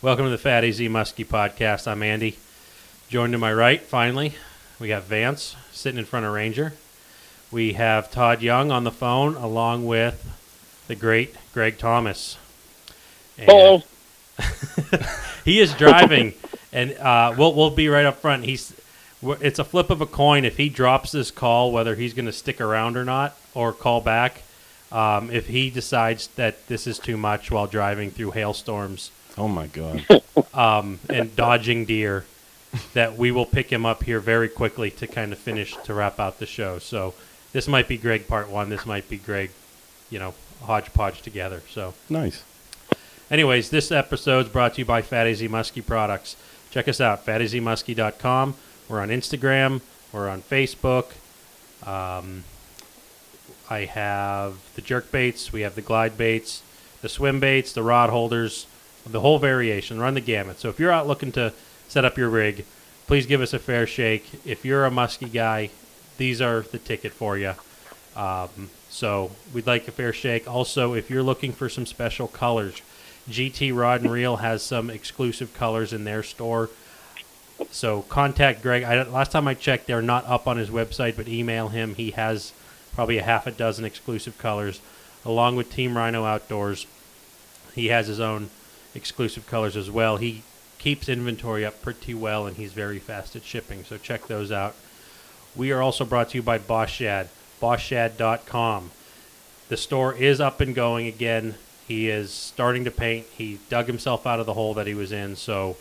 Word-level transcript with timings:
Welcome 0.00 0.26
to 0.26 0.30
the 0.30 0.38
Fat 0.38 0.62
AZ 0.62 0.78
Muskie 0.78 1.26
podcast. 1.26 1.88
I'm 1.88 2.04
Andy. 2.04 2.38
Joined 3.08 3.32
to 3.32 3.38
my 3.38 3.52
right, 3.52 3.82
finally, 3.82 4.34
we 4.78 4.86
got 4.86 5.02
Vance 5.02 5.56
sitting 5.72 5.98
in 5.98 6.04
front 6.04 6.24
of 6.24 6.32
Ranger. 6.32 6.74
We 7.50 7.72
have 7.72 8.08
Todd 8.08 8.40
Young 8.40 8.70
on 8.70 8.84
the 8.84 8.92
phone, 8.92 9.34
along 9.34 9.86
with 9.86 10.24
the 10.86 10.94
great 10.94 11.34
Greg 11.52 11.78
Thomas. 11.78 12.38
Hello. 13.36 13.82
he 15.44 15.58
is 15.58 15.74
driving, 15.74 16.34
and 16.72 16.92
uh, 16.98 17.34
we'll 17.36 17.54
we'll 17.54 17.70
be 17.70 17.88
right 17.88 18.06
up 18.06 18.18
front. 18.18 18.44
He's 18.44 18.72
it's 19.22 19.58
a 19.58 19.64
flip 19.64 19.90
of 19.90 20.00
a 20.00 20.06
coin 20.06 20.44
if 20.44 20.58
he 20.58 20.68
drops 20.68 21.10
this 21.10 21.32
call, 21.32 21.72
whether 21.72 21.96
he's 21.96 22.14
going 22.14 22.26
to 22.26 22.32
stick 22.32 22.60
around 22.60 22.96
or 22.96 23.04
not, 23.04 23.36
or 23.52 23.72
call 23.72 24.00
back. 24.00 24.42
Um, 24.92 25.28
if 25.32 25.48
he 25.48 25.70
decides 25.70 26.28
that 26.36 26.68
this 26.68 26.86
is 26.86 27.00
too 27.00 27.16
much 27.16 27.50
while 27.50 27.66
driving 27.66 28.12
through 28.12 28.30
hailstorms 28.30 29.10
Oh 29.38 29.48
my 29.48 29.68
god. 29.68 30.04
um, 30.54 31.00
and 31.08 31.34
dodging 31.34 31.84
deer, 31.84 32.24
that 32.92 33.16
we 33.16 33.30
will 33.30 33.46
pick 33.46 33.70
him 33.70 33.86
up 33.86 34.02
here 34.02 34.20
very 34.20 34.48
quickly 34.48 34.90
to 34.92 35.06
kind 35.06 35.32
of 35.32 35.38
finish 35.38 35.76
to 35.84 35.94
wrap 35.94 36.18
out 36.18 36.38
the 36.38 36.46
show. 36.46 36.78
So 36.78 37.14
this 37.52 37.68
might 37.68 37.88
be 37.88 37.96
Greg 37.96 38.26
part 38.26 38.50
one. 38.50 38.68
This 38.68 38.84
might 38.84 39.08
be 39.08 39.16
Greg, 39.16 39.50
you 40.10 40.18
know, 40.18 40.34
hodgepodge 40.62 41.22
together. 41.22 41.62
So. 41.70 41.94
nice. 42.10 42.42
Anyways, 43.30 43.70
this 43.70 43.92
episode 43.92 44.46
is 44.46 44.52
brought 44.52 44.74
to 44.74 44.80
you 44.80 44.84
by 44.86 45.02
Fat 45.02 45.26
AZ 45.26 45.40
Muskie 45.42 45.84
Products. 45.84 46.36
Check 46.70 46.88
us 46.88 47.00
out, 47.00 47.24
fatazmuskie.com. 47.26 48.54
We're 48.88 49.00
on 49.00 49.08
Instagram. 49.08 49.82
We're 50.12 50.28
on 50.28 50.42
Facebook. 50.42 51.12
Um, 51.86 52.44
I 53.68 53.80
have 53.80 54.56
the 54.74 54.82
jerk 54.82 55.12
baits. 55.12 55.52
We 55.52 55.60
have 55.60 55.74
the 55.74 55.82
glide 55.82 56.16
baits, 56.16 56.62
the 57.02 57.08
swim 57.08 57.38
baits, 57.38 57.72
the 57.72 57.82
rod 57.82 58.08
holders, 58.08 58.66
the 59.10 59.20
whole 59.20 59.38
variation. 59.38 59.98
Run 59.98 60.14
the 60.14 60.20
gamut. 60.20 60.60
So 60.60 60.68
if 60.68 60.78
you're 60.78 60.92
out 60.92 61.06
looking 61.06 61.32
to 61.32 61.52
set 61.88 62.04
up 62.04 62.18
your 62.18 62.28
rig, 62.28 62.64
please 63.06 63.26
give 63.26 63.40
us 63.40 63.52
a 63.52 63.58
fair 63.58 63.86
shake. 63.86 64.26
If 64.44 64.64
you're 64.64 64.86
a 64.86 64.90
muskie 64.90 65.32
guy, 65.32 65.70
these 66.18 66.40
are 66.40 66.62
the 66.62 66.78
ticket 66.78 67.12
for 67.12 67.38
you. 67.38 67.54
Um, 68.16 68.70
so 68.90 69.30
we'd 69.54 69.66
like 69.66 69.86
a 69.88 69.92
fair 69.92 70.12
shake. 70.12 70.48
Also, 70.48 70.94
if 70.94 71.08
you're 71.10 71.22
looking 71.22 71.52
for 71.52 71.68
some 71.68 71.86
special 71.86 72.28
colors, 72.28 72.82
GT 73.30 73.74
Rod 73.74 74.02
and 74.02 74.10
Reel 74.10 74.36
has 74.36 74.62
some 74.62 74.90
exclusive 74.90 75.54
colors 75.54 75.92
in 75.92 76.04
their 76.04 76.22
store. 76.22 76.70
So 77.70 78.02
contact 78.02 78.62
Greg. 78.62 78.82
I, 78.82 79.02
last 79.02 79.32
time 79.32 79.48
I 79.48 79.54
checked, 79.54 79.86
they're 79.86 80.02
not 80.02 80.26
up 80.26 80.46
on 80.46 80.56
his 80.56 80.70
website, 80.70 81.16
but 81.16 81.28
email 81.28 81.68
him. 81.68 81.94
He 81.94 82.12
has 82.12 82.52
probably 82.94 83.18
a 83.18 83.22
half 83.22 83.46
a 83.46 83.50
dozen 83.50 83.84
exclusive 83.84 84.38
colors, 84.38 84.80
along 85.24 85.56
with 85.56 85.72
Team 85.72 85.96
Rhino 85.96 86.24
Outdoors. 86.24 86.86
He 87.74 87.86
has 87.88 88.06
his 88.06 88.20
own 88.20 88.50
exclusive 88.98 89.46
colors 89.46 89.76
as 89.76 89.90
well. 89.90 90.18
He 90.18 90.42
keeps 90.78 91.08
inventory 91.08 91.64
up 91.64 91.80
pretty 91.80 92.14
well, 92.14 92.46
and 92.46 92.56
he's 92.56 92.72
very 92.72 92.98
fast 92.98 93.34
at 93.36 93.44
shipping. 93.44 93.84
So 93.84 93.96
check 93.96 94.26
those 94.26 94.52
out. 94.52 94.74
We 95.56 95.72
are 95.72 95.80
also 95.80 96.04
brought 96.04 96.30
to 96.30 96.38
you 96.38 96.42
by 96.42 96.58
Boss 96.58 96.90
Shad, 96.90 97.28
BossShad.com. 97.60 98.90
The 99.68 99.76
store 99.76 100.14
is 100.14 100.40
up 100.40 100.60
and 100.60 100.74
going 100.74 101.06
again. 101.06 101.54
He 101.86 102.08
is 102.08 102.30
starting 102.30 102.84
to 102.84 102.90
paint. 102.90 103.26
He 103.36 103.58
dug 103.68 103.86
himself 103.86 104.26
out 104.26 104.40
of 104.40 104.46
the 104.46 104.54
hole 104.54 104.74
that 104.74 104.86
he 104.86 104.94
was 104.94 105.10
in, 105.10 105.36
so 105.36 105.76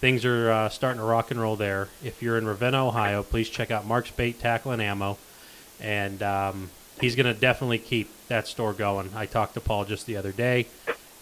things 0.00 0.24
are 0.24 0.50
uh, 0.50 0.68
starting 0.68 1.00
to 1.00 1.06
rock 1.06 1.30
and 1.30 1.40
roll 1.40 1.56
there. 1.56 1.88
If 2.04 2.22
you're 2.22 2.38
in 2.38 2.46
Ravenna, 2.46 2.86
Ohio, 2.86 3.22
please 3.22 3.48
check 3.48 3.70
out 3.70 3.86
Mark's 3.86 4.10
Bait, 4.10 4.38
Tackle, 4.38 4.72
and 4.72 4.82
Ammo. 4.82 5.18
And 5.80 6.22
um, 6.22 6.70
he's 7.00 7.16
going 7.16 7.32
to 7.32 7.38
definitely 7.38 7.78
keep 7.78 8.10
that 8.28 8.46
store 8.46 8.72
going. 8.72 9.10
I 9.14 9.26
talked 9.26 9.54
to 9.54 9.60
Paul 9.60 9.84
just 9.84 10.06
the 10.06 10.16
other 10.16 10.32
day, 10.32 10.66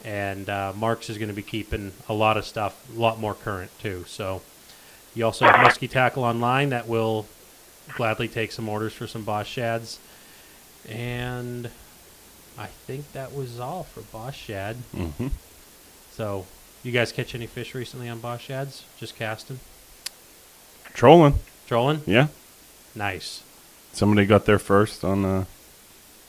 and 0.05 0.49
uh, 0.49 0.73
Mark's 0.77 1.09
is 1.11 1.19
going 1.19 1.29
to 1.29 1.35
be 1.35 1.43
keeping 1.43 1.93
a 2.09 2.15
lot 2.15 2.37
of 2.37 2.45
stuff, 2.45 2.85
a 2.95 2.99
lot 2.99 3.19
more 3.19 3.35
current, 3.35 3.71
too. 3.81 4.05
So 4.07 4.43
you 5.15 5.25
also 5.25 5.47
have 5.47 5.55
Muskie 5.57 5.89
Tackle 5.91 6.25
online 6.25 6.71
that 6.71 6.87
will 6.89 7.27
gladly 7.95 8.29
take 8.29 8.53
some 8.53 8.69
orders 8.69 8.93
for 8.93 9.07
some 9.07 9.25
Boss 9.25 9.47
Shads. 9.47 9.99
And 10.89 11.71
I 12.59 12.67
think 12.67 13.13
that 13.13 13.35
was 13.35 13.59
all 13.59 13.85
for 13.85 14.01
Boss 14.03 14.35
Shad. 14.35 14.77
hmm 14.95 15.29
So, 16.13 16.47
you 16.83 16.93
guys 16.93 17.13
catch 17.13 17.35
any 17.35 17.47
fish 17.47 17.75
recently 17.75 18.09
on 18.09 18.21
Boss 18.21 18.41
Shads? 18.43 18.85
Just 18.99 19.17
casting? 19.17 19.61
Trolling. 20.93 21.39
Trolling? 21.67 22.03
Yeah. 22.07 22.29
Nice. 22.95 23.43
Somebody 23.93 24.27
got 24.27 24.45
there 24.45 24.59
first 24.59 25.03
on 25.05 25.25
uh, 25.25 25.45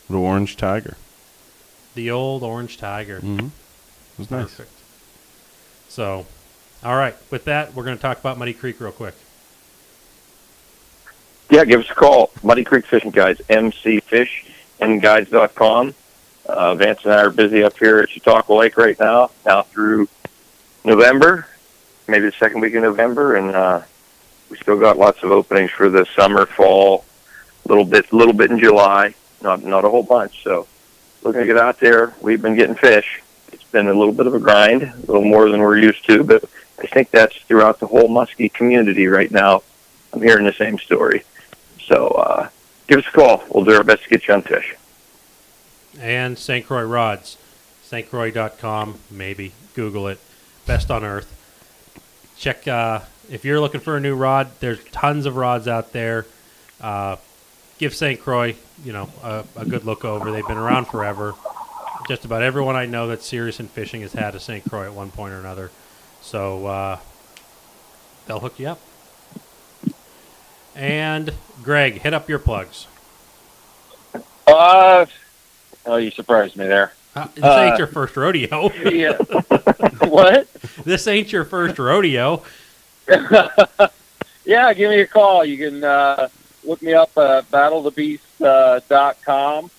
the 0.10 0.18
orange 0.18 0.56
tiger. 0.56 0.96
The 1.94 2.10
old 2.12 2.44
orange 2.44 2.78
tiger. 2.78 3.20
Mm-hmm. 3.20 3.48
It 4.16 4.20
was 4.20 4.32
nice. 4.32 4.56
Perfect. 4.56 4.72
So, 5.90 6.26
all 6.84 6.96
right. 6.96 7.16
With 7.32 7.46
that, 7.46 7.74
we're 7.74 7.84
going 7.84 7.98
to 7.98 8.02
talk 8.02 8.20
about 8.20 8.38
Muddy 8.38 8.54
Creek 8.54 8.80
real 8.80 8.92
quick. 8.92 9.16
Yeah, 11.50 11.66
give 11.66 11.82
us 11.82 11.90
a 11.90 11.94
call. 11.94 12.32
Muddy 12.44 12.64
Creek 12.64 12.86
Fishing 12.86 13.12
Guides, 13.12 13.42
mcfishandguides.com. 13.50 15.94
Uh, 16.46 16.76
Vance 16.76 17.04
and 17.04 17.14
I 17.14 17.24
are 17.24 17.30
busy 17.30 17.64
up 17.64 17.78
here 17.78 18.00
at 18.00 18.10
Chautauqua 18.10 18.54
Lake 18.54 18.78
right 18.78 18.98
now, 19.00 19.32
now 19.46 19.64
through 19.64 20.08
November, 20.84 21.48
maybe 22.08 22.28
the 22.28 22.32
second 22.34 22.62
week 22.62 22.76
of 22.76 22.84
November, 22.84 23.36
and 23.36 23.56
uh, 23.56 23.82
we 24.50 24.58
still 24.58 24.80
got 24.80 24.98
lots 24.98 25.24
of 25.24 25.32
openings 25.32 25.72
for 25.72 25.90
the 25.90 26.06
summer, 26.16 26.46
fall, 26.46 27.04
little 27.68 27.86
bit, 27.86 28.14
little 28.14 28.34
bit 28.34 28.52
in 28.52 28.60
July, 28.60 29.16
not 29.42 29.64
not 29.64 29.86
a 29.86 29.90
whole 29.90 30.04
bunch. 30.04 30.44
So, 30.44 30.68
looking 31.24 31.42
to 31.42 31.48
get 31.48 31.58
out 31.58 31.80
there. 31.80 32.14
We've 32.22 32.42
been 32.42 32.56
getting 32.56 32.76
fish. 32.76 33.22
Been 33.76 33.88
a 33.90 33.94
little 33.94 34.14
bit 34.14 34.26
of 34.26 34.34
a 34.34 34.40
grind, 34.40 34.84
a 34.84 34.96
little 35.00 35.26
more 35.26 35.50
than 35.50 35.60
we're 35.60 35.78
used 35.78 36.06
to, 36.06 36.24
but 36.24 36.46
I 36.80 36.88
think 36.88 37.12
that's 37.12 37.36
throughout 37.36 37.82
the 37.82 37.88
whole 37.88 38.08
muskie 38.08 38.52
community 38.54 39.08
right 39.08 39.30
now. 39.30 39.64
I'm 40.14 40.22
hearing 40.22 40.46
the 40.46 40.54
same 40.54 40.80
story. 40.80 41.24
So 41.86 42.08
uh, 42.08 42.48
give 42.88 43.00
us 43.00 43.06
a 43.06 43.12
call. 43.12 43.44
We'll 43.50 43.66
do 43.66 43.74
our 43.74 43.84
best 43.84 44.04
to 44.04 44.10
get 44.10 44.30
you 44.30 44.34
on 44.34 44.44
fish. 44.44 44.76
And 46.00 46.38
St. 46.38 46.66
Croix 46.66 46.84
Rods. 46.84 47.38
stcroix.com, 47.84 48.98
maybe. 49.12 49.52
Google 49.74 50.08
it. 50.08 50.20
Best 50.66 50.90
on 50.90 51.04
earth. 51.04 51.30
Check, 52.38 52.66
uh, 52.70 53.02
if 53.30 53.44
you're 53.44 53.60
looking 53.60 53.82
for 53.82 53.98
a 53.98 54.00
new 54.00 54.16
rod, 54.16 54.52
there's 54.62 54.82
tons 54.86 55.26
of 55.26 55.36
rods 55.36 55.68
out 55.68 55.92
there. 55.92 56.26
Uh, 56.80 57.18
give 57.78 57.94
St. 57.94 58.22
Croix, 58.22 58.56
you 58.86 58.94
know, 58.94 59.10
a, 59.22 59.44
a 59.58 59.66
good 59.66 59.84
look 59.84 60.06
over. 60.06 60.32
They've 60.32 60.48
been 60.48 60.56
around 60.56 60.86
forever. 60.86 61.36
Just 62.08 62.24
about 62.26 62.44
everyone 62.44 62.76
I 62.76 62.86
know 62.86 63.08
that's 63.08 63.26
serious 63.26 63.60
in 63.60 63.68
fishing 63.68 64.02
has 64.02 64.14
had 64.14 64.36
a 64.36 64.40
St. 64.40 64.64
Croix 64.70 64.86
at 64.86 64.94
one 64.94 65.10
point 65.10 65.34
or 65.34 65.40
another. 65.40 65.72
So 66.22 66.68
uh, 66.68 67.00
they'll 68.28 68.40
hook 68.40 68.60
you 68.60 68.68
up. 68.68 68.80
And 70.76 71.34
Greg, 71.64 72.02
hit 72.02 72.14
up 72.14 72.30
your 72.30 72.38
plugs. 72.40 72.86
Uh, 74.46 75.06
oh, 75.86 75.96
you 75.96 76.12
surprised 76.12 76.56
me 76.58 76.68
there. 76.68 76.92
Uh, 77.16 77.28
this 77.34 77.44
Uh, 77.44 77.68
ain't 77.70 77.78
your 77.80 77.88
first 77.88 78.16
rodeo. 78.18 78.72
Yeah. 78.84 79.14
what? 80.08 80.52
this 80.84 81.08
ain't 81.08 81.32
your 81.32 81.46
first 81.46 81.80
rodeo. 81.80 82.44
yeah, 84.46 84.74
give 84.74 84.92
me 84.92 85.00
a 85.00 85.08
call. 85.08 85.44
You 85.46 85.58
can 85.58 85.84
uh, 85.84 86.28
look 86.64 86.82
me 86.82 86.94
up 86.94 87.18
at 87.18 87.50
battlethebeast.com. 87.50 88.82
dot 88.90 89.18
com. 89.24 89.72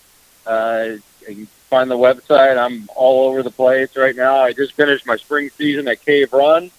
Uh, 0.46 0.86
you 1.28 1.34
can 1.34 1.48
find 1.66 1.90
the 1.90 1.96
website. 1.96 2.58
I'm 2.58 2.88
all 2.94 3.28
over 3.28 3.42
the 3.42 3.50
place 3.50 3.96
right 3.96 4.16
now. 4.16 4.38
I 4.38 4.52
just 4.52 4.72
finished 4.72 5.06
my 5.06 5.16
spring 5.16 5.50
season 5.50 5.88
at 5.88 6.04
Cave 6.04 6.32
Run, 6.32 6.70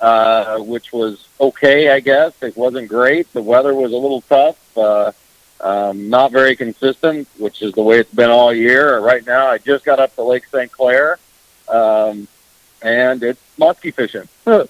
uh, 0.00 0.58
which 0.58 0.92
was 0.92 1.26
okay, 1.40 1.90
I 1.90 2.00
guess. 2.00 2.32
It 2.42 2.56
wasn't 2.56 2.88
great. 2.88 3.32
The 3.32 3.42
weather 3.42 3.74
was 3.74 3.92
a 3.92 3.96
little 3.96 4.20
tough. 4.22 4.58
Uh, 4.76 5.12
um, 5.60 6.10
not 6.10 6.32
very 6.32 6.56
consistent, 6.56 7.28
which 7.38 7.62
is 7.62 7.72
the 7.72 7.82
way 7.82 8.00
it's 8.00 8.12
been 8.12 8.30
all 8.30 8.52
year. 8.52 8.98
Right 8.98 9.24
now, 9.24 9.46
I 9.46 9.58
just 9.58 9.84
got 9.84 9.98
up 9.98 10.14
to 10.16 10.22
Lake 10.22 10.46
St. 10.46 10.70
Clair, 10.70 11.18
um, 11.68 12.28
and 12.82 13.22
it's 13.22 13.40
muskie 13.58 13.94
fishing. 13.94 14.28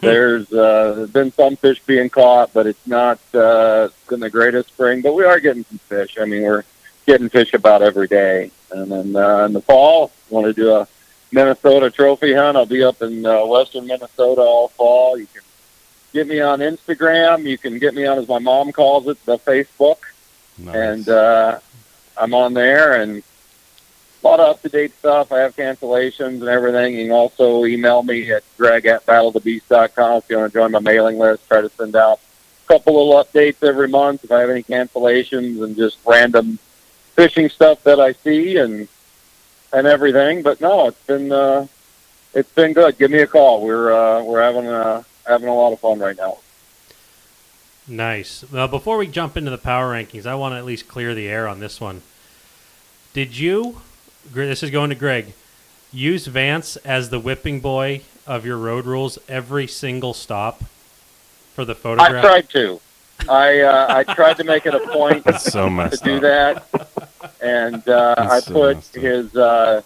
There's 0.00 0.52
uh, 0.52 1.08
been 1.12 1.32
some 1.32 1.56
fish 1.56 1.82
being 1.84 2.08
caught, 2.08 2.52
but 2.52 2.68
it's 2.68 2.86
not 2.86 3.18
uh, 3.34 3.88
been 4.08 4.20
the 4.20 4.30
greatest 4.30 4.68
spring. 4.68 5.00
But 5.00 5.14
we 5.14 5.24
are 5.24 5.40
getting 5.40 5.64
some 5.64 5.78
fish. 5.78 6.18
I 6.20 6.24
mean, 6.24 6.42
we're 6.42 6.64
getting 7.08 7.28
fish 7.30 7.54
about 7.54 7.80
every 7.82 8.06
day. 8.06 8.50
And 8.70 8.92
then 8.92 9.16
uh, 9.16 9.46
in 9.46 9.54
the 9.54 9.62
fall, 9.62 10.12
want 10.28 10.46
to 10.46 10.52
do 10.52 10.70
a 10.74 10.86
Minnesota 11.32 11.90
trophy 11.90 12.34
hunt. 12.34 12.56
I'll 12.56 12.66
be 12.66 12.84
up 12.84 13.00
in 13.02 13.24
uh, 13.24 13.44
western 13.46 13.86
Minnesota 13.86 14.42
all 14.42 14.68
fall. 14.68 15.18
You 15.18 15.26
can 15.26 15.42
get 16.12 16.28
me 16.28 16.40
on 16.40 16.60
Instagram. 16.60 17.44
You 17.44 17.56
can 17.56 17.78
get 17.78 17.94
me 17.94 18.04
on, 18.06 18.18
as 18.18 18.28
my 18.28 18.38
mom 18.38 18.72
calls 18.72 19.08
it, 19.08 19.24
the 19.24 19.38
Facebook 19.38 19.96
Nice. 20.58 20.74
and 20.76 21.08
uh, 21.08 21.58
I'm 22.18 22.34
on 22.34 22.52
there 22.52 23.00
and 23.00 23.22
a 24.22 24.26
lot 24.26 24.40
of 24.40 24.48
up 24.50 24.62
to 24.62 24.68
date 24.68 24.92
stuff. 24.98 25.32
I 25.32 25.38
have 25.38 25.56
cancellations 25.56 26.40
and 26.40 26.48
everything. 26.48 26.94
You 26.94 27.04
can 27.06 27.12
also 27.12 27.64
email 27.64 28.02
me 28.02 28.30
at 28.32 28.42
greg 28.58 28.84
at 28.84 29.06
battlethebeast.com 29.06 30.18
if 30.18 30.28
you 30.28 30.36
want 30.36 30.52
to 30.52 30.58
join 30.58 30.72
my 30.72 30.80
mailing 30.80 31.16
list. 31.18 31.48
Try 31.48 31.62
to 31.62 31.70
send 31.70 31.96
out 31.96 32.18
a 32.66 32.68
couple 32.72 32.94
little 32.94 33.24
updates 33.24 33.62
every 33.66 33.88
month 33.88 34.24
if 34.24 34.32
I 34.32 34.40
have 34.40 34.50
any 34.50 34.62
cancellations 34.62 35.62
and 35.64 35.74
just 35.76 35.96
random 36.04 36.58
fishing 37.18 37.48
stuff 37.48 37.82
that 37.82 37.98
I 37.98 38.12
see 38.12 38.58
and 38.58 38.86
and 39.72 39.86
everything. 39.88 40.42
But 40.42 40.60
no, 40.60 40.86
it's 40.86 41.06
been 41.06 41.32
uh, 41.32 41.66
it's 42.32 42.52
been 42.52 42.72
good. 42.72 42.96
Give 42.96 43.10
me 43.10 43.18
a 43.18 43.26
call. 43.26 43.60
We're 43.62 43.92
uh, 43.92 44.22
we're 44.22 44.40
having 44.40 44.66
a 44.66 45.04
having 45.26 45.48
a 45.48 45.54
lot 45.54 45.72
of 45.72 45.80
fun 45.80 45.98
right 45.98 46.16
now. 46.16 46.38
Nice. 47.88 48.44
Well, 48.52 48.68
before 48.68 48.98
we 48.98 49.08
jump 49.08 49.36
into 49.36 49.50
the 49.50 49.58
power 49.58 49.92
rankings, 49.92 50.26
I 50.26 50.36
want 50.36 50.52
to 50.52 50.58
at 50.58 50.64
least 50.64 50.86
clear 50.86 51.14
the 51.14 51.26
air 51.26 51.48
on 51.48 51.58
this 51.58 51.80
one. 51.80 52.02
Did 53.14 53.36
you? 53.36 53.80
This 54.32 54.62
is 54.62 54.70
going 54.70 54.90
to 54.90 54.96
Greg. 54.96 55.32
Use 55.90 56.26
Vance 56.26 56.76
as 56.76 57.10
the 57.10 57.18
whipping 57.18 57.60
boy 57.60 58.02
of 58.26 58.44
your 58.44 58.58
road 58.58 58.84
rules 58.84 59.18
every 59.26 59.66
single 59.66 60.12
stop 60.14 60.62
for 61.54 61.64
the 61.64 61.74
photograph. 61.74 62.24
I 62.24 62.28
tried 62.28 62.48
to. 62.50 62.80
I 63.28 63.60
uh, 63.60 63.86
I 63.88 64.14
tried 64.14 64.36
to 64.36 64.44
make 64.44 64.66
it 64.66 64.74
a 64.74 64.80
point 64.80 65.24
That's 65.24 65.50
so 65.50 65.68
to 65.68 65.96
do 66.02 66.16
up. 66.16 66.22
that, 66.70 66.88
and 67.40 67.86
uh, 67.88 68.14
I 68.18 68.24
That's 68.28 68.46
so 68.46 68.52
put 68.52 68.84
his 68.94 69.34
uh, 69.36 69.82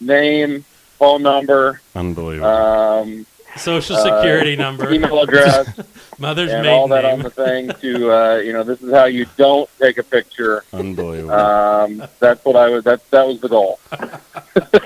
name, 0.00 0.64
phone 0.98 1.22
number, 1.22 1.80
Unbelievable. 1.94 2.48
um, 2.48 3.26
Social 3.56 3.96
uh, 3.96 4.02
security 4.04 4.54
number, 4.56 4.92
email 4.92 5.20
address, 5.20 5.68
mother's 6.18 6.50
and 6.52 6.62
maiden 6.62 6.78
all 6.78 6.88
that 6.88 7.02
name. 7.02 7.12
on 7.14 7.18
the 7.22 7.30
thing. 7.30 7.68
To 7.80 8.12
uh, 8.12 8.36
you 8.36 8.52
know, 8.52 8.62
this 8.62 8.80
is 8.82 8.92
how 8.92 9.06
you 9.06 9.26
don't 9.36 9.68
take 9.80 9.98
a 9.98 10.02
picture. 10.02 10.64
Unbelievable. 10.72 11.32
Um, 11.32 12.02
that's 12.20 12.44
what 12.44 12.54
I 12.56 12.68
was. 12.68 12.84
That 12.84 13.08
that 13.10 13.26
was 13.26 13.40
the 13.40 13.48
goal. 13.48 13.80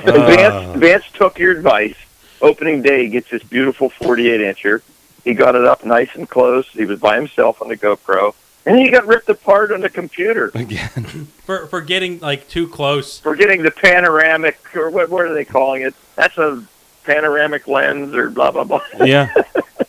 Vance, 0.05 0.79
Vance 0.79 1.05
took 1.13 1.39
your 1.39 1.53
advice. 1.53 1.97
Opening 2.41 2.83
day, 2.83 3.05
he 3.05 3.09
gets 3.11 3.31
this 3.31 3.43
beautiful 3.43 3.89
48 3.91 4.41
incher. 4.41 4.83
He 5.23 5.35
got 5.35 5.55
it 5.55 5.65
up 5.65 5.85
nice 5.85 6.09
and 6.15 6.29
close. 6.29 6.67
He 6.69 6.85
was 6.85 6.99
by 6.99 7.17
himself 7.17 7.63
on 7.63 7.69
the 7.69 7.77
GoPro, 7.77 8.35
and 8.65 8.77
then 8.77 8.85
he 8.85 8.91
got 8.91 9.07
ripped 9.07 9.29
apart 9.29 9.73
on 9.73 9.81
the 9.81 9.89
computer 9.89 10.51
Again. 10.55 11.29
for 11.45 11.67
for 11.67 11.81
getting 11.81 12.21
like 12.21 12.49
too 12.49 12.69
close. 12.69 13.19
for 13.19 13.35
getting 13.37 13.63
the 13.63 13.71
panoramic, 13.71 14.59
or 14.77 14.91
what, 14.91 15.09
what 15.11 15.25
are 15.25 15.35
they 15.35 15.45
calling 15.45 15.83
it? 15.83 15.95
That's 16.17 16.37
a 16.39 16.65
panoramic 17.05 17.67
lens, 17.67 18.15
or 18.15 18.31
blah 18.31 18.51
blah 18.51 18.65
blah. 18.65 18.81
Yeah. 19.05 19.33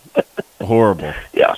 Horrible. 0.60 1.12
Yeah, 1.32 1.54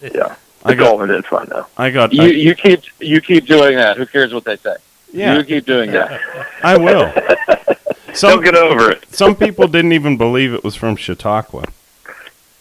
yeah. 0.00 0.36
I 0.64 0.74
got. 0.74 0.88
all 0.88 1.06
been 1.06 1.22
fun 1.22 1.46
though. 1.48 1.66
I 1.76 1.90
got. 1.90 2.12
You 2.12 2.22
I, 2.22 2.26
you 2.26 2.54
keep 2.54 2.82
you 3.00 3.20
keep 3.20 3.46
doing 3.46 3.76
that. 3.76 3.96
Who 3.96 4.06
cares 4.06 4.34
what 4.34 4.44
they 4.44 4.56
say? 4.56 4.76
yeah. 5.12 5.36
You 5.38 5.44
keep 5.44 5.64
doing 5.64 5.90
that. 5.92 6.20
I 6.62 6.76
will. 6.76 7.12
Don't 8.06 8.16
Some 8.16 8.42
get 8.42 8.54
over 8.54 8.92
it. 8.92 9.04
some 9.14 9.36
people 9.36 9.68
didn't 9.68 9.92
even 9.92 10.16
believe 10.16 10.54
it 10.54 10.64
was 10.64 10.74
from 10.74 10.96
Chautauqua. 10.96 11.64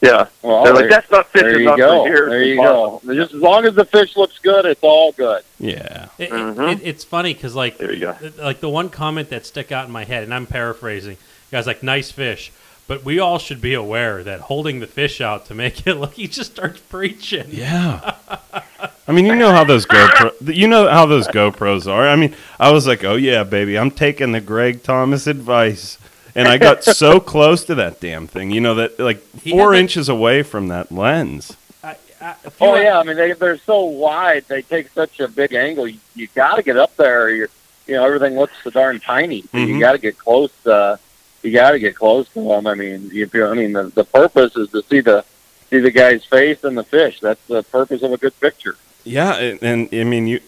Yeah, 0.06 0.28
Well, 0.42 0.64
they're 0.64 0.74
like 0.74 0.90
that's 0.90 1.10
not 1.12 1.28
fish 1.32 1.42
there 1.42 1.60
you 1.60 1.66
enough 1.68 1.78
go. 1.78 2.04
for 2.04 2.08
here. 2.10 2.30
There 2.30 2.44
you 2.44 2.56
go. 2.58 3.02
Just 3.06 3.34
as 3.34 3.42
long 3.42 3.66
as 3.66 3.76
the 3.76 3.86
fish 3.86 4.16
looks 4.16 4.38
good, 4.40 4.66
it's 4.66 4.84
all 4.84 5.12
good. 5.14 5.44
Yeah. 5.60 6.08
It, 6.18 6.26
it- 6.26 6.32
Mhm. 6.32 6.74
it- 6.74 6.82
it's 6.84 7.04
funny 7.04 7.34
because 7.34 7.56
like 7.56 7.78
There 7.78 7.92
you 7.94 8.00
go. 8.02 8.16
like 8.42 8.60
the 8.60 8.70
one 8.70 8.90
comment 8.90 9.30
that 9.30 9.46
stuck 9.46 9.72
out 9.72 9.86
in 9.88 9.92
my 9.92 10.04
head, 10.04 10.24
and 10.24 10.34
I'm 10.34 10.46
paraphrasing. 10.46 11.18
Guys 11.52 11.66
like 11.68 11.82
nice 11.84 12.12
fish, 12.12 12.52
but 12.88 13.04
we 13.04 13.20
all 13.20 13.40
should 13.40 13.62
be 13.62 13.74
aware 13.74 14.24
that 14.24 14.42
holding 14.42 14.80
the 14.80 14.88
fish 14.88 15.22
out 15.22 15.46
to 15.48 15.56
make 15.56 15.86
it 15.88 15.96
look, 16.00 16.14
he 16.14 16.28
just 16.28 16.52
starts 16.54 16.80
preaching. 16.82 17.46
Yeah. 17.50 18.16
I 19.08 19.12
mean, 19.12 19.26
you 19.28 19.36
know 19.36 19.52
how 19.52 19.64
those 19.64 19.86
GoPro, 19.86 20.32
you 20.56 20.68
know 20.68 20.88
how 20.90 21.06
those 21.06 21.28
GoPros 21.28 21.86
are. 21.92 22.08
I 22.08 22.16
mean, 22.16 22.36
I 22.60 22.72
was 22.72 22.88
like, 22.88 23.04
"Oh 23.04 23.16
yeah, 23.16 23.44
baby, 23.44 23.78
I'm 23.78 23.92
taking 23.92 24.32
the 24.32 24.42
Greg 24.42 24.82
Thomas 24.82 25.28
advice," 25.28 26.00
and 26.36 26.48
I 26.48 26.58
got 26.58 26.84
so 26.84 27.20
close 27.34 27.64
to 27.66 27.76
that 27.76 28.00
damn 28.00 28.28
thing. 28.28 28.52
You 28.52 28.62
know 28.62 28.76
that 28.76 29.00
like 29.00 29.22
He 29.42 29.52
four 29.52 29.74
had 29.74 29.80
inches 29.82 30.10
away 30.10 30.44
from 30.44 30.68
that 30.70 30.92
lens. 30.92 31.56
I, 31.84 31.96
I, 32.22 32.36
Oh 32.62 32.72
want- 32.72 32.84
yeah, 32.84 33.00
I 33.00 33.04
mean 33.04 33.16
they 33.18 33.32
they're 33.34 33.58
so 33.58 33.84
wide. 33.86 34.46
They 34.48 34.62
take 34.62 34.90
such 34.90 35.20
a 35.20 35.28
big 35.28 35.54
angle. 35.54 35.88
You, 35.88 36.00
you 36.16 36.28
got 36.36 36.56
to 36.56 36.64
get 36.64 36.78
up 36.78 36.96
there. 36.98 37.24
Or 37.26 37.30
you're, 37.30 37.50
you 37.88 37.96
know, 37.96 38.06
everything 38.06 38.36
looks 38.36 38.54
so 38.64 38.70
darn 38.70 39.00
tiny. 39.00 39.42
So 39.44 39.48
Mhm. 39.58 39.68
you 39.68 39.80
got 39.80 39.94
to 39.94 39.98
get 40.00 40.18
close. 40.18 40.52
Uh, 40.66 40.98
you 41.44 41.52
got 41.52 41.72
to 41.72 41.80
get 41.80 41.96
close 41.96 42.28
to 42.30 42.42
them. 42.42 42.66
I 42.68 42.74
mean, 42.74 43.06
if 43.08 43.14
you 43.14 43.28
feel. 43.28 43.48
I 43.50 43.54
mean, 43.54 43.74
the 43.74 43.84
the 43.84 44.04
purpose 44.04 44.56
is 44.56 44.70
to 44.72 44.82
see 44.84 45.00
the 45.02 45.24
see 45.70 45.80
the 45.80 45.92
guy's 45.92 46.24
face 46.26 46.64
and 46.64 46.78
the 46.78 46.84
fish. 46.84 47.20
That's 47.20 47.46
the 47.48 47.62
purpose 47.64 48.02
of 48.04 48.12
a 48.12 48.18
good 48.18 48.40
picture. 48.40 48.76
Yeah, 49.04 49.36
and, 49.36 49.62
and 49.62 49.90
I 49.94 50.04
mean, 50.04 50.26
you. 50.28 50.40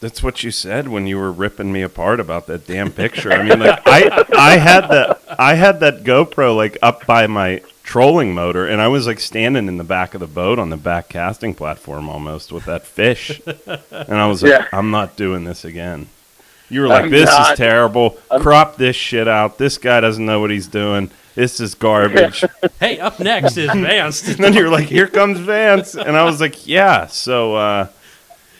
That's 0.00 0.22
what 0.22 0.44
you 0.44 0.50
said 0.52 0.86
when 0.88 1.06
you 1.08 1.18
were 1.18 1.32
ripping 1.32 1.72
me 1.72 1.82
apart 1.82 2.20
about 2.20 2.46
that 2.46 2.66
damn 2.66 2.92
picture. 2.92 3.32
I 3.32 3.42
mean, 3.42 3.58
like 3.58 3.80
I, 3.84 4.24
I 4.36 4.56
had 4.56 4.82
that, 4.88 5.20
I 5.38 5.54
had 5.54 5.80
that 5.80 6.04
GoPro 6.04 6.54
like 6.56 6.78
up 6.82 7.04
by 7.06 7.26
my 7.26 7.62
trolling 7.82 8.32
motor, 8.32 8.66
and 8.66 8.80
I 8.80 8.86
was 8.88 9.06
like 9.08 9.18
standing 9.18 9.66
in 9.66 9.76
the 9.76 9.82
back 9.84 10.14
of 10.14 10.20
the 10.20 10.26
boat 10.28 10.58
on 10.60 10.70
the 10.70 10.76
back 10.76 11.08
casting 11.08 11.52
platform 11.54 12.08
almost 12.08 12.52
with 12.52 12.66
that 12.66 12.86
fish, 12.86 13.40
and 13.46 14.14
I 14.14 14.28
was 14.28 14.42
like, 14.42 14.52
Yeah. 14.52 14.66
I'm 14.72 14.90
not 14.92 15.16
doing 15.16 15.42
this 15.44 15.64
again. 15.64 16.08
You 16.70 16.82
were 16.82 16.88
like, 16.88 17.04
I'm 17.06 17.10
this 17.10 17.30
is 17.30 17.56
terrible. 17.56 18.18
I'm- 18.30 18.40
Crop 18.42 18.76
this 18.76 18.94
shit 18.94 19.26
out. 19.26 19.58
This 19.58 19.78
guy 19.78 20.00
doesn't 20.00 20.24
know 20.24 20.38
what 20.38 20.50
he's 20.50 20.68
doing. 20.68 21.10
This 21.34 21.60
is 21.60 21.74
garbage. 21.74 22.44
Hey, 22.80 23.00
up 23.00 23.18
next 23.18 23.56
is 23.56 23.70
Vance. 23.72 24.28
and 24.28 24.36
then 24.38 24.54
you're 24.54 24.68
like, 24.68 24.86
here 24.86 25.08
comes 25.08 25.38
Vance. 25.40 25.96
And 25.96 26.16
I 26.16 26.22
was 26.22 26.40
like, 26.40 26.66
yeah. 26.68 27.06
So 27.08 27.56
uh, 27.56 27.88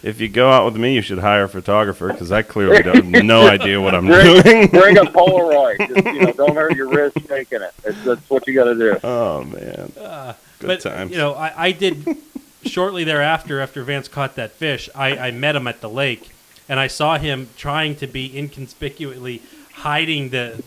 if 0.03 0.21
you 0.21 0.29
go 0.29 0.51
out 0.51 0.65
with 0.65 0.77
me, 0.77 0.95
you 0.95 1.03
should 1.03 1.19
hire 1.19 1.45
a 1.45 1.49
photographer 1.49 2.09
because 2.09 2.31
I 2.33 2.43
clearly 2.43 2.83
don't 2.83 3.13
have 3.15 3.25
no 3.25 3.49
idea 3.49 3.81
what 3.81 3.95
I'm 3.95 4.07
Bring, 4.07 4.43
doing. 4.43 4.67
bring 4.69 4.99
a 4.99 5.03
Polaroid. 5.05 5.79
Just, 5.89 6.07
you 6.07 6.21
know, 6.23 6.33
don't 6.33 6.55
hurt 6.55 6.77
your 6.77 6.89
wrist 6.89 7.17
taking 7.27 7.63
it. 7.63 7.73
It's, 7.85 8.03
that's 8.05 8.29
what 8.31 8.47
you 8.47 8.55
got 8.55 8.65
to 8.65 8.75
do. 8.75 8.99
oh, 9.05 9.45
man. 9.45 9.93
Uh, 10.01 10.35
Good 10.61 10.67
but 10.67 10.81
times. 10.81 11.11
you 11.11 11.17
know, 11.19 11.35
I, 11.35 11.67
I 11.67 11.73
did 11.73 12.07
shortly 12.65 13.05
thereafter, 13.05 13.61
after 13.61 13.83
Vance 13.83 14.09
caught 14.09 14.35
that 14.37 14.53
fish, 14.53 14.89
I, 14.95 15.17
I 15.17 15.31
met 15.31 15.57
him 15.57 15.67
at 15.67 15.81
the 15.81 15.89
lake, 15.91 16.31
and 16.69 16.79
I 16.81 16.87
saw 16.87 17.19
him 17.19 17.49
trying 17.57 17.95
to 17.97 18.07
be 18.07 18.37
inconspicuously 18.37 19.43
hiding 19.75 20.31
the 20.31 20.63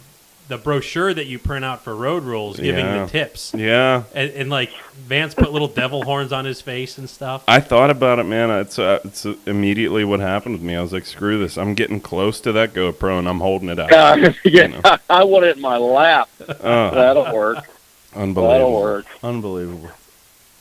the 0.52 0.58
brochure 0.58 1.14
that 1.14 1.26
you 1.26 1.40
print 1.40 1.66
out 1.66 1.82
for 1.84 1.96
road 1.96 2.24
rules, 2.24 2.60
giving 2.60 2.86
Yeah. 2.86 3.06
the 3.06 3.10
tips, 3.12 3.54
yeah. 3.58 4.04
and, 4.14 4.30
and 4.32 4.50
like 4.50 4.70
Vance 5.08 5.34
put 5.34 5.52
little 5.52 5.68
devil 5.68 6.04
horns 6.04 6.32
on 6.32 6.46
his 6.46 6.62
face 6.62 6.98
and 7.00 7.10
stuff. 7.10 7.44
I 7.48 7.60
thought 7.60 7.90
about 7.90 8.20
it, 8.20 8.26
man. 8.26 8.50
It's 8.52 8.78
uh, 8.78 9.00
it's 9.04 9.26
uh, 9.26 9.34
immediately 9.48 10.04
what 10.06 10.20
happened 10.20 10.56
with 10.56 10.62
me. 10.62 10.76
I 10.76 10.82
was 10.82 10.94
like, 10.94 11.06
screw 11.06 11.40
this. 11.40 11.58
I'm 11.58 11.74
getting 11.74 12.00
close 12.00 12.40
to 12.42 12.52
that 12.52 12.74
GoPro 12.74 13.18
and 13.18 13.28
I'm 13.28 13.40
holding 13.40 13.70
it 13.70 13.80
out. 13.80 13.92
Uh, 13.94 14.34
yeah, 14.46 14.68
know. 14.68 14.82
I 15.10 15.24
want 15.24 15.46
it 15.46 15.56
in 15.56 15.62
my 15.62 15.78
lap. 15.78 16.30
Oh, 16.48 16.92
That'll 16.94 17.34
work. 17.34 17.66
unbelievable. 18.14 18.50
That'll 18.50 18.74
work. 18.82 19.06
Unbelievable. 19.24 19.92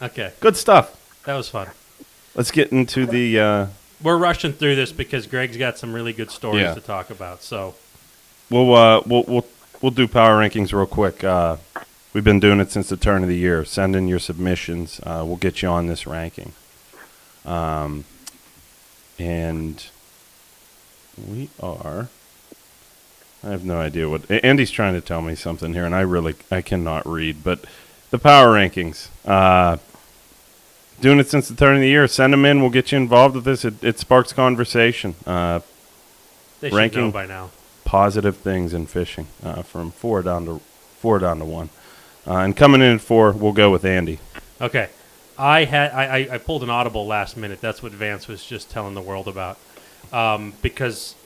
Okay, 0.00 0.32
Good 0.40 0.56
stuff. 0.56 0.96
that 1.26 1.34
was 1.34 1.48
fun. 1.48 1.68
Let's 2.34 2.50
get 2.50 2.70
into 2.72 3.04
the. 3.06 3.38
Uh, 3.40 3.66
We're 4.02 4.16
rushing 4.16 4.52
through 4.52 4.76
this 4.76 4.92
because 4.92 5.26
Greg's 5.26 5.56
got 5.56 5.76
some 5.78 5.92
really 5.92 6.12
good 6.12 6.30
stories 6.30 6.62
Yeah. 6.62 6.74
to 6.74 6.80
talk 6.80 7.10
about. 7.10 7.42
So 7.42 7.74
We'll 8.48 8.74
uh, 8.74 9.02
we'll 9.06 9.24
we'll 9.28 9.46
we'll 9.80 9.90
do 9.90 10.06
power 10.08 10.38
rankings 10.38 10.72
real 10.72 10.86
quick. 10.86 11.22
Uh, 11.24 11.56
we've 12.12 12.24
been 12.24 12.40
doing 12.40 12.60
it 12.60 12.70
since 12.70 12.88
the 12.88 12.96
turn 12.96 13.22
of 13.22 13.28
the 13.28 13.36
year. 13.36 13.64
Send 13.64 13.94
in 13.96 14.08
your 14.08 14.18
submissions. 14.18 15.00
Uh, 15.02 15.22
we'll 15.26 15.36
get 15.36 15.62
you 15.62 15.68
on 15.68 15.86
this 15.86 16.06
ranking. 16.06 16.52
Um, 17.44 18.04
and 19.18 19.84
we 21.16 21.50
are. 21.60 22.08
I 23.42 23.50
have 23.50 23.64
no 23.64 23.80
idea 23.80 24.08
what 24.08 24.30
Andy's 24.30 24.70
trying 24.70 24.94
to 24.94 25.00
tell 25.00 25.22
me 25.22 25.34
something 25.34 25.72
here, 25.72 25.86
and 25.86 25.94
I 25.94 26.00
really 26.02 26.34
I 26.50 26.60
cannot 26.60 27.06
read. 27.06 27.42
But 27.42 27.64
the 28.10 28.18
power 28.18 28.48
rankings. 28.54 29.08
Uh, 29.24 29.78
doing 31.00 31.18
it 31.18 31.28
since 31.28 31.48
the 31.48 31.54
turn 31.54 31.76
of 31.76 31.80
the 31.80 31.88
year. 31.88 32.06
Send 32.06 32.32
them 32.32 32.44
in. 32.44 32.60
We'll 32.60 32.70
get 32.70 32.92
you 32.92 32.98
involved 32.98 33.34
with 33.34 33.44
this. 33.44 33.64
It, 33.64 33.82
it 33.82 33.98
sparks 33.98 34.32
conversation. 34.32 35.14
Uh, 35.26 35.60
they 36.60 36.68
should 36.68 36.76
Ranking. 36.76 37.00
know 37.06 37.10
by 37.10 37.24
now. 37.26 37.50
Positive 37.90 38.36
things 38.36 38.72
in 38.72 38.86
fishing 38.86 39.26
uh, 39.42 39.62
from 39.62 39.90
four 39.90 40.22
down 40.22 40.44
to 40.44 40.60
four 41.00 41.18
down 41.18 41.40
to 41.40 41.44
one. 41.44 41.68
Uh, 42.24 42.36
and 42.36 42.56
coming 42.56 42.80
in 42.80 42.94
at 42.94 43.00
four, 43.00 43.32
we'll 43.32 43.52
go 43.52 43.68
with 43.68 43.84
Andy. 43.84 44.20
Okay. 44.60 44.88
I 45.36 45.64
had 45.64 45.90
I, 45.90 46.34
I, 46.34 46.38
pulled 46.38 46.62
an 46.62 46.70
audible 46.70 47.04
last 47.04 47.36
minute. 47.36 47.60
That's 47.60 47.82
what 47.82 47.90
Vance 47.90 48.28
was 48.28 48.44
just 48.44 48.70
telling 48.70 48.94
the 48.94 49.00
world 49.00 49.26
about. 49.26 49.58
Um, 50.12 50.52
because 50.62 51.16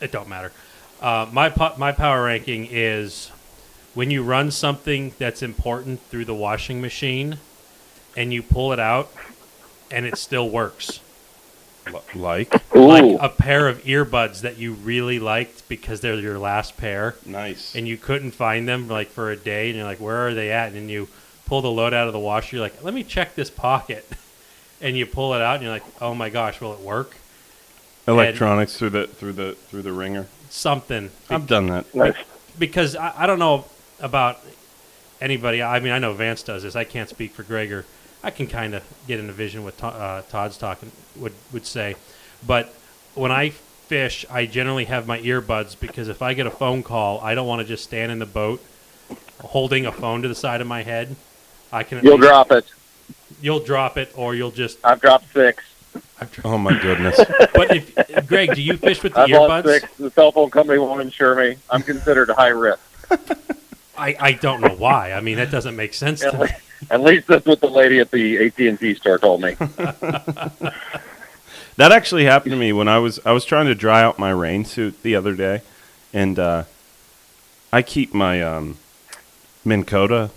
it 0.00 0.12
don't 0.12 0.28
matter. 0.28 0.52
Uh, 1.00 1.26
my 1.32 1.48
po- 1.48 1.74
my 1.76 1.90
power 1.90 2.22
ranking 2.22 2.68
is 2.70 3.32
when 3.94 4.12
you 4.12 4.22
run 4.22 4.52
something 4.52 5.12
that's 5.18 5.42
important 5.42 6.00
through 6.02 6.26
the 6.26 6.36
washing 6.36 6.80
machine 6.80 7.38
and 8.16 8.32
you 8.32 8.44
pull 8.44 8.72
it 8.72 8.78
out 8.78 9.12
and 9.90 10.06
it 10.06 10.18
still 10.18 10.48
works. 10.48 11.00
L- 11.86 12.02
like 12.14 12.54
Ooh. 12.76 12.86
Like 12.86 13.16
a 13.20 13.28
pair 13.28 13.68
of 13.68 13.82
earbuds 13.84 14.40
that 14.40 14.56
you 14.58 14.72
really 14.72 15.18
liked 15.18 15.68
because 15.68 16.00
they're 16.00 16.14
your 16.14 16.38
last 16.38 16.76
pair 16.76 17.14
nice. 17.26 17.74
and 17.74 17.86
you 17.86 17.96
couldn't 17.96 18.30
find 18.32 18.66
them 18.68 18.88
like 18.88 19.08
for 19.08 19.30
a 19.30 19.36
day 19.36 19.68
and 19.68 19.76
you're 19.76 19.84
like 19.86 20.00
where 20.00 20.26
are 20.28 20.34
they 20.34 20.50
at 20.50 20.68
and 20.68 20.76
then 20.76 20.88
you 20.88 21.08
pull 21.46 21.60
the 21.60 21.70
load 21.70 21.92
out 21.92 22.06
of 22.06 22.12
the 22.12 22.18
washer 22.18 22.56
you're 22.56 22.64
like 22.64 22.82
let 22.82 22.94
me 22.94 23.02
check 23.04 23.34
this 23.34 23.50
pocket 23.50 24.06
and 24.80 24.96
you 24.96 25.04
pull 25.06 25.34
it 25.34 25.40
out 25.42 25.54
and 25.56 25.62
you're 25.64 25.72
like 25.72 25.84
oh 26.00 26.14
my 26.14 26.30
gosh 26.30 26.60
will 26.60 26.72
it 26.72 26.80
work 26.80 27.16
Electronics 28.06 28.76
through 28.76 28.90
the 28.90 29.06
through 29.06 29.32
the 29.32 29.52
through 29.54 29.82
the 29.82 29.92
ringer. 29.92 30.26
something 30.50 31.10
I've 31.30 31.46
done 31.46 31.66
that. 31.68 31.94
Nice. 31.94 32.16
because 32.58 32.96
I, 32.96 33.12
I 33.22 33.26
don't 33.26 33.38
know 33.38 33.64
about 34.00 34.40
anybody 35.20 35.62
i 35.62 35.80
mean 35.80 35.92
i 35.92 35.98
know 35.98 36.12
vance 36.12 36.42
does 36.42 36.62
this 36.64 36.76
i 36.76 36.84
can't 36.84 37.08
speak 37.08 37.32
for 37.32 37.42
gregor 37.44 37.84
i 38.24 38.30
can 38.30 38.46
kind 38.48 38.74
of 38.74 38.82
get 39.06 39.20
in 39.20 39.28
a 39.30 39.32
vision 39.32 39.62
what 39.62 39.78
To- 39.78 39.86
uh, 39.86 40.22
todd's 40.22 40.56
talking 40.58 40.90
would, 41.16 41.32
would 41.52 41.66
say 41.66 41.94
but 42.44 42.74
when 43.14 43.30
i 43.30 43.50
fish 43.50 44.24
i 44.30 44.46
generally 44.46 44.86
have 44.86 45.06
my 45.06 45.18
earbuds 45.20 45.78
because 45.78 46.08
if 46.08 46.20
i 46.22 46.34
get 46.34 46.46
a 46.46 46.50
phone 46.50 46.82
call 46.82 47.20
i 47.20 47.34
don't 47.34 47.46
want 47.46 47.60
to 47.62 47.68
just 47.68 47.84
stand 47.84 48.10
in 48.10 48.18
the 48.18 48.26
boat 48.26 48.60
holding 49.40 49.84
a 49.86 49.92
phone 49.92 50.22
to 50.22 50.28
the 50.28 50.34
side 50.34 50.60
of 50.62 50.66
my 50.66 50.82
head, 50.82 51.16
I 51.70 51.82
can. 51.82 52.00
You'll 52.02 52.14
least- 52.16 52.28
drop 52.28 52.50
it. 52.50 52.64
You'll 53.42 53.60
drop 53.60 53.98
it, 53.98 54.10
or 54.16 54.34
you'll 54.34 54.50
just. 54.52 54.78
I've 54.82 55.00
dropped 55.00 55.30
six. 55.34 55.62
I've 56.18 56.32
dro- 56.32 56.52
Oh 56.52 56.58
my 56.58 56.78
goodness. 56.80 57.16
but 57.54 57.76
if 57.76 58.26
Greg, 58.26 58.54
do 58.54 58.62
you 58.62 58.76
fish 58.78 59.02
with 59.02 59.12
the 59.12 59.20
I've 59.20 59.30
lost 59.30 59.66
earbuds? 59.66 59.80
six. 59.80 59.96
The 59.96 60.10
cell 60.10 60.32
phone 60.32 60.50
company 60.50 60.78
won't 60.78 61.02
insure 61.02 61.34
me. 61.34 61.56
I'm 61.68 61.82
considered 61.82 62.30
a 62.30 62.34
high 62.34 62.48
risk. 62.48 62.80
I, 63.98 64.16
I 64.18 64.32
don't 64.32 64.60
know 64.62 64.74
why. 64.76 65.12
I 65.12 65.20
mean, 65.20 65.36
that 65.36 65.50
doesn't 65.50 65.76
make 65.76 65.92
sense 65.94 66.20
to 66.20 66.38
me. 66.38 66.48
Least, 66.90 66.92
at 66.92 67.00
least 67.02 67.26
that's 67.26 67.46
what 67.46 67.60
the 67.60 67.68
lady 67.68 67.98
at 68.00 68.10
the 68.10 68.46
AT 68.46 68.58
and 68.58 68.78
T 68.78 68.94
store 68.94 69.18
told 69.18 69.40
me. 69.42 69.56
That 71.76 71.90
actually 71.90 72.24
happened 72.24 72.52
to 72.52 72.56
me 72.56 72.72
when 72.72 72.86
I 72.86 72.98
was 72.98 73.18
I 73.26 73.32
was 73.32 73.44
trying 73.44 73.66
to 73.66 73.74
dry 73.74 74.00
out 74.02 74.16
my 74.16 74.30
rain 74.30 74.64
suit 74.64 75.02
the 75.02 75.16
other 75.16 75.34
day, 75.34 75.62
and 76.12 76.38
uh, 76.38 76.64
I 77.72 77.82
keep 77.82 78.14
my 78.14 78.40
um, 78.40 78.76
Minn 79.64 79.84
Kota 79.84 80.30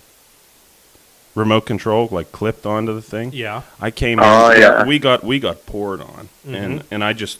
remote 1.35 1.67
control 1.67 2.07
like 2.11 2.31
clipped 2.31 2.65
onto 2.65 2.91
the 2.95 3.03
thing. 3.03 3.33
Yeah. 3.33 3.61
I 3.79 3.91
came. 3.91 4.17
Oh, 4.19 4.49
in, 4.49 4.61
yeah. 4.61 4.83
We 4.87 4.97
got 4.97 5.23
we 5.23 5.39
got 5.39 5.67
poured 5.67 6.01
on, 6.01 6.29
and 6.47 6.79
Mhm. 6.81 6.85
and 6.89 7.03
I 7.03 7.13
just 7.13 7.37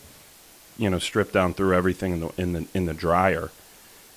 you 0.76 0.88
know 0.88 1.00
stripped 1.00 1.32
down 1.32 1.52
through 1.54 1.74
everything 1.74 2.12
in 2.12 2.20
the 2.20 2.28
in 2.40 2.52
the 2.52 2.66
in 2.74 2.86
the 2.86 2.94
dryer, 2.94 3.50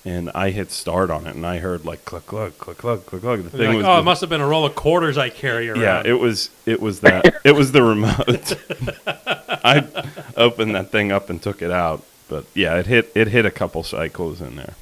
and 0.04 0.30
I 0.34 0.50
hit 0.50 0.70
start 0.70 1.10
on 1.10 1.26
it, 1.26 1.34
and 1.34 1.46
I 1.46 1.58
heard 1.58 1.84
like 1.84 2.04
click 2.04 2.26
click 2.26 2.58
click 2.58 2.78
click 2.78 3.06
click 3.06 3.22
click. 3.22 3.42
The 3.44 3.50
thing 3.50 3.68
like, 3.68 3.76
was 3.78 3.86
oh, 3.86 3.98
it 3.98 4.02
must 4.02 4.20
have 4.20 4.30
been 4.30 4.40
a 4.40 4.46
roll 4.46 4.64
of 4.64 4.74
quarters 4.74 5.16
I 5.18 5.28
carry 5.30 5.68
around. 5.70 5.80
yeah, 5.80 6.02
it 6.04 6.18
was 6.18 6.50
it 6.66 6.80
was 6.80 7.00
that 7.00 7.40
it 7.44 7.52
was 7.52 7.72
the 7.72 7.82
remote. 7.82 8.56
I 9.64 9.86
opened 10.36 10.74
that 10.74 10.90
thing 10.90 11.12
up 11.12 11.30
and 11.30 11.40
took 11.40 11.62
it 11.62 11.70
out, 11.70 12.04
but 12.28 12.46
yeah, 12.54 12.78
it 12.78 12.86
hit 12.86 13.12
it 13.14 13.28
hit 13.28 13.46
a 13.46 13.50
couple 13.50 13.82
cycles 13.82 14.40
in 14.40 14.56
there. 14.56 14.74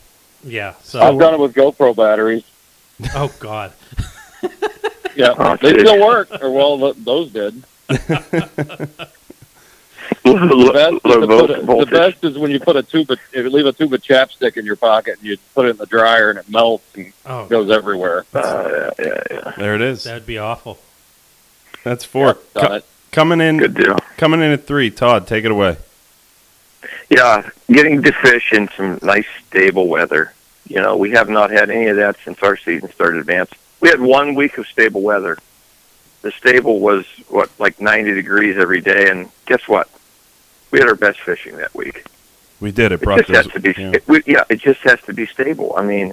yeah. 0.43 0.75
so 0.83 1.01
I've 1.01 1.19
done 1.19 1.35
it 1.35 1.41
with 1.41 1.55
GoPro 1.55 1.95
batteries. 1.95 2.45
oh 3.15 3.33
god. 3.41 3.73
Yeah, 5.17 5.35
Oh, 5.37 5.57
they 5.61 5.79
still 5.79 6.01
work. 6.01 6.29
Or 6.41 6.51
well, 6.51 6.95
those 6.95 7.31
did. 7.33 7.63
low, 10.25 10.67
The 10.67 10.73
best, 10.73 10.93
is 10.95 11.01
low 11.05 11.21
to 11.21 11.27
vol- 11.27 11.47
put 11.47 11.51
it- 11.51 11.67
the 11.91 11.97
best 11.97 12.25
is 12.25 12.39
when 12.39 12.51
you 12.51 12.61
put 12.61 12.77
a 12.77 12.83
tube 12.83 13.11
of, 13.11 13.19
if 13.33 13.45
you 13.45 13.51
leave 13.51 13.67
a 13.67 13.73
tube 13.73 13.93
of 13.93 14.03
chapstick 14.03 14.57
in 14.57 14.65
your 14.65 14.77
pocket 14.77 15.19
and 15.19 15.27
you 15.27 15.37
put 15.55 15.67
it 15.67 15.71
in 15.71 15.77
the 15.77 15.87
dryer 15.87 16.31
and 16.31 16.39
it 16.39 16.49
melts 16.49 16.85
and 16.95 17.13
Oh, 17.27 17.47
goes 17.47 17.71
everywhere. 17.71 18.25
Uh, 18.35 18.91
yeah, 18.99 19.05
yeah, 19.07 19.23
yeah. 19.31 19.53
There 19.57 19.75
it 19.75 19.81
is. 19.81 20.05
that'd 20.05 20.27
be 20.27 20.39
awful. 20.39 20.79
That's 21.85 22.05
four. 22.05 22.39
Done 22.55 22.81
Co- 22.81 22.87
coming 23.13 23.41
in, 23.41 23.59
Good 23.59 23.75
deal. 23.75 23.97
coming 24.17 24.41
in 24.41 24.51
at 24.53 24.67
three. 24.67 24.91
Todd, 24.91 25.27
take 25.27 25.45
it 25.45 25.51
away. 25.51 25.77
Yeah, 27.11 27.49
getting 27.69 28.03
to 28.03 28.13
fish 28.13 28.53
in 28.53 28.69
some 28.77 28.99
nice 29.03 29.27
stable 29.49 29.89
weather. 29.89 30.33
You 30.69 30.81
know, 30.81 30.97
we 30.97 31.11
have 31.11 31.29
not 31.29 31.51
had 31.51 31.69
any 31.71 31.87
of 31.89 31.97
that 31.97 32.17
since 32.25 32.41
our 32.43 32.57
season 32.57 32.91
started 32.93 33.21
advanced. 33.21 33.55
We 33.81 33.89
had 33.89 34.01
one 34.01 34.35
week 34.35 34.57
of 34.59 34.67
stable 34.67 35.01
weather. 35.03 35.39
The 36.23 36.31
stable 36.33 36.81
was 36.81 37.07
what 37.29 37.51
like 37.59 37.81
90 37.81 38.13
degrees 38.15 38.57
every 38.59 38.81
day, 38.81 39.11
and 39.11 39.29
guess 39.47 39.67
what? 39.67 39.89
We 40.71 40.79
had 40.79 40.89
our 40.89 40.95
best 40.95 41.21
fishing 41.21 41.57
that 41.57 41.75
week. 41.75 42.05
We 42.61 42.73
did 42.73 42.93
it. 42.93 43.03
It 43.03 43.05
Brought 43.05 43.27
just 43.27 43.31
has 43.31 43.47
to 43.49 43.61
be. 43.61 43.75
yeah. 43.77 43.93
It, 43.95 44.09
we, 44.09 44.23
yeah, 44.27 44.45
it 44.49 44.61
just 44.61 44.81
has 44.81 45.01
to 45.03 45.13
be 45.13 45.27
stable. 45.27 45.75
I 45.77 45.83
mean, 45.83 46.13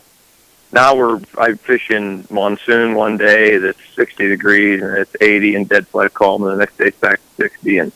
now 0.72 0.96
we're 0.96 1.20
I 1.38 1.54
fish 1.54 1.92
in 1.92 2.26
monsoon 2.30 2.96
one 2.96 3.18
day 3.18 3.58
that's 3.58 3.80
60 3.96 4.28
degrees 4.28 4.82
and 4.82 4.98
it's 4.98 5.16
80 5.22 5.56
and 5.56 5.70
dead 5.70 5.88
flat 5.88 6.14
calm, 6.14 6.44
and 6.44 6.54
the 6.54 6.58
next 6.58 6.78
day 6.78 6.88
it's 6.88 7.00
back 7.00 7.20
to 7.20 7.44
60, 7.44 7.78
and 7.80 7.92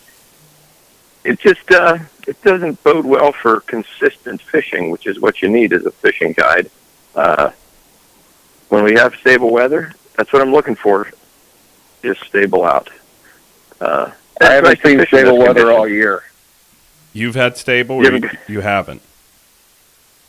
it 1.24 1.39
just 1.39 1.70
uh, 1.72 1.98
it 2.27 2.41
doesn't 2.41 2.84
bode 2.84 3.06
well 3.06 3.32
for 3.32 3.62
consistent 3.62 4.41
fishing, 4.41 4.89
which 4.89 5.08
is 5.08 5.20
what 5.20 5.41
you 5.41 5.50
need 5.50 5.74
as 5.74 5.86
a 5.86 5.91
fishing 5.91 6.34
guide. 6.34 6.70
Uh, 7.15 7.51
when 8.70 8.84
we 8.84 8.94
have 8.94 9.15
stable 9.15 9.51
weather, 9.51 9.94
that's 10.15 10.32
what 10.32 10.41
I'm 10.41 10.51
looking 10.51 10.75
for. 10.75 11.10
Just 12.01 12.24
stable 12.25 12.63
out. 12.63 12.89
Uh, 13.80 14.12
I 14.39 14.53
haven't 14.53 14.82
seen 14.82 15.06
stable 15.06 15.38
weather 15.38 15.53
condition. 15.53 15.70
all 15.70 15.88
year. 15.88 16.24
You've 17.13 17.36
had 17.36 17.58
stable. 17.58 17.98
Or 17.98 18.03
You 18.03 18.10
you, 18.10 18.13
haven't- 18.22 18.39
you 18.50 18.62
haven't. 18.62 19.01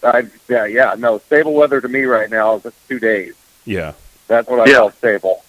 I, 0.05 0.27
yeah, 0.49 0.65
yeah, 0.67 0.95
no, 0.99 1.19
stable 1.19 1.53
weather 1.55 1.81
to 1.81 1.89
me 1.89 2.03
right 2.03 2.29
now 2.29 2.57
is 2.57 2.65
just 2.65 2.89
two 2.89 2.99
days. 2.99 3.35
Yeah. 3.65 3.93
That's 4.27 4.49
what 4.49 4.67
I 4.67 4.71
Yeah. 4.73 4.79
call 4.79 4.91
stable. 4.93 5.45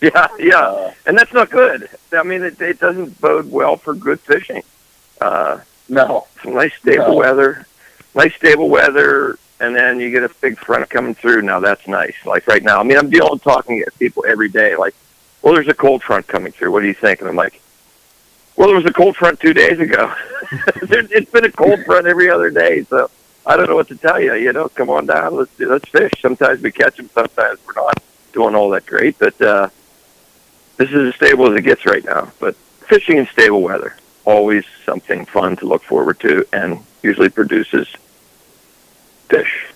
Yeah, 0.00 0.26
yeah. 0.38 0.58
Uh, 0.64 0.92
and 1.06 1.16
that's 1.16 1.32
not 1.32 1.50
good. 1.50 1.88
I 2.12 2.22
mean, 2.24 2.42
it, 2.42 2.60
it 2.60 2.80
doesn't 2.80 3.20
bode 3.20 3.50
well 3.50 3.76
for 3.76 3.94
good 3.94 4.18
fishing. 4.20 4.62
Uh, 5.20 5.60
no, 5.88 6.26
some 6.42 6.54
nice 6.54 6.72
stable 6.80 7.08
No. 7.08 7.14
weather, 7.14 7.64
nice 8.14 8.34
stable 8.34 8.68
weather, 8.68 9.38
and 9.60 9.74
then 9.76 10.00
you 10.00 10.10
get 10.10 10.24
a 10.24 10.30
big 10.40 10.58
front 10.58 10.90
coming 10.90 11.14
through. 11.14 11.42
Now 11.42 11.60
that's 11.60 11.86
nice. 11.86 12.14
Like 12.26 12.46
right 12.48 12.62
now, 12.62 12.80
I 12.80 12.82
mean, 12.82 12.98
I'm 12.98 13.08
dealing 13.10 13.38
talking 13.38 13.82
to 13.84 13.90
people 13.98 14.24
every 14.26 14.48
day. 14.48 14.74
Like, 14.76 14.94
well, 15.42 15.54
there's 15.54 15.68
a 15.68 15.74
cold 15.74 16.02
front 16.02 16.26
coming 16.26 16.50
through. 16.52 16.72
What 16.72 16.80
do 16.80 16.86
you 16.88 16.94
think? 16.94 17.20
And 17.20 17.28
I'm 17.28 17.36
like, 17.36 17.60
well, 18.56 18.68
there 18.68 18.76
was 18.76 18.86
a 18.86 18.92
cold 18.92 19.16
front 19.16 19.40
two 19.40 19.54
days 19.54 19.78
ago. 19.80 20.12
There- 20.82 21.06
it's 21.10 21.30
been 21.30 21.44
a 21.44 21.52
cold 21.52 21.84
front 21.84 22.06
every 22.06 22.28
other 22.30 22.50
day, 22.50 22.84
so 22.84 23.10
I 23.46 23.56
don't 23.56 23.68
know 23.68 23.76
what 23.76 23.88
to 23.88 23.96
tell 23.96 24.20
you. 24.20 24.34
You 24.34 24.52
know, 24.52 24.68
come 24.68 24.90
on 24.90 25.06
down. 25.06 25.34
Let's 25.36 25.58
let's 25.58 25.88
fish. 25.88 26.12
Sometimes 26.20 26.62
we 26.62 26.70
catch 26.72 26.96
them. 26.96 27.08
Sometimes 27.14 27.58
we're 27.66 27.74
not 27.74 28.02
doing 28.32 28.54
all 28.54 28.70
that 28.70 28.86
great, 28.86 29.18
but. 29.18 29.40
uh 29.40 29.68
this 30.76 30.90
is 30.90 31.10
as 31.10 31.14
stable 31.14 31.48
as 31.52 31.56
it 31.56 31.62
gets 31.62 31.86
right 31.86 32.04
now. 32.04 32.32
But 32.40 32.56
fishing 32.88 33.16
in 33.16 33.26
stable 33.28 33.62
weather, 33.62 33.94
always 34.24 34.64
something 34.84 35.24
fun 35.24 35.54
to 35.58 35.66
look 35.66 35.84
forward 35.84 36.18
to 36.20 36.44
and 36.52 36.80
usually 37.00 37.28
produces 37.28 37.86
fish. 39.28 39.66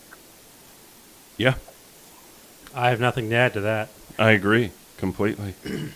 Yeah, 1.37 1.55
I 2.75 2.91
have 2.91 2.99
nothing 2.99 3.31
to 3.31 3.37
add 3.37 3.53
to 3.53 3.61
that. 3.61 3.91
I 4.19 4.33
agree 4.33 4.73
completely. 4.97 5.55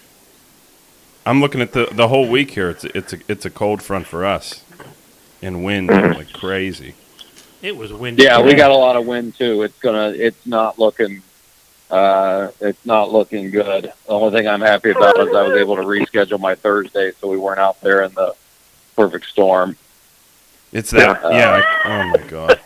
I'm 1.25 1.41
looking 1.41 1.61
at 1.61 1.73
the 1.73 1.87
the 1.93 2.09
whole 2.09 2.29
week 2.29 2.53
here. 2.53 2.71
It's 2.71 2.85
it's 2.85 3.13
a 3.13 3.19
it's 3.29 3.45
a 3.45 3.51
cold 3.51 3.83
front 3.83 4.07
for 4.07 4.25
us, 4.25 4.65
and 5.41 5.65
wind 5.65 5.89
like 5.89 6.33
crazy. 6.33 6.95
It 7.63 7.77
was 7.77 7.93
windy. 7.93 8.25
yeah, 8.25 8.43
we 8.43 8.55
got 8.55 8.73
a 8.73 8.77
lot 8.77 8.97
of 8.97 9.07
wind 9.07 9.37
too. 9.37 9.63
It's 9.63 9.79
gonna, 9.79 10.09
it's 10.09 10.45
not 10.45 10.81
looking, 10.81 11.23
uh, 11.93 12.49
it's 12.61 12.85
not 12.85 13.13
looking 13.13 13.51
good. 13.53 13.85
The 13.85 14.13
only 14.13 14.37
thing 14.37 14.49
I'm 14.49 14.61
happy 14.61 14.91
about 14.91 15.17
is 15.21 15.29
I 15.29 15.47
was 15.47 15.57
able 15.57 15.77
to 15.77 15.83
reschedule 15.83 16.41
my 16.41 16.57
Thursday, 16.57 17.13
so 17.21 17.29
we 17.29 17.37
weren't 17.37 17.61
out 17.61 17.81
there 17.81 18.03
in 18.03 18.13
the 18.15 18.35
perfect 18.97 19.27
storm. 19.27 19.77
It's 20.73 20.91
that 20.91 21.21
Yeah. 21.23 21.31
yeah. 21.59 21.63
oh 21.85 22.05
my 22.19 22.27
god. 22.29 22.61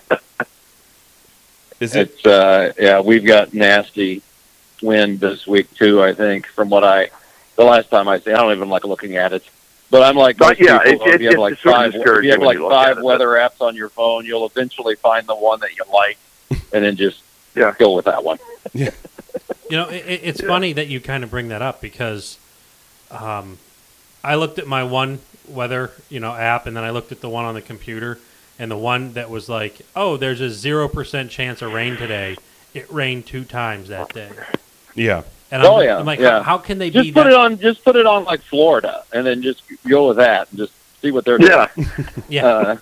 Is 1.78 1.94
it? 1.94 2.12
It's, 2.12 2.24
uh, 2.24 2.72
yeah, 2.78 3.00
we've 3.00 3.26
got 3.26 3.52
nasty 3.52 4.22
wind 4.80 5.20
this 5.20 5.46
week 5.46 5.72
too. 5.74 6.02
I 6.02 6.14
think 6.14 6.46
from 6.46 6.70
what 6.70 6.84
I, 6.84 7.10
the 7.56 7.64
last 7.64 7.90
time 7.90 8.08
I 8.08 8.18
see, 8.20 8.32
I 8.32 8.36
don't 8.36 8.52
even 8.52 8.68
like 8.68 8.84
looking 8.84 9.16
at 9.16 9.32
it. 9.32 9.42
But 9.90 10.02
I'm 10.02 10.16
like 10.16 10.36
But 10.36 10.58
yeah, 10.58 10.78
people, 10.80 11.06
it- 11.06 11.14
if 11.14 11.20
you 11.20 11.28
it- 11.28 11.32
have 11.32 11.40
like 11.40 11.52
it's 11.54 11.62
sort 11.62 11.74
five, 11.76 11.86
if 11.88 11.92
discouraging 11.94 12.24
you 12.26 12.30
have 12.32 12.42
like 12.42 12.56
you 12.58 12.62
look 12.64 12.72
at 12.72 12.84
five 12.86 12.98
it, 12.98 13.04
weather 13.04 13.28
apps 13.28 13.60
on 13.60 13.74
your 13.76 13.88
phone, 13.88 14.24
you'll 14.26 14.46
eventually 14.46 14.96
find 14.96 15.26
the 15.26 15.34
one 15.36 15.60
that 15.60 15.76
you 15.76 15.84
like, 15.92 16.18
and 16.72 16.84
then 16.84 16.96
just 16.96 17.22
Yeah. 17.54 17.74
go 17.78 17.94
with 17.94 18.04
that 18.06 18.22
one. 18.24 18.38
yeah. 18.74 18.90
You 19.70 19.76
know, 19.78 19.88
it, 19.88 20.04
it- 20.06 20.20
it's 20.24 20.42
Yeah. 20.42 20.48
funny 20.48 20.72
that 20.74 20.88
you 20.88 21.00
kind 21.00 21.22
of 21.24 21.30
bring 21.30 21.48
that 21.48 21.62
up 21.62 21.80
because 21.80 22.38
um, 23.10 23.58
I 24.24 24.34
looked 24.34 24.58
at 24.58 24.66
my 24.66 24.82
one 24.84 25.20
weather, 25.48 25.92
you 26.08 26.18
know, 26.20 26.32
app, 26.34 26.66
and 26.66 26.76
then 26.76 26.82
I 26.84 26.90
looked 26.90 27.12
at 27.12 27.20
the 27.20 27.28
one 27.28 27.44
on 27.44 27.54
the 27.54 27.62
computer, 27.62 28.18
and 28.58 28.70
the 28.70 28.76
one 28.76 29.12
that 29.12 29.30
was 29.30 29.48
like, 29.48 29.82
"Oh, 29.94 30.16
there's 30.16 30.40
a 30.40 30.50
zero 30.50 30.88
percent 30.88 31.30
chance 31.30 31.62
of 31.62 31.72
rain 31.72 31.96
today." 31.96 32.36
It 32.74 32.92
rained 32.92 33.26
two 33.26 33.44
times 33.44 33.88
that 33.88 34.12
day, 34.12 34.30
Yeah. 34.94 35.22
And 35.50 35.62
I'm, 35.62 35.68
Oh, 35.70 35.80
yeah, 35.80 35.98
I'm 35.98 36.06
like, 36.06 36.18
yeah. 36.18 36.38
how, 36.38 36.42
how 36.42 36.58
can 36.58 36.78
they 36.78 36.90
be 36.90 37.02
Just 37.02 37.14
put 37.14 37.24
that? 37.24 37.30
it 37.32 37.36
on, 37.36 37.58
just 37.58 37.84
put 37.84 37.96
it 37.96 38.06
on 38.06 38.24
like 38.24 38.40
Florida, 38.42 39.04
and 39.12 39.26
then 39.26 39.42
just 39.42 39.62
go 39.88 40.08
with 40.08 40.16
that, 40.18 40.48
and 40.50 40.58
just 40.58 40.72
see 41.02 41.10
what 41.10 41.24
they're 41.24 41.38
doing. 41.38 41.50
Yeah, 41.52 41.68
yeah, 42.28 42.46
Uh, 42.46 42.76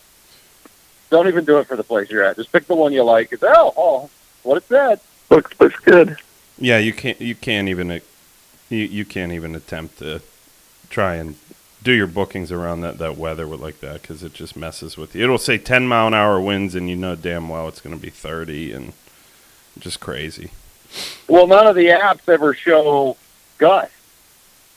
don't 1.10 1.28
even 1.28 1.44
do 1.44 1.58
it 1.58 1.66
for 1.66 1.76
the 1.76 1.84
place 1.84 2.10
you're 2.10 2.24
at. 2.24 2.36
Just 2.36 2.50
pick 2.52 2.66
the 2.66 2.74
one 2.74 2.92
you 2.92 3.02
like. 3.04 3.32
It's 3.32 3.42
oh, 3.42 3.72
oh 3.76 4.10
what 4.42 4.56
it 4.56 4.64
said. 4.68 5.00
looks 5.30 5.58
looks 5.60 5.78
good. 5.80 6.16
Yeah, 6.58 6.78
you 6.78 6.92
can't 6.92 7.20
you 7.20 7.34
can't 7.34 7.68
even 7.68 7.90
uh, 7.90 7.98
you 8.70 8.78
you 8.78 9.04
can't 9.04 9.32
even 9.32 9.54
attempt 9.54 9.98
to 9.98 10.22
try 10.90 11.14
and 11.16 11.36
do 11.82 11.92
your 11.92 12.06
bookings 12.06 12.50
around 12.50 12.80
that, 12.80 12.96
that 12.98 13.16
weather 13.18 13.46
with 13.46 13.60
like 13.60 13.80
that 13.80 14.00
because 14.02 14.22
it 14.22 14.32
just 14.32 14.56
messes 14.56 14.96
with 14.96 15.14
you. 15.14 15.22
It'll 15.24 15.36
say 15.38 15.58
10 15.58 15.86
mile 15.86 16.06
an 16.06 16.14
hour 16.14 16.40
winds 16.40 16.74
and 16.74 16.88
you 16.88 16.96
know 16.96 17.14
damn 17.14 17.48
well 17.50 17.68
it's 17.68 17.80
going 17.82 17.94
to 17.94 18.00
be 18.00 18.08
30 18.10 18.72
and 18.72 18.92
just 19.78 20.00
crazy. 20.00 20.50
Well, 21.28 21.46
none 21.46 21.66
of 21.66 21.74
the 21.76 21.86
apps 21.86 22.28
ever 22.28 22.54
show 22.54 23.16
gusts. 23.58 23.92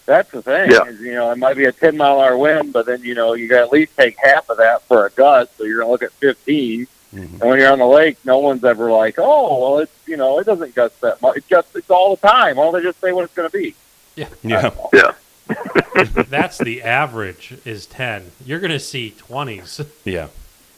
That's 0.05 0.31
the 0.31 0.41
thing. 0.41 0.71
Yeah. 0.71 0.86
Is, 0.86 1.01
you 1.01 1.13
know, 1.13 1.31
it 1.31 1.38
might 1.38 1.57
be 1.57 1.65
a 1.65 1.71
ten 1.71 1.97
mile 1.97 2.21
hour 2.21 2.38
wind, 2.38 2.71
but 2.71 2.86
then 2.86 3.01
you 3.03 3.13
know 3.13 3.33
you 3.33 3.50
got 3.50 3.57
to 3.57 3.62
at 3.63 3.71
least 3.74 3.97
take 3.97 4.15
half 4.17 4.50
of 4.50 4.57
that 4.57 4.81
for 4.83 5.05
a 5.05 5.09
gust, 5.12 5.57
so 5.57 5.65
you're 5.65 5.79
gonna 5.79 5.91
look 5.91 6.03
at 6.03 6.12
fifteen. 6.13 6.88
Mhm. 7.13 7.41
And 7.41 7.41
when 7.41 7.59
you're 7.59 7.71
on 7.71 7.79
the 7.79 7.86
lake, 7.88 8.17
no 8.24 8.39
one's 8.39 8.63
ever 8.63 8.89
like, 8.91 9.15
"Oh, 9.17 9.59
well, 9.59 9.79
it's 9.79 9.91
you 10.05 10.15
know, 10.15 10.39
it 10.39 10.45
doesn't 10.45 10.75
gust 10.75 11.00
that 11.01 11.21
much. 11.21 11.38
It 11.38 11.50
gusts 11.50 11.75
it's 11.75 11.89
all 11.89 12.15
the 12.15 12.25
time." 12.27 12.55
Why 12.55 12.63
don't 12.63 12.74
they 12.74 12.81
just 12.81 13.01
say 13.01 13.12
what 13.12 13.25
it's 13.25 13.33
gonna 13.33 13.50
be? 13.50 13.75
Yeah, 14.15 14.27
Yeah. 14.43 14.69
Yeah, 14.93 15.12
that's 16.29 16.57
the 16.57 16.83
average 16.83 17.55
is 17.65 17.86
ten. 17.86 18.31
You're 18.45 18.59
going 18.59 18.71
to 18.71 18.79
see 18.79 19.12
twenties. 19.12 19.79
Yeah. 20.03 20.27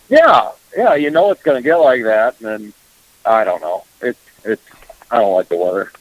Yeah, 0.09 0.51
yeah, 0.75 0.95
you 0.95 1.09
know 1.11 1.31
it's 1.31 1.41
gonna 1.43 1.61
get 1.61 1.75
like 1.77 2.03
that, 2.03 2.35
and 2.39 2.47
then 2.47 2.73
I 3.25 3.43
don't 3.43 3.61
know. 3.61 3.85
It's 4.01 4.19
it's 4.43 4.61
I 5.11 5.17
don't 5.19 5.33
like 5.33 5.49
the 5.49 5.57
weather. 5.57 5.91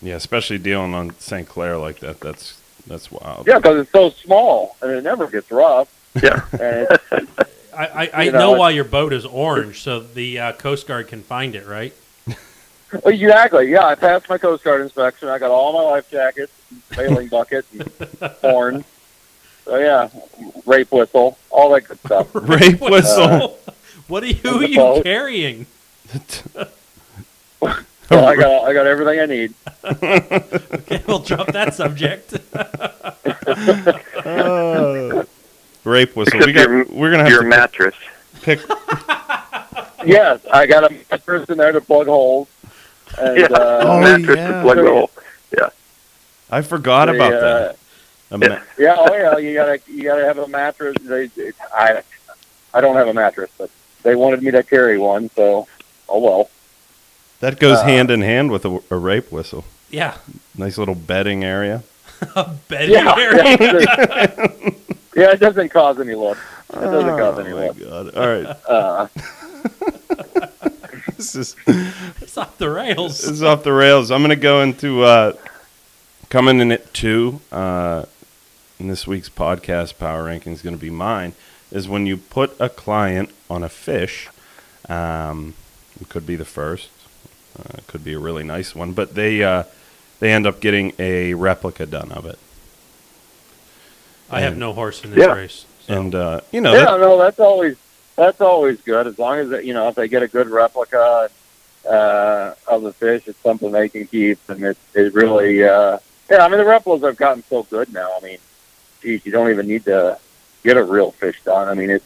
Yeah, 0.00 0.14
especially 0.14 0.58
dealing 0.58 0.94
on 0.94 1.18
St. 1.18 1.48
Clair 1.48 1.76
like 1.76 1.98
that. 2.00 2.20
That's 2.20 2.60
that's 2.86 3.10
wild. 3.10 3.46
Yeah, 3.46 3.58
because 3.58 3.80
it's 3.80 3.92
so 3.92 4.10
small 4.10 4.76
and 4.80 4.90
it 4.90 5.02
never 5.04 5.26
gets 5.26 5.50
rough. 5.50 5.88
Yeah. 6.22 6.44
And 6.60 6.88
I, 7.76 7.86
I, 7.86 8.10
I 8.12 8.22
You 8.24 8.32
know, 8.32 8.38
know, 8.38 8.52
why 8.52 8.70
your 8.70 8.84
boat 8.84 9.12
is 9.12 9.24
orange, 9.24 9.82
so 9.82 10.00
the 10.00 10.38
uh, 10.40 10.52
Coast 10.52 10.88
Guard 10.88 11.06
can 11.06 11.22
find 11.22 11.54
it, 11.54 11.64
right? 11.64 11.94
exactly. 13.06 13.70
Yeah, 13.70 13.84
I 13.86 13.94
passed 13.94 14.28
my 14.28 14.36
Coast 14.38 14.64
Guard 14.64 14.80
inspection. 14.80 15.28
I 15.28 15.38
got 15.38 15.52
all 15.52 15.72
my 15.72 15.82
life 15.82 16.10
jackets, 16.10 16.52
bailing 16.96 17.28
bucket, 17.30 17.64
and 17.72 18.32
horn. 18.40 18.84
So 19.64 19.78
yeah, 19.78 20.08
rape 20.66 20.90
whistle, 20.90 21.38
all 21.50 21.72
that 21.74 21.82
good 21.82 22.00
stuff. 22.00 22.28
Rape 22.34 22.80
whistle. 22.80 23.58
what 24.08 24.24
are 24.24 24.26
you, 24.26 24.34
who 24.34 24.60
are 24.60 24.64
you 24.96 25.02
carrying? 25.02 25.66
So 28.08 28.24
I 28.24 28.36
got 28.36 28.64
I 28.68 28.72
got 28.72 28.86
everything 28.86 29.20
I 29.20 29.26
need. 29.26 29.54
Okay, 29.84 31.02
we'll 31.06 31.18
drop 31.20 31.48
that 31.52 31.74
subject. 31.74 32.34
Uh, 34.28 35.24
rape 35.84 36.14
whistle. 36.16 36.38
Except 36.38 36.46
We 36.46 36.52
got, 36.52 36.68
your- 36.68 36.84
we're 36.86 37.10
gonna 37.10 37.22
have 37.24 37.32
Your 37.32 37.42
to 37.42 37.48
mattress. 37.48 37.94
pick. 38.42 38.60
Yes, 40.06 40.40
I 40.52 40.66
got 40.66 40.84
a 40.90 40.94
mattress 41.10 41.48
in 41.50 41.58
there 41.58 41.72
to 41.72 41.80
plug 41.80 42.06
holes. 42.06 42.46
And, 43.18 43.36
Yeah. 43.38 43.46
uh, 43.46 43.82
Oh, 43.84 44.00
mattress 44.00 44.36
yeah. 44.36 44.52
and 44.54 44.62
plug 44.62 44.78
hole. 44.78 45.10
Yeah. 45.56 45.68
I 46.50 46.62
forgot 46.62 47.06
they, 47.06 47.16
about 47.16 47.32
uh, 47.34 47.40
that. 47.40 47.76
A 48.30 48.38
ma- 48.38 48.46
Yeah. 48.46 48.62
Yeah, 48.78 48.96
oh 48.96 49.12
yeah, 49.16 49.36
you 49.38 49.54
gotta 49.54 49.80
you 49.88 50.04
gotta 50.04 50.24
have 50.24 50.38
a 50.38 50.46
mattress. 50.46 50.94
They, 51.02 51.30
I, 51.74 52.02
I 52.72 52.80
don't 52.80 52.94
have 52.96 53.08
a 53.08 53.12
mattress, 53.14 53.50
but 53.58 53.70
they 54.04 54.14
wanted 54.14 54.42
me 54.42 54.50
to 54.52 54.62
carry 54.62 54.98
one, 54.98 55.30
so 55.34 55.66
oh 56.08 56.18
well. 56.20 56.50
That 57.40 57.58
goes 57.60 57.78
uh, 57.78 57.84
hand 57.84 58.10
in 58.10 58.22
hand 58.22 58.50
with 58.50 58.64
a, 58.64 58.80
a 58.90 58.96
rape 58.96 59.30
whistle. 59.32 59.64
yeah, 59.90 60.16
Nice 60.56 60.76
little 60.78 60.94
bedding 60.94 61.44
area. 61.44 61.82
a 62.36 62.50
bedding 62.68 62.94
Yeah, 62.94 63.14
area. 63.16 63.44
yeah, 63.44 64.36
yeah, 65.16 65.30
it 65.32 65.40
doesn't 65.40 65.68
cause 65.70 66.00
any 66.00 66.14
look. 66.14 66.38
It 66.70 66.80
doesn't 66.80 67.16
cause 67.18 67.38
any 67.38 67.52
Oh 67.52 67.56
my 67.56 67.66
look. 67.68 67.78
god! 67.80 68.14
All 68.16 68.26
right, 68.26 68.56
Uh, 68.68 69.08
this 71.16 71.34
is 71.34 71.56
It's 71.66 72.36
off 72.36 72.58
the 72.58 72.70
rails. 72.70 73.20
this 73.22 73.30
is 73.30 73.42
off 73.42 73.62
the 73.64 73.72
rails. 73.72 74.10
I'm 74.10 74.22
gonna 74.22 74.36
go 74.36 74.62
into 74.62 75.02
uh, 75.02 75.32
coming 76.28 76.60
in 76.60 76.70
at 76.72 76.92
two. 76.94 77.40
Uh, 77.50 78.04
in 78.80 78.86
this 78.86 79.08
week's 79.08 79.28
podcast, 79.28 79.98
power 79.98 80.22
ranking 80.24 80.52
is 80.52 80.62
going 80.62 80.76
to 80.76 80.80
be 80.80 80.88
mine. 80.90 81.32
Is 81.72 81.88
when 81.88 82.06
you 82.06 82.16
put 82.16 82.54
a 82.60 82.68
client 82.68 83.28
on 83.50 83.64
a 83.64 83.68
fish. 83.68 84.28
Um, 84.88 85.54
it 86.00 86.08
could 86.08 86.24
be 86.24 86.36
the 86.36 86.44
first. 86.44 86.88
Uh, 87.58 87.78
it 87.78 87.86
could 87.86 88.04
be 88.04 88.12
a 88.14 88.18
really 88.18 88.44
nice 88.44 88.74
one, 88.74 88.92
but 88.92 89.14
they 89.14 89.42
uh, 89.42 89.64
they 90.20 90.32
end 90.32 90.46
up 90.46 90.60
getting 90.60 90.92
a 90.98 91.34
replica 91.34 91.86
done 91.86 92.12
of 92.12 92.24
it. 92.26 92.38
I 94.30 94.40
have 94.40 94.56
no 94.56 94.72
horse 94.72 95.02
in 95.04 95.10
this 95.10 95.20
Yeah. 95.26 95.32
race. 95.34 95.64
so- 95.86 95.94
And 95.94 96.14
uh, 96.14 96.40
you 96.52 96.60
know, 96.60 96.72
yeah, 96.74 96.84
that- 96.84 97.00
no, 97.00 97.18
that's 97.18 97.40
always 97.40 97.76
that's 98.16 98.40
always 98.40 98.80
good 98.82 99.06
as 99.06 99.18
long 99.18 99.38
as 99.38 99.64
you 99.64 99.72
know 99.74 99.88
if 99.88 99.94
they 99.94 100.08
get 100.08 100.22
a 100.22 100.28
good 100.28 100.48
replica 100.48 101.30
uh, 101.88 102.54
of 102.66 102.82
the 102.82 102.92
fish, 102.92 103.22
it's 103.26 103.40
something 103.42 103.72
they 103.72 103.88
can 103.88 104.06
keep, 104.06 104.38
and 104.48 104.62
it 104.62 104.76
it 104.94 105.14
really 105.14 105.64
uh, 105.64 105.98
yeah. 106.30 106.44
I 106.44 106.48
mean, 106.48 106.58
the 106.58 106.64
replicas 106.64 107.04
have 107.04 107.16
gotten 107.16 107.42
so 107.48 107.62
good 107.64 107.92
now. 107.92 108.10
I 108.20 108.24
mean, 108.24 108.38
geez, 109.02 109.24
you 109.24 109.32
don't 109.32 109.50
even 109.50 109.66
need 109.66 109.84
to 109.86 110.18
get 110.62 110.76
a 110.76 110.84
real 110.84 111.12
fish 111.12 111.40
done. 111.44 111.68
I 111.68 111.74
mean, 111.74 111.90
it's 111.90 112.04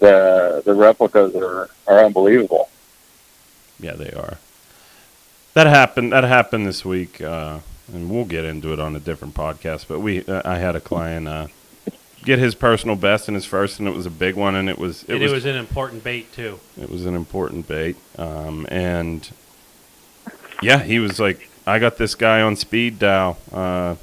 the 0.00 0.62
the 0.64 0.74
replicas 0.74 1.34
are 1.34 1.70
are 1.86 2.04
unbelievable. 2.04 2.68
Yeah, 3.80 3.94
they 3.94 4.10
are. 4.12 4.38
That 5.54 5.68
happened. 5.68 6.12
That 6.12 6.24
happened 6.24 6.66
this 6.66 6.84
week, 6.84 7.20
uh, 7.20 7.60
and 7.92 8.10
we'll 8.10 8.24
get 8.24 8.44
into 8.44 8.72
it 8.72 8.80
on 8.80 8.96
a 8.96 9.00
different 9.00 9.34
podcast. 9.34 9.86
But 9.88 10.00
we, 10.00 10.24
uh, 10.24 10.42
I 10.44 10.58
had 10.58 10.74
a 10.74 10.80
client 10.80 11.28
uh, 11.28 11.46
get 12.24 12.40
his 12.40 12.56
personal 12.56 12.96
best 12.96 13.28
in 13.28 13.34
his 13.34 13.44
first, 13.44 13.78
and 13.78 13.86
it 13.86 13.94
was 13.94 14.04
a 14.04 14.10
big 14.10 14.34
one, 14.34 14.56
and 14.56 14.68
it 14.68 14.78
was 14.78 15.04
it 15.04 15.10
and 15.10 15.22
was, 15.22 15.32
was 15.32 15.44
an 15.44 15.54
important 15.54 16.02
bait 16.02 16.32
too. 16.32 16.58
it 16.80 16.90
was 16.90 17.06
an 17.06 17.14
important 17.14 17.68
bait. 17.68 17.96
Um, 18.18 18.66
and 18.68 19.30
yeah, 20.60 20.82
he 20.82 20.98
was 20.98 21.20
like, 21.20 21.48
"I 21.66 21.78
got 21.78 21.98
this 21.98 22.16
guy 22.16 22.42
on 22.42 22.56
speed 22.56 22.98
dial." 22.98 23.38
Uh, 23.52 23.94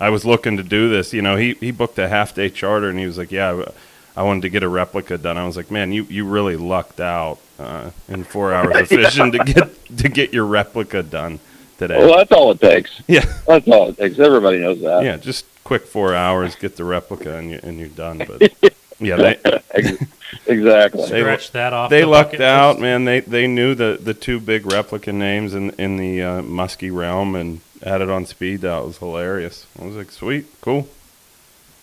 I 0.00 0.08
was 0.08 0.24
looking 0.24 0.56
to 0.56 0.62
do 0.62 0.88
this. 0.88 1.12
You 1.12 1.20
know, 1.20 1.36
he 1.36 1.54
he 1.54 1.72
booked 1.72 1.98
a 1.98 2.08
half 2.08 2.34
day 2.34 2.48
charter, 2.48 2.88
and 2.88 2.98
he 2.98 3.04
was 3.06 3.18
like, 3.18 3.30
"Yeah." 3.30 3.66
I 4.16 4.22
wanted 4.22 4.42
to 4.42 4.48
get 4.50 4.62
a 4.62 4.68
replica 4.68 5.18
done. 5.18 5.36
I 5.36 5.44
was 5.46 5.56
like, 5.56 5.70
"Man, 5.70 5.92
you, 5.92 6.04
you 6.08 6.24
really 6.26 6.56
lucked 6.56 7.00
out 7.00 7.38
uh, 7.58 7.90
in 8.08 8.24
four 8.24 8.52
hours 8.54 8.76
of 8.82 8.88
fishing 8.88 9.32
to 9.32 9.38
get 9.38 9.96
to 9.98 10.08
get 10.08 10.32
your 10.32 10.46
replica 10.46 11.02
done 11.02 11.40
today." 11.78 11.98
Well, 11.98 12.16
that's 12.18 12.32
all 12.32 12.50
it 12.52 12.60
takes. 12.60 13.00
Yeah, 13.08 13.24
That's 13.46 13.66
all 13.68 13.88
it 13.90 13.96
takes. 13.98 14.18
Everybody 14.18 14.58
knows 14.58 14.80
that. 14.82 15.02
yeah, 15.04 15.16
just 15.16 15.46
quick 15.64 15.86
four 15.86 16.14
hours, 16.14 16.54
get 16.54 16.76
the 16.76 16.84
replica, 16.84 17.36
and 17.36 17.50
you 17.50 17.60
and 17.62 17.78
you're 17.78 17.88
done. 17.88 18.18
But 18.18 18.52
yeah, 19.00 19.16
they 19.16 19.38
exactly. 20.46 21.06
They- 21.08 21.20
Scratch 21.20 21.50
that 21.52 21.72
off. 21.72 21.90
they 21.90 22.02
the 22.02 22.06
lucked 22.06 22.40
out, 22.40 22.70
list. 22.76 22.80
man. 22.82 23.04
They 23.04 23.20
they 23.20 23.46
knew 23.46 23.74
the 23.74 23.98
the 24.00 24.14
two 24.14 24.40
big 24.40 24.66
replica 24.66 25.12
names 25.12 25.54
in 25.54 25.70
in 25.70 25.96
the 25.96 26.22
uh, 26.22 26.42
muskie 26.42 26.94
realm 26.94 27.34
and 27.34 27.60
had 27.82 28.00
it 28.00 28.08
on 28.08 28.24
speed 28.26 28.60
That 28.62 28.84
was 28.84 28.98
hilarious. 28.98 29.66
I 29.80 29.84
was 29.84 29.96
like, 29.96 30.10
sweet, 30.10 30.46
cool, 30.60 30.88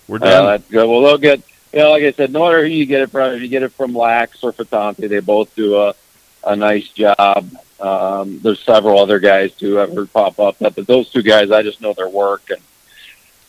we're 0.07 0.15
Uh, 0.17 0.19
done. 0.19 0.45
that's 0.45 0.69
good. 0.69 0.87
Well, 0.89 1.01
they'll 1.01 1.17
get, 1.19 1.41
you 1.73 1.79
know, 1.79 1.91
like 1.91 2.03
I 2.03 2.11
said, 2.11 2.31
no 2.31 2.45
matter 2.45 2.61
who 2.61 2.69
you 2.69 2.85
get 2.85 3.01
it 3.01 3.11
from, 3.11 3.33
if 3.33 3.41
you 3.41 3.47
get 3.47 3.63
it 3.63 3.71
from 3.71 3.93
Lax 3.93 4.43
or 4.43 4.51
Fatante, 4.51 5.07
they 5.07 5.19
both 5.19 5.55
do 5.55 5.77
a, 5.77 5.95
a 6.43 6.55
nice 6.55 6.89
job. 6.89 7.49
Um, 7.79 8.39
there's 8.39 8.59
several 8.59 8.99
other 8.99 9.19
guys 9.19 9.53
too 9.53 9.79
I've 9.79 9.93
heard 9.93 10.11
pop 10.13 10.39
up, 10.39 10.57
but 10.59 10.75
those 10.87 11.09
two 11.09 11.23
guys, 11.23 11.51
I 11.51 11.63
just 11.63 11.81
know 11.81 11.93
their 11.93 12.09
work 12.09 12.49
and 12.49 12.61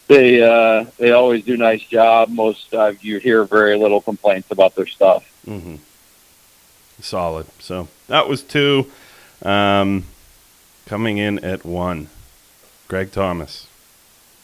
they 0.08 0.42
uh, 0.42 0.84
they 0.98 1.12
always 1.12 1.44
do 1.44 1.56
nice 1.56 1.82
job. 1.82 2.28
Most 2.28 2.72
uh, 2.74 2.92
you 3.00 3.18
hear 3.18 3.44
very 3.44 3.76
little 3.76 4.00
complaints 4.00 4.50
about 4.50 4.74
their 4.74 4.86
stuff. 4.86 5.24
Mm-hmm. 5.46 5.76
Solid. 7.00 7.46
So 7.58 7.88
that 8.08 8.28
was 8.28 8.42
two. 8.42 8.90
Um, 9.42 10.04
coming 10.86 11.18
in 11.18 11.38
at 11.44 11.64
one, 11.64 12.08
Greg 12.88 13.10
Thomas. 13.12 13.66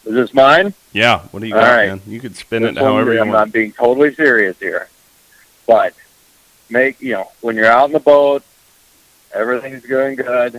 Is 0.05 0.13
this 0.13 0.33
mine? 0.33 0.73
Yeah, 0.93 1.21
what 1.31 1.41
do 1.41 1.47
you 1.47 1.55
All 1.55 1.61
got, 1.61 1.75
right. 1.75 1.87
man? 1.89 2.01
You 2.07 2.19
could 2.19 2.35
spin 2.35 2.63
This 2.63 2.71
it 2.71 2.77
however 2.77 3.07
one, 3.09 3.15
you 3.15 3.21
I'm 3.21 3.27
want. 3.29 3.39
not 3.47 3.51
being 3.53 3.71
totally 3.73 4.13
serious 4.15 4.57
here, 4.59 4.87
but 5.67 5.93
make 6.69 7.01
you 7.01 7.13
know 7.13 7.31
when 7.41 7.55
you're 7.55 7.65
out 7.65 7.85
in 7.85 7.91
the 7.93 7.99
boat, 7.99 8.43
everything's 9.33 9.85
going 9.85 10.15
good, 10.15 10.55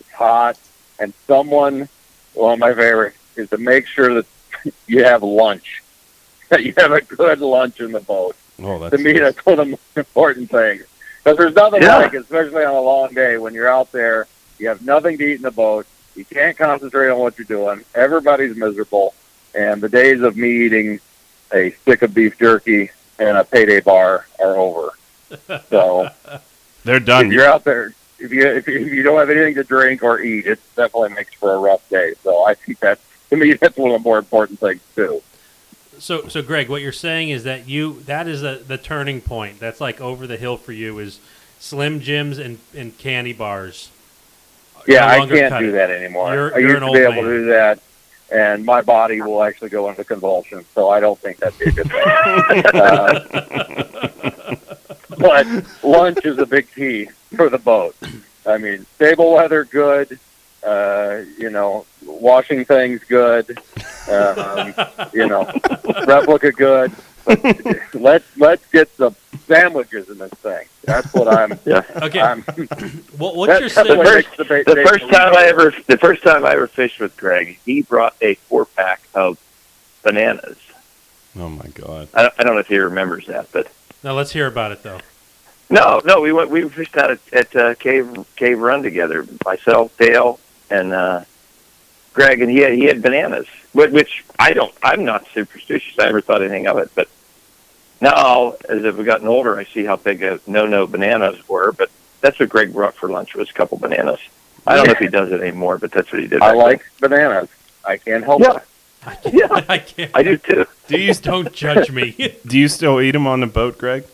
it's 0.00 0.10
hot, 0.12 0.58
and 0.98 1.12
someone, 1.26 1.88
one 2.34 2.54
of 2.54 2.58
my 2.58 2.72
favorite 2.74 3.14
is 3.36 3.50
to 3.50 3.58
make 3.58 3.86
sure 3.86 4.14
that 4.14 4.26
you 4.86 5.04
have 5.04 5.22
lunch, 5.22 5.82
that 6.48 6.64
you 6.64 6.72
have 6.78 6.92
a 6.92 7.00
good 7.02 7.40
lunch 7.40 7.80
in 7.80 7.92
the 7.92 8.00
boat. 8.00 8.36
Oh, 8.62 8.78
that's 8.78 8.96
to 8.96 9.02
me, 9.02 9.18
that's 9.18 9.44
one 9.44 9.58
of 9.58 9.66
the 9.66 9.70
most 9.72 9.82
important 9.96 10.50
things. 10.50 10.84
Because 11.22 11.36
there's 11.38 11.54
nothing 11.54 11.82
Yeah. 11.82 11.96
like, 11.98 12.14
especially 12.14 12.64
on 12.64 12.74
a 12.74 12.80
long 12.80 13.12
day, 13.12 13.36
when 13.36 13.52
you're 13.52 13.68
out 13.68 13.90
there, 13.92 14.26
you 14.58 14.68
have 14.68 14.80
nothing 14.82 15.18
to 15.18 15.24
eat 15.24 15.34
in 15.34 15.42
the 15.42 15.50
boat, 15.50 15.86
you 16.16 16.24
can't 16.24 16.56
concentrate 16.56 17.10
on 17.10 17.18
what 17.18 17.38
you're 17.38 17.46
doing, 17.46 17.84
everybody's 17.94 18.56
miserable, 18.56 19.14
and 19.54 19.80
the 19.80 19.88
days 19.88 20.20
of 20.22 20.36
me 20.36 20.66
eating 20.66 21.00
a 21.52 21.70
stick 21.70 22.02
of 22.02 22.14
beef 22.14 22.38
jerky 22.38 22.90
and 23.18 23.36
a 23.36 23.44
payday 23.44 23.80
bar 23.80 24.26
are 24.38 24.56
over. 24.56 24.90
So 25.70 26.08
they're 26.84 27.00
done. 27.00 27.26
if 27.26 27.32
you're 27.32 27.46
out 27.46 27.64
there, 27.64 27.92
if 28.20 28.32
you 28.32 28.46
if 28.46 28.68
you, 28.68 28.78
if 28.78 28.92
you 28.92 29.02
don't 29.02 29.18
have 29.18 29.28
anything 29.28 29.56
to 29.56 29.64
drink 29.64 30.04
or 30.04 30.20
eat, 30.20 30.46
it 30.46 30.60
definitely 30.76 31.10
makes 31.10 31.34
for 31.34 31.52
a 31.52 31.58
rough 31.58 31.86
day. 31.88 32.14
So 32.22 32.44
I 32.44 32.54
think 32.54 32.78
that 32.78 33.00
to 33.30 33.36
me 33.36 33.54
that's 33.54 33.76
one 33.76 33.90
of 33.90 34.00
the 34.00 34.08
more 34.08 34.18
important 34.18 34.60
things 34.60 34.80
too. 34.94 35.22
So, 35.98 36.28
so 36.28 36.42
Greg, 36.42 36.68
what 36.68 36.82
you're 36.82 36.92
saying 36.92 37.30
is 37.30 37.44
that 37.44 37.68
you 37.68 38.00
that 38.02 38.28
is 38.28 38.44
a, 38.44 38.58
the 38.58 38.78
turning 38.78 39.20
point. 39.20 39.58
That's 39.58 39.80
like 39.80 40.00
over 40.00 40.26
the 40.28 40.36
hill 40.36 40.56
for 40.56 40.72
you 40.72 40.98
is 41.00 41.18
Slim 41.58 42.00
Jims 42.00 42.38
and, 42.38 42.58
and 42.74 42.96
candy 42.98 43.32
bars. 43.32 43.90
Yeah, 44.86 45.06
I 45.06 45.26
can't 45.26 45.58
do 45.58 45.68
it. 45.68 45.72
that 45.72 45.90
anymore. 45.90 46.34
You're- 46.34 46.52
I 46.54 46.58
used 46.58 46.80
to 46.82 46.92
be 46.92 46.98
able 46.98 47.14
man. 47.14 47.24
to 47.24 47.30
do 47.30 47.44
that, 47.46 47.78
and 48.30 48.64
my 48.64 48.82
body 48.82 49.20
will 49.20 49.42
actually 49.42 49.70
go 49.70 49.88
into 49.88 50.04
convulsions. 50.04 50.66
So 50.74 50.90
I 50.90 51.00
don't 51.00 51.18
think 51.18 51.38
that'd 51.38 51.58
be 51.58 51.66
a 51.66 51.72
good 51.72 51.90
thing. 51.90 52.66
uh, 52.74 54.56
but 55.18 55.46
lunch 55.82 56.18
is 56.24 56.38
a 56.38 56.46
big 56.46 56.72
key 56.74 57.08
for 57.36 57.48
the 57.48 57.58
boat. 57.58 57.96
I 58.46 58.58
mean, 58.58 58.86
stable 58.94 59.32
weather, 59.34 59.64
good. 59.64 60.18
Uh, 60.64 61.20
you 61.38 61.50
know, 61.50 61.86
washing 62.04 62.64
things, 62.64 63.00
good. 63.08 63.58
Um, 64.10 64.74
you 65.12 65.26
know, 65.26 65.50
replica, 66.06 66.50
good. 66.52 66.92
But 67.92 67.94
let's 67.94 68.36
let's 68.36 68.66
get 68.70 68.88
some 68.96 69.16
sandwiches 69.46 70.08
in 70.08 70.18
this 70.18 70.30
thing. 70.32 70.66
That's 70.84 71.12
what 71.12 71.28
I'm. 71.28 71.58
Yeah. 71.66 71.82
Okay, 71.96 72.20
I'm 72.20 72.42
what, 73.18 73.34
what 73.36 73.46
that 73.48 73.60
you're 73.60 73.68
definitely 73.68 74.06
saying? 74.06 74.24
the, 74.38 74.44
ba- 74.44 74.62
The 74.66 74.74
day 74.76 74.84
first 74.84 75.08
time 75.10 75.34
I 75.36 75.44
ever, 75.46 75.74
the 75.86 75.98
first 75.98 76.22
time 76.22 76.44
I 76.44 76.52
ever 76.52 76.66
fished 76.68 77.00
with 77.00 77.16
Greg, 77.16 77.58
he 77.64 77.82
brought 77.82 78.14
a 78.22 78.34
four 78.34 78.64
pack 78.66 79.02
of 79.14 79.38
bananas. 80.02 80.58
oh 81.36 81.48
my 81.48 81.66
god. 81.74 82.08
I, 82.14 82.30
I 82.38 82.44
don't 82.44 82.54
know 82.54 82.60
if 82.60 82.68
he 82.68 82.78
remembers 82.78 83.26
that, 83.26 83.50
but 83.52 83.70
Now 84.04 84.12
let's 84.12 84.32
hear 84.32 84.46
about 84.46 84.70
it 84.72 84.82
though. 84.84 85.00
No, 85.68 86.00
no, 86.04 86.20
we 86.20 86.32
went. 86.32 86.50
We 86.50 86.68
fished 86.68 86.96
out 86.96 87.10
at, 87.10 87.18
at 87.32 87.56
uh, 87.56 87.74
Cave 87.74 88.24
Cave 88.36 88.60
Run 88.60 88.84
together. 88.84 89.26
Myself, 89.44 89.96
Dale, 89.98 90.38
and 90.70 90.92
uh, 90.92 91.24
Greg, 92.12 92.40
and 92.40 92.48
he 92.50 92.58
had 92.58 92.72
he 92.74 92.84
had 92.84 93.02
bananas, 93.02 93.48
which, 93.72 93.90
which 93.90 94.24
I 94.38 94.52
don't. 94.52 94.72
I'm 94.84 95.04
not 95.04 95.26
superstitious. 95.34 95.98
I 95.98 96.04
never 96.06 96.20
thought 96.20 96.40
anything 96.42 96.68
of 96.68 96.78
it, 96.78 96.90
but 96.94 97.08
now 98.00 98.54
as 98.68 98.84
I've 98.84 99.04
gotten 99.04 99.28
older, 99.28 99.58
I 99.58 99.64
see 99.64 99.84
how 99.84 99.96
big 99.96 100.22
a 100.22 100.40
no-no 100.46 100.86
bananas 100.86 101.48
were. 101.48 101.72
But 101.72 101.90
that's 102.20 102.38
what 102.38 102.48
Greg 102.48 102.72
brought 102.72 102.94
for 102.94 103.08
lunch 103.08 103.34
was 103.34 103.50
a 103.50 103.52
couple 103.52 103.78
bananas. 103.78 104.20
I 104.66 104.74
don't 104.76 104.86
know 104.86 104.92
if 104.92 104.98
he 104.98 105.06
does 105.08 105.30
it 105.30 105.40
anymore, 105.40 105.78
but 105.78 105.92
that's 105.92 106.10
what 106.12 106.20
he 106.20 106.26
did. 106.28 106.42
I 106.42 106.48
back 106.48 106.56
like 106.56 106.84
bananas. 107.00 107.48
I 107.84 107.96
can't 107.98 108.24
help 108.24 108.42
Yeah. 108.42 108.56
it. 108.56 108.62
I 109.06 109.14
can't. 109.14 109.34
Yeah. 109.34 109.64
I 109.68 109.78
can't. 109.78 110.10
I 110.14 110.22
do 110.24 110.36
too. 110.36 110.66
Do 110.88 110.98
you 110.98 111.14
Don't 111.14 111.52
judge 111.52 111.90
me. 111.92 112.34
do 112.46 112.58
you 112.58 112.66
still 112.68 113.00
eat 113.00 113.12
them 113.12 113.26
on 113.28 113.40
the 113.40 113.46
boat, 113.46 113.78
Greg? 113.78 114.04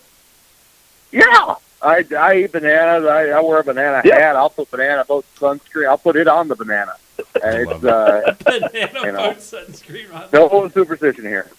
Yeah, 1.10 1.54
I, 1.82 2.04
I 2.18 2.36
eat 2.36 2.52
bananas. 2.52 3.06
I, 3.08 3.28
I 3.30 3.40
wear 3.40 3.60
a 3.60 3.64
banana 3.64 4.02
Yeah. 4.04 4.18
hat. 4.18 4.36
I'll 4.36 4.50
put 4.50 4.70
banana 4.70 5.04
boat 5.04 5.24
sunscreen. 5.36 5.88
I'll 5.88 5.98
put 5.98 6.16
it 6.16 6.28
on 6.28 6.48
the 6.48 6.56
banana. 6.56 6.94
And 7.42 7.66
love 7.66 7.84
it's 7.84 7.84
uh, 7.84 8.34
Banana 8.44 8.70
You 9.06 9.12
know. 9.12 9.18
boat 9.18 9.36
sunscreen 9.38 10.12
on. 10.14 10.28
no 10.32 10.68
superstition 10.68 11.24
here. 11.24 11.50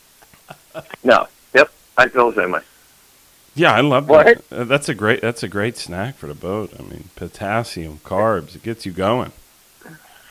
No. 1.03 1.27
Yep. 1.97 2.05
I 2.07 2.09
feel 2.09 2.31
the 2.31 2.41
same 2.41 2.51
way. 2.51 2.61
Yeah, 3.55 3.73
I 3.73 3.81
love 3.81 4.09
What? 4.09 4.25
that. 4.49 4.57
Uh, 4.59 4.63
that's 4.63 4.89
a 4.89 4.95
great 4.95 5.21
that's 5.21 5.43
a 5.43 5.47
great 5.47 5.77
snack 5.77 6.15
for 6.15 6.27
the 6.27 6.33
boat. 6.33 6.71
I 6.79 6.81
mean, 6.83 7.09
potassium, 7.15 7.99
carbs, 8.03 8.55
it 8.55 8.63
gets 8.63 8.85
you 8.85 8.91
going. 8.91 9.31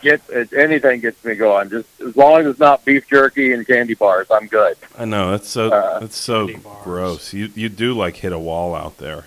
Get 0.02 0.20
it, 0.30 0.52
anything 0.52 0.98
gets 1.00 1.24
me 1.24 1.36
going. 1.36 1.70
Just 1.70 1.86
as 2.00 2.16
long 2.16 2.40
as 2.40 2.46
it's 2.48 2.58
not 2.58 2.84
beef 2.84 3.06
jerky 3.08 3.52
and 3.52 3.64
candy 3.64 3.94
bars, 3.94 4.26
I'm 4.32 4.48
good. 4.48 4.76
I 4.98 5.04
know 5.04 5.30
that's 5.30 5.48
so 5.48 5.70
Uh, 5.70 6.00
that's 6.00 6.16
so 6.16 6.48
gross. 6.82 7.32
You 7.32 7.50
you 7.54 7.68
do 7.68 7.94
like 7.94 8.16
hit 8.16 8.32
a 8.32 8.38
wall 8.40 8.74
out 8.74 8.98
there, 8.98 9.26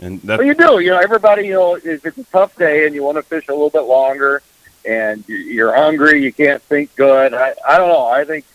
and 0.00 0.22
that 0.22 0.38
Well, 0.38 0.46
you 0.46 0.54
do. 0.54 0.78
You 0.78 0.92
know, 0.92 0.98
everybody. 0.98 1.48
You 1.48 1.52
know, 1.52 1.74
if 1.74 2.06
it's 2.06 2.16
a 2.16 2.24
tough 2.24 2.56
day 2.56 2.86
and 2.86 2.94
you 2.94 3.02
want 3.02 3.16
to 3.16 3.22
fish 3.22 3.48
a 3.48 3.52
little 3.52 3.68
bit 3.68 3.82
longer, 3.82 4.40
and 4.86 5.22
you're 5.28 5.74
hungry, 5.74 6.22
you 6.22 6.32
can't 6.32 6.62
think 6.62 6.96
good. 6.96 7.34
I, 7.34 7.52
I 7.68 7.76
don't 7.76 7.88
know. 7.88 8.06
I 8.06 8.24
think 8.24 8.46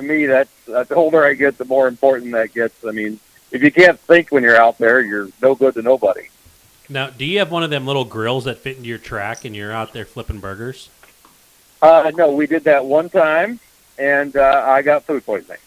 to 0.00 0.06
me, 0.06 0.26
that's 0.26 0.68
uh, 0.68 0.84
the 0.84 0.94
older 0.94 1.24
I 1.24 1.34
get, 1.34 1.58
the 1.58 1.64
more 1.64 1.88
important 1.88 2.32
that 2.32 2.54
gets. 2.54 2.84
I 2.84 2.92
mean, 2.92 3.18
if 3.50 3.62
you 3.62 3.70
can't 3.70 3.98
think 3.98 4.30
when 4.30 4.42
you're 4.42 4.56
out 4.56 4.78
there, 4.78 5.00
you're 5.00 5.28
no 5.42 5.54
good 5.54 5.74
to 5.74 5.82
nobody. 5.82 6.28
Now, 6.88 7.10
do 7.10 7.24
you 7.24 7.38
have 7.40 7.50
one 7.50 7.62
of 7.62 7.70
them 7.70 7.86
little 7.86 8.04
grills 8.04 8.44
that 8.44 8.58
fit 8.58 8.76
into 8.76 8.88
your 8.88 8.98
track 8.98 9.44
and 9.44 9.54
you're 9.54 9.72
out 9.72 9.92
there 9.92 10.04
flipping 10.04 10.40
burgers? 10.40 10.88
Uh, 11.82 12.10
no, 12.14 12.32
we 12.32 12.46
did 12.46 12.64
that 12.64 12.84
one 12.84 13.08
time, 13.10 13.60
and 13.98 14.34
uh, 14.36 14.64
I 14.66 14.82
got 14.82 15.04
food 15.04 15.24
poisoning, 15.24 15.58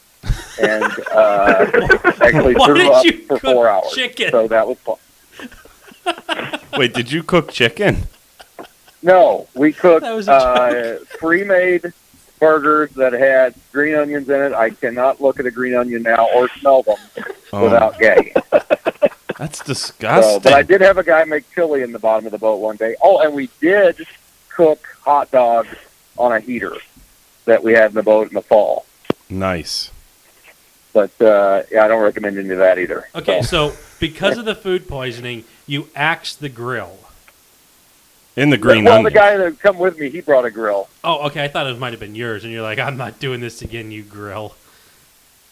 and 0.61 0.83
uh, 1.11 1.71
actually 2.21 2.55
Why 2.55 2.65
threw 2.65 2.91
up 2.91 3.05
you 3.05 3.11
for 3.23 3.39
cook 3.39 3.53
four 3.53 3.69
hours. 3.69 3.91
chicken? 3.93 4.31
So 4.31 4.47
that 4.47 4.67
was 4.67 4.77
fun. 4.79 4.97
wait, 6.77 6.93
did 6.93 7.11
you 7.11 7.23
cook 7.23 7.51
chicken? 7.51 8.07
No, 9.03 9.47
we 9.55 9.73
cooked 9.73 10.01
That 10.01 10.13
was 10.13 10.27
a 10.27 10.31
uh, 10.31 10.99
pre-made 11.17 11.93
burgers 12.45 12.89
that 12.95 13.13
had 13.13 13.53
green 13.71 13.95
onions 13.95 14.27
in 14.29 14.41
it. 14.41 14.51
I 14.51 14.71
cannot 14.71 15.21
look 15.21 15.39
at 15.39 15.45
a 15.45 15.51
green 15.51 15.75
onion 15.75 16.01
now 16.03 16.27
or 16.35 16.49
smell 16.59 16.81
them 16.83 16.97
Oh, 17.53 17.63
without 17.63 17.97
gagging. 17.99 18.33
that's 19.37 19.59
So, 19.59 19.63
disgusting. 19.65 20.41
but 20.41 20.53
I 20.53 20.63
did 20.63 20.81
have 20.81 20.97
a 20.97 21.03
guy 21.03 21.23
make 21.23 21.49
chili 21.53 21.83
in 21.83 21.91
the 21.93 21.99
bottom 21.99 22.25
of 22.25 22.31
the 22.33 22.37
boat 22.37 22.57
one 22.59 22.75
day. 22.75 22.95
Oh, 23.01 23.19
and 23.19 23.33
we 23.33 23.49
did 23.61 24.05
cook 24.49 24.85
hot 25.01 25.31
dogs 25.31 25.69
on 26.17 26.31
a 26.33 26.39
heater 26.39 26.73
that 27.45 27.63
we 27.63 27.73
had 27.73 27.91
in 27.91 27.93
the 27.95 28.03
boat 28.03 28.27
in 28.27 28.33
the 28.33 28.41
fall. 28.41 28.85
nice. 29.29 29.91
But 30.93 31.21
uh, 31.21 31.63
yeah, 31.71 31.85
I 31.85 31.87
don't 31.87 32.01
recommend 32.03 32.37
any 32.37 32.49
of 32.49 32.57
that 32.57 32.77
either. 32.77 33.07
Okay, 33.15 33.41
So, 33.43 33.69
so 33.69 33.77
because 34.01 34.37
of 34.37 34.43
the 34.43 34.55
food 34.55 34.89
poisoning, 34.89 35.45
you 35.65 35.87
axed 35.95 36.41
the 36.41 36.49
grill. 36.49 36.97
In 38.35 38.49
the 38.49 38.57
green 38.57 38.85
well, 38.85 38.93
onion. 38.93 39.11
the 39.11 39.19
guy 39.19 39.35
that 39.35 39.59
come 39.59 39.77
with 39.77 39.99
me, 39.99 40.09
he 40.09 40.21
brought 40.21 40.45
a 40.45 40.51
grill. 40.51 40.87
Oh, 41.03 41.27
okay. 41.27 41.43
I 41.43 41.47
thought 41.49 41.67
it 41.67 41.77
might 41.77 41.91
have 41.91 41.99
been 41.99 42.15
yours, 42.15 42.43
and 42.43 42.53
you're 42.53 42.61
like, 42.61 42.79
I'm 42.79 42.95
not 42.95 43.19
doing 43.19 43.41
this 43.41 43.61
again, 43.61 43.91
you 43.91 44.03
grill. 44.03 44.55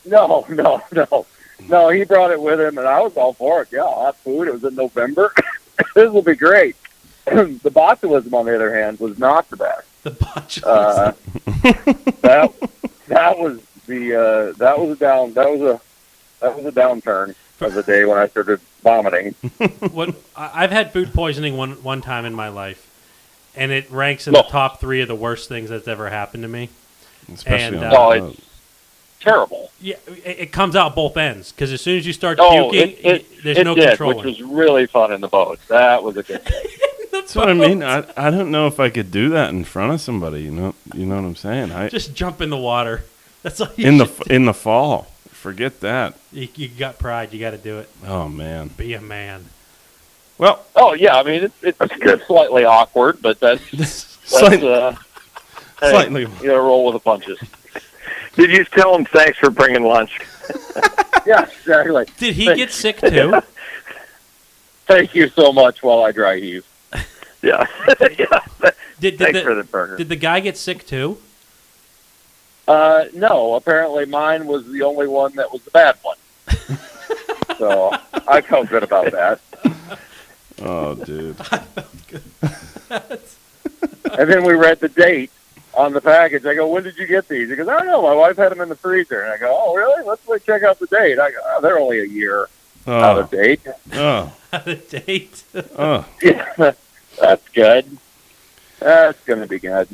No, 0.05 0.45
no, 0.47 0.81
no, 0.93 1.25
no. 1.67 1.89
He 1.89 2.05
brought 2.05 2.31
it 2.31 2.41
with 2.41 2.59
him, 2.59 2.77
and 2.77 2.87
I 2.87 3.01
was 3.01 3.17
all 3.17 3.33
for 3.33 3.63
it. 3.63 3.67
Yeah, 3.71 3.83
I'll 3.83 4.13
food. 4.13 4.47
It 4.47 4.53
was 4.53 4.63
in 4.63 4.75
November. 4.75 5.33
this 5.95 6.09
will 6.09 6.21
be 6.21 6.35
great. 6.35 6.77
the 7.25 7.71
botulism, 7.71 8.33
on 8.33 8.45
the 8.45 8.55
other 8.55 8.73
hand, 8.73 8.99
was 8.99 9.19
not 9.19 9.49
the 9.49 9.57
best. 9.57 10.03
The 10.03 10.11
botulism. 10.11 10.63
Uh, 10.65 11.11
that 12.21 12.53
that 13.07 13.37
was 13.37 13.59
the 13.87 14.15
uh, 14.15 14.53
that 14.57 14.79
was 14.79 14.91
a 14.91 14.95
down 14.95 15.33
that 15.33 15.49
was 15.49 15.61
a 15.61 15.81
that 16.39 16.55
was 16.55 16.65
a 16.65 16.71
downturn 16.71 17.35
of 17.61 17.73
the 17.73 17.83
day 17.83 18.05
when 18.05 18.17
I 18.17 18.27
started 18.27 18.59
vomiting. 18.83 19.33
what 19.91 20.15
I- 20.35 20.63
I've 20.63 20.71
had 20.71 20.91
food 20.93 21.13
poisoning 21.13 21.57
one 21.57 21.81
one 21.83 22.01
time 22.01 22.25
in 22.25 22.33
my 22.33 22.49
life, 22.49 22.87
and 23.55 23.71
it 23.71 23.89
ranks 23.91 24.27
in 24.27 24.33
the 24.33 24.43
top 24.43 24.79
three 24.79 25.01
of 25.01 25.07
the 25.07 25.15
worst 25.15 25.49
things 25.49 25.69
that's 25.69 25.87
ever 25.87 26.09
happened 26.09 26.43
to 26.43 26.49
me. 26.49 26.69
Especially 27.33 27.77
and, 27.77 27.85
on 27.85 27.85
uh, 27.85 27.89
the 27.89 27.97
Oh, 27.97 28.27
it's 28.29 28.41
terrible. 29.19 29.71
Yeah, 29.81 29.95
it, 30.07 30.39
it 30.39 30.51
comes 30.51 30.75
out 30.75 30.95
both 30.95 31.15
ends 31.17 31.51
because 31.51 31.71
as 31.71 31.81
soon 31.81 31.97
as 31.97 32.07
you 32.07 32.13
start 32.13 32.39
Oh, 32.41 32.69
puking, 32.71 32.89
it, 32.89 33.05
it, 33.05 33.21
y- 33.29 33.37
there's 33.43 33.57
it 33.59 33.63
no 33.65 33.75
did, 33.75 33.89
controlling. 33.89 34.17
which 34.17 34.25
was 34.25 34.41
really 34.41 34.87
fun 34.87 35.11
in 35.11 35.21
the 35.21 35.27
boat. 35.27 35.59
That 35.67 36.03
was 36.03 36.17
a 36.17 36.23
good 36.23 36.43
day. 36.43 36.65
That's 37.11 37.35
what 37.35 37.49
I 37.49 37.53
mean. 37.53 37.83
I, 37.83 38.05
I 38.17 38.31
don't 38.31 38.49
know 38.49 38.65
if 38.67 38.79
I 38.79 38.89
could 38.89 39.11
do 39.11 39.29
that 39.29 39.49
in 39.51 39.63
front 39.63 39.93
of 39.93 40.01
somebody. 40.01 40.41
You 40.43 40.51
know 40.51 40.75
you 40.93 41.05
know 41.05 41.15
what 41.15 41.25
I'm 41.25 41.35
saying. 41.35 41.71
I 41.71 41.89
Just 41.89 42.13
jump 42.15 42.41
in 42.41 42.49
the 42.49 42.57
water. 42.57 43.03
That's 43.43 43.61
all 43.61 43.67
you 43.75 43.87
in 43.87 43.97
the 43.97 44.05
should 44.05 44.21
f- 44.21 44.31
in 44.31 44.45
the 44.45 44.53
fall. 44.53 45.07
Forget 45.39 45.79
that. 45.79 46.17
You, 46.33 46.49
you 46.55 46.67
got 46.67 46.99
pride. 46.99 47.31
You 47.31 47.39
got 47.39 47.51
to 47.51 47.57
do 47.57 47.79
it. 47.79 47.89
Oh 48.05 48.27
man. 48.27 48.71
Be 48.75 48.93
a 48.93 48.99
man. 48.99 49.45
Well, 50.37 50.65
Oh 50.75 50.93
yeah, 50.93 51.15
I 51.15 51.23
mean 51.23 51.45
it's 51.45 51.63
it's, 51.63 51.77
it's 51.81 52.27
slightly 52.27 52.65
awkward, 52.65 53.21
but 53.21 53.39
that's 53.39 53.61
that's 53.73 53.89
slightly, 54.25 54.67
uh, 54.67 54.91
hey, 55.79 55.91
slightly. 55.91 56.21
you 56.23 56.27
gotta 56.27 56.59
roll 56.59 56.85
with 56.85 56.93
the 56.95 56.99
punches. 56.99 57.39
Did 58.35 58.51
you 58.51 58.65
tell 58.65 58.93
him 58.93 59.05
thanks 59.05 59.37
for 59.37 59.49
bringing 59.49 59.83
lunch? 59.83 60.19
yeah, 61.25 61.43
exactly. 61.45 62.05
Did 62.17 62.35
he 62.35 62.53
get 62.55 62.71
sick 62.71 62.99
too? 62.99 63.39
Thank 64.87 65.15
you 65.15 65.29
so 65.29 65.53
much 65.53 65.81
while 65.83 66.03
I 66.03 66.11
dry 66.11 66.37
heave. 66.37 66.65
Yeah. 67.41 67.65
yeah. 68.17 68.39
Did, 68.59 68.73
did, 68.99 69.17
Thanks 69.19 69.39
for 69.39 69.55
the, 69.55 69.61
the 69.61 69.67
burger. 69.67 69.95
did 69.95 70.09
the 70.09 70.17
guy 70.17 70.41
get 70.41 70.57
sick 70.57 70.85
too? 70.85 71.17
Uh, 72.69 73.05
no, 73.15 73.55
apparently 73.55 74.05
mine 74.05 74.45
was 74.45 74.65
the 74.71 74.83
only 74.83 75.07
one 75.07 75.33
that 75.35 75.51
was 75.51 75.63
the 75.63 75.71
bad 75.71 75.95
one. 76.03 76.17
so 77.57 77.91
I 78.27 78.41
felt 78.41 78.69
good 78.69 78.83
about 78.83 79.11
that. 79.11 79.41
Oh, 80.61 80.93
dude. 80.95 81.35
And 82.91 84.29
then 84.29 84.43
we 84.43 84.53
read 84.53 84.79
the 84.79 84.89
date 84.89 85.31
on 85.75 85.93
the 85.93 86.01
package. 86.01 86.45
I 86.45 86.53
go, 86.55 86.67
when 86.67 86.83
did 86.83 86.97
you 86.97 87.05
get 87.07 87.27
these? 87.27 87.49
He 87.49 87.55
goes, 87.55 87.67
I 87.67 87.77
don't 87.77 87.87
know. 87.87 88.01
My 88.01 88.13
wife 88.13 88.35
had 88.37 88.51
them 88.51 88.59
in 88.59 88.67
the 88.69 88.75
freezer. 88.75 89.21
And 89.21 89.31
I 89.31 89.37
go, 89.37 89.47
oh, 89.51 89.75
really? 89.75 90.03
Let's 90.05 90.25
wait, 90.27 90.43
check 90.45 90.63
out 90.63 90.79
the 90.79 90.87
date. 90.87 91.19
I 91.19 91.31
go, 91.31 91.37
oh, 91.45 91.61
they're 91.61 91.79
only 91.79 91.99
a 91.99 92.05
year 92.05 92.49
out 92.87 93.17
Oh, 93.17 93.19
of 93.21 93.29
date. 93.31 93.61
oh, 93.93 94.33
Out 94.51 94.67
of 94.67 94.89
date. 94.89 95.43
oh. 95.77 96.05
Yeah, 96.21 96.73
that's 97.19 97.47
good. 97.49 97.97
That's 98.79 99.23
going 99.25 99.39
to 99.41 99.47
be 99.47 99.59
good. 99.59 99.87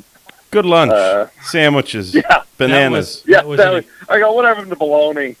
Good 0.50 0.66
lunch. 0.66 0.92
Uh, 0.92 1.26
Sandwiches. 1.42 2.14
Yeah, 2.14 2.42
Bananas. 2.58 3.22
yeah. 3.26 3.38
That 3.38 3.46
was 3.48 3.58
that 3.58 3.72
was, 3.72 3.84
I 4.08 4.18
go, 4.20 4.32
whatever 4.32 4.54
happened 4.56 4.70
to 4.72 4.76
bologna? 4.78 5.36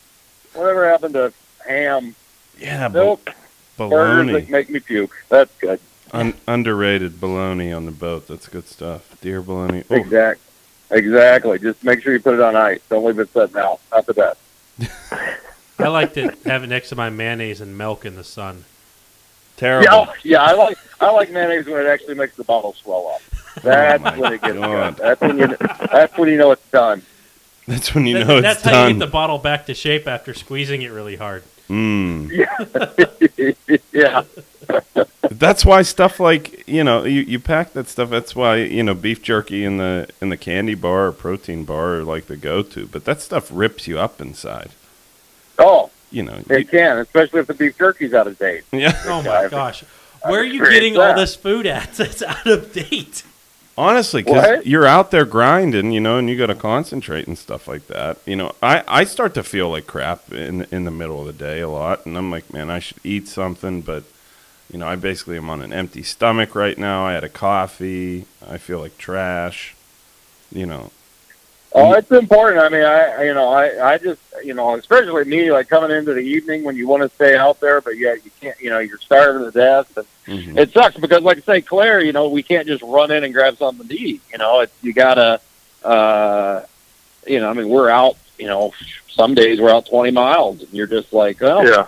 Whatever 0.54 0.88
happened 0.90 1.14
to 1.14 1.32
ham? 1.66 2.14
yeah, 2.58 2.88
bo- 2.88 3.04
Nope. 3.04 3.24
Burgers 3.76 3.90
bologna. 3.90 4.32
that 4.32 4.48
make 4.50 4.70
me 4.70 4.80
puke. 4.80 5.14
That's 5.28 5.54
good. 5.58 5.80
Un- 6.12 6.34
underrated 6.48 7.20
bologna 7.20 7.72
on 7.72 7.84
the 7.86 7.92
boat. 7.92 8.26
That's 8.28 8.48
good 8.48 8.66
stuff. 8.68 9.20
Deer 9.20 9.42
bologna. 9.42 9.84
Oh, 9.90 9.94
Exact. 9.96 10.40
Exactly. 10.90 11.58
Just 11.58 11.82
make 11.84 12.00
sure 12.02 12.12
you 12.12 12.20
put 12.20 12.34
it 12.34 12.40
on 12.40 12.54
ice. 12.56 12.80
Don't 12.88 13.04
leave 13.04 13.18
it 13.18 13.30
sitting 13.32 13.56
out. 13.56 13.80
Not 13.92 14.06
the 14.06 14.14
best. 14.14 14.38
I 15.78 15.88
like 15.88 16.14
to 16.14 16.34
have 16.46 16.62
it 16.64 16.68
next 16.68 16.88
to 16.90 16.96
my 16.96 17.10
mayonnaise 17.10 17.60
and 17.60 17.76
milk 17.76 18.04
in 18.06 18.16
the 18.16 18.24
sun. 18.24 18.64
terrible. 19.56 19.84
Yeah, 19.84 19.94
oh, 20.08 20.14
yeah. 20.22 20.42
I 20.42 20.52
like 20.52 20.78
I 21.00 21.10
like 21.10 21.30
mayonnaise 21.30 21.66
when 21.66 21.80
it 21.84 21.88
actually 21.88 22.14
makes 22.14 22.36
the 22.36 22.44
bottle 22.44 22.72
swell 22.74 23.08
up. 23.14 23.20
That's 23.62 24.02
Oh 24.04 24.20
when 24.20 24.32
it 24.34 24.42
gets 24.42 24.54
God. 24.54 24.96
good. 24.96 25.04
That's 25.04 25.20
when 25.20 25.38
you. 25.38 25.56
That's 25.90 26.18
when 26.18 26.28
you 26.28 26.36
know 26.38 26.50
it's 26.52 26.70
done. 26.70 27.02
That's 27.66 27.94
when 27.94 28.06
you 28.06 28.18
That- 28.18 28.26
know 28.28 28.40
that's 28.40 28.56
it's 28.58 28.62
done. 28.64 28.72
That's 28.72 28.76
how 28.82 28.86
you 28.88 28.92
get 28.94 28.98
the 29.00 29.06
bottle 29.10 29.38
back 29.38 29.66
to 29.66 29.74
shape 29.74 30.06
after 30.06 30.34
squeezing 30.34 30.82
it 30.82 30.88
really 30.92 31.16
hard. 31.16 31.42
Mm. 31.68 32.30
yeah. 33.92 34.22
That's 35.30 35.64
why 35.64 35.82
stuff 35.82 36.20
like 36.20 36.66
you 36.68 36.84
know 36.84 37.04
you, 37.04 37.20
you 37.22 37.40
pack 37.40 37.72
that 37.72 37.88
stuff. 37.88 38.08
That's 38.10 38.36
why 38.36 38.56
you 38.58 38.82
know 38.84 38.94
beef 38.94 39.20
jerky 39.22 39.64
in 39.64 39.76
the 39.78 40.08
in 40.20 40.28
the 40.28 40.36
candy 40.36 40.74
bar 40.76 41.06
or 41.08 41.12
protein 41.12 41.64
bar 41.64 41.96
are 41.96 42.04
like 42.04 42.26
the 42.26 42.36
go 42.36 42.62
to. 42.62 42.86
But 42.86 43.04
that 43.04 43.20
stuff 43.20 43.48
rips 43.52 43.88
you 43.88 43.98
up 43.98 44.20
inside. 44.20 44.70
Oh, 45.58 45.90
You 46.12 46.22
know. 46.22 46.40
it 46.48 46.58
you- 46.60 46.64
can, 46.66 46.98
especially 46.98 47.40
if 47.40 47.48
the 47.48 47.54
beef 47.54 47.76
jerky's 47.76 48.14
out 48.14 48.28
of 48.28 48.38
date. 48.38 48.62
yeah. 48.72 48.96
Oh 49.06 49.22
my 49.22 49.48
gosh. 49.50 49.82
Where 50.22 50.40
are 50.40 50.44
you 50.44 50.60
experienced 50.62 50.72
getting 50.94 50.98
all 50.98 51.14
this 51.16 51.34
food 51.36 51.66
at 51.66 51.94
that's 51.94 52.22
out 52.22 52.46
of 52.46 52.72
date? 52.72 53.24
Honestly, 53.78 54.22
because 54.22 54.64
you're 54.64 54.86
out 54.86 55.10
there 55.10 55.26
grinding, 55.26 55.92
you 55.92 56.00
know, 56.00 56.16
and 56.16 56.30
you 56.30 56.38
got 56.38 56.46
to 56.46 56.54
concentrate 56.54 57.26
and 57.26 57.36
stuff 57.36 57.68
like 57.68 57.86
that. 57.88 58.16
You 58.24 58.34
know, 58.34 58.54
I, 58.62 58.82
I 58.88 59.04
start 59.04 59.34
to 59.34 59.42
feel 59.42 59.68
like 59.68 59.86
crap 59.86 60.32
in 60.32 60.66
in 60.70 60.84
the 60.84 60.90
middle 60.90 61.20
of 61.20 61.26
the 61.26 61.44
day 61.44 61.60
a 61.60 61.68
lot, 61.68 62.06
and 62.06 62.16
I'm 62.16 62.30
like, 62.30 62.50
man, 62.52 62.70
I 62.70 62.78
should 62.78 62.98
eat 63.04 63.28
something, 63.28 63.82
but 63.82 64.04
you 64.72 64.78
know, 64.78 64.88
I 64.88 64.96
basically 64.96 65.36
am 65.36 65.50
on 65.50 65.60
an 65.62 65.72
empty 65.72 66.02
stomach 66.02 66.54
right 66.54 66.76
now. 66.78 67.06
I 67.06 67.12
had 67.12 67.24
a 67.24 67.28
coffee. 67.28 68.24
I 68.46 68.56
feel 68.58 68.78
like 68.80 68.96
trash. 68.96 69.74
You 70.50 70.64
know, 70.66 70.90
Oh, 71.78 71.92
it's 71.92 72.10
important. 72.10 72.58
I 72.62 72.68
mean, 72.70 72.82
I 72.82 73.24
you 73.24 73.34
know, 73.34 73.50
I 73.50 73.92
I 73.94 73.98
just 73.98 74.20
you 74.42 74.54
know, 74.54 74.74
especially 74.76 75.24
me, 75.24 75.52
like 75.52 75.68
coming 75.68 75.90
into 75.90 76.14
the 76.14 76.20
evening 76.20 76.64
when 76.64 76.74
you 76.76 76.88
want 76.88 77.02
to 77.02 77.14
stay 77.14 77.36
out 77.36 77.60
there, 77.60 77.80
but 77.80 77.96
yet 77.98 78.24
you 78.24 78.30
can't. 78.40 78.58
You 78.60 78.70
know, 78.70 78.78
you're 78.78 78.98
starving 78.98 79.44
to 79.44 79.50
death, 79.50 79.96
and 79.96 80.06
mhm. 80.26 80.58
it 80.58 80.72
sucks 80.72 80.96
because, 80.96 81.22
like 81.22 81.38
I 81.38 81.40
say, 81.42 81.60
Claire, 81.60 82.00
you 82.02 82.12
know, 82.12 82.28
we 82.28 82.42
can't 82.42 82.66
just 82.66 82.82
run 82.82 83.10
in 83.10 83.24
and 83.24 83.32
grab 83.34 83.56
something 83.58 83.86
to 83.88 83.94
eat. 83.94 84.22
You 84.32 84.38
know, 84.38 84.60
it's 84.60 84.72
you 84.82 84.92
gotta, 84.94 85.40
uh, 85.84 86.62
you 87.26 87.40
know, 87.40 87.50
I 87.50 87.52
mean, 87.52 87.68
we're 87.68 87.90
out. 87.90 88.16
You 88.38 88.46
know, 88.46 88.72
some 89.08 89.34
days 89.34 89.60
we're 89.60 89.70
out 89.70 89.86
20 89.86 90.10
miles, 90.12 90.60
and 90.62 90.72
you're 90.72 90.86
just 90.86 91.12
like, 91.12 91.42
oh, 91.42 91.62
Yeah. 91.62 91.86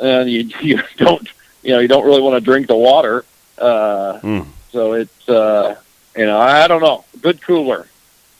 and 0.00 0.30
you 0.30 0.50
you 0.60 0.80
don't, 0.96 1.26
you 1.62 1.72
know, 1.72 1.80
you 1.80 1.88
don't 1.88 2.04
really 2.04 2.22
want 2.22 2.34
to 2.36 2.40
drink 2.40 2.66
the 2.68 2.76
water. 2.76 3.24
Uh, 3.58 4.18
Mm. 4.22 4.46
so 4.72 4.92
it's, 4.94 5.28
uh, 5.28 5.76
you 6.16 6.26
know, 6.26 6.38
I 6.38 6.66
don't 6.68 6.80
know, 6.82 7.04
good 7.20 7.40
cooler, 7.42 7.86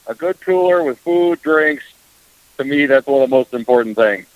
a 0.07 0.13
good 0.13 0.39
cooler 0.41 0.83
with 0.83 0.99
food, 0.99 1.41
drinks. 1.41 1.83
To 2.57 2.63
me, 2.63 2.85
that's 2.85 3.07
one 3.07 3.23
of 3.23 3.29
the 3.29 3.35
most 3.35 3.53
important 3.53 3.95
things. 3.95 4.27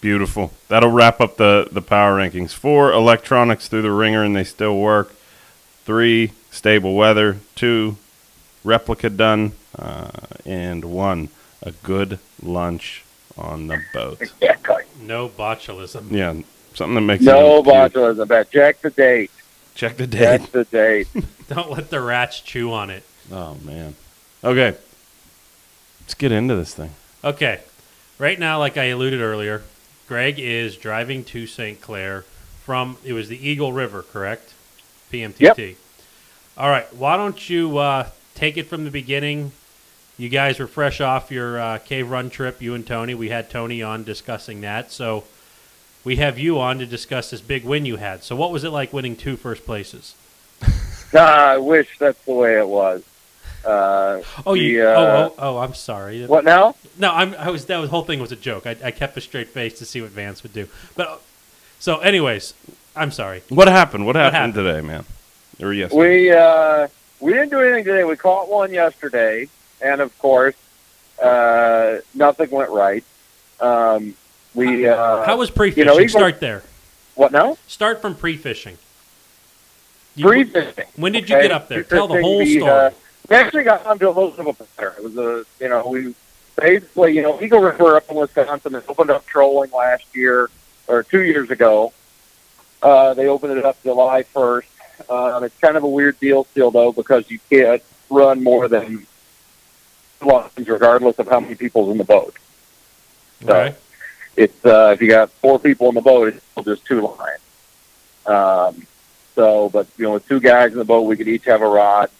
Beautiful. 0.00 0.52
That'll 0.68 0.90
wrap 0.90 1.20
up 1.20 1.36
the, 1.36 1.68
the 1.70 1.80
power 1.80 2.18
rankings. 2.18 2.52
Four, 2.52 2.92
electronics 2.92 3.68
through 3.68 3.82
the 3.82 3.90
ringer 3.92 4.22
and 4.22 4.36
they 4.36 4.44
still 4.44 4.78
work. 4.78 5.14
Three, 5.84 6.32
stable 6.50 6.94
weather. 6.94 7.38
Two, 7.54 7.96
replica 8.64 9.10
done. 9.10 9.52
Uh, 9.78 10.10
and 10.44 10.84
one, 10.84 11.28
a 11.62 11.72
good 11.72 12.18
lunch 12.42 13.04
on 13.36 13.66
the 13.68 13.82
boat. 13.92 14.20
Exactly. 14.40 14.84
No 15.00 15.28
botulism. 15.28 16.10
Yeah, 16.10 16.34
something 16.74 16.94
that 16.94 17.00
makes 17.00 17.22
No 17.22 17.56
you 17.56 17.62
botulism. 17.62 18.28
Bet. 18.28 18.50
Check 18.50 18.80
the 18.80 18.90
date. 18.90 19.30
Check 19.74 19.96
the 19.96 20.06
date. 20.06 20.40
Check 20.40 20.52
the 20.52 20.64
date. 20.64 21.08
Don't 21.48 21.70
let 21.70 21.90
the 21.90 22.00
rats 22.00 22.40
chew 22.40 22.72
on 22.72 22.90
it. 22.90 23.02
Oh 23.30 23.56
man. 23.62 23.94
Okay. 24.44 24.76
Let's 26.02 26.14
get 26.14 26.30
into 26.30 26.54
this 26.54 26.74
thing. 26.74 26.90
Okay. 27.22 27.60
Right 28.18 28.38
now, 28.38 28.58
like 28.58 28.76
I 28.76 28.84
alluded 28.84 29.20
earlier, 29.20 29.62
Greg 30.06 30.38
is 30.38 30.76
driving 30.76 31.24
to 31.24 31.46
St. 31.46 31.80
Clair 31.80 32.22
from, 32.64 32.98
it 33.04 33.14
was 33.14 33.28
the 33.28 33.48
Eagle 33.48 33.72
River, 33.72 34.02
correct? 34.02 34.52
PMTT. 35.10 35.58
Yep. 35.58 35.76
All 36.58 36.68
right. 36.68 36.94
Why 36.94 37.16
don't 37.16 37.48
you 37.48 37.78
uh, 37.78 38.08
take 38.34 38.56
it 38.56 38.66
from 38.66 38.84
the 38.84 38.90
beginning? 38.90 39.52
You 40.18 40.28
guys 40.28 40.58
were 40.58 40.66
fresh 40.66 41.00
off 41.00 41.30
your 41.30 41.58
uh, 41.58 41.78
cave 41.78 42.10
run 42.10 42.30
trip, 42.30 42.60
you 42.62 42.74
and 42.74 42.86
Tony. 42.86 43.14
We 43.14 43.30
had 43.30 43.50
Tony 43.50 43.82
on 43.82 44.04
discussing 44.04 44.60
that. 44.60 44.92
So 44.92 45.24
we 46.04 46.16
have 46.16 46.38
you 46.38 46.60
on 46.60 46.78
to 46.78 46.86
discuss 46.86 47.30
this 47.30 47.40
big 47.40 47.64
win 47.64 47.86
you 47.86 47.96
had. 47.96 48.22
So, 48.22 48.36
what 48.36 48.52
was 48.52 48.62
it 48.62 48.70
like 48.70 48.92
winning 48.92 49.16
two 49.16 49.36
first 49.36 49.64
places? 49.64 50.14
Ah, 51.14 51.48
I 51.52 51.58
wish 51.58 51.98
that's 51.98 52.22
the 52.26 52.34
way 52.34 52.58
it 52.58 52.68
was. 52.68 53.02
Uh, 53.64 54.22
Oh, 54.46 54.54
you. 54.54 54.82
uh, 54.86 54.94
oh, 54.96 55.34
oh, 55.38 55.56
oh, 55.56 55.58
I'm 55.58 55.74
sorry. 55.74 56.26
What 56.26 56.44
now? 56.44 56.74
No, 56.98 57.10
I'm. 57.12 57.34
I 57.34 57.50
was. 57.50 57.64
That 57.66 57.78
was, 57.78 57.90
whole 57.90 58.02
thing 58.04 58.20
was 58.20 58.32
a 58.32 58.36
joke. 58.36 58.66
I, 58.66 58.76
I 58.84 58.90
kept 58.90 59.16
a 59.16 59.20
straight 59.20 59.48
face 59.48 59.78
to 59.78 59.84
see 59.84 60.00
what 60.00 60.10
Vance 60.10 60.42
would 60.42 60.52
do. 60.52 60.68
But 60.96 61.08
uh, 61.08 61.16
so, 61.78 61.98
anyways, 61.98 62.54
I'm 62.94 63.10
sorry. 63.10 63.42
What 63.48 63.68
happened? 63.68 64.06
What 64.06 64.16
happened, 64.16 64.36
happened? 64.36 64.54
today, 64.54 64.80
man? 64.80 65.04
Or 65.60 65.72
yesterday? 65.72 66.26
We 66.26 66.30
uh, 66.32 66.88
we 67.20 67.32
didn't 67.32 67.50
do 67.50 67.60
anything 67.60 67.84
today. 67.84 68.04
We 68.04 68.16
caught 68.16 68.48
one 68.48 68.72
yesterday, 68.72 69.48
and 69.80 70.00
of 70.00 70.16
course, 70.18 70.54
uh, 71.22 71.98
nothing 72.14 72.50
went 72.50 72.70
right. 72.70 73.04
Um, 73.60 74.14
we 74.54 74.86
uh, 74.88 75.24
How 75.24 75.36
was 75.36 75.50
pre-fishing? 75.50 75.78
you 75.78 75.84
know, 75.86 75.98
Eagle- 76.00 76.08
Start 76.20 76.40
there. 76.40 76.62
what 77.14 77.32
now? 77.32 77.56
Start 77.66 78.02
from 78.02 78.14
pre-fishing. 78.14 78.76
You- 80.16 80.28
Free 80.28 80.44
fishing. 80.44 80.84
When 80.96 81.12
did 81.12 81.28
you 81.30 81.40
get 81.40 81.50
up 81.50 81.68
there? 81.68 81.82
Tell 81.82 82.06
the 82.08 82.14
fishing, 82.14 82.24
whole 82.24 82.38
we, 82.38 82.58
story. 82.58 82.92
Uh, 83.24 83.28
we 83.30 83.36
actually 83.36 83.64
got 83.64 83.84
onto 83.86 84.06
a 84.06 84.10
little 84.10 84.30
bit 84.30 84.40
of 84.40 84.60
a 84.60 84.64
pattern. 84.64 84.94
It 84.98 85.04
was 85.04 85.16
a, 85.16 85.44
you 85.60 85.68
know, 85.68 85.86
we 85.88 86.14
basically, 86.56 87.16
you 87.16 87.22
know, 87.22 87.40
Eagle 87.40 87.60
River 87.60 87.96
up 87.96 88.10
in 88.10 88.16
Wisconsin 88.16 88.74
has 88.74 88.84
opened 88.88 89.10
up 89.10 89.26
trolling 89.26 89.70
last 89.70 90.04
year 90.14 90.50
or 90.86 91.02
two 91.02 91.22
years 91.22 91.50
ago. 91.50 91.92
Uh, 92.82 93.14
they 93.14 93.26
opened 93.26 93.56
it 93.56 93.64
up 93.64 93.82
July 93.82 94.24
1st. 94.34 94.64
Um, 95.10 95.44
it's 95.44 95.58
kind 95.58 95.76
of 95.76 95.82
a 95.82 95.88
weird 95.88 96.20
deal 96.20 96.44
still, 96.44 96.70
though, 96.70 96.92
because 96.92 97.30
you 97.30 97.38
can't 97.50 97.82
run 98.10 98.44
more 98.44 98.68
than 98.68 99.06
lines 100.20 100.68
regardless 100.68 101.18
of 101.18 101.28
how 101.28 101.40
many 101.40 101.54
people's 101.54 101.90
in 101.90 101.98
the 101.98 102.04
boat. 102.04 102.34
So 103.42 103.48
okay. 103.48 103.76
it's 104.36 104.64
uh, 104.64 104.92
if 104.94 105.02
you 105.02 105.08
got 105.08 105.30
four 105.30 105.58
people 105.58 105.88
in 105.88 105.94
the 105.94 106.00
boat, 106.00 106.28
it's 106.28 106.44
still 106.52 106.62
just 106.62 106.84
two 106.84 107.00
lines. 107.00 107.40
Um, 108.26 108.86
so, 109.34 109.68
but 109.68 109.86
you 109.98 110.04
know, 110.04 110.12
with 110.14 110.28
two 110.28 110.40
guys 110.40 110.72
in 110.72 110.78
the 110.78 110.84
boat, 110.84 111.02
we 111.02 111.16
could 111.16 111.28
each 111.28 111.44
have 111.44 111.60
a 111.60 111.66
rod, 111.66 112.10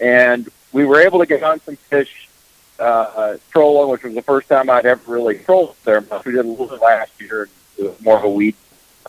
and 0.00 0.48
we 0.72 0.84
were 0.84 1.00
able 1.00 1.18
to 1.18 1.26
get 1.26 1.42
on 1.42 1.60
some 1.60 1.76
fish 1.76 2.28
uh, 2.78 3.36
trolling, 3.50 3.90
which 3.90 4.02
was 4.02 4.14
the 4.14 4.22
first 4.22 4.48
time 4.48 4.70
I'd 4.70 4.86
ever 4.86 5.12
really 5.12 5.38
trolled 5.38 5.76
there. 5.84 6.00
But 6.00 6.24
we 6.24 6.32
did 6.32 6.44
a 6.44 6.48
little 6.48 6.66
bit 6.66 6.80
last 6.80 7.12
year. 7.20 7.48
It 7.78 7.84
was 7.84 8.00
more 8.00 8.18
of 8.18 8.24
a 8.24 8.30
weed. 8.30 8.56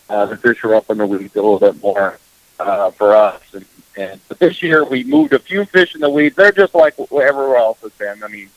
Uh, 0.09 0.25
the 0.25 0.37
fish 0.37 0.61
were 0.63 0.75
up 0.75 0.89
in 0.89 0.97
the 0.97 1.07
weeds 1.07 1.35
a 1.35 1.41
little 1.41 1.59
bit 1.59 1.81
more 1.81 2.19
uh, 2.59 2.91
for 2.91 3.15
us, 3.15 3.41
and, 3.53 3.65
and 3.95 4.19
this 4.39 4.61
year 4.61 4.83
we 4.83 5.03
moved 5.05 5.31
a 5.33 5.39
few 5.39 5.63
fish 5.65 5.95
in 5.95 6.01
the 6.01 6.09
weeds. 6.09 6.35
They're 6.35 6.51
just 6.51 6.75
like 6.75 6.99
everywhere 6.99 7.57
else 7.57 7.79
has 7.81 7.93
been. 7.93 8.21
I 8.23 8.27
mean, 8.27 8.49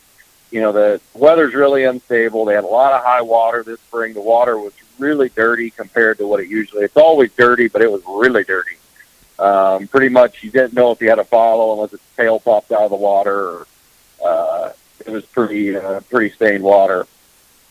you 0.51 0.61
know, 0.61 0.73
the 0.73 1.01
weather's 1.15 1.55
really 1.55 1.85
unstable. 1.85 2.45
They 2.45 2.55
had 2.55 2.65
a 2.65 2.69
lot 2.69 2.93
of 2.93 3.05
high 3.05 3.23
water 3.23 3.63
this 3.63 3.81
spring. 3.81 4.15
The 4.15 4.21
water 4.21 4.59
was 4.59 4.73
really 4.99 5.29
dirty 5.29 5.71
compared 5.71 6.19
to 6.19 6.27
what 6.27 6.41
it 6.41 6.49
usually. 6.49 6.85
It's 6.85 6.97
always 6.97 7.33
dirty, 7.33 7.69
but 7.69 7.83
it 7.83 7.91
was 7.91 8.03
really 8.07 8.45
dirty. 8.45 8.77
Um, 9.39 9.89
pretty 9.89 10.09
much, 10.09 10.43
you 10.43 10.51
didn't 10.51 10.75
know 10.75 10.93
if 10.93 11.01
you 11.01 11.09
had 11.09 11.19
a 11.19 11.25
follow 11.25 11.73
unless 11.73 11.93
its 11.93 12.03
tail 12.17 12.39
popped 12.39 12.73
out 12.73 12.83
of 12.83 12.91
the 12.91 12.97
water. 12.97 13.49
Or, 13.49 13.67
uh, 14.25 14.73
it 15.05 15.11
was 15.11 15.25
pretty 15.27 15.77
uh, 15.77 16.01
pretty 16.01 16.35
stained 16.35 16.63
water, 16.63 17.07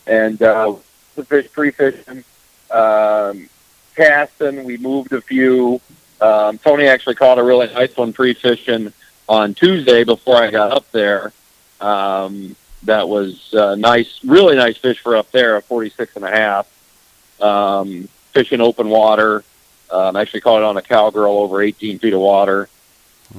and 0.06 0.40
uh, 0.42 0.74
the 1.16 1.24
fish 1.24 1.50
pre-fishing, 1.50 2.24
um, 2.70 3.48
casting. 3.96 4.64
We 4.64 4.76
moved 4.76 5.12
a 5.12 5.20
few. 5.20 5.80
Um, 6.20 6.58
Tony 6.58 6.86
actually 6.86 7.16
caught 7.16 7.38
a 7.38 7.42
really 7.42 7.66
nice 7.72 7.96
one 7.96 8.12
pre-fishing 8.12 8.92
on 9.28 9.54
Tuesday 9.54 10.04
before 10.04 10.36
I 10.36 10.50
got 10.50 10.72
up 10.72 10.90
there. 10.92 11.32
Um, 11.80 12.56
that 12.84 13.08
was 13.08 13.52
uh, 13.54 13.74
nice, 13.74 14.20
really 14.24 14.56
nice 14.56 14.76
fish 14.76 15.00
for 15.00 15.16
up 15.16 15.30
there, 15.32 15.56
a 15.56 15.62
46 15.62 16.16
and 16.16 16.24
a 16.24 16.30
half. 16.30 17.40
Um, 17.40 18.08
fishing 18.32 18.60
open 18.60 18.88
water. 18.88 19.42
Um, 19.90 20.16
I 20.16 20.22
actually 20.22 20.40
caught 20.40 20.58
it 20.58 20.64
on 20.64 20.76
a 20.76 20.82
cowgirl 20.82 21.38
over 21.38 21.62
18 21.62 21.98
feet 21.98 22.12
of 22.12 22.20
water. 22.20 22.68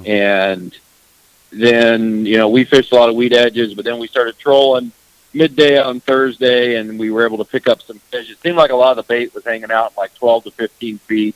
And 0.05 0.77
then, 1.51 2.25
you 2.25 2.37
know, 2.37 2.49
we 2.49 2.63
fished 2.65 2.91
a 2.91 2.95
lot 2.95 3.09
of 3.09 3.15
weed 3.15 3.33
edges, 3.33 3.73
but 3.73 3.85
then 3.85 3.99
we 3.99 4.07
started 4.07 4.37
trolling 4.37 4.91
midday 5.33 5.77
on 5.77 5.99
Thursday 5.99 6.75
and 6.75 6.97
we 6.97 7.11
were 7.11 7.25
able 7.25 7.37
to 7.37 7.45
pick 7.45 7.67
up 7.67 7.81
some 7.81 7.99
fish. 7.99 8.29
It 8.29 8.39
seemed 8.41 8.57
like 8.57 8.71
a 8.71 8.75
lot 8.75 8.97
of 8.97 9.05
the 9.05 9.13
bait 9.13 9.33
was 9.33 9.43
hanging 9.43 9.71
out 9.71 9.93
like 9.97 10.13
12 10.15 10.45
to 10.45 10.51
15 10.51 10.97
feet. 10.99 11.35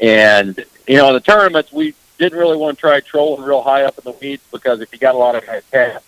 And, 0.00 0.64
you 0.86 0.96
know, 0.96 1.08
in 1.08 1.14
the 1.14 1.20
tournaments, 1.20 1.72
we 1.72 1.94
didn't 2.18 2.38
really 2.38 2.56
want 2.56 2.76
to 2.76 2.80
try 2.80 3.00
trolling 3.00 3.44
real 3.44 3.62
high 3.62 3.84
up 3.84 3.98
in 3.98 4.04
the 4.04 4.16
weeds 4.18 4.42
because 4.50 4.80
if 4.80 4.92
you 4.92 4.98
got 4.98 5.14
a 5.14 5.18
lot 5.18 5.34
of 5.34 5.44
cast, 5.70 6.04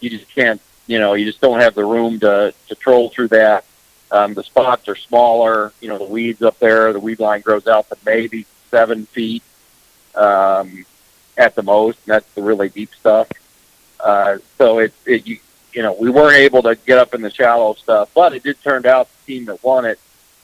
you 0.00 0.10
just 0.10 0.32
can't, 0.34 0.60
you 0.86 0.98
know, 0.98 1.14
you 1.14 1.24
just 1.24 1.40
don't 1.40 1.60
have 1.60 1.74
the 1.74 1.84
room 1.84 2.20
to, 2.20 2.54
to 2.68 2.74
troll 2.74 3.08
through 3.08 3.28
that. 3.28 3.64
Um, 4.10 4.34
the 4.34 4.44
spots 4.44 4.88
are 4.88 4.96
smaller. 4.96 5.72
You 5.80 5.88
know, 5.88 5.98
the 5.98 6.04
weeds 6.04 6.42
up 6.42 6.58
there, 6.58 6.92
the 6.92 7.00
weed 7.00 7.20
line 7.20 7.40
grows 7.40 7.66
out 7.66 7.88
to 7.88 7.96
maybe 8.04 8.46
seven 8.70 9.06
feet 9.06 9.42
um, 10.14 10.84
at 11.36 11.54
the 11.54 11.62
most. 11.62 11.98
And 12.04 12.14
that's 12.14 12.30
the 12.34 12.42
really 12.42 12.68
deep 12.68 12.94
stuff. 12.94 13.28
Uh, 13.98 14.38
so 14.58 14.78
it, 14.78 14.92
it 15.06 15.26
you, 15.26 15.38
you 15.72 15.82
know, 15.82 15.94
we 15.94 16.10
weren't 16.10 16.36
able 16.36 16.62
to 16.62 16.76
get 16.86 16.98
up 16.98 17.14
in 17.14 17.22
the 17.22 17.30
shallow 17.30 17.74
stuff, 17.74 18.10
but 18.14 18.34
it 18.34 18.42
did 18.42 18.62
turn 18.62 18.86
out 18.86 19.08
the 19.08 19.32
team 19.32 19.46
that 19.46 19.62
won 19.64 19.84
it, 19.84 19.98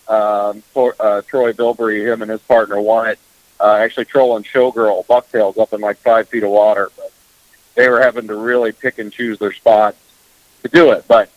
um, 0.08 0.62
for, 0.72 0.96
uh, 0.98 1.22
Troy 1.22 1.52
Bilberry, 1.52 2.04
him 2.04 2.22
and 2.22 2.30
his 2.30 2.40
partner 2.40 2.80
won 2.80 3.08
it. 3.08 3.18
Uh, 3.60 3.74
actually 3.74 4.06
trolling 4.06 4.42
showgirl 4.42 5.06
bucktails 5.06 5.58
up 5.58 5.72
in 5.74 5.80
like 5.80 5.98
five 5.98 6.28
feet 6.28 6.42
of 6.42 6.50
water, 6.50 6.90
but 6.96 7.12
they 7.74 7.88
were 7.88 8.00
having 8.00 8.26
to 8.26 8.34
really 8.34 8.72
pick 8.72 8.98
and 8.98 9.12
choose 9.12 9.38
their 9.38 9.52
spots 9.52 9.98
to 10.62 10.68
do 10.68 10.92
it. 10.92 11.04
But 11.06 11.30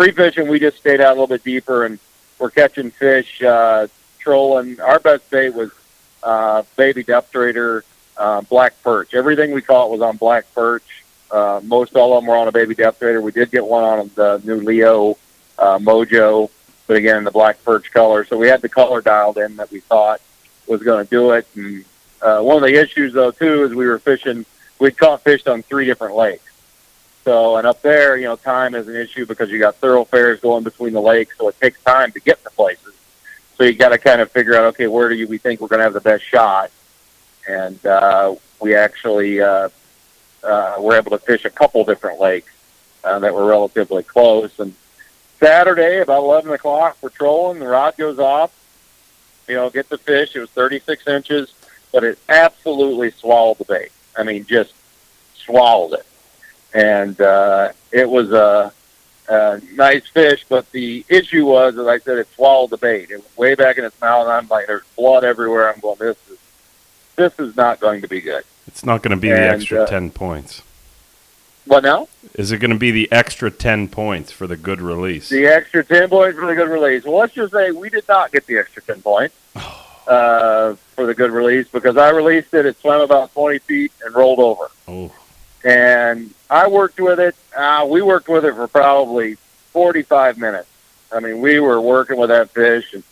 free 0.00 0.12
fishing, 0.12 0.48
we 0.48 0.58
just 0.58 0.78
stayed 0.78 0.98
out 0.98 1.08
a 1.08 1.10
little 1.10 1.26
bit 1.26 1.44
deeper 1.44 1.84
and 1.84 1.98
we're 2.38 2.48
catching 2.48 2.90
fish, 2.90 3.42
uh, 3.42 3.86
trolling. 4.18 4.80
Our 4.80 4.98
best 4.98 5.28
bait 5.28 5.50
was 5.50 5.70
uh, 6.22 6.62
baby 6.74 7.04
Depth 7.04 7.34
Raider, 7.34 7.84
uh, 8.16 8.40
black 8.40 8.82
perch. 8.82 9.12
Everything 9.12 9.52
we 9.52 9.60
caught 9.60 9.90
was 9.90 10.00
on 10.00 10.16
black 10.16 10.46
perch. 10.54 11.04
Uh, 11.30 11.60
most 11.62 11.96
all 11.96 12.16
of 12.16 12.22
them 12.22 12.28
were 12.28 12.36
on 12.36 12.48
a 12.48 12.52
baby 12.52 12.74
Depth 12.74 13.02
Raider. 13.02 13.20
We 13.20 13.30
did 13.30 13.50
get 13.50 13.66
one 13.66 13.84
on 13.84 14.10
the 14.14 14.40
new 14.42 14.62
Leo 14.62 15.18
uh, 15.58 15.78
Mojo, 15.78 16.48
but 16.86 16.96
again, 16.96 17.24
the 17.24 17.30
black 17.30 17.62
perch 17.62 17.92
color. 17.92 18.24
So 18.24 18.38
we 18.38 18.48
had 18.48 18.62
the 18.62 18.70
color 18.70 19.02
dialed 19.02 19.36
in 19.36 19.56
that 19.56 19.70
we 19.70 19.80
thought 19.80 20.22
was 20.66 20.82
going 20.82 21.04
to 21.04 21.10
do 21.10 21.32
it. 21.32 21.46
And 21.54 21.84
uh, 22.22 22.40
one 22.40 22.56
of 22.56 22.62
the 22.62 22.74
issues, 22.74 23.12
though, 23.12 23.32
too, 23.32 23.64
is 23.64 23.74
we 23.74 23.86
were 23.86 23.98
fishing 23.98 24.46
we'd 24.78 24.96
caught 24.96 25.22
fish 25.22 25.46
on 25.46 25.62
three 25.62 25.84
different 25.84 26.16
lakes. 26.16 26.49
So, 27.24 27.56
and 27.56 27.66
up 27.66 27.82
there, 27.82 28.16
you 28.16 28.24
know, 28.24 28.36
time 28.36 28.74
is 28.74 28.88
an 28.88 28.96
issue 28.96 29.26
because 29.26 29.50
you 29.50 29.58
got 29.58 29.76
thoroughfares 29.76 30.40
going 30.40 30.64
between 30.64 30.92
the 30.92 31.02
lakes, 31.02 31.36
so 31.36 31.48
it 31.48 31.60
takes 31.60 31.82
time 31.82 32.12
to 32.12 32.20
get 32.20 32.42
to 32.44 32.50
places. 32.50 32.94
So 33.56 33.64
you 33.64 33.74
got 33.74 33.90
to 33.90 33.98
kind 33.98 34.22
of 34.22 34.30
figure 34.30 34.54
out, 34.54 34.64
okay, 34.64 34.86
where 34.86 35.08
do 35.10 35.14
you, 35.14 35.28
we 35.28 35.36
think 35.36 35.60
we're 35.60 35.68
going 35.68 35.80
to 35.80 35.84
have 35.84 35.92
the 35.92 36.00
best 36.00 36.24
shot? 36.24 36.70
And 37.46 37.84
uh, 37.84 38.36
we 38.58 38.74
actually 38.74 39.40
uh, 39.40 39.68
uh, 40.42 40.76
were 40.78 40.96
able 40.96 41.10
to 41.10 41.18
fish 41.18 41.44
a 41.44 41.50
couple 41.50 41.84
different 41.84 42.20
lakes 42.20 42.52
uh, 43.04 43.18
that 43.18 43.34
were 43.34 43.44
relatively 43.44 44.02
close. 44.02 44.58
And 44.58 44.74
Saturday, 45.38 45.98
about 46.00 46.22
11 46.22 46.52
o'clock, 46.52 46.96
we're 47.02 47.10
trolling. 47.10 47.58
The 47.58 47.66
rod 47.66 47.96
goes 47.98 48.18
off. 48.18 48.52
You 49.46 49.56
know, 49.56 49.68
get 49.68 49.88
the 49.88 49.98
fish. 49.98 50.36
It 50.36 50.40
was 50.40 50.50
36 50.50 51.06
inches, 51.06 51.52
but 51.92 52.04
it 52.04 52.18
absolutely 52.28 53.10
swallowed 53.10 53.58
the 53.58 53.64
bait. 53.64 53.90
I 54.16 54.22
mean, 54.22 54.46
just 54.46 54.72
swallowed 55.34 55.98
it. 55.98 56.06
And 56.72 57.20
uh, 57.20 57.72
it 57.90 58.08
was 58.08 58.32
a, 58.32 58.72
a 59.28 59.60
nice 59.74 60.06
fish, 60.08 60.44
but 60.48 60.70
the 60.72 61.04
issue 61.08 61.46
was, 61.46 61.76
as 61.76 61.86
I 61.86 61.98
said, 61.98 62.18
it 62.18 62.28
swallowed 62.34 62.70
the 62.70 62.76
bait. 62.76 63.10
It 63.10 63.16
was 63.16 63.36
way 63.36 63.54
back 63.54 63.78
in 63.78 63.84
its 63.84 64.00
mouth, 64.00 64.24
and 64.24 64.32
I'm 64.32 64.48
like, 64.48 64.66
there's 64.66 64.84
blood 64.96 65.24
everywhere. 65.24 65.72
I'm 65.72 65.80
going, 65.80 65.98
this 65.98 66.16
is 66.30 66.38
this 67.16 67.38
is 67.38 67.56
not 67.56 67.80
going 67.80 68.00
to 68.00 68.08
be 68.08 68.20
good. 68.20 68.44
It's 68.66 68.84
not 68.84 69.02
going 69.02 69.10
to 69.10 69.20
be 69.20 69.28
the 69.28 69.40
extra 69.40 69.82
uh, 69.82 69.86
10 69.86 70.10
points. 70.10 70.62
What 71.66 71.82
now? 71.82 72.08
Is 72.34 72.50
it 72.50 72.58
going 72.58 72.70
to 72.70 72.78
be 72.78 72.90
the 72.90 73.10
extra 73.12 73.50
10 73.50 73.88
points 73.88 74.32
for 74.32 74.46
the 74.46 74.56
good 74.56 74.80
release? 74.80 75.28
The 75.28 75.46
extra 75.46 75.84
10 75.84 76.08
points 76.08 76.38
for 76.38 76.46
the 76.46 76.54
good 76.54 76.68
release. 76.68 77.04
Well, 77.04 77.18
let's 77.18 77.34
just 77.34 77.52
say 77.52 77.70
we 77.72 77.90
did 77.90 78.08
not 78.08 78.32
get 78.32 78.46
the 78.46 78.58
extra 78.58 78.82
10 78.82 79.02
points 79.02 79.34
uh, 80.06 80.74
for 80.94 81.06
the 81.06 81.14
good 81.14 81.30
release 81.30 81.68
because 81.68 81.96
I 81.96 82.10
released 82.10 82.54
it, 82.54 82.64
it 82.64 82.80
swam 82.80 83.02
about 83.02 83.32
20 83.34 83.58
feet 83.58 83.92
and 84.04 84.14
rolled 84.14 84.38
over. 84.38 84.70
Oh, 84.88 85.12
And 85.62 86.32
I 86.50 86.66
worked 86.66 87.00
with 87.00 87.20
it. 87.20 87.36
Uh, 87.56 87.86
we 87.88 88.02
worked 88.02 88.28
with 88.28 88.44
it 88.44 88.54
for 88.56 88.66
probably 88.66 89.36
45 89.72 90.36
minutes. 90.36 90.68
I 91.12 91.20
mean, 91.20 91.40
we 91.40 91.60
were 91.60 91.80
working 91.80 92.18
with 92.18 92.30
that 92.30 92.50
fish. 92.50 92.92
And 92.92 93.04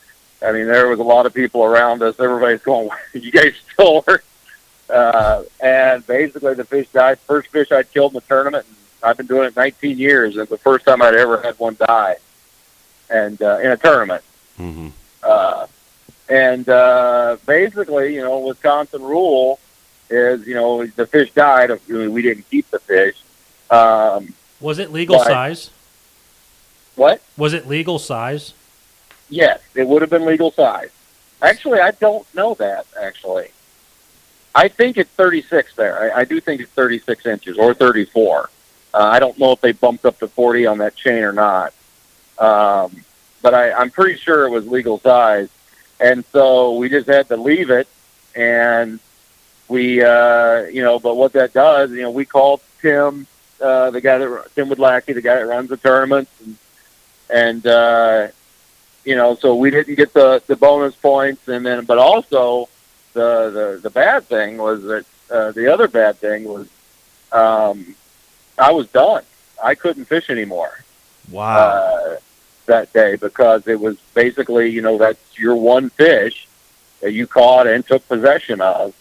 I 0.42 0.50
mean, 0.52 0.66
there 0.66 0.88
was 0.88 0.98
a 0.98 1.04
lot 1.04 1.24
of 1.24 1.32
people 1.32 1.62
around 1.64 2.02
us. 2.02 2.18
Everybody's 2.18 2.62
going, 2.62 2.90
you 3.14 3.30
guys 3.30 3.54
still 3.72 4.04
work? 4.08 4.24
Uh, 4.90 5.44
and 5.60 6.04
basically 6.06 6.54
the 6.54 6.64
fish 6.64 6.88
died. 6.88 7.18
First 7.20 7.48
fish 7.50 7.70
I'd 7.70 7.92
killed 7.92 8.12
in 8.12 8.16
the 8.16 8.20
tournament. 8.22 8.66
And 8.66 8.76
I've 9.08 9.16
been 9.16 9.26
doing 9.26 9.46
it 9.46 9.56
19 9.56 9.98
years. 9.98 10.36
And 10.36 10.48
the 10.48 10.58
first 10.58 10.84
time 10.84 11.00
I'd 11.00 11.14
ever 11.14 11.40
had 11.40 11.56
one 11.60 11.76
die 11.78 12.16
and, 13.08 13.40
uh, 13.40 13.58
in 13.58 13.70
a 13.70 13.76
tournament. 13.76 14.24
hmm 14.56 14.88
Uh, 15.22 15.66
and 16.28 16.68
uh, 16.68 17.36
basically, 17.46 18.14
you 18.14 18.22
know, 18.22 18.40
Wisconsin 18.40 19.02
rule 19.02 19.58
is, 20.10 20.46
you 20.46 20.54
know, 20.54 20.84
the 20.84 21.06
fish 21.06 21.32
died. 21.32 21.70
We 21.88 22.20
didn't 22.22 22.50
keep 22.50 22.68
the 22.70 22.78
fish. 22.80 23.16
Um, 23.70 24.34
Was 24.60 24.78
it 24.78 24.92
legal 24.92 25.18
Right. 25.18 25.26
size? 25.26 25.70
what? 26.96 27.20
Was 27.36 27.52
it 27.52 27.68
legal 27.68 27.98
size? 27.98 28.54
Yes, 29.30 29.60
it 29.74 29.86
would 29.86 30.02
have 30.02 30.10
been 30.10 30.24
legal 30.24 30.50
size. 30.50 30.90
Actually, 31.40 31.78
I 31.80 31.92
don't 31.92 32.26
know 32.34 32.54
that. 32.54 32.86
Actually, 33.00 33.50
I 34.54 34.66
think 34.68 34.96
it's 34.96 35.10
36 35.10 35.74
there. 35.76 36.12
I, 36.12 36.20
I 36.20 36.24
do 36.24 36.40
think 36.40 36.60
it's 36.60 36.72
36 36.72 37.24
inches 37.26 37.56
or 37.58 37.72
34. 37.74 38.50
Uh, 38.94 38.98
I 38.98 39.20
don't 39.20 39.38
know 39.38 39.52
if 39.52 39.60
they 39.60 39.70
bumped 39.72 40.04
up 40.06 40.18
to 40.20 40.26
40 40.28 40.66
on 40.66 40.78
that 40.78 40.96
chain 40.96 41.22
or 41.22 41.32
not, 41.32 41.72
um, 42.38 43.04
but 43.42 43.54
I, 43.54 43.70
I'm 43.72 43.90
pretty 43.90 44.18
sure 44.18 44.46
it 44.46 44.50
was 44.50 44.66
legal 44.66 44.98
size. 44.98 45.48
And 46.00 46.24
so 46.32 46.74
we 46.76 46.88
just 46.88 47.06
had 47.06 47.28
to 47.28 47.36
leave 47.36 47.70
it, 47.70 47.86
and 48.34 48.98
we, 49.68 50.02
uh, 50.02 50.62
you 50.62 50.82
know, 50.82 50.98
but 50.98 51.16
what 51.16 51.32
that 51.34 51.52
does, 51.52 51.90
you 51.92 52.02
know, 52.02 52.10
we 52.10 52.24
called 52.24 52.60
Tim, 52.80 53.26
uh, 53.60 53.90
the 53.90 54.00
guy 54.00 54.18
that 54.18 54.54
Tim 54.54 54.68
Woodlackey, 54.68 55.12
the 55.14 55.22
guy 55.22 55.36
that 55.36 55.46
runs 55.46 55.68
the 55.70 55.76
tournaments, 55.76 56.30
and, 56.44 56.56
and 57.30 57.66
uh, 57.66 58.28
you 59.04 59.16
know, 59.16 59.34
so 59.34 59.54
we 59.54 59.70
didn't 59.70 59.94
get 59.94 60.12
the 60.12 60.42
the 60.46 60.56
bonus 60.56 60.94
points, 60.96 61.48
and 61.48 61.64
then, 61.64 61.84
but 61.84 61.98
also 61.98 62.68
the 63.14 63.50
the 63.50 63.80
the 63.82 63.90
bad 63.90 64.24
thing 64.24 64.58
was 64.58 64.82
that 64.84 65.04
uh, 65.30 65.52
the 65.52 65.72
other 65.72 65.88
bad 65.88 66.16
thing 66.16 66.44
was 66.44 66.68
um, 67.32 67.94
I 68.58 68.72
was 68.72 68.88
done. 68.88 69.22
I 69.62 69.74
couldn't 69.74 70.04
fish 70.06 70.30
anymore 70.30 70.72
Wow. 71.30 71.58
uh, 71.58 72.16
that 72.66 72.92
day 72.92 73.16
because 73.16 73.66
it 73.66 73.80
was 73.80 73.98
basically, 74.14 74.68
you 74.68 74.82
know, 74.82 74.98
that's 74.98 75.38
your 75.38 75.56
one 75.56 75.90
fish 75.90 76.46
that 77.00 77.12
you 77.12 77.26
caught 77.26 77.66
and 77.66 77.84
took 77.86 78.06
possession 78.08 78.60
of. 78.60 78.94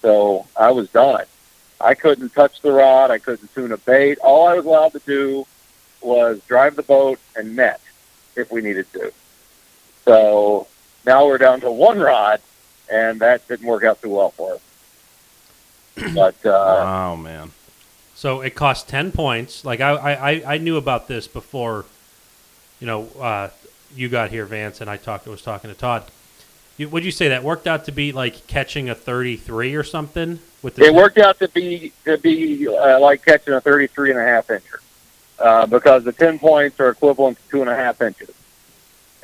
So 0.00 0.46
I 0.56 0.72
was 0.72 0.90
done. 0.90 1.24
I 1.82 1.94
couldn't 1.94 2.30
touch 2.30 2.60
the 2.60 2.72
rod. 2.72 3.10
I 3.10 3.18
couldn't 3.18 3.52
tune 3.54 3.72
a 3.72 3.76
bait. 3.76 4.18
All 4.20 4.46
I 4.46 4.54
was 4.54 4.64
allowed 4.64 4.92
to 4.92 5.00
do 5.00 5.46
was 6.00 6.40
drive 6.46 6.76
the 6.76 6.82
boat 6.82 7.18
and 7.36 7.56
net 7.56 7.80
if 8.36 8.50
we 8.52 8.60
needed 8.60 8.90
to. 8.92 9.12
So 10.04 10.66
now 11.06 11.26
we're 11.26 11.38
down 11.38 11.60
to 11.62 11.70
one 11.70 11.98
rod, 11.98 12.40
and 12.90 13.20
that 13.20 13.46
didn't 13.48 13.66
work 13.66 13.84
out 13.84 14.00
too 14.02 14.10
well 14.10 14.30
for 14.30 14.54
us. 14.54 14.60
But 16.14 16.44
uh, 16.46 16.50
wow, 16.84 17.16
man. 17.16 17.52
So 18.14 18.40
it 18.40 18.54
cost 18.54 18.88
ten 18.88 19.12
points. 19.12 19.64
Like 19.64 19.80
I, 19.80 19.90
I, 19.90 20.30
I- 20.30 20.42
I 20.54 20.58
knew 20.58 20.76
about 20.76 21.06
this 21.08 21.26
before, 21.28 21.84
you 22.80 22.86
know, 22.86 23.08
uh, 23.20 23.48
you 23.94 24.08
got 24.08 24.30
here, 24.30 24.46
Vance, 24.46 24.80
and 24.80 24.88
I 24.88 24.96
talked. 24.96 25.26
I 25.26 25.30
was 25.30 25.42
talking 25.42 25.68
to 25.70 25.76
Todd. 25.76 26.04
You, 26.78 26.88
would 26.88 27.04
you 27.04 27.10
say 27.10 27.28
that 27.28 27.44
worked 27.44 27.66
out 27.66 27.84
to 27.84 27.92
be 27.92 28.10
like 28.12 28.46
catching 28.46 28.88
a 28.88 28.94
thirty-three 28.94 29.74
or 29.74 29.82
something 29.84 30.38
with 30.62 30.76
the? 30.76 30.84
it 30.84 30.94
worked 30.94 31.18
out 31.18 31.38
to 31.38 31.48
be 31.48 31.92
to 32.04 32.18
be 32.18 32.68
uh, 32.68 33.00
like 33.00 33.24
catching 33.24 33.54
a 33.54 33.60
33 33.60 34.10
and 34.10 34.20
a 34.20 34.24
half 34.24 34.46
incher 34.48 34.80
uh, 35.38 35.66
because 35.66 36.04
the 36.04 36.12
10 36.12 36.38
points 36.38 36.78
are 36.80 36.88
equivalent 36.88 37.36
to 37.38 37.48
two 37.50 37.60
and 37.60 37.70
a 37.70 37.76
half 37.76 38.00
inches 38.00 38.30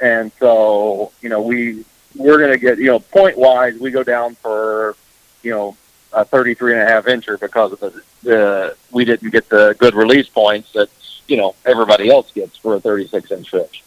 and 0.00 0.30
so 0.38 1.12
you 1.20 1.28
know 1.28 1.42
we 1.42 1.84
we're 2.16 2.38
going 2.38 2.52
to 2.52 2.58
get 2.58 2.78
you 2.78 2.86
know 2.86 2.98
point 2.98 3.36
wise 3.36 3.78
we 3.78 3.90
go 3.90 4.02
down 4.02 4.34
for 4.36 4.96
you 5.42 5.50
know 5.50 5.76
a 6.12 6.24
33 6.24 6.72
and 6.72 6.82
a 6.82 6.86
half 6.86 7.04
incher 7.04 7.38
because 7.38 7.72
of 7.72 7.80
the, 7.80 8.02
the 8.22 8.76
we 8.90 9.04
didn't 9.04 9.30
get 9.30 9.48
the 9.48 9.74
good 9.78 9.94
release 9.94 10.28
points 10.28 10.72
that 10.72 10.88
you 11.26 11.36
know 11.36 11.54
everybody 11.64 12.10
else 12.10 12.30
gets 12.32 12.56
for 12.56 12.76
a 12.76 12.80
36 12.80 13.30
inch 13.30 13.50
fish 13.50 13.82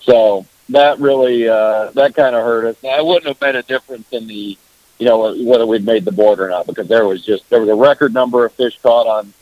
so 0.00 0.46
that 0.68 0.98
really 0.98 1.48
uh, 1.48 1.90
that 1.92 2.14
kind 2.14 2.34
of 2.34 2.42
hurt 2.42 2.66
us 2.66 2.76
now, 2.82 2.98
it 2.98 3.04
wouldn't 3.04 3.26
have 3.26 3.40
made 3.40 3.56
a 3.56 3.62
difference 3.62 4.06
in 4.12 4.26
the 4.26 4.58
you 4.98 5.06
know, 5.06 5.34
whether 5.44 5.66
we'd 5.66 5.84
made 5.84 6.04
the 6.04 6.12
board 6.12 6.40
or 6.40 6.48
not, 6.48 6.66
because 6.66 6.88
there 6.88 7.06
was 7.06 7.24
just 7.24 7.48
there 7.50 7.60
was 7.60 7.68
a 7.68 7.74
record 7.74 8.14
number 8.14 8.44
of 8.44 8.52
fish 8.52 8.78
caught 8.82 9.06
on 9.06 9.32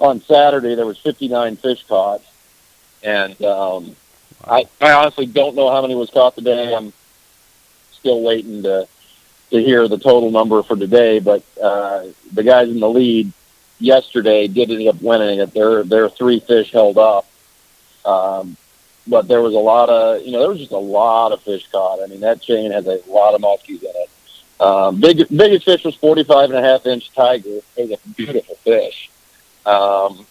on 0.00 0.20
Saturday. 0.22 0.74
There 0.74 0.86
was 0.86 0.98
59 0.98 1.56
fish 1.56 1.84
caught, 1.86 2.22
and 3.02 3.40
um, 3.42 3.94
I 4.46 4.66
I 4.80 4.92
honestly 4.92 5.26
don't 5.26 5.54
know 5.54 5.70
how 5.70 5.82
many 5.82 5.94
was 5.94 6.10
caught 6.10 6.34
today. 6.34 6.74
I'm 6.74 6.92
still 7.92 8.22
waiting 8.22 8.62
to 8.64 8.88
to 9.50 9.62
hear 9.62 9.86
the 9.86 9.98
total 9.98 10.30
number 10.30 10.62
for 10.62 10.76
today, 10.76 11.20
but 11.20 11.42
uh, 11.62 12.06
the 12.32 12.42
guys 12.42 12.68
in 12.68 12.80
the 12.80 12.88
lead 12.88 13.32
yesterday 13.78 14.48
did 14.48 14.70
end 14.70 14.88
up 14.88 15.00
winning 15.00 15.40
it. 15.40 15.52
There 15.54 16.04
are 16.04 16.08
three 16.08 16.40
fish 16.40 16.72
held 16.72 16.98
up. 16.98 17.26
Um, 18.04 18.56
but 19.06 19.28
there 19.28 19.42
was 19.42 19.54
a 19.54 19.58
lot 19.58 19.88
of, 19.88 20.22
you 20.22 20.32
know, 20.32 20.40
there 20.40 20.48
was 20.48 20.58
just 20.58 20.72
a 20.72 20.78
lot 20.78 21.32
of 21.32 21.42
fish 21.42 21.68
caught. 21.70 22.02
I 22.02 22.06
mean, 22.06 22.20
that 22.20 22.40
chain 22.40 22.70
has 22.72 22.86
a 22.86 23.00
lot 23.06 23.34
of 23.34 23.42
muskies 23.42 23.82
in 23.82 23.90
it. 23.94 24.10
Um, 24.60 25.00
big, 25.00 25.26
biggest 25.28 25.64
fish 25.64 25.84
was 25.84 25.94
45 25.96 26.50
and 26.50 26.58
a 26.58 26.62
half 26.62 26.86
inch 26.86 27.12
tiger. 27.12 27.60
It 27.76 27.88
was 27.88 27.92
a 27.92 28.08
beautiful 28.10 28.54
fish. 28.56 29.10
Um, 29.66 30.26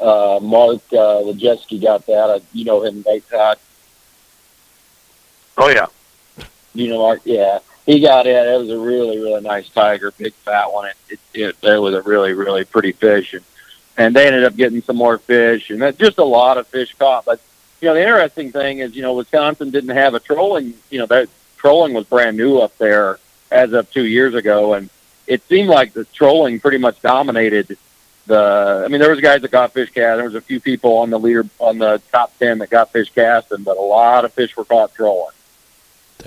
uh, 0.00 0.38
Mark, 0.40 0.80
uh, 0.92 1.22
Lejeski 1.22 1.82
got 1.82 2.06
that. 2.06 2.30
Uh, 2.30 2.40
you 2.52 2.64
know 2.64 2.82
him, 2.82 3.04
right, 3.06 3.22
Todd? 3.28 3.58
Oh 5.56 5.68
yeah. 5.68 5.86
You 6.74 6.88
know, 6.88 6.98
Mark, 6.98 7.22
yeah. 7.24 7.58
He 7.84 8.00
got 8.00 8.26
it. 8.26 8.46
It 8.46 8.58
was 8.58 8.70
a 8.70 8.78
really, 8.78 9.18
really 9.18 9.40
nice 9.40 9.68
tiger, 9.70 10.12
big 10.12 10.34
fat 10.34 10.72
one. 10.72 10.88
It, 10.88 10.96
it, 11.08 11.20
it, 11.34 11.56
it 11.62 11.78
was 11.78 11.94
a 11.94 12.02
really, 12.02 12.32
really 12.32 12.64
pretty 12.64 12.92
fish. 12.92 13.34
And, 13.34 13.44
and 13.96 14.14
they 14.14 14.26
ended 14.26 14.44
up 14.44 14.56
getting 14.56 14.82
some 14.82 14.96
more 14.96 15.18
fish. 15.18 15.70
And 15.70 15.80
that's 15.80 15.98
just 15.98 16.18
a 16.18 16.24
lot 16.24 16.58
of 16.58 16.66
fish 16.68 16.94
caught. 16.98 17.24
But, 17.24 17.40
you 17.80 17.88
know, 17.88 17.94
the 17.94 18.02
interesting 18.02 18.52
thing 18.52 18.78
is, 18.78 18.94
you 18.94 19.02
know, 19.02 19.14
Wisconsin 19.14 19.70
didn't 19.70 19.96
have 19.96 20.14
a 20.14 20.20
trolling, 20.20 20.74
you 20.90 20.98
know, 20.98 21.06
that 21.06 21.28
trolling 21.56 21.94
was 21.94 22.04
brand 22.04 22.36
new 22.36 22.58
up 22.58 22.76
there 22.78 23.18
as 23.50 23.72
of 23.72 23.90
two 23.90 24.04
years 24.04 24.34
ago. 24.34 24.74
And 24.74 24.88
it 25.26 25.42
seemed 25.48 25.68
like 25.68 25.92
the 25.92 26.04
trolling 26.06 26.60
pretty 26.60 26.78
much 26.78 27.00
dominated 27.02 27.76
the, 28.26 28.82
I 28.84 28.88
mean, 28.88 29.00
there 29.00 29.10
was 29.10 29.20
guys 29.20 29.40
that 29.42 29.50
got 29.50 29.72
fish 29.72 29.90
cast. 29.90 30.16
There 30.18 30.24
was 30.24 30.34
a 30.34 30.40
few 30.40 30.60
people 30.60 30.98
on 30.98 31.08
the 31.10 31.18
leader, 31.18 31.46
on 31.58 31.78
the 31.78 32.00
top 32.12 32.36
10 32.38 32.58
that 32.58 32.68
got 32.70 32.92
fish 32.92 33.10
casting, 33.14 33.62
but 33.62 33.76
a 33.78 33.80
lot 33.82 34.24
of 34.26 34.32
fish 34.34 34.54
were 34.56 34.64
caught 34.66 34.94
trolling. 34.94 35.32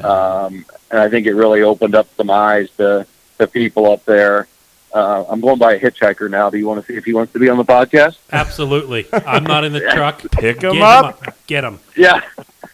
Um, 0.03 0.65
and 0.89 0.99
I 0.99 1.09
think 1.09 1.27
it 1.27 1.33
really 1.33 1.61
opened 1.61 1.95
up 1.95 2.07
some 2.15 2.29
eyes 2.29 2.69
to 2.77 3.05
the 3.37 3.47
people 3.47 3.91
up 3.91 4.03
there. 4.05 4.47
Uh, 4.93 5.23
I'm 5.29 5.39
going 5.41 5.57
by 5.57 5.73
a 5.75 5.79
hitchhiker 5.79 6.29
now. 6.29 6.49
Do 6.49 6.57
you 6.57 6.67
want 6.67 6.85
to 6.85 6.91
see 6.91 6.97
if 6.97 7.05
he 7.05 7.13
wants 7.13 7.33
to 7.33 7.39
be 7.39 7.49
on 7.49 7.57
the 7.57 7.63
podcast? 7.65 8.17
Absolutely. 8.31 9.07
I'm 9.13 9.43
not 9.43 9.63
in 9.63 9.71
the 9.73 9.79
truck. 9.93 10.19
Pick 10.31 10.59
Get 10.59 10.73
him 10.75 10.81
up. 10.81 11.23
Get 11.47 11.63
him. 11.63 11.79
Yeah. 11.95 12.21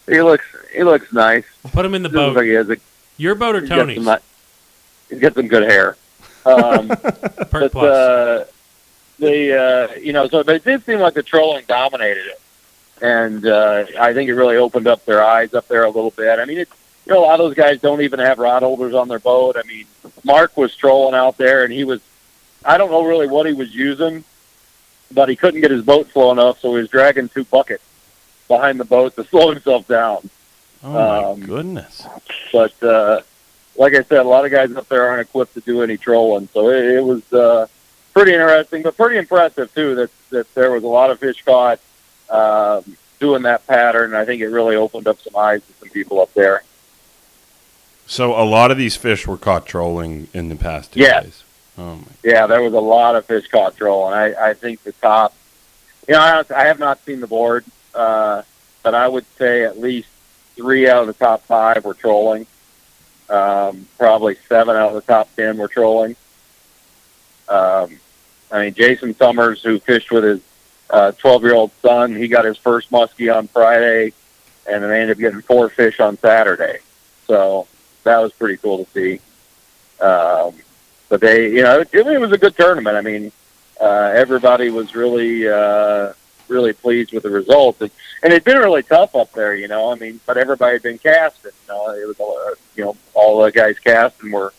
He 0.08 0.22
looks 0.22 0.46
he 0.74 0.84
looks 0.84 1.12
nice. 1.14 1.44
Put 1.74 1.86
him 1.86 1.94
in 1.94 2.02
the 2.02 2.10
He 2.10 2.16
boat. 2.16 2.36
like 2.36 2.46
he 2.46 2.52
has 2.52 2.70
a 2.70 2.78
Your 3.18 3.36
boat 3.36 3.56
or 3.56 3.62
he's 3.62 3.70
Tony's? 3.70 4.08
Some, 5.10 5.18
ni- 5.18 5.20
he's 5.20 5.22
got 5.22 5.34
some 5.36 5.48
good 5.48 5.64
hair. 5.64 5.96
Um, 6.46 6.88
the 7.82 8.46
uh, 8.48 8.52
they, 9.20 9.52
uh, 9.58 9.96
you 9.96 10.14
know, 10.14 10.28
so 10.28 10.44
but 10.44 10.56
it 10.56 10.64
did 10.64 10.84
seem 10.86 11.00
like 11.00 11.14
the 11.14 11.24
trolling 11.24 11.66
dominated 11.68 12.26
it, 12.28 12.42
and 13.02 13.46
uh, 13.46 13.86
I 14.00 14.14
think 14.14 14.30
it 14.30 14.36
really 14.36 14.58
opened 14.58 14.88
up 14.88 15.04
their 15.06 15.24
eyes 15.24 15.54
up 15.54 15.68
there 15.68 15.84
a 15.84 15.90
little 15.90 16.12
bit. 16.12 16.40
I 16.40 16.46
mean, 16.46 16.60
it, 16.60 16.70
you 17.06 17.14
know, 17.14 17.20
a 17.20 17.26
lot 17.26 17.40
of 17.40 17.46
those 17.48 17.56
guys 17.56 17.80
don't 17.82 18.02
even 18.02 18.20
have 18.20 18.38
rod 18.40 18.64
holders 18.64 18.94
on 18.94 19.08
their 19.08 19.20
boat. 19.20 19.56
I 19.58 19.66
mean, 19.68 19.86
Mark 20.24 20.56
was 20.58 20.76
trolling 20.76 21.16
out 21.16 21.38
there, 21.38 21.64
and 21.64 21.74
he 21.74 21.84
was, 21.84 22.00
I 22.66 22.78
don't 22.78 22.92
know 22.92 23.04
really 23.06 23.28
what 23.28 23.46
he 23.48 23.54
was 23.54 23.74
using, 23.74 24.24
but 25.12 25.30
he 25.30 25.36
couldn't 25.36 25.62
get 25.62 25.72
his 25.72 25.84
boat 25.84 26.10
slow 26.12 26.32
enough, 26.32 26.60
so 26.60 26.74
he 26.76 26.82
was 26.82 26.90
dragging 26.90 27.28
two 27.30 27.44
buckets 27.46 27.84
behind 28.48 28.80
the 28.80 28.86
boat 28.86 29.16
to 29.16 29.24
slow 29.30 29.52
himself 29.52 29.88
down. 29.88 30.30
Oh 30.84 30.92
my 30.94 31.24
Um, 31.24 31.40
goodness. 31.42 32.06
But 32.54 32.82
uh, 32.84 33.22
like 33.78 33.94
I 33.94 34.02
said, 34.04 34.20
a 34.20 34.24
lot 34.24 34.46
of 34.46 34.52
guys 34.52 34.76
up 34.76 34.88
there 34.90 35.08
aren't 35.08 35.22
equipped 35.22 35.54
to 35.54 35.62
do 35.62 35.82
any 35.84 35.98
trolling, 35.98 36.50
so 36.54 36.70
it, 36.70 36.86
it 36.86 37.04
was 37.04 37.32
uh, 37.32 37.68
pretty 38.14 38.34
interesting, 38.34 38.82
but 38.84 38.98
pretty 38.98 39.18
impressive 39.18 39.74
too. 39.74 39.96
That 39.96 40.10
that 40.32 40.54
there 40.56 40.72
was 40.72 40.84
a 40.84 40.88
lot 40.88 41.12
of 41.12 41.20
fish 41.20 41.44
caught 41.46 41.80
um, 42.30 42.98
doing 43.20 43.44
that 43.44 43.66
pattern. 43.68 44.14
I 44.14 44.26
think 44.26 44.42
it 44.42 44.48
really 44.50 44.76
opened 44.76 45.08
up 45.08 45.20
some 45.20 45.36
eyes 45.36 45.62
to 45.66 45.74
some 45.80 45.90
people 45.90 46.20
up 46.22 46.34
there. 46.34 46.64
So 48.06 48.40
a 48.42 48.44
lot 48.46 48.72
of 48.72 48.78
these 48.78 48.96
fish 48.96 49.28
were 49.28 49.38
caught 49.38 49.66
trolling 49.66 50.28
in 50.34 50.50
the 50.50 50.56
past 50.56 50.94
two 50.94 51.02
Yeah. 51.02 51.22
days. 51.22 51.44
Oh 51.78 51.98
my. 51.98 52.04
Yeah, 52.24 52.48
there 52.48 52.62
was 52.62 52.74
a 52.74 52.80
lot 52.80 53.16
of 53.16 53.26
fish 53.26 53.48
caught 53.50 53.76
trolling. 53.78 54.14
I, 54.14 54.50
I 54.50 54.54
think 54.54 54.82
the 54.84 54.94
top, 54.94 55.34
you 56.08 56.14
know, 56.16 56.22
I, 56.22 56.44
I 56.56 56.66
have 56.68 56.80
not 56.80 57.04
seen 57.06 57.20
the 57.20 57.28
board, 57.28 57.66
uh, 57.94 58.42
but 58.82 58.96
I 58.96 59.08
would 59.08 59.26
say 59.38 59.64
at 59.64 59.78
least 59.80 60.08
three 60.56 60.90
out 60.90 61.02
of 61.02 61.08
the 61.08 61.14
top 61.14 61.44
five 61.44 61.84
were 61.86 61.94
trolling. 61.94 62.48
Um, 63.30 63.88
probably 63.98 64.38
seven 64.48 64.76
out 64.76 64.90
of 64.90 64.96
the 64.96 65.02
top 65.02 65.34
ten 65.36 65.58
were 65.58 65.68
trolling. 65.68 66.16
Um, 67.50 68.00
I 68.52 68.64
mean, 68.64 68.74
Jason 68.74 69.16
Summers, 69.16 69.62
who 69.62 69.80
fished 69.80 70.12
with 70.12 70.24
his 70.24 70.42
uh, 70.90 71.12
12-year-old 71.22 71.72
son, 71.82 72.16
he 72.16 72.28
got 72.28 72.46
his 72.46 72.58
first 72.58 72.92
muskie 72.92 73.34
on 73.34 73.48
Friday, 73.48 74.14
and 74.70 74.84
then 74.84 74.90
they 74.90 75.02
ended 75.02 75.18
up 75.18 75.20
getting 75.20 75.42
four 75.42 75.70
fish 75.70 76.00
on 76.00 76.18
Saturday. 76.18 76.80
So 77.26 77.68
that 78.04 78.20
was 78.20 78.32
pretty 78.34 78.58
cool 78.58 78.86
to 78.86 78.92
see. 78.92 79.20
Um, 80.00 80.54
but 81.10 81.22
they, 81.22 81.52
you 81.52 81.64
know, 81.64 81.82
it, 81.82 81.90
it 81.94 82.20
was 82.20 82.32
a 82.32 82.38
good 82.38 82.56
tournament. 82.56 82.96
I 82.96 83.02
mean, 83.02 83.32
uh, 83.82 84.14
everybody 84.16 84.70
was 84.70 84.96
really, 84.96 85.48
uh, 85.48 86.14
really 86.50 86.74
pleased 86.74 87.14
with 87.14 87.24
the 87.24 87.30
results, 87.30 87.82
and, 87.82 87.92
and 88.24 88.34
it'd 88.34 88.44
been 88.44 88.58
really 88.58 88.84
tough 88.84 89.16
up 89.16 89.32
there. 89.34 89.56
You 89.56 89.68
know, 89.68 89.92
I 89.92 89.96
mean, 89.96 90.20
but 90.26 90.38
everybody 90.38 90.74
had 90.74 90.84
been 90.84 90.98
casting. 90.98 91.52
You 91.68 91.74
know, 91.74 91.90
it 91.92 92.08
was, 92.08 92.20
uh, 92.20 92.56
you 92.76 92.86
know, 92.86 92.98
all 93.14 93.42
the 93.42 93.52
guys 93.52 93.80
casting 93.80 94.32
were 94.32 94.54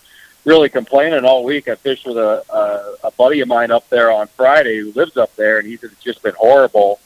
really 0.44 0.68
complaining 0.68 1.24
all 1.24 1.44
week. 1.44 1.68
I 1.68 1.74
fished 1.74 2.06
with 2.06 2.16
a, 2.16 2.42
a 2.50 3.08
a 3.08 3.10
buddy 3.12 3.40
of 3.40 3.48
mine 3.48 3.70
up 3.70 3.88
there 3.88 4.10
on 4.10 4.28
Friday 4.28 4.78
who 4.78 4.92
lives 4.92 5.16
up 5.16 5.34
there, 5.36 5.58
and 5.58 5.68
he 5.68 5.76
said 5.76 5.90
it's 5.92 6.02
just 6.02 6.22
been 6.22 6.34
horrible. 6.34 7.00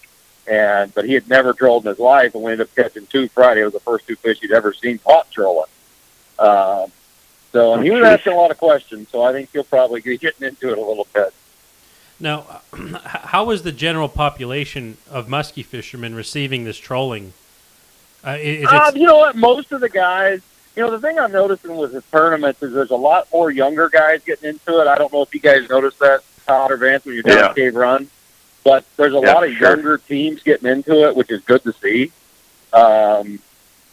And 0.46 0.92
but 0.94 1.04
he 1.04 1.14
had 1.14 1.28
never 1.28 1.52
trolled 1.52 1.84
in 1.84 1.90
his 1.90 1.98
life, 1.98 2.34
and 2.34 2.42
we 2.42 2.52
ended 2.52 2.66
up 2.66 2.74
catching 2.74 3.06
two 3.06 3.28
Friday. 3.28 3.60
It 3.60 3.64
was 3.64 3.74
the 3.74 3.80
first 3.80 4.06
two 4.06 4.16
fish 4.16 4.40
he'd 4.40 4.52
ever 4.52 4.72
seen 4.72 4.98
caught 4.98 5.30
trolling. 5.30 5.70
Um, 6.38 6.90
so 7.52 7.74
and 7.74 7.84
he 7.84 7.90
was 7.90 8.02
asking 8.02 8.32
a 8.32 8.36
lot 8.36 8.50
of 8.50 8.58
questions. 8.58 9.08
So 9.10 9.22
I 9.22 9.32
think 9.32 9.50
he'll 9.52 9.64
probably 9.64 10.00
be 10.00 10.18
getting 10.18 10.48
into 10.48 10.70
it 10.70 10.78
a 10.78 10.80
little 10.80 11.06
bit. 11.14 11.32
Now, 12.22 12.62
how 13.04 13.44
was 13.44 13.62
the 13.62 13.72
general 13.72 14.08
population 14.08 14.96
of 15.10 15.26
muskie 15.26 15.64
fishermen 15.64 16.14
receiving 16.14 16.64
this 16.64 16.78
trolling? 16.78 17.32
Uh, 18.24 18.38
is 18.40 18.62
it, 18.62 18.68
Um, 18.72 18.96
you 18.96 19.06
know 19.06 19.18
what? 19.18 19.34
Most 19.36 19.72
of 19.72 19.80
the 19.80 19.88
guys, 19.88 20.40
you 20.76 20.82
know, 20.84 20.90
the 20.92 21.00
thing 21.00 21.18
I'm 21.18 21.32
noticing 21.32 21.76
with 21.76 21.92
the 21.92 22.02
tournaments 22.12 22.62
is 22.62 22.72
there's 22.72 22.92
a 22.92 22.96
lot 22.96 23.26
more 23.32 23.50
younger 23.50 23.88
guys 23.88 24.22
getting 24.24 24.50
into 24.50 24.80
it. 24.80 24.86
I 24.86 24.96
don't 24.96 25.12
know 25.12 25.22
if 25.22 25.34
you 25.34 25.40
guys 25.40 25.68
noticed 25.68 25.98
that, 25.98 26.22
Todd 26.46 26.70
or 26.70 26.76
Vance, 26.76 27.04
when 27.04 27.14
you're 27.14 27.24
down 27.24 27.38
Yeah. 27.38 27.52
Cave 27.52 27.74
Run, 27.74 28.08
but 28.64 28.84
there's 28.96 29.14
a 29.14 29.18
Yeah, 29.18 29.32
lot 29.32 29.44
of 29.44 29.52
sure. 29.56 29.70
younger 29.70 29.98
teams 29.98 30.42
getting 30.44 30.68
into 30.70 31.08
it, 31.08 31.16
which 31.16 31.30
is 31.30 31.42
good 31.42 31.62
to 31.64 31.72
see. 31.82 32.12
Um, 32.72 33.40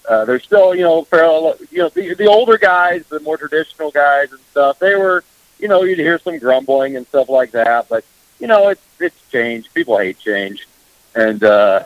uh, 0.07 0.25
there's 0.25 0.43
still, 0.43 0.73
you 0.75 0.83
know, 0.83 1.03
parallel, 1.03 1.57
you 1.71 1.79
know, 1.79 1.89
the, 1.89 2.13
the 2.13 2.27
older 2.27 2.57
guys, 2.57 3.05
the 3.09 3.19
more 3.21 3.37
traditional 3.37 3.89
guys 3.91 4.31
and 4.31 4.39
stuff. 4.51 4.77
They 4.79 4.95
were, 4.95 5.23
you 5.59 5.67
know, 5.67 5.83
you'd 5.83 5.99
hear 5.99 6.17
some 6.19 6.37
grumbling 6.39 6.95
and 6.95 7.05
stuff 7.07 7.29
like 7.29 7.51
that, 7.51 7.89
but 7.89 8.05
you 8.39 8.47
know, 8.47 8.69
it's 8.69 8.81
it's 8.99 9.31
changed. 9.31 9.73
People 9.73 9.97
hate 9.97 10.19
change, 10.19 10.67
and 11.15 11.43
uh, 11.43 11.83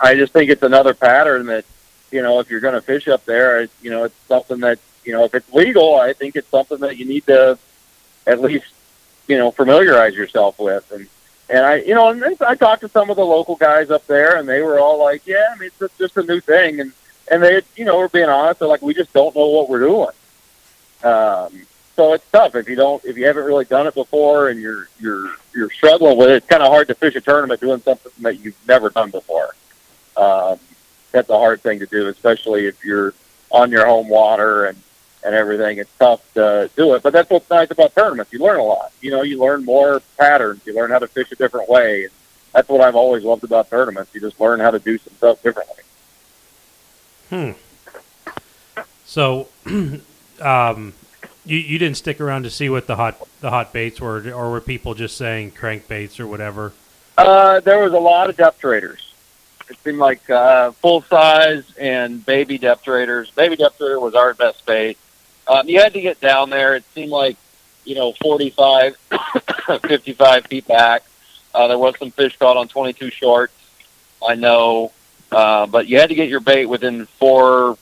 I 0.00 0.14
just 0.14 0.32
think 0.32 0.50
it's 0.50 0.62
another 0.62 0.94
pattern 0.94 1.46
that 1.46 1.64
you 2.10 2.22
know, 2.22 2.40
if 2.40 2.50
you're 2.50 2.60
going 2.60 2.74
to 2.74 2.80
fish 2.80 3.08
up 3.08 3.24
there, 3.24 3.68
you 3.82 3.90
know, 3.90 4.04
it's 4.04 4.14
something 4.26 4.60
that, 4.60 4.78
you 5.04 5.12
know, 5.12 5.24
if 5.24 5.34
it's 5.34 5.52
legal, 5.52 5.96
I 5.96 6.12
think 6.12 6.36
it's 6.36 6.48
something 6.48 6.78
that 6.78 6.96
you 6.96 7.04
need 7.04 7.26
to 7.26 7.58
at 8.26 8.40
least, 8.40 8.66
you 9.28 9.36
know, 9.36 9.50
familiarize 9.50 10.14
yourself 10.14 10.58
with. 10.58 10.90
And, 10.92 11.08
and 11.48 11.64
I, 11.64 11.76
you 11.76 11.94
know, 11.94 12.10
and 12.10 12.24
I 12.40 12.54
talked 12.54 12.82
to 12.82 12.88
some 12.88 13.10
of 13.10 13.16
the 13.16 13.24
local 13.24 13.56
guys 13.56 13.90
up 13.90 14.06
there 14.06 14.36
and 14.36 14.48
they 14.48 14.62
were 14.62 14.78
all 14.78 14.98
like, 14.98 15.26
yeah, 15.26 15.48
I 15.52 15.58
mean, 15.58 15.70
it's 15.80 15.98
just 15.98 16.16
a 16.16 16.22
new 16.22 16.40
thing. 16.40 16.80
And, 16.80 16.92
and 17.30 17.42
they, 17.42 17.62
you 17.76 17.84
know, 17.84 17.98
were 17.98 18.08
being 18.08 18.28
honest. 18.28 18.60
They're 18.60 18.68
like, 18.68 18.82
we 18.82 18.94
just 18.94 19.12
don't 19.12 19.34
know 19.34 19.46
what 19.48 19.68
we're 19.68 19.80
doing. 19.80 20.08
Um, 21.02 21.66
so 21.96 22.12
it's 22.12 22.30
tough 22.30 22.54
if 22.54 22.68
you 22.68 22.76
don't, 22.76 23.04
if 23.04 23.16
you 23.16 23.26
haven't 23.26 23.44
really 23.44 23.64
done 23.64 23.86
it 23.86 23.94
before 23.94 24.48
and 24.48 24.60
you're, 24.60 24.88
you're, 25.00 25.34
you're 25.54 25.70
struggling 25.70 26.16
with 26.18 26.28
it. 26.28 26.36
It's 26.36 26.46
kind 26.46 26.62
of 26.62 26.68
hard 26.70 26.88
to 26.88 26.94
fish 26.94 27.16
a 27.16 27.20
tournament 27.20 27.60
doing 27.60 27.80
something 27.80 28.12
that 28.20 28.38
you've 28.38 28.56
never 28.68 28.90
done 28.90 29.10
before. 29.10 29.54
Um, 30.16 30.58
that's 31.12 31.30
a 31.30 31.38
hard 31.38 31.62
thing 31.62 31.78
to 31.80 31.86
do, 31.86 32.06
especially 32.08 32.66
if 32.66 32.84
you're 32.84 33.14
on 33.50 33.70
your 33.70 33.86
home 33.86 34.08
water 34.08 34.66
and 34.66 34.78
and 35.24 35.34
everything. 35.34 35.78
It's 35.78 35.90
tough 35.98 36.22
to 36.34 36.70
do 36.76 36.94
it, 36.94 37.02
but 37.02 37.12
that's 37.12 37.28
what's 37.28 37.50
nice 37.50 37.70
about 37.70 37.94
tournaments. 37.94 38.32
You 38.32 38.38
learn 38.38 38.60
a 38.60 38.62
lot. 38.62 38.92
You 39.00 39.10
know, 39.10 39.22
you 39.22 39.38
learn 39.38 39.64
more 39.64 40.00
patterns. 40.18 40.62
You 40.64 40.74
learn 40.74 40.90
how 40.90 41.00
to 41.00 41.08
fish 41.08 41.32
a 41.32 41.36
different 41.36 41.68
way. 41.68 42.04
And 42.04 42.12
that's 42.52 42.68
what 42.68 42.80
I've 42.80 42.94
always 42.94 43.24
loved 43.24 43.44
about 43.44 43.68
tournaments. 43.68 44.14
You 44.14 44.20
just 44.20 44.40
learn 44.40 44.60
how 44.60 44.70
to 44.70 44.78
do 44.78 44.96
some 44.98 45.14
stuff 45.14 45.42
differently. 45.42 45.82
Hmm. 47.28 47.50
So, 49.04 49.48
um, 50.40 50.94
you 51.46 51.58
you 51.58 51.78
didn't 51.78 51.96
stick 51.96 52.20
around 52.20 52.42
to 52.42 52.50
see 52.50 52.68
what 52.68 52.86
the 52.86 52.96
hot 52.96 53.26
the 53.40 53.50
hot 53.50 53.72
baits 53.72 54.00
were, 54.00 54.30
or 54.32 54.50
were 54.50 54.60
people 54.60 54.94
just 54.94 55.16
saying 55.16 55.52
crankbaits 55.52 56.20
or 56.20 56.26
whatever? 56.26 56.72
Uh, 57.16 57.60
there 57.60 57.82
was 57.82 57.92
a 57.92 57.98
lot 57.98 58.28
of 58.28 58.36
Depth 58.36 58.62
Raiders. 58.62 59.14
It 59.70 59.78
seemed 59.82 59.98
like 59.98 60.28
uh, 60.28 60.72
full 60.72 61.02
size 61.02 61.64
and 61.78 62.24
baby 62.24 62.58
Depth 62.58 62.86
Raiders. 62.86 63.30
Baby 63.30 63.56
Depth 63.56 63.80
Raider 63.80 63.98
was 63.98 64.14
our 64.14 64.34
best 64.34 64.64
bait. 64.66 64.98
Um, 65.48 65.68
you 65.68 65.80
had 65.80 65.92
to 65.94 66.00
get 66.00 66.20
down 66.20 66.50
there. 66.50 66.74
It 66.74 66.84
seemed 66.94 67.10
like, 67.10 67.36
you 67.84 67.94
know, 67.94 68.12
45, 68.20 68.96
55 69.82 70.46
feet 70.46 70.66
back. 70.66 71.04
Uh, 71.54 71.68
there 71.68 71.78
was 71.78 71.94
some 71.98 72.10
fish 72.10 72.36
caught 72.36 72.56
on 72.56 72.68
22 72.68 73.10
shorts. 73.10 73.54
I 74.26 74.34
know, 74.34 74.92
uh, 75.32 75.66
but 75.66 75.86
you 75.86 75.98
had 75.98 76.10
to 76.10 76.14
get 76.14 76.28
your 76.28 76.40
bait 76.40 76.66
within 76.66 77.06
four. 77.06 77.78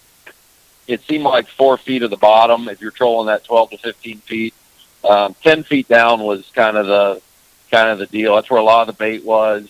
It 0.86 1.02
seemed 1.02 1.24
like 1.24 1.48
four 1.48 1.78
feet 1.78 2.02
of 2.02 2.10
the 2.10 2.16
bottom 2.16 2.68
if 2.68 2.80
you're 2.80 2.90
trolling 2.90 3.26
that 3.28 3.44
12 3.44 3.70
to 3.70 3.78
15 3.78 4.18
feet. 4.18 4.54
Um, 5.02 5.34
10 5.42 5.64
feet 5.64 5.88
down 5.88 6.20
was 6.22 6.50
kind 6.54 6.76
of 6.76 6.86
the 6.86 7.22
kind 7.70 7.88
of 7.88 7.98
the 7.98 8.06
deal. 8.06 8.34
That's 8.34 8.50
where 8.50 8.60
a 8.60 8.64
lot 8.64 8.88
of 8.88 8.96
the 8.96 8.98
bait 8.98 9.24
was. 9.24 9.68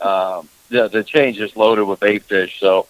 Um, 0.00 0.48
the 0.68 0.88
the 0.88 1.04
chain 1.04 1.34
just 1.34 1.56
loaded 1.56 1.84
with 1.84 2.00
bait 2.00 2.22
fish. 2.22 2.58
So, 2.60 2.86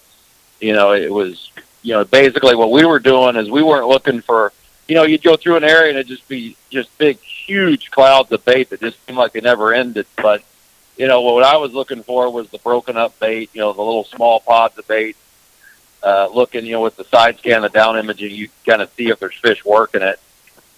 you 0.59 0.73
know, 0.73 0.93
it 0.93 1.11
was 1.11 1.51
you 1.83 1.93
know 1.93 2.05
basically 2.05 2.55
what 2.55 2.71
we 2.71 2.85
were 2.85 2.99
doing 2.99 3.35
is 3.35 3.49
we 3.49 3.63
weren't 3.63 3.87
looking 3.87 4.21
for 4.21 4.51
you 4.87 4.95
know 4.95 5.03
you'd 5.03 5.23
go 5.23 5.35
through 5.35 5.57
an 5.57 5.63
area 5.63 5.89
and 5.89 5.97
it'd 5.97 6.07
just 6.07 6.27
be 6.27 6.55
just 6.69 6.95
big 6.97 7.19
huge 7.19 7.91
clouds 7.91 8.31
of 8.31 8.43
bait 8.45 8.69
that 8.69 8.81
just 8.81 9.03
seemed 9.05 9.17
like 9.17 9.33
they 9.33 9.41
never 9.41 9.73
ended. 9.73 10.05
But 10.15 10.43
you 10.97 11.07
know 11.07 11.21
what 11.21 11.43
I 11.43 11.57
was 11.57 11.73
looking 11.73 12.03
for 12.03 12.29
was 12.31 12.49
the 12.49 12.59
broken 12.59 12.97
up 12.97 13.17
bait. 13.19 13.49
You 13.53 13.61
know 13.61 13.73
the 13.73 13.81
little 13.81 14.05
small 14.05 14.39
pods 14.39 14.77
of 14.77 14.87
bait. 14.87 15.15
Uh, 16.03 16.29
looking, 16.31 16.65
you 16.65 16.73
know, 16.73 16.81
with 16.81 16.95
the 16.95 17.03
side 17.05 17.37
scan, 17.39 17.63
the 17.63 17.69
down 17.69 17.97
imaging, 17.97 18.31
you 18.31 18.49
kind 18.65 18.81
of 18.81 18.89
see 18.93 19.09
if 19.09 19.19
there's 19.19 19.35
fish 19.35 19.65
working 19.65 20.01
it 20.01 20.19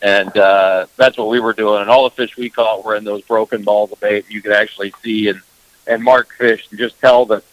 and 0.01 0.35
uh, 0.37 0.87
that's 0.95 1.17
what 1.17 1.27
we 1.27 1.39
were 1.39 1.53
doing. 1.53 1.81
And 1.81 1.89
all 1.89 2.03
the 2.05 2.15
fish 2.15 2.37
we 2.37 2.49
caught 2.49 2.85
were 2.85 2.95
in 2.95 3.03
those 3.03 3.21
broken 3.23 3.63
balls 3.63 3.91
of 3.91 3.99
bait. 3.99 4.25
You 4.29 4.41
could 4.41 4.53
actually 4.53 4.93
see 5.03 5.29
and 5.29 5.41
and 5.87 6.03
mark 6.03 6.31
fish 6.33 6.67
and 6.69 6.77
just 6.79 6.99
tell 6.99 7.25
that, 7.25 7.43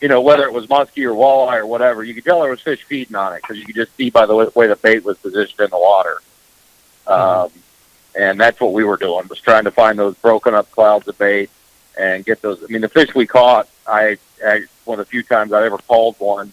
you 0.00 0.08
know, 0.08 0.20
whether 0.20 0.44
it 0.44 0.52
was 0.52 0.66
muskie 0.66 1.04
or 1.04 1.12
walleye 1.12 1.60
or 1.60 1.66
whatever, 1.66 2.02
you 2.02 2.12
could 2.12 2.24
tell 2.24 2.40
there 2.40 2.50
was 2.50 2.60
fish 2.60 2.82
feeding 2.82 3.14
on 3.14 3.32
it 3.34 3.42
because 3.42 3.56
you 3.56 3.64
could 3.64 3.76
just 3.76 3.96
see 3.96 4.10
by 4.10 4.26
the 4.26 4.34
way, 4.34 4.46
way 4.54 4.66
the 4.66 4.76
bait 4.76 5.04
was 5.04 5.16
positioned 5.18 5.60
in 5.60 5.70
the 5.70 5.78
water. 5.78 6.20
Um, 7.06 7.50
and 8.16 8.38
that's 8.38 8.60
what 8.60 8.72
we 8.72 8.84
were 8.84 8.96
doing 8.96 9.26
was 9.28 9.40
trying 9.40 9.64
to 9.64 9.70
find 9.70 9.98
those 9.98 10.14
broken 10.16 10.54
up 10.54 10.70
clouds 10.72 11.06
of 11.08 11.16
bait 11.18 11.50
and 11.98 12.24
get 12.24 12.42
those. 12.42 12.62
I 12.62 12.66
mean, 12.66 12.80
the 12.80 12.88
fish 12.88 13.14
we 13.14 13.26
caught, 13.26 13.68
I, 13.86 14.18
I 14.44 14.64
one 14.84 14.98
of 15.00 15.06
the 15.06 15.10
few 15.10 15.22
times 15.22 15.52
I 15.52 15.64
ever 15.64 15.78
called 15.78 16.16
one. 16.18 16.52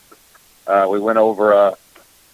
Uh, 0.68 0.88
we 0.90 1.00
went 1.00 1.18
over 1.18 1.52
a 1.52 1.78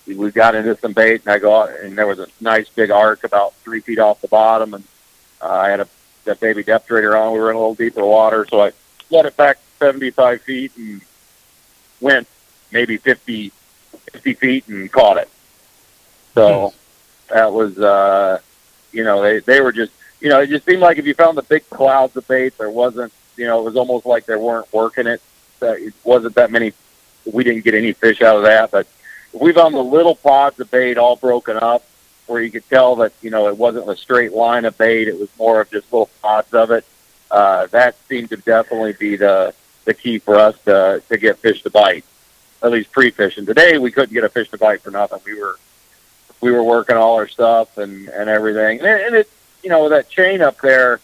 we 0.05 0.31
got 0.31 0.55
into 0.55 0.77
some 0.77 0.93
bait 0.93 1.21
and 1.25 1.33
I 1.33 1.37
go 1.37 1.63
out 1.63 1.69
and 1.81 1.97
there 1.97 2.07
was 2.07 2.19
a 2.19 2.27
nice 2.39 2.69
big 2.69 2.91
arc 2.91 3.25
about 3.25 3.53
three 3.55 3.81
feet 3.81 3.99
off 3.99 4.21
the 4.21 4.29
bottom 4.29 4.73
and 4.73 4.83
uh, 5.41 5.49
I 5.49 5.69
had 5.69 5.81
a 5.81 5.87
that 6.27 6.39
baby 6.39 6.63
Depth 6.63 6.89
Raider 6.91 7.17
on. 7.17 7.33
We 7.33 7.39
were 7.39 7.49
in 7.49 7.55
a 7.55 7.59
little 7.59 7.73
deeper 7.73 8.05
water, 8.05 8.45
so 8.49 8.61
I 8.61 8.71
let 9.09 9.25
it 9.25 9.35
back 9.35 9.57
75 9.79 10.41
feet 10.41 10.71
and 10.77 11.01
went 11.99 12.27
maybe 12.71 12.97
50, 12.97 13.51
50 14.11 14.33
feet 14.35 14.67
and 14.67 14.91
caught 14.91 15.17
it. 15.17 15.29
So 16.35 16.73
that 17.29 17.51
was, 17.51 17.79
uh, 17.79 18.39
you 18.91 19.03
know, 19.03 19.21
they, 19.21 19.39
they 19.39 19.61
were 19.61 19.71
just, 19.71 19.91
you 20.19 20.29
know, 20.29 20.41
it 20.41 20.49
just 20.49 20.65
seemed 20.65 20.81
like 20.81 20.97
if 20.97 21.05
you 21.05 21.13
found 21.13 21.37
the 21.37 21.43
big 21.43 21.67
clouds 21.69 22.15
of 22.15 22.27
bait, 22.27 22.57
there 22.57 22.69
wasn't, 22.69 23.11
you 23.35 23.45
know, 23.45 23.59
it 23.59 23.63
was 23.63 23.75
almost 23.75 24.05
like 24.05 24.25
they 24.25 24.35
weren't 24.35 24.71
working 24.71 25.07
it. 25.07 25.21
It 25.61 25.93
wasn't 26.03 26.35
that 26.35 26.51
many. 26.51 26.73
We 27.31 27.43
didn't 27.43 27.63
get 27.63 27.73
any 27.73 27.93
fish 27.93 28.21
out 28.21 28.37
of 28.37 28.43
that, 28.43 28.71
but 28.71 28.87
we 29.33 29.53
found 29.53 29.75
the 29.75 29.83
little 29.83 30.15
pods 30.15 30.59
of 30.59 30.71
bait 30.71 30.97
all 30.97 31.15
broken 31.15 31.57
up, 31.57 31.83
where 32.27 32.41
you 32.41 32.51
could 32.51 32.67
tell 32.69 32.95
that 32.97 33.13
you 33.21 33.29
know 33.29 33.47
it 33.47 33.57
wasn't 33.57 33.89
a 33.89 33.95
straight 33.95 34.33
line 34.33 34.65
of 34.65 34.77
bait; 34.77 35.07
it 35.07 35.19
was 35.19 35.29
more 35.37 35.61
of 35.61 35.69
just 35.69 35.91
little 35.91 36.09
pods 36.21 36.53
of 36.53 36.71
it. 36.71 36.85
Uh, 37.29 37.67
that 37.67 37.95
seemed 38.07 38.29
to 38.29 38.37
definitely 38.37 38.93
be 38.93 39.15
the 39.15 39.53
the 39.85 39.93
key 39.93 40.19
for 40.19 40.35
us 40.35 40.57
to 40.65 41.01
to 41.09 41.17
get 41.17 41.37
fish 41.37 41.63
to 41.63 41.69
bite, 41.69 42.05
at 42.61 42.71
least 42.71 42.91
pre-fishing. 42.91 43.45
Today 43.45 43.77
we 43.77 43.91
couldn't 43.91 44.13
get 44.13 44.23
a 44.23 44.29
fish 44.29 44.49
to 44.49 44.57
bite 44.57 44.81
for 44.81 44.91
nothing. 44.91 45.19
We 45.25 45.39
were 45.39 45.57
we 46.41 46.51
were 46.51 46.63
working 46.63 46.95
all 46.95 47.15
our 47.15 47.27
stuff 47.27 47.77
and 47.77 48.07
and 48.09 48.29
everything, 48.29 48.79
and 48.79 48.87
it, 48.87 49.07
and 49.07 49.15
it 49.15 49.29
you 49.63 49.69
know 49.69 49.89
that 49.89 50.09
chain 50.09 50.41
up 50.41 50.59
there, 50.61 50.99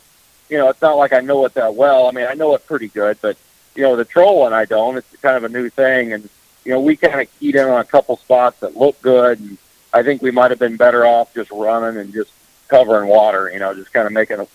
you 0.50 0.58
know 0.58 0.70
it's 0.70 0.82
not 0.82 0.98
like 0.98 1.14
I 1.14 1.20
know 1.20 1.46
it 1.46 1.54
that 1.56 1.76
well. 1.76 2.08
I 2.08 2.12
mean 2.12 2.26
I 2.26 2.34
know 2.34 2.56
it 2.56 2.66
pretty 2.66 2.88
good, 2.88 3.18
but 3.22 3.38
you 3.76 3.84
know 3.84 3.96
the 3.96 4.06
trolling 4.06 4.54
I 4.54 4.66
don't. 4.66 4.98
It's 4.98 5.16
kind 5.22 5.38
of 5.38 5.44
a 5.44 5.50
new 5.50 5.70
thing, 5.70 6.14
and 6.14 6.30
you 6.66 6.72
know 6.72 6.82
we 6.82 6.96
kind 6.96 7.22
of 7.22 7.40
keyed 7.40 7.56
in 7.56 7.68
on 7.68 7.80
a 7.80 7.86
couple 7.86 8.18
spots 8.18 8.60
that 8.60 8.78
look 8.78 9.02
good 9.02 9.40
and 9.40 9.58
I 9.94 10.02
think 10.02 10.22
we 10.22 10.32
might 10.32 10.50
have 10.50 10.60
been 10.60 10.76
better 10.76 11.06
off 11.06 11.34
just 11.34 11.52
running 11.52 12.00
and 12.00 12.12
just 12.12 12.32
covering 12.68 13.08
water. 13.08 13.50
You 13.52 13.60
know, 13.60 13.74
just 13.74 13.94
kind 13.94 14.08
of 14.08 14.12
making 14.12 14.40
a, 14.40 14.48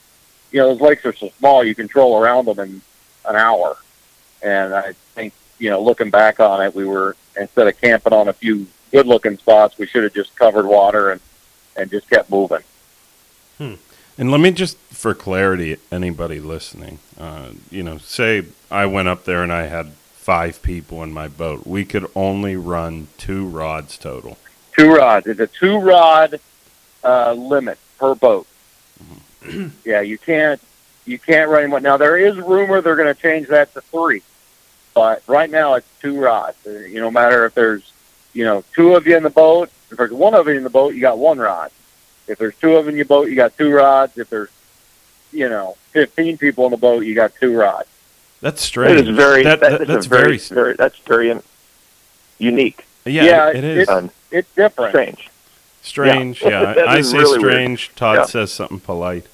you 0.51 0.61
know, 0.61 0.69
those 0.69 0.81
lakes 0.81 1.07
are 1.07 1.14
so 1.14 1.31
small 1.39 1.62
you 1.62 1.75
control 1.75 2.21
around 2.21 2.47
them 2.47 2.59
in 2.59 2.83
an 3.25 3.37
hour. 3.37 3.77
And 4.43 4.75
I 4.75 4.95
think 5.14 5.33
you 5.59 5.71
know, 5.71 5.81
looking 5.81 6.11
back 6.11 6.41
on 6.41 6.61
it, 6.61 6.75
we 6.75 6.85
were 6.85 7.16
instead 7.39 7.69
of 7.69 7.81
camping 7.81 8.12
on 8.12 8.29
a 8.29 8.33
few 8.33 8.66
good-looking 8.91 9.39
spots, 9.39 9.79
we 9.79 9.87
should 9.87 10.03
have 10.03 10.14
just 10.14 10.35
covered 10.35 10.66
water 10.66 11.12
and 11.12 11.21
and 11.77 11.91
just 11.91 12.11
kept 12.11 12.29
moving. 12.31 12.62
Hmm. 13.59 13.75
And 14.19 14.33
let 14.33 14.41
me 14.41 14.51
just, 14.51 14.77
for 14.77 15.14
clarity, 15.14 15.77
anybody 15.93 16.41
listening, 16.41 16.99
uh, 17.19 17.51
you 17.71 17.85
know, 17.85 17.99
say 17.99 18.47
I 18.69 18.85
went 18.87 19.07
up 19.07 19.25
there 19.25 19.45
and 19.45 19.53
I 19.53 19.66
had 19.66 19.93
five 19.93 20.61
people 20.61 21.05
in 21.05 21.12
my 21.12 21.29
boat. 21.29 21.66
We 21.66 21.85
could 21.85 22.11
only 22.16 22.57
run 22.57 23.07
two 23.16 23.47
rods 23.47 23.97
total. 23.97 24.37
Two 24.77 24.93
rods. 24.93 25.29
It's 25.29 25.39
a 25.39 25.47
two 25.47 25.79
rod 25.79 26.41
uh, 27.05 27.33
limit 27.33 27.79
per 27.99 28.16
boat. 28.16 28.49
Mm-hmm. 29.01 29.69
yeah, 29.85 30.01
you 30.01 30.19
can't 30.19 30.61
you 31.07 31.19
can't 31.19 31.49
run 31.49 31.62
anymore. 31.62 31.81
Now 31.81 31.97
there 31.97 32.16
is 32.16 32.37
rumor 32.37 32.81
they're 32.81 32.97
going 32.97 33.14
to 33.14 33.21
change 33.21 33.47
that 33.49 33.73
to 33.75 33.81
three, 33.81 34.23
but 34.95 35.23
right 35.29 35.49
now 35.49 35.75
it's 35.75 35.87
two 36.01 36.21
rods. 36.21 36.57
Uh, 36.66 36.71
you 36.71 36.97
know, 36.97 37.05
no 37.05 37.11
matter 37.12 37.47
if 37.47 37.55
there's 37.55 37.93
you 38.33 38.45
know 38.45 38.64
two 38.75 38.95
of 38.97 39.07
you 39.07 39.16
in 39.16 39.23
the 39.23 39.31
boat. 39.31 39.71
If 39.91 39.97
there's 39.97 40.12
one 40.12 40.35
of 40.35 40.47
you 40.49 40.55
in 40.55 40.64
the 40.64 40.71
boat, 40.71 40.95
you 40.95 41.01
got 41.01 41.19
one 41.19 41.39
rod. 41.39 41.71
If 42.29 42.39
there's 42.39 42.57
two 42.57 42.76
of 42.76 42.85
you 42.85 42.91
in 42.91 42.97
your 42.97 43.05
boat, 43.05 43.29
you 43.29 43.37
got 43.37 43.57
two 43.57 43.72
rods. 43.72 44.18
If 44.18 44.31
there's 44.31 44.51
you 45.33 45.49
know 45.49 45.76
fifteen 45.91 46.39
people 46.39 46.64
in 46.66 46.70
the 46.70 46.76
boat, 46.76 47.05
you 47.05 47.14
got 47.14 47.33
two 47.41 47.57
rods. 47.57 47.89
That's 48.41 48.62
strange. 48.62 49.01
It 49.01 49.09
is 49.09 49.16
very. 49.16 49.43
That, 49.43 49.61
that, 49.61 49.87
that's 49.87 50.07
very, 50.07 50.39
very, 50.39 50.55
very. 50.55 50.74
That's 50.74 50.99
very 50.99 51.41
unique. 52.39 52.87
Yeah, 53.05 53.24
yeah 53.24 53.51
it 53.51 53.64
is. 53.64 53.89
It's, 53.89 54.14
it's 54.31 54.55
different. 54.55 54.93
Strange. 54.93 55.31
Strange, 55.83 56.43
yeah. 56.43 56.74
yeah. 56.76 56.85
I 56.89 57.01
say 57.01 57.18
really 57.18 57.39
strange. 57.39 57.89
Weird. 57.89 57.97
Todd 57.97 58.16
yeah. 58.16 58.24
says 58.24 58.53
something 58.53 58.81
polite 58.81 59.26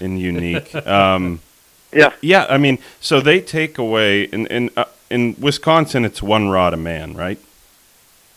and 0.00 0.18
unique. 0.20 0.74
Um, 0.74 1.40
yeah. 1.92 2.12
Yeah, 2.20 2.46
I 2.48 2.58
mean, 2.58 2.78
so 3.00 3.20
they 3.20 3.40
take 3.40 3.78
away 3.78 4.24
in 4.24 4.46
in 4.48 4.70
uh, 4.76 4.84
in 5.10 5.36
Wisconsin, 5.38 6.04
it's 6.04 6.22
one 6.22 6.48
rod 6.48 6.74
a 6.74 6.76
man, 6.76 7.14
right? 7.14 7.38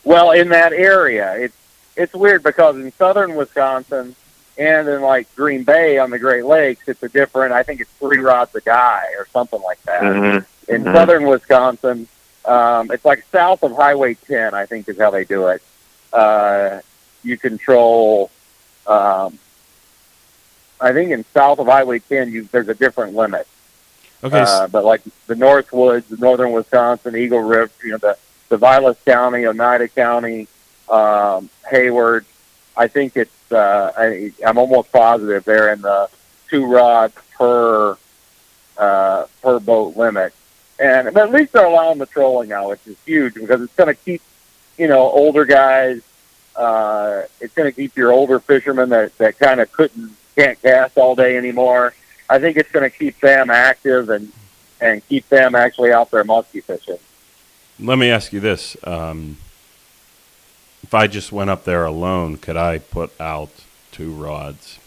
Well, 0.03 0.31
in 0.31 0.49
that 0.49 0.73
area, 0.73 1.33
it's 1.35 1.55
it's 1.95 2.13
weird 2.13 2.43
because 2.43 2.75
in 2.75 2.91
southern 2.93 3.35
Wisconsin 3.35 4.15
and 4.57 4.87
in 4.87 5.01
like 5.01 5.33
Green 5.35 5.63
Bay 5.63 5.97
on 5.97 6.09
the 6.09 6.19
Great 6.19 6.45
Lakes, 6.45 6.87
it's 6.87 7.03
a 7.03 7.09
different. 7.09 7.53
I 7.53 7.63
think 7.63 7.81
it's 7.81 7.91
three 7.91 8.19
rods 8.19 8.53
a 8.55 8.61
guy 8.61 9.05
or 9.17 9.27
something 9.27 9.61
like 9.61 9.81
that. 9.83 10.01
Mm-hmm. 10.01 10.71
In 10.71 10.83
mm-hmm. 10.83 10.93
southern 10.93 11.25
Wisconsin, 11.25 12.07
um, 12.45 12.91
it's 12.91 13.05
like 13.05 13.25
south 13.31 13.63
of 13.63 13.73
Highway 13.73 14.13
10, 14.13 14.53
I 14.53 14.65
think 14.65 14.87
is 14.87 14.97
how 14.97 15.11
they 15.11 15.25
do 15.25 15.47
it. 15.47 15.61
Uh, 16.13 16.79
you 17.23 17.37
control, 17.37 18.29
um, 18.87 19.37
I 20.79 20.93
think 20.93 21.11
in 21.11 21.25
south 21.33 21.59
of 21.59 21.67
Highway 21.67 21.99
10, 21.99 22.31
you, 22.31 22.43
there's 22.51 22.69
a 22.69 22.75
different 22.75 23.15
limit. 23.15 23.47
Okay. 24.23 24.43
Uh, 24.45 24.67
but 24.67 24.85
like 24.85 25.01
the 25.27 25.35
Northwoods, 25.35 26.07
the 26.07 26.17
northern 26.17 26.51
Wisconsin, 26.51 27.15
Eagle 27.15 27.41
River, 27.41 27.71
you 27.83 27.91
know, 27.91 27.97
the, 27.97 28.17
the 28.49 28.57
Vilas 28.57 28.97
County, 29.05 29.45
Oneida 29.45 29.87
County, 29.87 30.47
um, 30.89 31.49
Hayward, 31.69 32.25
I 32.77 32.87
think 32.87 33.15
it's, 33.17 33.51
uh, 33.51 33.91
I, 33.97 34.31
I'm 34.45 34.57
almost 34.57 34.91
positive 34.91 35.43
they're 35.43 35.71
in 35.73 35.81
the 35.81 36.09
two 36.49 36.65
rods 36.65 37.13
per, 37.37 37.97
uh, 38.77 39.25
per 39.41 39.59
boat 39.59 39.95
limit 39.95 40.33
and 40.79 41.13
but 41.13 41.27
at 41.27 41.31
least 41.31 41.53
they're 41.53 41.65
allowing 41.65 41.99
the 41.99 42.05
trolling 42.05 42.49
now, 42.49 42.69
which 42.69 42.85
is 42.85 42.97
huge 43.05 43.35
because 43.35 43.61
it's 43.61 43.75
going 43.75 43.93
to 43.93 44.01
keep 44.01 44.21
you 44.77 44.87
know 44.87 45.09
older 45.09 45.45
guys. 45.45 46.01
Uh, 46.55 47.23
it's 47.41 47.53
going 47.53 47.69
to 47.69 47.75
keep 47.75 47.95
your 47.95 48.11
older 48.11 48.39
fishermen 48.39 48.89
that 48.89 49.17
that 49.17 49.37
kind 49.39 49.59
of 49.59 49.71
couldn't 49.71 50.15
can't 50.35 50.61
cast 50.61 50.97
all 50.97 51.15
day 51.15 51.37
anymore. 51.37 51.93
I 52.29 52.39
think 52.39 52.57
it's 52.57 52.71
going 52.71 52.89
to 52.89 52.95
keep 52.95 53.19
them 53.19 53.49
active 53.49 54.09
and 54.09 54.31
and 54.81 55.07
keep 55.07 55.27
them 55.29 55.55
actually 55.55 55.91
out 55.91 56.11
there 56.11 56.23
musky 56.23 56.61
fishing. 56.61 56.99
Let 57.79 57.97
me 57.97 58.09
ask 58.09 58.33
you 58.33 58.39
this: 58.39 58.75
um, 58.83 59.37
If 60.85 60.93
I 60.93 61.07
just 61.07 61.31
went 61.31 61.49
up 61.49 61.63
there 61.63 61.83
alone, 61.83 62.37
could 62.37 62.57
I 62.57 62.77
put 62.77 63.09
out 63.19 63.49
two 63.91 64.13
rods 64.13 64.77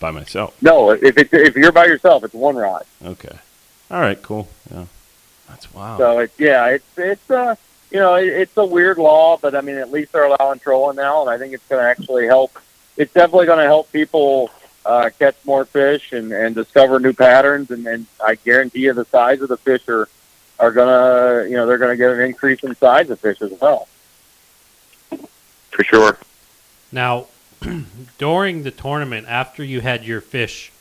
by 0.00 0.10
myself? 0.10 0.56
No, 0.62 0.90
if 0.90 1.18
it's, 1.18 1.34
if 1.34 1.54
you're 1.54 1.70
by 1.70 1.84
yourself, 1.84 2.24
it's 2.24 2.32
one 2.32 2.56
rod. 2.56 2.86
Okay. 3.04 3.38
All 3.90 4.00
right, 4.00 4.20
cool. 4.22 4.48
Yeah, 4.72 4.86
that's 5.50 5.72
wow. 5.74 5.98
So 5.98 6.20
it's 6.20 6.40
yeah, 6.40 6.68
it's 6.68 6.86
it's 6.96 7.30
uh 7.30 7.56
you 7.90 7.98
know 7.98 8.14
it, 8.14 8.28
it's 8.28 8.56
a 8.56 8.64
weird 8.64 8.96
law, 8.96 9.36
but 9.36 9.54
I 9.54 9.60
mean 9.60 9.76
at 9.76 9.92
least 9.92 10.12
they're 10.12 10.24
allowing 10.24 10.60
trolling 10.60 10.96
now, 10.96 11.20
and 11.20 11.28
I 11.28 11.36
think 11.36 11.52
it's 11.52 11.68
going 11.68 11.82
to 11.82 11.86
actually 11.86 12.24
help. 12.24 12.58
It's 12.96 13.12
definitely 13.12 13.44
going 13.44 13.58
to 13.58 13.64
help 13.64 13.92
people 13.92 14.48
uh, 14.86 15.10
catch 15.18 15.36
more 15.44 15.66
fish 15.66 16.12
and 16.12 16.32
and 16.32 16.54
discover 16.54 16.98
new 17.00 17.12
patterns, 17.12 17.70
and, 17.70 17.86
and 17.86 18.06
I 18.24 18.36
guarantee 18.36 18.80
you 18.80 18.94
the 18.94 19.04
size 19.04 19.42
of 19.42 19.50
the 19.50 19.58
fish 19.58 19.86
are 19.90 20.08
are 20.58 20.72
going 20.72 20.88
to 20.88 21.50
you 21.50 21.56
know 21.56 21.66
they're 21.66 21.76
going 21.76 21.92
to 21.92 21.98
get 21.98 22.12
an 22.12 22.20
increase 22.20 22.64
in 22.64 22.74
size 22.76 23.10
of 23.10 23.20
fish 23.20 23.42
as 23.42 23.52
well. 23.60 23.88
For 25.70 25.84
sure. 25.84 26.18
Now, 26.92 27.26
during 28.18 28.62
the 28.62 28.70
tournament, 28.70 29.26
after 29.28 29.62
you 29.62 29.80
had 29.80 30.04
your 30.04 30.20
fish 30.20 30.72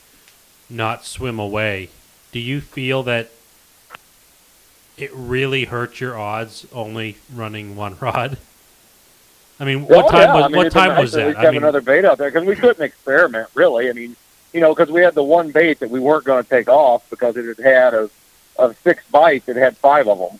not 0.69 1.05
swim 1.05 1.39
away, 1.39 1.89
do 2.31 2.39
you 2.39 2.61
feel 2.61 3.03
that 3.03 3.29
it 4.97 5.11
really 5.13 5.65
hurt 5.65 5.99
your 5.99 6.17
odds 6.17 6.65
only 6.71 7.17
running 7.33 7.75
one 7.75 7.97
rod? 8.01 8.37
I 9.59 9.63
mean, 9.63 9.85
what 9.87 10.09
time 10.09 10.21
yeah. 10.21 10.35
was 10.35 10.43
I 10.43 10.47
mean, 10.47 10.57
what 10.57 10.71
time 10.71 10.97
was 10.97 11.11
that? 11.13 11.27
We 11.27 11.33
have 11.33 11.53
mean, 11.53 11.63
another 11.63 11.81
bait 11.81 12.03
out 12.03 12.17
there 12.17 12.29
because 12.29 12.45
we 12.45 12.55
couldn't 12.55 12.83
experiment 12.83 13.47
really. 13.53 13.89
I 13.89 13.93
mean, 13.93 14.15
you 14.51 14.59
know, 14.59 14.75
because 14.75 14.91
we 14.91 15.01
had 15.01 15.15
the 15.15 15.23
one 15.23 15.51
bait 15.51 15.79
that 15.79 15.89
we 15.89 15.99
weren't 15.99 16.25
going 16.25 16.43
to 16.43 16.49
take 16.49 16.67
off 16.67 17.09
because 17.09 17.37
it 17.37 17.45
had 17.45 17.65
had 17.65 17.93
of 17.93 18.11
of 18.57 18.77
six 18.83 19.03
bites, 19.11 19.47
it 19.47 19.55
had 19.55 19.77
five 19.77 20.07
of 20.07 20.17
them. 20.17 20.39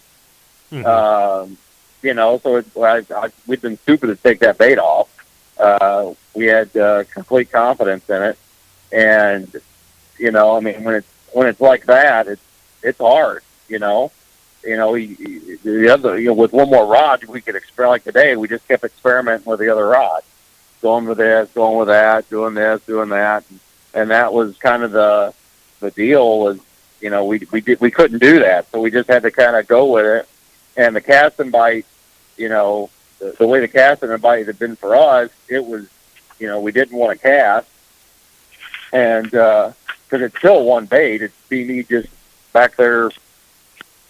Mm-hmm. 0.71 0.85
Um, 0.85 1.57
you 2.05 2.13
know, 2.13 2.37
so 2.37 2.57
it, 2.57 2.67
I, 2.77 3.03
I, 3.15 3.31
we'd 3.47 3.61
been 3.61 3.79
stupid 3.79 4.07
to 4.07 4.15
take 4.15 4.39
that 4.41 4.59
bait 4.59 4.77
off. 4.77 5.09
Uh, 5.57 6.13
we 6.35 6.45
had 6.45 6.75
uh, 6.77 7.03
complete 7.05 7.51
confidence 7.51 8.07
in 8.07 8.21
it, 8.21 8.37
and 8.91 9.55
you 10.19 10.29
know, 10.29 10.55
I 10.55 10.59
mean, 10.59 10.83
when 10.83 10.95
it's 10.95 11.07
when 11.33 11.47
it's 11.47 11.59
like 11.59 11.87
that, 11.87 12.27
it's 12.27 12.43
it's 12.83 12.99
hard. 12.99 13.41
You 13.67 13.79
know, 13.79 14.11
you 14.63 14.77
know, 14.77 14.93
he, 14.93 15.15
the 15.63 15.89
other, 15.89 16.19
you 16.19 16.27
know, 16.27 16.33
with 16.35 16.53
one 16.53 16.69
more 16.69 16.85
rod, 16.85 17.23
we 17.23 17.41
could 17.41 17.55
experiment. 17.55 17.93
Like 17.93 18.03
today, 18.03 18.35
we 18.35 18.47
just 18.47 18.67
kept 18.67 18.83
experimenting 18.83 19.49
with 19.49 19.59
the 19.59 19.69
other 19.69 19.87
rod, 19.87 20.21
going 20.83 21.05
with 21.05 21.17
this, 21.17 21.49
going 21.55 21.79
with 21.79 21.87
that, 21.87 22.29
doing 22.29 22.53
this, 22.53 22.81
doing 22.85 23.09
that, 23.09 23.43
and 23.95 24.11
that 24.11 24.31
was 24.31 24.55
kind 24.57 24.83
of 24.83 24.91
the 24.91 25.33
the 25.79 25.89
deal. 25.89 26.39
Was 26.39 26.59
you 27.01 27.09
know, 27.09 27.25
we 27.25 27.47
we 27.51 27.61
did 27.61 27.81
we 27.81 27.89
couldn't 27.89 28.19
do 28.19 28.37
that, 28.41 28.69
so 28.71 28.79
we 28.79 28.91
just 28.91 29.09
had 29.09 29.23
to 29.23 29.31
kind 29.31 29.55
of 29.55 29.65
go 29.65 29.91
with 29.91 30.05
it. 30.05 30.29
And 30.77 30.95
the 30.95 31.01
cast 31.01 31.39
and 31.39 31.51
bite, 31.51 31.85
you 32.37 32.49
know, 32.49 32.89
the, 33.19 33.35
the 33.39 33.47
way 33.47 33.59
the 33.59 33.67
casting 33.67 34.11
and 34.11 34.21
bite 34.21 34.47
had 34.47 34.59
been 34.59 34.75
for 34.75 34.95
us, 34.95 35.29
it 35.47 35.65
was, 35.65 35.87
you 36.39 36.47
know, 36.47 36.59
we 36.59 36.71
didn't 36.71 36.97
want 36.97 37.17
to 37.17 37.21
cast, 37.21 37.67
and 38.91 39.33
uh, 39.33 39.71
because 40.03 40.21
it's 40.21 40.37
still 40.37 40.63
one 40.63 40.85
bait. 40.85 41.21
It's 41.21 41.33
me 41.49 41.83
just 41.83 42.09
back 42.53 42.75
there. 42.75 43.11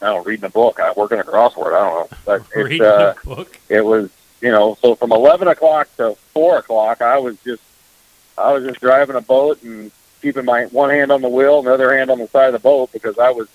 I 0.01 0.07
don't 0.07 0.17
know, 0.17 0.23
reading 0.23 0.45
a 0.45 0.49
book. 0.49 0.79
I 0.79 0.91
working 0.95 1.19
a 1.19 1.23
crossword. 1.23 1.73
I 1.73 1.79
don't 1.79 2.11
know, 2.11 2.17
but 2.25 2.43
it's 2.55 2.81
uh, 2.81 3.13
it 3.69 3.81
was 3.81 4.09
you 4.41 4.51
know. 4.51 4.77
So 4.81 4.95
from 4.95 5.11
eleven 5.11 5.47
o'clock 5.47 5.95
to 5.97 6.15
four 6.33 6.57
o'clock, 6.57 7.01
I 7.01 7.17
was 7.17 7.37
just 7.43 7.63
I 8.37 8.51
was 8.53 8.63
just 8.63 8.81
driving 8.81 9.15
a 9.15 9.21
boat 9.21 9.61
and 9.63 9.91
keeping 10.21 10.45
my 10.45 10.65
one 10.65 10.89
hand 10.89 11.11
on 11.11 11.21
the 11.21 11.29
wheel 11.29 11.59
and 11.59 11.67
the 11.67 11.73
other 11.73 11.95
hand 11.95 12.09
on 12.09 12.19
the 12.19 12.27
side 12.27 12.47
of 12.47 12.53
the 12.53 12.59
boat 12.59 12.91
because 12.91 13.17
I 13.17 13.31
was 13.31 13.47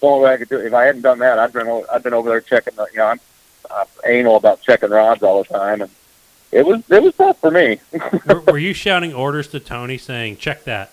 going 0.00 0.22
back 0.22 0.46
do. 0.48 0.58
If 0.58 0.72
I 0.72 0.84
hadn't 0.84 1.02
done 1.02 1.18
that, 1.20 1.38
I'd 1.38 1.52
been 1.52 1.84
I'd 1.92 2.02
been 2.02 2.14
over 2.14 2.28
there 2.28 2.40
checking. 2.40 2.74
The, 2.76 2.86
you 2.92 2.98
know, 2.98 3.06
I'm, 3.06 3.20
I'm 3.74 3.86
anal 4.06 4.36
about 4.36 4.60
checking 4.62 4.90
rods 4.90 5.22
all 5.22 5.42
the 5.42 5.48
time, 5.48 5.82
and 5.82 5.90
it 6.52 6.66
was 6.66 6.82
it 6.90 7.02
was 7.02 7.14
tough 7.14 7.38
for 7.40 7.50
me. 7.50 7.80
were, 8.26 8.40
were 8.40 8.58
you 8.58 8.72
shouting 8.72 9.12
orders 9.14 9.48
to 9.48 9.60
Tony 9.60 9.98
saying, 9.98 10.36
"Check 10.38 10.64
that"? 10.64 10.90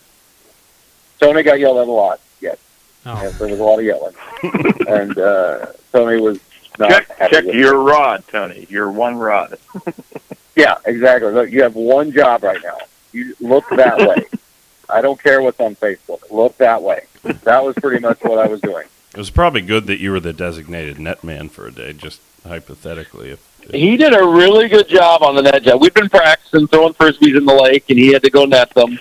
Tony 1.20 1.44
got 1.44 1.60
yelled 1.60 1.78
at 1.80 1.88
a 1.88 1.92
lot. 1.92 2.20
Yes, 2.42 2.58
Oh. 3.06 3.20
yes 3.22 3.38
there 3.40 3.48
was 3.48 3.60
a 3.60 3.64
lot 3.64 3.80
of 3.80 3.86
yelling, 3.86 4.14
and 4.88 5.18
uh, 5.18 5.66
Tony 5.92 6.22
was 6.22 6.40
not 6.78 6.90
check 6.90 7.08
happy 7.18 7.36
check 7.36 7.46
with 7.46 7.56
it. 7.56 7.60
your 7.60 7.80
rod, 7.80 8.24
Tony. 8.30 8.68
Your 8.70 8.92
one 8.92 9.18
rod. 9.18 9.58
Yeah, 10.56 10.78
exactly. 10.88 11.32
Look, 11.34 11.52
you 11.52 11.62
have 11.62 11.76
one 11.76 12.12
job 12.12 12.42
right 12.42 12.58
now. 12.64 12.80
You 13.12 13.36
look 13.40 13.70
that 13.70 14.00
way. 14.00 14.26
I 14.90 15.02
don't 15.02 15.22
care 15.22 15.40
what's 15.40 15.60
on 15.60 15.76
Facebook. 15.76 16.32
Look 16.32 16.58
that 16.58 16.82
way. 16.82 17.06
That 17.44 17.64
was 17.64 17.76
pretty 17.76 18.00
much 18.00 18.24
what 18.24 18.40
I 18.40 18.48
was 18.48 18.60
doing. 18.62 18.88
It 19.14 19.18
was 19.20 19.30
probably 19.30 19.62
good 19.62 19.86
that 19.86 20.00
you 20.00 20.10
were 20.10 20.20
the 20.20 20.34
designated 20.34 20.98
net 20.98 21.24
man 21.24 21.50
for 21.50 21.68
a 21.68 21.72
day, 21.72 21.94
just 21.94 22.22
hypothetically. 22.48 23.32
If, 23.32 23.64
if 23.64 23.72
He 23.72 23.98
did 23.98 24.14
a 24.14 24.26
really 24.26 24.68
good 24.68 24.88
job 24.88 25.24
on 25.24 25.36
the 25.36 25.42
net 25.42 25.64
job. 25.64 25.82
We've 25.82 25.94
been 25.94 26.10
practicing 26.10 26.68
throwing 26.68 26.94
frisbees 26.94 27.38
in 27.38 27.46
the 27.46 27.54
lake, 27.54 27.86
and 27.90 27.98
he 28.00 28.12
had 28.14 28.24
to 28.24 28.30
go 28.30 28.46
net 28.46 28.74
them 28.74 29.00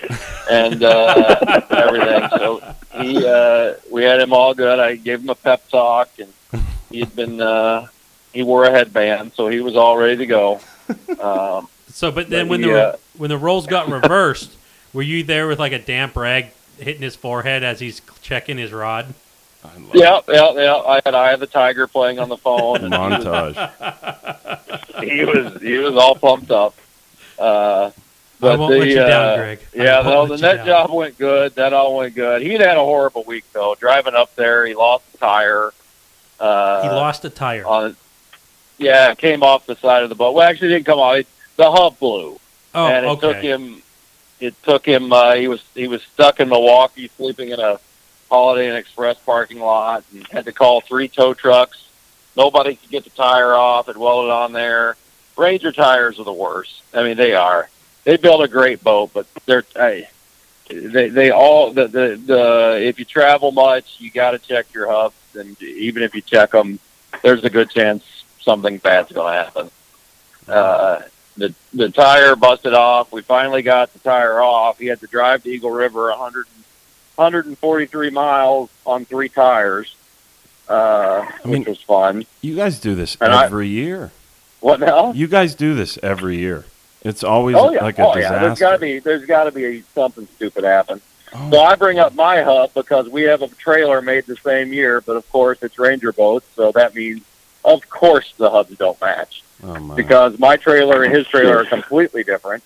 and 0.49 0.83
uh, 0.83 1.63
everything. 1.69 2.29
So 2.37 2.75
he, 3.01 3.25
uh, 3.25 3.75
we 3.91 4.03
had 4.03 4.19
him 4.19 4.33
all 4.33 4.53
good. 4.53 4.79
I 4.79 4.95
gave 4.95 5.21
him 5.21 5.29
a 5.29 5.35
pep 5.35 5.67
talk, 5.69 6.09
and 6.19 6.63
he 6.89 6.99
had 6.99 7.15
been. 7.15 7.41
Uh, 7.41 7.87
he 8.33 8.43
wore 8.43 8.65
a 8.65 8.71
headband, 8.71 9.33
so 9.33 9.47
he 9.47 9.61
was 9.61 9.75
all 9.75 9.97
ready 9.97 10.17
to 10.17 10.25
go. 10.27 10.59
Um, 11.19 11.67
So, 11.89 12.11
but 12.11 12.29
then 12.29 12.45
But 12.45 12.49
when 12.51 12.59
he, 12.59 12.69
the 12.69 12.89
uh, 12.89 12.95
when 13.17 13.29
the 13.29 13.37
roles 13.37 13.65
got 13.65 13.89
reversed, 13.89 14.55
were 14.93 15.01
you 15.01 15.23
there 15.23 15.47
with 15.47 15.57
like 15.57 15.71
a 15.71 15.79
damp 15.79 16.15
rag 16.15 16.51
hitting 16.77 17.01
his 17.01 17.15
forehead 17.15 17.63
as 17.63 17.79
he's 17.79 18.01
checking 18.21 18.57
his 18.57 18.71
rod? 18.71 19.15
I 19.63 19.67
love 19.79 19.91
yeah, 19.93 20.19
yeah, 20.29 20.51
yeah. 20.53 20.75
I 20.75 21.01
had 21.03 21.13
Eye 21.15 21.31
of 21.33 21.39
the 21.39 21.47
Tiger 21.47 21.87
playing 21.87 22.19
on 22.19 22.29
the 22.29 22.37
phone. 22.37 22.77
and 22.83 22.93
he 22.93 22.99
was- 22.99 23.23
montage. 23.25 25.03
he 25.03 25.25
was 25.25 25.61
he 25.61 25.77
was 25.77 25.95
all 25.95 26.15
pumped 26.15 26.51
up. 26.51 26.75
Uh, 27.37 27.91
but 28.39 28.51
I 28.51 28.55
won't 28.55 28.71
the, 28.73 28.79
let 28.79 28.87
you 28.87 28.95
down, 28.95 29.29
uh, 29.29 29.35
Greg. 29.37 29.59
I 29.79 29.83
Yeah, 29.83 30.07
won't 30.07 30.29
no, 30.29 30.35
the 30.35 30.41
net 30.41 30.57
down. 30.57 30.65
job 30.67 30.91
went 30.91 31.17
good. 31.17 31.55
That 31.55 31.73
all 31.73 31.97
went 31.97 32.13
good. 32.15 32.41
He'd 32.41 32.61
had 32.61 32.77
a 32.77 32.83
horrible 32.83 33.23
week 33.23 33.45
though. 33.53 33.75
Driving 33.79 34.13
up 34.15 34.33
there, 34.35 34.65
he 34.65 34.75
lost 34.75 35.05
a 35.13 35.17
tire. 35.17 35.71
Uh, 36.39 36.83
He 36.83 36.89
lost 36.89 37.25
a 37.25 37.29
tire. 37.31 37.65
on. 37.65 37.95
Yeah, 38.77 39.15
came 39.15 39.41
off 39.41 39.65
the 39.65 39.75
side 39.75 40.03
of 40.03 40.09
the 40.09 40.15
boat. 40.15 40.33
Well, 40.35 40.47
actually, 40.47 40.67
it 40.67 40.73
didn't 40.73 40.85
come 40.85 40.99
off. 40.99 41.15
It, 41.17 41.27
the 41.55 41.71
hub 41.71 41.97
blew, 41.97 42.39
oh, 42.75 42.87
and 42.87 43.05
it 43.07 43.09
okay. 43.09 43.21
took 43.33 43.37
him. 43.37 43.81
It 44.39 44.63
took 44.63 44.85
him. 44.85 45.11
Uh, 45.11 45.33
he 45.33 45.47
was 45.47 45.63
he 45.73 45.87
was 45.87 46.03
stuck 46.03 46.39
in 46.39 46.47
Milwaukee, 46.49 47.09
sleeping 47.17 47.49
in 47.49 47.59
a 47.59 47.79
Holiday 48.29 48.69
Inn 48.69 48.75
Express 48.75 49.17
parking 49.17 49.59
lot, 49.59 50.03
and 50.13 50.25
had 50.27 50.45
to 50.45 50.51
call 50.51 50.81
three 50.81 51.07
tow 51.07 51.33
trucks. 51.33 51.87
Nobody 52.35 52.75
could 52.75 52.89
get 52.89 53.03
the 53.03 53.09
tire 53.09 53.53
off. 53.53 53.89
It 53.89 53.97
welded 53.97 54.31
on 54.31 54.53
there. 54.53 54.95
Ranger 55.35 55.71
tires 55.71 56.19
are 56.19 56.23
the 56.23 56.33
worst. 56.33 56.81
I 56.93 57.03
mean, 57.03 57.17
they 57.17 57.33
are. 57.33 57.69
They 58.03 58.17
build 58.17 58.43
a 58.43 58.47
great 58.47 58.83
boat, 58.83 59.11
but 59.13 59.27
they're 59.45 59.65
hey, 59.75 60.09
they 60.69 61.09
they 61.09 61.31
all 61.31 61.71
the 61.71 61.87
the, 61.87 62.21
the 62.25 62.79
if 62.81 62.99
you 62.99 63.05
travel 63.05 63.51
much, 63.51 63.95
you 63.99 64.11
got 64.11 64.31
to 64.31 64.39
check 64.39 64.73
your 64.73 64.87
hubs, 64.87 65.15
and 65.35 65.61
even 65.61 66.03
if 66.03 66.15
you 66.15 66.21
check 66.21 66.51
them, 66.51 66.79
there's 67.21 67.43
a 67.43 67.49
good 67.49 67.69
chance 67.69 68.03
something 68.39 68.77
bad's 68.77 69.11
going 69.11 69.33
to 69.33 69.43
happen. 69.43 69.71
Uh, 70.47 71.01
the 71.35 71.53
the 71.73 71.89
tire 71.89 72.35
busted 72.35 72.73
off. 72.73 73.11
We 73.11 73.21
finally 73.21 73.61
got 73.61 73.93
the 73.93 73.99
tire 73.99 74.41
off. 74.41 74.79
He 74.79 74.87
had 74.87 74.99
to 75.01 75.07
drive 75.07 75.43
to 75.43 75.49
Eagle 75.49 75.71
River 75.71 76.09
100, 76.09 76.47
143 77.17 78.09
miles 78.11 78.69
on 78.85 79.03
three 79.05 79.27
tires, 79.29 79.95
uh, 80.69 81.25
mean- 81.43 81.59
which 81.59 81.67
was 81.67 81.81
fun. 81.81 82.25
You 82.41 82.55
guys 82.55 82.79
do 82.79 82.95
this 82.95 83.17
And 83.19 83.33
I- 83.33 83.45
every 83.45 83.67
year. 83.67 84.11
What 84.59 84.79
now? 84.79 85.11
You 85.13 85.27
guys 85.27 85.53
do 85.55 85.75
this 85.75 85.99
every 86.01 86.37
year. 86.37 86.65
It's 87.03 87.23
always 87.23 87.55
Oh 87.55 87.71
yeah, 87.71 87.83
like 87.83 87.99
a 87.99 88.07
oh 88.07 88.13
disaster. 88.15 88.35
yeah. 88.35 88.41
There's 88.47 88.59
got 88.59 88.71
to 88.71 88.77
be 88.79 88.99
there's 88.99 89.25
got 89.25 89.43
to 89.45 89.51
be 89.51 89.83
something 89.93 90.27
stupid 90.35 90.63
happen. 90.63 90.99
Oh, 91.33 91.51
So 91.51 91.61
I 91.61 91.75
bring 91.75 91.99
up 91.99 92.15
my 92.15 92.41
hub 92.41 92.73
because 92.73 93.07
we 93.07 93.23
have 93.23 93.41
a 93.43 93.47
trailer 93.49 94.01
made 94.01 94.25
the 94.25 94.35
same 94.37 94.73
year, 94.73 95.01
but 95.01 95.15
of 95.15 95.29
course 95.31 95.59
it's 95.61 95.77
Ranger 95.77 96.11
boats, 96.11 96.45
so 96.55 96.71
that 96.73 96.95
means 96.95 97.21
of 97.63 97.87
course 97.89 98.33
the 98.37 98.49
hubs 98.49 98.75
don't 98.77 98.99
match 98.99 99.43
oh 99.63 99.75
my. 99.79 99.95
because 99.95 100.39
my 100.39 100.57
trailer 100.57 101.03
and 101.03 101.13
his 101.13 101.27
trailer 101.27 101.59
are 101.59 101.65
completely 101.65 102.23
different. 102.23 102.63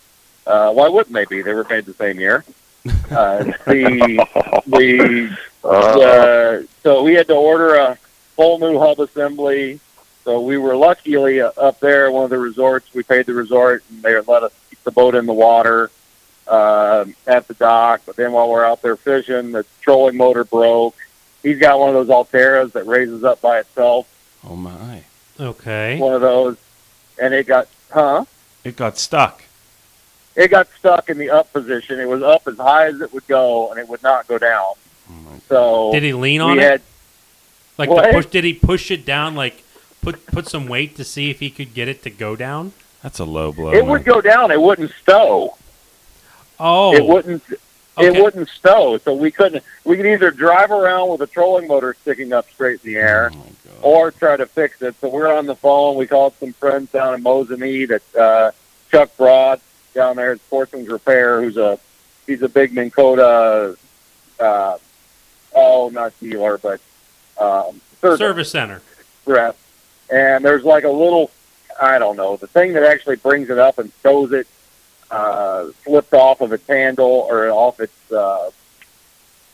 Uh, 0.47 0.71
why 0.71 0.87
wouldn't 0.87 1.13
they 1.13 1.25
be? 1.25 1.41
They 1.41 1.53
were 1.53 1.65
made 1.69 1.85
the 1.85 1.93
same 1.93 2.19
year. 2.19 2.43
Uh, 2.85 3.43
the 3.67 4.27
the 4.67 5.37
Uh, 5.63 5.67
uh, 5.69 6.61
so 6.81 7.03
we 7.03 7.13
had 7.13 7.27
to 7.27 7.35
order 7.35 7.75
a 7.75 7.97
whole 8.35 8.57
new 8.59 8.79
hub 8.79 8.99
assembly. 8.99 9.79
So 10.23 10.41
we 10.41 10.57
were 10.57 10.75
luckily 10.75 11.41
uh, 11.41 11.51
up 11.57 11.79
there 11.79 12.07
at 12.07 12.13
one 12.13 12.23
of 12.23 12.29
the 12.29 12.37
resorts. 12.39 12.93
We 12.93 13.03
paid 13.03 13.25
the 13.25 13.33
resort, 13.33 13.83
and 13.89 14.01
they 14.01 14.19
let 14.21 14.43
us 14.43 14.51
keep 14.69 14.83
the 14.83 14.91
boat 14.91 15.15
in 15.15 15.25
the 15.25 15.33
water 15.33 15.91
um 16.47 17.15
at 17.27 17.47
the 17.47 17.53
dock. 17.53 18.01
But 18.05 18.15
then 18.15 18.31
while 18.31 18.49
we're 18.49 18.65
out 18.65 18.81
there 18.81 18.95
fishing, 18.95 19.51
the 19.51 19.65
trolling 19.81 20.17
motor 20.17 20.43
broke. 20.43 20.95
He's 21.43 21.59
got 21.59 21.79
one 21.79 21.89
of 21.89 21.95
those 21.95 22.07
Ulterras 22.09 22.71
that 22.73 22.85
raises 22.85 23.23
up 23.23 23.41
by 23.41 23.59
itself. 23.59 24.07
oh 24.43 24.55
my. 24.55 25.03
Okay. 25.39 25.97
One 25.99 26.13
of 26.13 26.21
those, 26.21 26.57
and 27.19 27.33
it 27.33 27.47
got 27.47 27.67
huh? 27.91 28.25
It 28.63 28.75
got 28.75 28.97
stuck. 28.97 29.43
It 30.41 30.49
got 30.49 30.67
stuck 30.79 31.09
in 31.09 31.17
the 31.19 31.29
up 31.29 31.53
position. 31.53 31.99
It 31.99 32.07
was 32.07 32.23
up 32.23 32.47
as 32.47 32.57
high 32.57 32.87
as 32.87 32.99
it 32.99 33.13
would 33.13 33.27
go, 33.27 33.69
and 33.69 33.79
it 33.79 33.87
would 33.87 34.01
not 34.01 34.27
go 34.27 34.37
down. 34.39 34.73
So 35.47 35.91
Did 35.91 36.03
he 36.03 36.13
lean 36.13 36.39
we 36.43 36.51
on 36.51 36.59
it? 36.59 36.63
had 36.63 36.81
Like 37.77 37.89
to 37.89 38.11
push? 38.13 38.25
Did 38.27 38.43
he 38.43 38.53
push 38.53 38.89
it 38.89 39.05
down? 39.05 39.35
Like 39.35 39.63
put 40.01 40.25
put 40.27 40.47
some 40.47 40.67
weight 40.67 40.95
to 40.95 41.03
see 41.03 41.29
if 41.29 41.39
he 41.41 41.49
could 41.49 41.73
get 41.73 41.87
it 41.87 42.01
to 42.03 42.09
go 42.09 42.35
down? 42.35 42.73
That's 43.03 43.19
a 43.19 43.25
low 43.25 43.51
blow. 43.51 43.71
it 43.71 43.81
man. 43.81 43.87
would 43.89 44.03
go 44.05 44.21
down. 44.21 44.49
It 44.51 44.61
wouldn't 44.61 44.91
stow. 45.01 45.57
Oh, 46.59 46.95
It 46.95 47.03
wouldn't. 47.05 47.43
okay. 47.97 48.07
It 48.07 48.23
wouldn't 48.23 48.47
stow. 48.49 48.97
So 48.99 49.13
we 49.13 49.29
couldn't. 49.31 49.63
We 49.83 49.97
could 49.97 50.05
either 50.05 50.31
drive 50.31 50.71
around 50.71 51.09
with 51.09 51.21
a 51.21 51.27
trolling 51.27 51.67
motor 51.67 51.95
sticking 52.01 52.31
up 52.33 52.49
straight 52.49 52.79
in 52.85 52.93
the 52.93 52.99
air, 52.99 53.31
Oh 53.33 53.45
or 53.81 54.11
try 54.11 54.37
to 54.37 54.45
fix 54.45 54.81
it. 54.81 54.95
So 55.01 55.09
we're 55.09 55.33
on 55.35 55.45
the 55.47 55.55
phone. 55.55 55.97
We 55.97 56.07
called 56.07 56.33
some 56.39 56.53
friends 56.53 56.91
down 56.91 57.13
in 57.15 57.23
Mozambique 57.23 57.91
at 57.91 58.15
uh, 58.15 58.51
Chuck 58.91 59.15
Broad 59.17 59.59
down 59.93 60.15
there 60.15 60.31
at 60.33 60.39
Sportsman's 60.41 60.87
Repair, 60.87 61.41
who's 61.41 61.57
a 61.57 61.79
he's 62.27 62.41
a 62.41 62.49
big 62.49 62.73
Minn 62.73 62.91
Kota, 62.91 63.77
uh, 64.39 64.77
oh, 65.53 65.89
not 65.89 66.17
dealer, 66.19 66.57
but 66.57 66.79
um, 67.39 67.81
service 67.99 68.19
service 68.19 68.51
center. 68.51 68.81
rep. 69.25 69.57
And 70.09 70.43
there's 70.43 70.63
like 70.63 70.83
a 70.83 70.89
little, 70.89 71.31
I 71.81 71.97
don't 71.99 72.17
know, 72.17 72.35
the 72.37 72.47
thing 72.47 72.73
that 72.73 72.83
actually 72.83 73.15
brings 73.15 73.49
it 73.49 73.57
up 73.57 73.79
and 73.79 73.91
stows 73.99 74.33
it, 74.33 74.47
uh, 75.09 75.67
slipped 75.83 76.13
off 76.13 76.41
of 76.41 76.51
its 76.53 76.67
handle 76.67 77.27
or 77.29 77.49
off 77.49 77.79
its, 77.79 78.11
uh, 78.11 78.49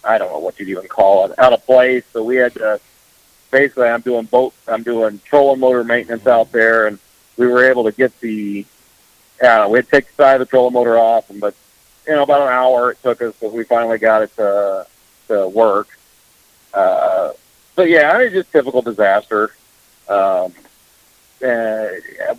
I 0.04 0.18
don't 0.18 0.32
know 0.32 0.40
what 0.40 0.60
you'd 0.60 0.70
even 0.70 0.88
call 0.88 1.26
it, 1.26 1.38
out 1.38 1.54
of 1.54 1.66
place. 1.66 2.04
So 2.12 2.24
we 2.24 2.38
had 2.38 2.54
to, 2.56 2.80
basically, 3.52 3.88
I'm 3.88 4.02
doing 4.02 4.26
boat, 4.26 4.54
I'm 4.68 4.84
doing 4.84 5.20
trolling 5.26 5.60
motor 5.60 5.84
maintenance 5.84 6.26
out 6.26 6.52
there, 6.52 6.88
and 6.88 6.98
we 7.38 7.46
were 7.46 7.64
able 7.64 7.84
to 7.84 7.92
get 7.92 8.20
the, 8.20 8.66
uh, 9.42 9.68
we 9.70 9.80
had 9.80 9.86
to 9.86 9.92
take 9.92 10.08
the 10.08 10.14
side 10.24 10.42
of 10.42 10.48
the 10.48 10.50
trolling 10.50 10.74
motor 10.74 10.98
off, 10.98 11.30
and 11.30 11.40
but 11.40 11.54
you 12.08 12.14
know, 12.14 12.24
about 12.24 12.42
an 12.42 12.54
hour 12.54 12.92
it 12.92 13.02
took 13.04 13.22
us, 13.22 13.34
but 13.42 13.52
we 13.52 13.64
finally 13.64 13.98
got 13.98 14.22
it 14.22 14.36
to 14.38 14.88
to 15.28 15.48
work. 15.48 15.88
Uh, 16.74 17.32
but 17.76 17.90
yeah, 17.90 18.12
I 18.12 18.24
mean, 18.24 18.32
just 18.32 18.52
typical 18.52 18.82
disaster. 18.82 19.52
Um, 20.08 20.54
uh, 21.46 21.88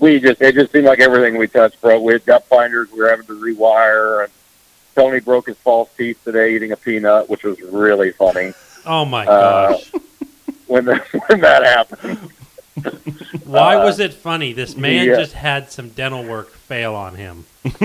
we 0.00 0.18
just 0.18 0.40
it 0.40 0.54
just 0.54 0.72
seemed 0.72 0.86
like 0.86 1.00
everything 1.00 1.38
we 1.38 1.46
touched 1.46 1.80
broke. 1.80 2.02
We 2.02 2.14
had 2.14 2.24
depth 2.24 2.48
finders 2.48 2.90
we 2.90 2.98
were 2.98 3.10
having 3.10 3.26
to 3.26 3.40
rewire, 3.40 4.24
and 4.24 4.32
Tony 4.94 5.20
broke 5.20 5.46
his 5.46 5.56
false 5.58 5.88
teeth 5.96 6.22
today 6.24 6.56
eating 6.56 6.72
a 6.72 6.76
peanut, 6.76 7.28
which 7.28 7.44
was 7.44 7.60
really 7.60 8.10
funny 8.10 8.52
Oh 8.88 9.04
my 9.04 9.26
Uh, 9.26 9.78
when 10.66 10.86
the, 10.86 10.96
when 11.26 11.40
that 11.40 11.62
happened. 11.62 12.30
Why 13.44 13.76
uh, 13.76 13.84
was 13.84 13.98
it 14.00 14.14
funny? 14.14 14.52
This 14.52 14.76
man 14.76 15.06
yeah. 15.08 15.16
just 15.16 15.32
had 15.32 15.70
some 15.70 15.88
dental 15.90 16.24
work 16.24 16.50
fail 16.50 16.94
on 16.94 17.14
him. 17.14 17.44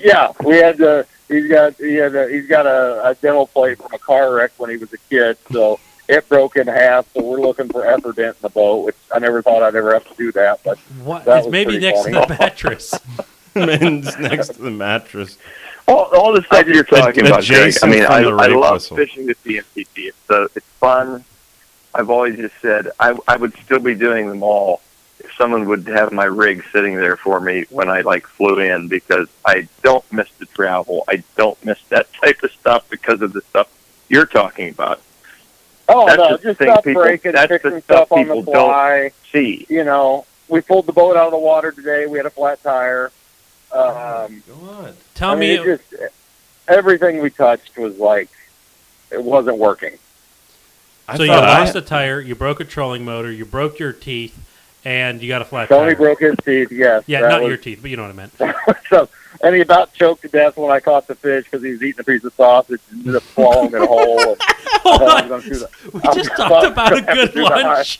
yeah, 0.00 0.32
we 0.44 0.56
had 0.56 0.78
to. 0.78 1.06
He's 1.28 1.48
got 1.50 1.74
he 1.76 1.94
had 1.94 2.14
a, 2.14 2.28
he's 2.28 2.46
got 2.46 2.66
a, 2.66 3.08
a 3.08 3.14
dental 3.16 3.46
plate 3.46 3.78
from 3.78 3.92
a 3.92 3.98
car 3.98 4.34
wreck 4.34 4.52
when 4.56 4.70
he 4.70 4.76
was 4.76 4.92
a 4.92 4.98
kid, 5.10 5.36
so 5.52 5.78
it 6.08 6.28
broke 6.28 6.56
in 6.56 6.66
half. 6.66 7.06
So 7.12 7.22
we're 7.22 7.40
looking 7.40 7.68
for 7.68 7.82
Efferdent 7.84 8.38
the 8.40 8.48
boat, 8.48 8.84
which 8.84 8.96
I 9.14 9.18
never 9.18 9.42
thought 9.42 9.62
I'd 9.62 9.74
ever 9.76 9.92
have 9.92 10.08
to 10.08 10.14
do 10.16 10.32
that. 10.32 10.60
But 10.64 10.78
What? 11.04 11.24
That 11.26 11.38
It's 11.38 11.46
was 11.46 11.52
maybe 11.52 11.78
next 11.78 12.02
funny. 12.04 12.14
to 12.14 12.20
the 12.20 12.28
mattress. 12.40 12.94
Man's 13.54 14.18
next 14.18 14.54
to 14.54 14.62
the 14.62 14.70
mattress. 14.70 15.36
all, 15.86 16.04
all 16.14 16.32
the 16.32 16.42
stuff 16.42 16.66
you're 16.66 16.84
talking 16.84 17.24
Ad- 17.24 17.32
about, 17.32 17.44
Greg. 17.46 17.74
I 17.82 17.86
mean, 17.86 18.04
I, 18.04 18.18
I 18.20 18.46
love 18.46 18.74
whistle. 18.74 18.96
fishing 18.96 19.26
the 19.26 19.34
CMTT. 19.34 19.86
It's 19.96 20.30
uh, 20.30 20.46
it's 20.54 20.66
fun. 20.80 21.24
I've 21.98 22.10
always 22.10 22.36
just 22.36 22.54
said 22.62 22.90
I, 23.00 23.18
I 23.26 23.36
would 23.36 23.54
still 23.64 23.80
be 23.80 23.94
doing 23.96 24.28
them 24.28 24.42
all 24.44 24.80
if 25.18 25.32
someone 25.34 25.66
would 25.66 25.86
have 25.88 26.12
my 26.12 26.26
rig 26.26 26.64
sitting 26.72 26.94
there 26.94 27.16
for 27.16 27.40
me 27.40 27.64
when 27.70 27.88
I 27.88 28.02
like 28.02 28.24
flew 28.26 28.60
in 28.60 28.86
because 28.86 29.28
I 29.44 29.66
don't 29.82 30.04
miss 30.12 30.28
the 30.38 30.46
travel. 30.46 31.02
I 31.08 31.24
don't 31.36 31.62
miss 31.64 31.82
that 31.88 32.06
type 32.22 32.40
of 32.44 32.52
stuff 32.52 32.88
because 32.88 33.20
of 33.20 33.32
the 33.32 33.40
stuff 33.42 33.66
you're 34.08 34.26
talking 34.26 34.68
about. 34.70 35.00
oh 35.88 36.06
That's 36.06 36.18
no, 36.18 36.36
just 36.36 36.58
thing 36.60 36.68
stuff 36.70 36.84
people- 36.84 37.02
breaking, 37.02 37.32
that's 37.32 37.48
the 37.50 37.58
fixing 37.58 37.82
stuff 37.82 38.06
stuff 38.06 38.12
on 38.12 38.28
the 38.28 38.34
people 38.36 38.52
don't- 38.52 38.66
fly. 38.70 39.10
See, 39.32 39.66
You 39.68 39.82
know, 39.84 40.24
we 40.46 40.60
pulled 40.60 40.86
the 40.86 40.92
boat 40.92 41.16
out 41.16 41.26
of 41.26 41.32
the 41.32 41.38
water 41.38 41.72
today. 41.72 42.06
We 42.06 42.16
had 42.18 42.26
a 42.26 42.30
flat 42.30 42.62
tire. 42.62 43.10
Um, 43.72 44.42
Tell 45.14 45.32
I 45.32 45.34
mean, 45.34 45.58
me, 45.60 45.64
just 45.64 45.82
everything 46.68 47.20
we 47.20 47.28
touched 47.30 47.76
was 47.76 47.98
like 47.98 48.30
it 49.10 49.22
wasn't 49.22 49.58
working. 49.58 49.98
I 51.08 51.16
so 51.16 51.22
you 51.22 51.30
lost 51.30 51.74
a 51.74 51.80
tire, 51.80 52.20
you 52.20 52.34
broke 52.34 52.60
a 52.60 52.64
trolling 52.64 53.04
motor, 53.04 53.32
you 53.32 53.44
broke 53.46 53.78
your 53.78 53.92
teeth, 53.92 54.38
and 54.84 55.22
you 55.22 55.28
got 55.28 55.40
a 55.42 55.44
flat 55.44 55.68
Tony 55.68 55.86
tire. 55.94 55.96
broke 55.96 56.20
his 56.20 56.34
teeth. 56.44 56.70
Yes. 56.70 57.02
yeah, 57.06 57.20
not 57.20 57.40
was- 57.40 57.48
your 57.48 57.56
teeth, 57.56 57.78
but 57.80 57.90
you 57.90 57.96
know 57.96 58.02
what 58.02 58.10
I 58.10 58.14
meant. 58.14 58.32
so, 58.90 59.08
and 59.42 59.54
he 59.54 59.60
about 59.62 59.92
choked 59.94 60.22
to 60.22 60.28
death 60.28 60.56
when 60.56 60.70
I 60.70 60.80
caught 60.80 61.06
the 61.06 61.14
fish 61.14 61.44
because 61.44 61.62
he 61.62 61.70
was 61.70 61.82
eating 61.82 62.00
a 62.00 62.04
piece 62.04 62.24
of 62.24 62.32
sausage 62.34 62.80
and 62.90 63.00
ended 63.00 63.16
up 63.16 63.22
swallowing 63.34 63.72
it 63.74 63.86
whole. 63.86 64.36
And, 64.84 64.96
Hold 64.98 65.02
I 65.02 65.14
was 65.14 65.22
on. 65.22 65.28
going 65.28 65.42
through 65.42 65.58
the- 65.58 65.70
We 65.92 66.00
I'm 66.04 66.14
just 66.14 66.36
gonna- 66.36 66.48
talked 66.48 66.66
about 66.66 66.92
a 66.98 67.02
good 67.14 67.32
do 67.34 67.40
the 67.42 67.46
hi- 67.48 67.62
lunch. 67.62 67.98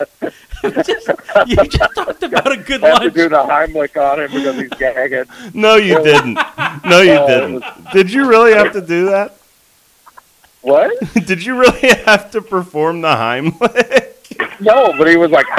Just- 0.87 1.09
you 1.49 1.57
just 1.67 1.95
talked 1.95 2.23
about 2.23 2.53
a 2.53 2.57
good 2.57 2.81
lunch. 2.83 2.93
have 2.93 2.99
to 2.99 3.05
lunch. 3.05 3.15
do 3.15 3.29
the 3.29 3.37
Heimlich 3.37 3.97
on 4.13 4.21
him 4.21 4.31
because 4.33 4.57
he's 4.57 4.69
gagging. 4.71 5.25
No, 5.55 5.77
you 5.77 6.03
didn't. 6.03 6.35
No, 6.85 7.01
you 7.01 7.13
Oh, 7.13 7.27
didn't. 7.27 7.65
Did 7.93 8.13
you 8.13 8.29
really 8.29 8.53
have 8.55 8.73
to 8.75 8.81
do 8.81 9.07
that? 9.07 9.38
What? 10.69 10.93
Did 11.27 11.45
you 11.45 11.59
really 11.59 11.89
have 12.07 12.31
to 12.33 12.43
perform 12.43 13.01
the 13.01 13.09
Heimlich? 13.09 14.61
No, 14.61 14.93
but 14.99 15.09
he 15.09 15.17
was 15.17 15.31
like, 15.31 15.47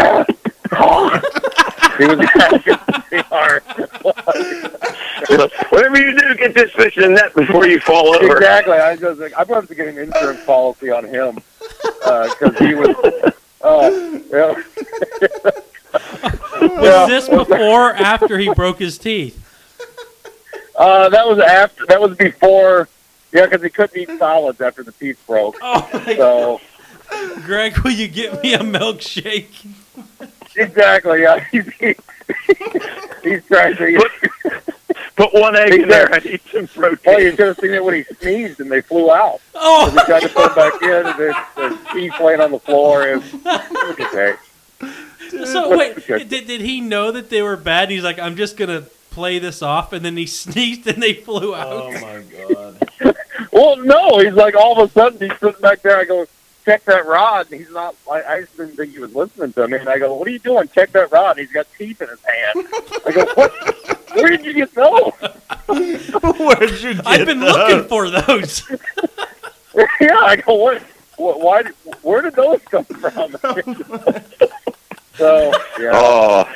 he 1.97 2.05
was 2.05 2.17
gagging 2.35 3.23
hard. 3.25 3.63
Whatever 5.71 5.97
you 5.99 6.17
do, 6.17 6.35
get 6.35 6.53
this 6.53 6.71
fish 6.71 6.97
in 6.97 7.03
the 7.03 7.09
net 7.09 7.33
before 7.33 7.65
you 7.67 7.79
fall 7.79 8.13
over. 8.15 8.37
Exactly. 8.37 8.73
I 8.77 8.91
was 8.91 8.99
just 8.99 9.19
like, 9.19 9.33
I'm 9.37 9.47
going 9.47 9.65
to 9.67 9.75
get 9.75 9.87
an 9.87 9.97
insurance 9.97 10.43
policy 10.45 10.91
on 10.91 11.05
him 11.05 11.39
because 11.69 12.57
he 12.59 12.75
was. 12.75 13.33
Oh, 13.61 14.21
yeah. 14.31 14.53
Was 16.61 16.83
Yeah. 16.83 17.05
this 17.07 17.27
before 17.29 17.89
or 17.89 17.93
after 17.93 18.37
he 18.37 18.53
broke 18.53 18.79
his 18.79 18.97
teeth? 18.97 19.35
Uh, 20.75 21.09
that 21.09 21.27
was 21.27 21.39
after. 21.39 21.85
That 21.87 21.99
was 21.99 22.15
before. 22.15 22.87
Yeah, 23.31 23.45
because 23.45 23.61
he 23.63 23.69
couldn't 23.69 23.97
eat 23.97 24.09
solids 24.19 24.59
after 24.61 24.83
the 24.83 24.91
teeth 24.91 25.21
broke. 25.27 25.57
Oh, 25.61 25.89
my 25.93 26.15
So 26.15 26.61
Greg, 27.43 27.77
will 27.79 27.91
you 27.91 28.07
get 28.07 28.41
me 28.43 28.53
a 28.53 28.59
milkshake? 28.59 29.65
exactly. 30.55 31.21
Yeah, 31.21 31.39
he's, 31.51 31.67
he, 31.75 31.95
he's 33.23 33.45
trying 33.45 33.75
to. 33.77 34.09
Put 35.15 35.33
one 35.33 35.53
egg 35.57 35.73
in 35.73 35.89
there 35.89 36.05
and 36.13 36.25
eat 36.25 36.41
some 36.49 36.65
protein. 36.67 36.99
Well, 37.05 37.19
you 37.21 37.31
should 37.31 37.39
have 37.47 37.57
seen 37.59 37.73
it 37.73 37.83
when 37.83 37.95
he 37.95 38.03
sneezed 38.21 38.61
and 38.61 38.71
they 38.71 38.79
flew 38.79 39.11
out. 39.11 39.41
So 39.51 39.59
we 39.91 39.99
Oh, 39.99 40.03
tried 40.05 40.21
to 40.21 40.29
put 40.29 40.47
him 40.47 40.55
back 40.55 40.81
in, 40.81 41.07
and 41.07 41.19
there's, 41.19 41.35
there's 41.57 41.77
teeth 41.91 42.13
laying 42.21 42.39
on 42.39 42.51
the 42.51 42.59
floor. 42.59 43.03
And 43.05 43.23
okay. 43.99 44.35
so 45.45 45.77
wait, 45.77 46.07
did, 46.07 46.47
did 46.47 46.61
he 46.61 46.79
know 46.79 47.11
that 47.11 47.29
they 47.29 47.41
were 47.41 47.57
bad? 47.57 47.89
He's 47.91 48.03
like, 48.03 48.17
I'm 48.17 48.37
just 48.37 48.55
gonna 48.55 48.83
play 49.11 49.39
this 49.39 49.61
off, 49.61 49.91
and 49.91 50.05
then 50.05 50.15
he 50.15 50.25
sneezed 50.25 50.87
and 50.87 51.03
they 51.03 51.13
flew 51.15 51.53
out. 51.53 51.67
Oh 51.67 51.91
my 51.91 52.21
god. 52.21 52.68
Well, 53.51 53.77
no, 53.77 54.19
he's 54.19 54.33
like 54.33 54.55
all 54.55 54.79
of 54.81 54.89
a 54.89 54.93
sudden 54.93 55.29
he's 55.29 55.37
sitting 55.39 55.61
back 55.61 55.81
there. 55.81 55.97
I 55.97 56.05
go, 56.05 56.25
check 56.65 56.83
that 56.85 57.05
rod, 57.05 57.47
and 57.51 57.59
he's 57.59 57.71
not. 57.71 57.95
I, 58.11 58.21
I 58.23 58.41
just 58.41 58.55
didn't 58.57 58.75
think 58.75 58.93
he 58.93 58.99
was 58.99 59.15
listening 59.15 59.53
to 59.53 59.67
me. 59.67 59.77
And 59.77 59.89
I 59.89 59.97
go, 59.97 60.13
what 60.15 60.27
are 60.27 60.31
you 60.31 60.39
doing? 60.39 60.67
Check 60.69 60.91
that 60.91 61.11
rod. 61.11 61.37
And 61.37 61.47
he's 61.47 61.51
got 61.53 61.67
teeth 61.77 62.01
in 62.01 62.09
his 62.09 62.19
hand. 62.23 62.67
I 63.05 63.11
go, 63.13 63.25
what? 63.35 64.09
Where 64.15 64.29
did 64.29 64.45
you 64.45 64.53
get 64.53 64.73
those? 64.73 65.11
Where'd 65.67 66.81
you 66.81 66.93
get 66.95 67.07
I've 67.07 67.25
been 67.25 67.39
those? 67.39 67.53
looking 67.53 67.87
for 67.87 68.09
those. 68.09 68.69
yeah, 70.01 70.17
I 70.19 70.35
go, 70.45 70.55
what? 70.55 70.81
what 71.17 71.39
why? 71.41 71.63
Did, 71.63 71.73
where 72.01 72.21
did 72.21 72.35
those 72.35 72.59
come 72.69 72.85
from? 72.85 73.31
so 75.15 75.51
yeah, 75.79 75.91
Oh, 75.93 76.49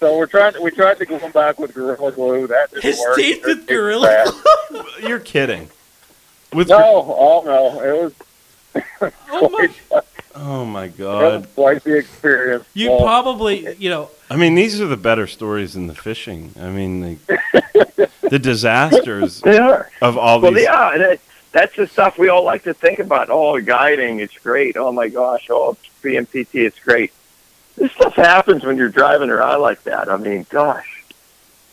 so 0.00 0.16
we're 0.16 0.26
trying. 0.26 0.54
We 0.62 0.70
tried 0.70 0.98
to 0.98 1.04
glue 1.06 1.18
him 1.18 1.32
back 1.32 1.58
with 1.58 1.74
gorilla 1.74 2.12
glue. 2.12 2.46
That 2.46 2.70
didn't 2.70 2.82
His 2.84 2.98
work. 3.00 3.16
teeth 3.16 3.42
with 3.44 3.58
It's 3.58 3.66
Gorilla. 3.66 4.24
You're 5.02 5.18
kidding. 5.20 5.70
With 6.52 6.68
No, 6.68 7.14
oh 7.18 7.42
no, 7.44 7.80
it 7.82 8.02
was. 8.02 9.12
Oh 9.34 9.48
my! 9.48 9.68
oh 10.36 10.64
my 10.64 10.88
god. 10.88 11.48
quite 11.54 11.82
the 11.84 11.96
experience. 11.96 12.64
You 12.74 12.90
Well, 12.90 13.00
probably, 13.00 13.74
you 13.76 13.90
know, 13.90 14.10
I 14.30 14.36
mean, 14.36 14.54
these 14.54 14.80
are 14.80 14.86
the 14.86 14.96
better 14.96 15.26
stories 15.26 15.74
in 15.76 15.88
the 15.88 15.94
fishing. 15.94 16.52
I 16.60 16.68
mean, 16.70 17.00
the, 17.00 18.08
the 18.30 18.38
disasters 18.38 19.40
they 19.40 19.58
are. 19.58 19.90
of 20.00 20.16
all 20.16 20.40
Well, 20.40 20.52
these. 20.52 20.64
yeah, 20.64 20.94
and 20.94 21.18
that's 21.52 21.74
the 21.76 21.86
stuff 21.86 22.18
we 22.18 22.28
all 22.28 22.44
like 22.44 22.62
to 22.64 22.74
think 22.74 22.98
about. 23.00 23.28
Oh, 23.30 23.60
guiding, 23.60 24.20
it's 24.20 24.38
great. 24.38 24.76
Oh 24.76 24.92
my 24.92 25.08
gosh, 25.08 25.48
oh 25.50 25.76
PMTT, 26.02 26.54
it's 26.54 26.78
great. 26.78 27.12
This 27.76 27.90
stuff 27.92 28.14
happens 28.14 28.64
when 28.64 28.76
you're 28.76 28.88
driving 28.90 29.30
around 29.30 29.60
like 29.60 29.82
that. 29.84 30.08
I 30.10 30.16
mean, 30.16 30.46
gosh. 30.50 31.02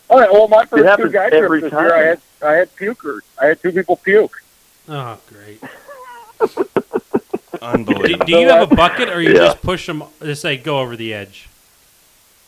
All 0.09 0.19
right. 0.19 0.31
Well, 0.31 0.47
my 0.47 0.65
first 0.65 0.81
two 0.81 0.87
happens 0.87 1.11
guy 1.13 1.25
every 1.31 1.59
trips 1.59 1.73
this 1.73 1.81
year, 1.81 1.93
I 1.95 1.99
had 2.05 2.21
I 2.41 2.51
had 2.53 2.75
pukers. 2.75 3.21
I 3.39 3.47
had 3.47 3.61
two 3.61 3.71
people 3.71 3.97
puke. 3.97 4.41
oh 4.87 5.17
great. 5.31 5.61
Do, 5.61 6.65
Unbelievable. 7.61 8.25
do 8.25 8.37
you 8.37 8.47
have 8.47 8.71
a 8.71 8.75
bucket, 8.75 9.09
or 9.09 9.21
you 9.21 9.29
Yeah. 9.31 9.37
just 9.47 9.61
push 9.61 9.85
them? 9.87 10.03
Just 10.21 10.41
say 10.41 10.55
go 10.57 10.79
over 10.79 10.95
the 10.95 11.13
edge. 11.13 11.49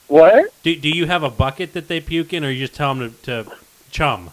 What? 0.08 0.52
Do, 0.64 0.76
do 0.76 0.90
you 0.90 1.06
have 1.08 1.24
a 1.24 1.30
bucket 1.30 1.74
that 1.74 1.88
they 1.88 2.00
puke 2.00 2.34
in, 2.34 2.44
or 2.46 2.50
you 2.50 2.60
just 2.66 2.74
tell 2.76 2.94
them 2.96 3.16
to, 3.24 3.44
to 3.44 3.52
chum? 3.92 4.32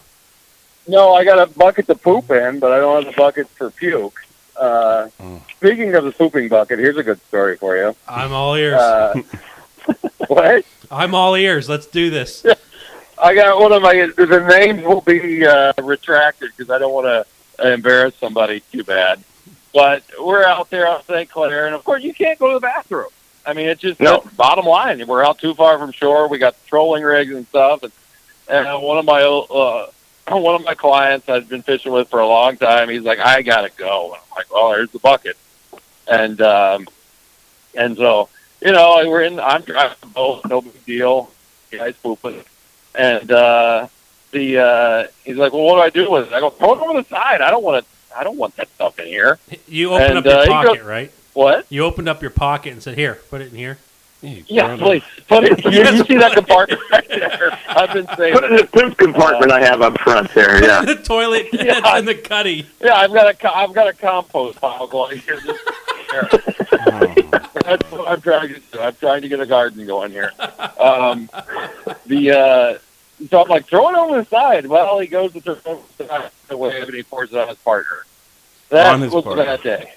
No, 0.87 1.13
I 1.13 1.23
got 1.23 1.39
a 1.39 1.51
bucket 1.51 1.87
to 1.87 1.95
poop 1.95 2.31
in, 2.31 2.59
but 2.59 2.71
I 2.71 2.77
don't 2.79 3.03
have 3.05 3.13
a 3.13 3.17
bucket 3.17 3.47
for 3.49 3.69
puke. 3.71 4.18
Uh, 4.59 5.09
Oh. 5.21 5.41
Speaking 5.57 5.93
of 5.95 6.03
the 6.05 6.11
pooping 6.11 6.47
bucket, 6.49 6.79
here's 6.79 6.97
a 6.97 7.03
good 7.03 7.19
story 7.27 7.57
for 7.57 7.75
you. 7.77 7.95
I'm 8.07 8.31
all 8.33 8.55
ears. 8.55 8.75
Uh, 8.79 9.21
what? 10.27 10.65
I'm 10.91 11.13
all 11.15 11.35
ears. 11.35 11.67
Let's 11.69 11.85
do 11.87 12.09
this. 12.09 12.45
I 13.21 13.35
got 13.35 13.59
one 13.59 13.71
of 13.73 13.81
my. 13.81 13.93
The 14.15 14.45
names 14.49 14.83
will 14.85 15.01
be 15.01 15.45
uh, 15.45 15.73
retracted 15.81 16.51
because 16.55 16.69
I 16.71 16.77
don't 16.77 16.93
want 16.93 17.05
to 17.57 17.73
embarrass 17.73 18.15
somebody 18.15 18.61
too 18.71 18.83
bad. 18.83 19.21
But 19.73 20.03
we're 20.19 20.43
out 20.45 20.69
there 20.69 20.87
on 20.87 21.03
St. 21.03 21.29
Clair, 21.29 21.65
and 21.67 21.75
of 21.75 21.83
course, 21.83 22.01
you 22.03 22.13
can't 22.13 22.39
go 22.39 22.47
to 22.49 22.53
the 22.55 22.59
bathroom. 22.61 23.09
I 23.45 23.53
mean, 23.53 23.67
it's 23.67 23.81
just 23.81 23.99
No. 23.99 24.21
that's 24.23 24.35
bottom 24.35 24.65
line. 24.65 25.05
We're 25.05 25.23
out 25.23 25.37
too 25.39 25.53
far 25.53 25.77
from 25.77 25.91
shore. 25.91 26.27
We 26.27 26.37
got 26.37 26.55
trolling 26.67 27.03
rigs 27.03 27.33
and 27.35 27.45
stuff, 27.47 27.83
and, 27.83 27.91
and 28.47 28.81
one 28.81 28.97
of 28.97 29.05
my 29.05 29.21
uh, 29.21 29.87
one 30.41 30.55
of 30.55 30.63
my 30.63 30.73
clients 30.75 31.27
I've 31.29 31.49
been 31.49 31.61
fishing 31.63 31.91
with 31.91 32.09
for 32.09 32.19
a 32.19 32.27
long 32.27 32.57
time. 32.57 32.89
He's 32.89 33.03
like, 33.03 33.19
I 33.19 33.41
gotta 33.41 33.69
go. 33.75 34.05
And 34.13 34.15
I'm 34.15 34.35
like, 34.35 34.53
well, 34.53 34.69
there's 34.71 34.91
the 34.91 34.99
bucket, 34.99 35.37
and 36.07 36.39
um, 36.41 36.87
and 37.75 37.95
so 37.97 38.29
you 38.61 38.71
know, 38.71 39.03
we're 39.07 39.21
in. 39.23 39.39
I'm 39.39 39.61
driving 39.61 39.97
the 40.01 40.07
boat, 40.07 40.41
no 40.49 40.61
big 40.61 40.85
deal. 40.85 41.31
The 41.71 41.77
guy's 41.77 41.95
pooping, 41.95 42.43
and 42.95 43.31
uh, 43.31 43.87
the 44.31 44.59
uh, 44.59 45.07
he's 45.23 45.37
like, 45.37 45.53
well, 45.53 45.63
what 45.63 45.75
do 45.75 45.81
I 45.81 45.89
do 45.89 46.11
with 46.11 46.27
it? 46.27 46.33
I 46.33 46.39
go, 46.39 46.49
throw 46.49 46.73
it 46.73 46.79
over 46.81 47.01
the 47.01 47.07
side. 47.07 47.41
I 47.41 47.49
don't 47.51 47.63
want 47.63 47.85
to. 47.85 48.17
I 48.17 48.23
don't 48.23 48.37
want 48.37 48.55
that 48.57 48.67
stuff 48.69 48.97
in 48.99 49.05
here. 49.05 49.37
You 49.67 49.91
open 49.91 50.17
And, 50.17 50.17
up 50.17 50.25
your 50.25 50.33
uh, 50.33 50.45
pocket, 50.47 50.77
goes- 50.79 50.85
right? 50.85 51.11
What? 51.33 51.65
You 51.69 51.85
opened 51.85 52.09
up 52.09 52.21
your 52.21 52.31
pocket 52.31 52.73
and 52.73 52.81
said, 52.83 52.97
"Here, 52.97 53.19
put 53.29 53.39
it 53.41 53.51
in 53.51 53.55
here." 53.57 53.77
Yeah, 54.21 54.75
please. 54.77 55.03
Put 55.27 55.45
it. 55.45 55.63
You, 55.69 55.83
you 55.97 56.03
see 56.05 56.17
that 56.17 56.33
compartment 56.33 56.81
right 56.91 57.07
there? 57.07 57.57
I've 57.69 57.93
been 57.93 58.07
saying. 58.17 58.33
Put 58.33 58.43
it 58.45 58.51
in 58.51 58.57
the 58.57 58.63
poop 58.65 58.97
compartment 58.97 59.51
I 59.51 59.61
have 59.61 59.81
up 59.81 59.97
front 60.01 60.33
there. 60.33 60.61
Yeah. 60.63 60.81
the 60.81 60.95
toilet 60.95 61.47
Yeah. 61.53 61.79
that's 61.79 61.99
in 61.99 62.05
the 62.05 62.15
cuddy. 62.15 62.65
Yeah, 62.81 62.95
I've 62.95 63.13
got 63.13 63.29
a 63.29 63.33
co- 63.33 63.53
I've 63.53 63.73
got 63.73 63.87
a 63.87 63.93
compost 63.93 64.59
pile 64.59 64.87
going 64.87 65.19
here. 65.19 65.39
Just, 65.39 65.59
here. 66.11 66.27
That's 67.63 67.91
what 67.91 68.07
I'm 68.07 68.19
trying 68.21 68.49
to 68.49 68.59
do. 68.59 68.79
I'm 68.79 68.95
trying 68.95 69.21
to 69.21 69.29
get 69.29 69.39
a 69.39 69.45
garden 69.45 69.85
going 69.85 70.11
here. 70.11 70.31
Um, 70.79 71.29
the 72.07 72.31
uh, 72.31 72.77
so 73.29 73.43
I'm 73.43 73.47
like 73.49 73.67
throw 73.67 73.89
it 73.89 73.95
over 73.95 74.17
the 74.21 74.25
side. 74.25 74.65
Well, 74.67 74.99
he 74.99 75.07
goes 75.07 75.31
to 75.33 75.41
throw 75.41 75.53
it 75.53 75.65
over 75.65 75.81
the 75.97 76.07
side 76.07 76.31
the 76.47 76.57
way 76.57 76.81
and 76.81 76.93
he 76.93 77.03
pours 77.03 77.31
it 77.31 77.37
on 77.37 77.47
his 77.47 77.57
partner. 77.57 78.05
That 78.69 78.93
On 78.93 79.01
his 79.01 79.11
was 79.13 79.23
partner. 79.23 79.43
a 79.43 79.45
bad 79.45 79.61
day. 79.63 79.93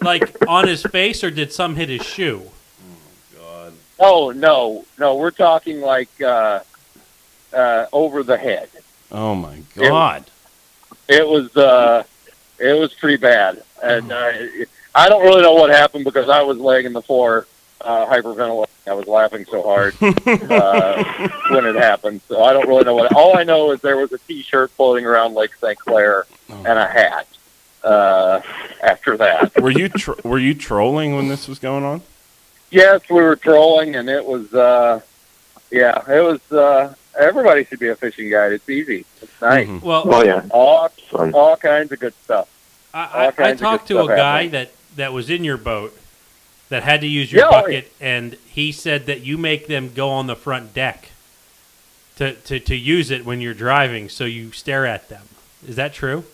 Like 0.00 0.36
on 0.48 0.66
his 0.66 0.82
face, 0.82 1.22
or 1.22 1.30
did 1.30 1.52
some 1.52 1.76
hit 1.76 1.88
his 1.88 2.02
shoe? 2.04 2.50
Oh 3.98 4.30
no, 4.30 4.84
no, 4.98 5.16
we're 5.16 5.30
talking 5.30 5.80
like 5.80 6.08
uh, 6.20 6.60
uh, 7.52 7.86
over 7.92 8.22
the 8.22 8.36
head. 8.36 8.68
Oh 9.12 9.34
my 9.34 9.58
God. 9.76 10.24
It 11.08 11.26
was 11.26 11.56
uh, 11.56 12.04
it 12.58 12.72
was 12.78 12.92
pretty 12.94 13.16
bad, 13.18 13.62
and 13.82 14.10
uh, 14.10 14.32
I 14.94 15.08
don't 15.08 15.22
really 15.22 15.42
know 15.42 15.52
what 15.54 15.70
happened 15.70 16.04
because 16.04 16.28
I 16.28 16.42
was 16.42 16.58
laying 16.58 16.86
in 16.86 16.92
the 16.92 17.02
floor 17.02 17.46
uh, 17.80 18.06
hyperventilating. 18.06 18.68
I 18.86 18.92
was 18.94 19.06
laughing 19.06 19.44
so 19.50 19.62
hard 19.62 19.94
uh, 20.02 21.28
when 21.50 21.64
it 21.66 21.74
happened, 21.76 22.20
so 22.28 22.42
I 22.42 22.52
don't 22.52 22.68
really 22.68 22.84
know 22.84 22.94
what. 22.94 23.14
All 23.14 23.36
I 23.36 23.44
know 23.44 23.70
is 23.72 23.80
there 23.80 23.96
was 23.96 24.12
a 24.12 24.18
T-shirt 24.18 24.70
floating 24.72 25.06
around 25.06 25.34
Lake 25.34 25.54
St. 25.54 25.78
Clair 25.78 26.24
and 26.48 26.66
a 26.78 26.86
hat. 26.86 27.26
Uh, 27.82 28.40
after 28.82 29.16
that, 29.18 29.60
Were 29.60 29.70
you 29.70 29.90
tr- 29.90 30.12
were 30.24 30.38
you 30.38 30.54
trolling 30.54 31.14
when 31.16 31.28
this 31.28 31.46
was 31.46 31.58
going 31.58 31.84
on? 31.84 32.00
Yes, 32.74 33.00
we 33.08 33.22
were 33.22 33.36
trolling, 33.36 33.96
and 33.96 34.08
it 34.08 34.24
was 34.24 34.52
uh, 34.52 35.00
yeah, 35.70 36.02
it 36.10 36.20
was. 36.20 36.40
Uh, 36.52 36.94
everybody 37.18 37.64
should 37.64 37.78
be 37.78 37.88
a 37.88 37.96
fishing 37.96 38.30
guide. 38.30 38.52
It's 38.52 38.68
easy. 38.68 39.04
It's 39.22 39.40
nice. 39.40 39.66
Mhm. 39.68 39.82
Well, 39.82 40.02
Oh 40.06 40.24
yeah. 40.24 40.44
All 40.50 40.88
Fun. 41.10 41.32
all 41.32 41.56
kinds 41.56 41.92
of 41.92 42.00
good 42.00 42.14
stuff. 42.24 42.48
I, 42.92 43.32
I, 43.38 43.50
I 43.50 43.54
talked 43.54 43.88
to 43.88 44.00
a 44.02 44.06
guy 44.06 44.16
happening. 44.44 44.50
that, 44.52 44.70
that 44.96 45.12
was 45.12 45.28
in 45.28 45.42
your 45.42 45.56
boat 45.56 45.96
that 46.68 46.84
had 46.84 47.00
to 47.00 47.08
use 47.08 47.32
your 47.32 47.42
Yeah, 47.42 47.48
oh, 47.48 47.62
bucket, 47.62 47.92
and 48.00 48.34
he 48.46 48.70
said 48.72 49.06
that 49.06 49.20
you 49.22 49.36
make 49.36 49.66
them 49.66 49.92
go 49.92 50.10
on 50.10 50.28
the 50.28 50.36
front 50.36 50.72
deck 50.74 51.10
to, 52.16 52.34
to, 52.34 52.60
to 52.60 52.76
use 52.76 53.10
it 53.10 53.24
when 53.24 53.40
you're 53.40 53.52
driving, 53.54 54.08
so 54.08 54.24
you 54.24 54.52
stare 54.52 54.86
at 54.86 55.08
them. 55.08 55.22
Is 55.66 55.74
that 55.76 55.92
true? 55.92 56.24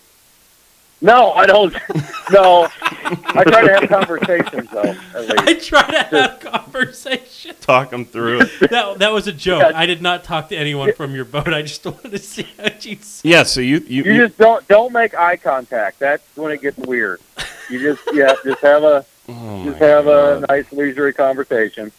No, 1.03 1.32
I 1.32 1.46
don't. 1.46 1.74
No, 2.32 2.68
I 2.84 3.42
try 3.42 3.62
to 3.66 3.72
have 3.72 3.88
conversations 3.88 4.70
though. 4.70 4.94
I 5.16 5.55
try 5.55 5.82
to 5.90 6.16
have 6.16 6.38
conversations. 6.38 7.59
Talk 7.59 7.90
them 7.90 8.05
through 8.05 8.42
it. 8.42 8.51
That, 8.70 9.01
that 9.01 9.12
was 9.12 9.26
a 9.26 9.32
joke. 9.32 9.62
Yeah. 9.62 9.72
I 9.76 9.86
did 9.86 10.01
not 10.01 10.22
talk 10.22 10.48
to 10.51 10.57
anyone 10.57 10.92
from 10.92 11.12
your 11.12 11.24
boat. 11.24 11.53
I 11.53 11.62
just 11.62 11.84
wanted 11.84 12.12
to 12.12 12.18
see 12.18 12.46
how 12.57 12.68
you'd 12.80 13.01
Yeah. 13.24 13.42
So 13.42 13.61
you 13.61 13.78
you, 13.78 14.05
You 14.05 14.12
you 14.12 14.26
just 14.28 14.38
don't 14.38 14.66
don't 14.68 14.92
make 14.92 15.14
eye 15.18 15.36
contact. 15.38 15.98
That's 15.98 16.22
when 16.36 16.53
it 16.53 16.62
gets 16.62 16.76
weird. 16.78 17.20
You 17.68 17.80
just 17.80 18.03
yeah, 18.12 18.32
just 18.44 18.61
have 18.61 18.84
a 18.84 19.05
oh 19.28 19.64
just 19.64 19.80
my 19.80 19.86
have 19.86 20.07
a 20.07 20.46
nice 20.48 20.70
leisurely 20.70 21.12
conversation. 21.12 21.90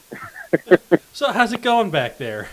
So 1.12 1.34
how's 1.34 1.52
it 1.52 1.62
going 1.62 1.92
back 1.92 2.18
there? 2.18 2.48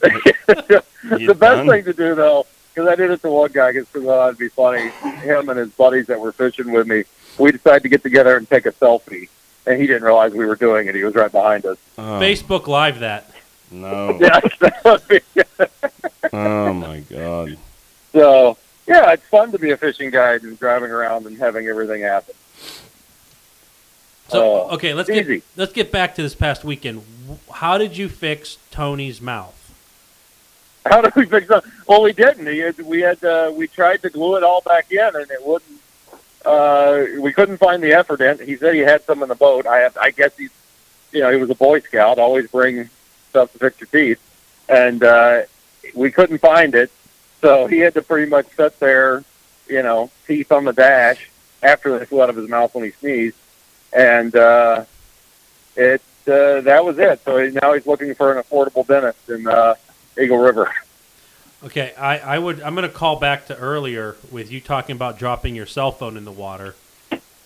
The 0.00 0.82
best 1.10 1.38
done? 1.40 1.68
thing 1.68 1.84
to 1.84 1.92
do 1.92 2.14
though, 2.14 2.46
because 2.80 2.92
I 2.92 2.96
did 2.96 3.10
it 3.10 3.22
to 3.22 3.30
one 3.30 3.50
guy, 3.52 3.72
because 3.72 3.86
I 3.94 4.00
thought 4.06 4.26
it'd 4.28 4.38
be 4.38 4.48
funny. 4.48 4.88
Him 5.20 5.48
and 5.48 5.58
his 5.58 5.70
buddies 5.70 6.06
that 6.06 6.18
were 6.20 6.32
fishing 6.32 6.72
with 6.72 6.86
me, 6.86 7.04
we 7.38 7.52
decided 7.52 7.82
to 7.82 7.88
get 7.88 8.02
together 8.02 8.36
and 8.36 8.48
take 8.48 8.66
a 8.66 8.72
selfie, 8.72 9.28
and 9.66 9.80
he 9.80 9.86
didn't 9.86 10.02
realize 10.04 10.32
we 10.32 10.46
were 10.46 10.56
doing 10.56 10.88
it. 10.88 10.94
He 10.94 11.04
was 11.04 11.14
right 11.14 11.30
behind 11.30 11.66
us. 11.66 11.76
Oh, 11.98 12.02
Facebook 12.02 12.66
Live 12.66 13.00
that. 13.00 13.30
No. 13.70 14.18
Yeah. 15.34 15.66
Oh 16.32 16.72
my 16.72 17.00
God. 17.00 17.56
so 18.12 18.56
yeah, 18.86 19.12
it's 19.12 19.24
fun 19.24 19.52
to 19.52 19.58
be 19.58 19.70
a 19.72 19.76
fishing 19.76 20.10
guide 20.10 20.42
and 20.42 20.58
driving 20.58 20.90
around 20.90 21.26
and 21.26 21.36
having 21.38 21.66
everything 21.66 22.02
happen. 22.02 22.34
So 24.28 24.40
Oh, 24.68 24.74
okay, 24.74 24.94
let's 24.94 25.10
easy. 25.10 25.36
get 25.36 25.42
let's 25.56 25.72
get 25.72 25.90
back 25.92 26.14
to 26.16 26.22
this 26.22 26.34
past 26.34 26.64
weekend. 26.64 27.02
How 27.52 27.78
did 27.78 27.96
you 27.96 28.08
fix 28.08 28.58
Tony's 28.70 29.20
mouth? 29.20 29.56
How 30.90 31.00
did 31.00 31.14
we 31.14 31.24
fix 31.24 31.46
that? 31.46 31.64
Well, 31.86 32.02
we 32.02 32.12
didn't. 32.12 32.48
He 32.48 32.58
had, 32.58 32.76
we 32.80 33.00
had 33.00 33.22
uh, 33.24 33.52
we 33.54 33.68
tried 33.68 34.02
to 34.02 34.10
glue 34.10 34.36
it 34.36 34.42
all 34.42 34.60
back 34.60 34.90
in, 34.90 34.98
and 34.98 35.30
it 35.30 35.40
wouldn't. 35.40 35.80
Uh, 36.44 37.04
we 37.20 37.32
couldn't 37.32 37.58
find 37.58 37.80
the 37.80 37.90
Efferdent. 37.90 38.40
He 38.40 38.56
said 38.56 38.74
he 38.74 38.80
had 38.80 39.04
some 39.04 39.22
in 39.22 39.28
the 39.28 39.36
boat. 39.36 39.66
I 39.66 39.78
have, 39.78 39.96
I 39.96 40.10
guess 40.10 40.36
he's, 40.36 40.50
you 41.12 41.20
know, 41.20 41.30
he 41.30 41.36
was 41.36 41.48
a 41.48 41.54
Boy 41.54 41.78
Scout. 41.78 42.18
Always 42.18 42.50
bring 42.50 42.90
stuff 43.28 43.52
to 43.52 43.58
fix 43.58 43.80
your 43.80 43.86
teeth, 43.86 44.20
and 44.68 45.04
uh, 45.04 45.42
we 45.94 46.10
couldn't 46.10 46.38
find 46.38 46.74
it. 46.74 46.90
So 47.40 47.68
he 47.68 47.78
had 47.78 47.94
to 47.94 48.02
pretty 48.02 48.28
much 48.28 48.48
sit 48.56 48.80
there, 48.80 49.22
you 49.68 49.84
know, 49.84 50.10
teeth 50.26 50.50
on 50.50 50.64
the 50.64 50.72
dash 50.72 51.30
after 51.62 51.96
they 52.00 52.04
flew 52.04 52.20
out 52.20 52.30
of 52.30 52.36
his 52.36 52.48
mouth 52.48 52.74
when 52.74 52.84
he 52.84 52.90
sneezed, 52.90 53.36
and 53.92 54.34
uh, 54.34 54.84
it 55.76 56.02
uh, 56.26 56.62
that 56.62 56.84
was 56.84 56.98
it. 56.98 57.20
So 57.24 57.48
now 57.62 57.74
he's 57.74 57.86
looking 57.86 58.12
for 58.16 58.36
an 58.36 58.42
affordable 58.42 58.84
dentist 58.84 59.28
in 59.28 59.46
uh, 59.46 59.76
Eagle 60.20 60.38
River. 60.38 60.72
Okay, 61.64 61.92
I, 61.98 62.18
I 62.18 62.38
would 62.38 62.62
I'm 62.62 62.74
going 62.74 62.88
to 62.88 62.94
call 62.94 63.16
back 63.16 63.46
to 63.46 63.56
earlier 63.56 64.16
with 64.30 64.50
you 64.50 64.60
talking 64.60 64.96
about 64.96 65.18
dropping 65.18 65.54
your 65.54 65.66
cell 65.66 65.92
phone 65.92 66.16
in 66.16 66.24
the 66.24 66.32
water. 66.32 66.74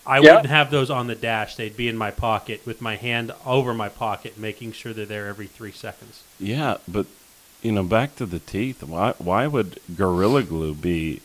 I 0.07 0.19
Yeah. 0.19 0.35
wouldn't 0.35 0.45
have 0.47 0.71
those 0.71 0.89
on 0.89 1.07
the 1.07 1.15
dash. 1.15 1.55
They'd 1.55 1.75
be 1.75 1.87
in 1.87 1.97
my 1.97 2.11
pocket 2.11 2.61
with 2.65 2.79
my 2.81 2.95
hand 2.95 3.31
over 3.45 3.73
my 3.73 3.89
pocket, 3.89 4.37
making 4.37 4.71
sure 4.73 4.93
they're 4.93 5.05
there 5.05 5.27
every 5.27 5.47
three 5.47 5.71
seconds. 5.71 6.23
Yeah, 6.39 6.77
but 6.87 7.07
you 7.61 7.71
know, 7.71 7.83
back 7.83 8.15
to 8.17 8.25
the 8.25 8.39
teeth. 8.39 8.83
Why 8.83 9.13
why 9.17 9.47
would 9.47 9.79
Gorilla 9.95 10.43
Glue 10.43 10.75
be? 10.75 11.21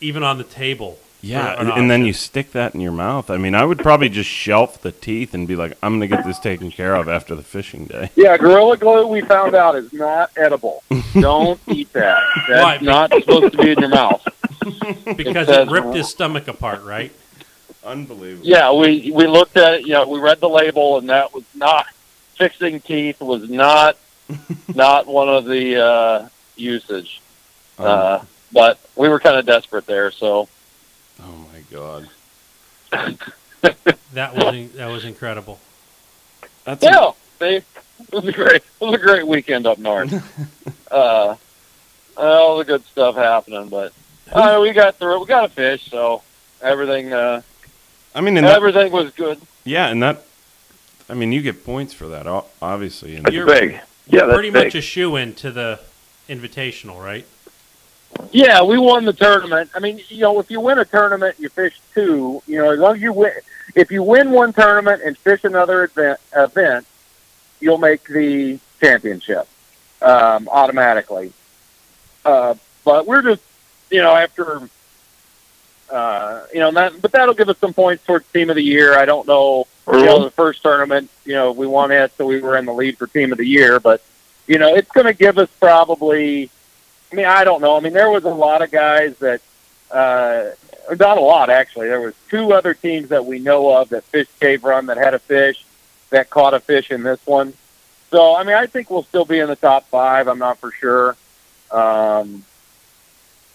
Even 0.00 0.22
on 0.22 0.38
the 0.38 0.44
table. 0.44 0.98
Yeah, 1.20 1.54
an 1.54 1.66
and, 1.66 1.78
and 1.78 1.90
then 1.90 2.04
you 2.04 2.12
stick 2.12 2.52
that 2.52 2.74
in 2.74 2.80
your 2.80 2.92
mouth. 2.92 3.28
I 3.28 3.38
mean, 3.38 3.54
I 3.56 3.64
would 3.64 3.78
probably 3.78 4.08
just 4.08 4.30
shelf 4.30 4.80
the 4.80 4.92
teeth 4.92 5.34
and 5.34 5.48
be 5.48 5.56
like, 5.56 5.76
I'm 5.82 5.98
going 5.98 6.08
to 6.08 6.16
get 6.16 6.24
this 6.24 6.38
taken 6.38 6.70
care 6.70 6.94
of 6.94 7.08
after 7.08 7.34
the 7.34 7.42
fishing 7.42 7.86
day. 7.86 8.10
Yeah, 8.16 8.36
Gorilla 8.36 8.76
Glue 8.76 9.06
we 9.06 9.20
found 9.22 9.54
out 9.54 9.74
is 9.74 9.92
not 9.92 10.30
edible. 10.36 10.82
Don't 11.14 11.60
eat 11.66 11.92
that. 11.92 12.22
That's 12.48 12.62
Why? 12.62 12.78
not 12.86 13.12
supposed 13.12 13.52
to 13.52 13.58
be 13.58 13.72
in 13.72 13.78
your 13.78 13.88
mouth. 13.88 14.22
because 15.16 15.46
says- 15.48 15.66
it 15.68 15.70
ripped 15.70 15.94
his 15.94 16.08
stomach 16.08 16.46
apart, 16.46 16.82
right? 16.84 17.12
Unbelievable. 17.84 18.46
Yeah, 18.46 18.72
we 18.72 19.10
we 19.12 19.26
looked 19.26 19.56
at 19.56 19.74
it. 19.74 19.86
You 19.86 19.94
know, 19.94 20.08
we 20.08 20.20
read 20.20 20.40
the 20.40 20.48
label, 20.48 20.98
and 20.98 21.08
that 21.08 21.32
was 21.32 21.44
not 21.54 21.86
fixing 22.34 22.80
teeth 22.80 23.20
was 23.20 23.48
not 23.48 23.96
not 24.74 25.06
one 25.06 25.28
of 25.28 25.46
the 25.46 25.82
uh, 25.82 26.28
usage. 26.56 27.20
Um, 27.78 27.86
Uh, 27.86 28.24
but 28.52 28.78
we 28.96 29.08
were 29.08 29.20
kind 29.20 29.36
of 29.38 29.46
desperate 29.46 29.86
there, 29.86 30.10
so 30.10 30.48
oh 31.22 31.46
my 31.52 31.60
god. 31.70 32.08
That 34.14 34.34
was 34.34 34.72
that 34.72 34.86
was 34.86 35.04
incredible. 35.04 35.58
That's 36.64 36.82
yeah, 36.82 37.10
they, 37.38 37.56
it 37.56 37.64
was 38.12 38.24
a 38.24 38.32
great 38.32 38.56
it 38.56 38.64
was 38.80 38.94
a 38.94 38.98
great 38.98 39.26
weekend 39.26 39.66
up 39.66 39.76
north. 39.78 40.10
uh, 40.90 41.36
all 42.16 42.58
the 42.58 42.64
good 42.64 42.84
stuff 42.86 43.16
happening, 43.16 43.68
but 43.68 43.92
uh, 44.32 44.58
we 44.62 44.72
got 44.72 44.96
through. 44.96 45.20
We 45.20 45.26
got 45.26 45.44
a 45.44 45.48
fish, 45.48 45.90
so 45.90 46.22
everything 46.62 47.12
uh, 47.12 47.42
I 48.14 48.22
mean, 48.22 48.36
and 48.38 48.46
that, 48.46 48.56
everything 48.56 48.90
was 48.92 49.10
good. 49.12 49.38
yeah, 49.64 49.88
and 49.88 50.02
that. 50.02 50.24
I 51.10 51.14
mean, 51.14 51.30
you 51.32 51.42
get 51.42 51.64
points 51.64 51.92
for 51.92 52.06
that, 52.08 52.26
obviously. 52.62 53.16
And 53.16 53.24
That's 53.26 53.34
You're- 53.34 53.60
big. 53.60 53.80
Yeah, 54.10 54.24
that's 54.24 54.34
Pretty 54.34 54.50
big. 54.50 54.64
much 54.66 54.74
a 54.74 54.80
shoe 54.80 55.16
in 55.16 55.34
to 55.34 55.50
the 55.50 55.80
invitational, 56.30 57.02
right? 57.02 57.26
Yeah, 58.30 58.62
we 58.62 58.78
won 58.78 59.04
the 59.04 59.12
tournament. 59.12 59.70
I 59.74 59.80
mean, 59.80 60.00
you 60.08 60.20
know, 60.20 60.40
if 60.40 60.50
you 60.50 60.60
win 60.60 60.78
a 60.78 60.84
tournament, 60.84 61.36
you 61.38 61.48
fish 61.48 61.80
two. 61.94 62.42
You 62.46 62.58
know, 62.58 62.70
as 62.72 62.78
long 62.78 62.96
as 62.96 63.02
you 63.02 63.12
win, 63.12 63.32
if 63.74 63.90
you 63.90 64.02
win 64.02 64.30
one 64.30 64.52
tournament 64.52 65.02
and 65.04 65.16
fish 65.16 65.44
another 65.44 65.84
event, 65.84 66.20
event 66.34 66.86
you'll 67.60 67.78
make 67.78 68.06
the 68.06 68.58
championship 68.80 69.48
um, 70.02 70.48
automatically. 70.48 71.32
Uh, 72.24 72.54
but 72.84 73.06
we're 73.06 73.22
just, 73.22 73.42
you 73.90 74.00
know, 74.02 74.14
after, 74.14 74.68
uh, 75.90 76.46
you 76.52 76.60
know, 76.60 76.70
that, 76.70 77.00
but 77.00 77.12
that'll 77.12 77.34
give 77.34 77.48
us 77.48 77.58
some 77.58 77.72
points 77.72 78.04
towards 78.04 78.26
team 78.32 78.50
of 78.50 78.56
the 78.56 78.62
year. 78.62 78.98
I 78.98 79.04
don't 79.04 79.26
know. 79.26 79.66
You 79.90 80.04
know, 80.04 80.24
the 80.24 80.30
first 80.30 80.62
tournament, 80.62 81.08
you 81.24 81.32
know, 81.32 81.52
we 81.52 81.66
won 81.66 81.90
it, 81.92 82.12
so 82.18 82.26
we 82.26 82.40
were 82.40 82.58
in 82.58 82.66
the 82.66 82.74
lead 82.74 82.98
for 82.98 83.06
team 83.06 83.32
of 83.32 83.38
the 83.38 83.46
year. 83.46 83.80
But 83.80 84.02
you 84.46 84.58
know, 84.58 84.74
it's 84.74 84.90
going 84.90 85.06
to 85.06 85.14
give 85.14 85.38
us 85.38 85.48
probably. 85.60 86.50
I 87.10 87.14
mean, 87.14 87.26
I 87.26 87.44
don't 87.44 87.60
know. 87.60 87.76
I 87.76 87.80
mean, 87.80 87.92
there 87.92 88.10
was 88.10 88.24
a 88.24 88.30
lot 88.30 88.62
of 88.62 88.70
guys 88.70 89.16
that, 89.18 89.40
uh, 89.90 90.50
not 90.98 91.18
a 91.18 91.20
lot 91.20 91.50
actually. 91.50 91.88
There 91.88 92.00
was 92.00 92.14
two 92.28 92.52
other 92.52 92.74
teams 92.74 93.08
that 93.08 93.24
we 93.24 93.38
know 93.38 93.74
of 93.74 93.90
that 93.90 94.04
fished 94.04 94.38
Cave 94.40 94.64
Run 94.64 94.86
that 94.86 94.96
had 94.96 95.14
a 95.14 95.18
fish 95.18 95.64
that 96.10 96.30
caught 96.30 96.54
a 96.54 96.60
fish 96.60 96.90
in 96.90 97.02
this 97.02 97.24
one. 97.26 97.54
So, 98.10 98.34
I 98.34 98.42
mean, 98.42 98.54
I 98.54 98.66
think 98.66 98.90
we'll 98.90 99.02
still 99.02 99.24
be 99.24 99.38
in 99.38 99.48
the 99.48 99.56
top 99.56 99.86
five. 99.88 100.28
I'm 100.28 100.38
not 100.38 100.58
for 100.58 100.70
sure. 100.72 101.16
Um, 101.70 102.44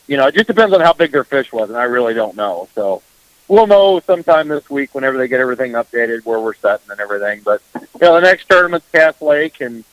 you 0.07 0.17
know, 0.17 0.27
it 0.27 0.35
just 0.35 0.47
depends 0.47 0.73
on 0.75 0.81
how 0.81 0.93
big 0.93 1.11
their 1.11 1.23
fish 1.23 1.51
was, 1.51 1.69
and 1.69 1.77
I 1.77 1.83
really 1.83 2.13
don't 2.13 2.35
know. 2.35 2.67
So, 2.75 3.01
we'll 3.47 3.67
know 3.67 3.99
sometime 3.99 4.47
this 4.47 4.69
week 4.69 4.93
whenever 4.95 5.17
they 5.17 5.27
get 5.27 5.39
everything 5.39 5.73
updated 5.73 6.25
where 6.25 6.39
we're 6.39 6.53
setting 6.55 6.89
and 6.89 6.99
everything. 6.99 7.41
But 7.43 7.61
you 7.73 7.81
know, 8.01 8.15
the 8.15 8.21
next 8.21 8.49
tournament's 8.49 8.87
Cass 8.91 9.21
Lake, 9.21 9.61
and 9.61 9.83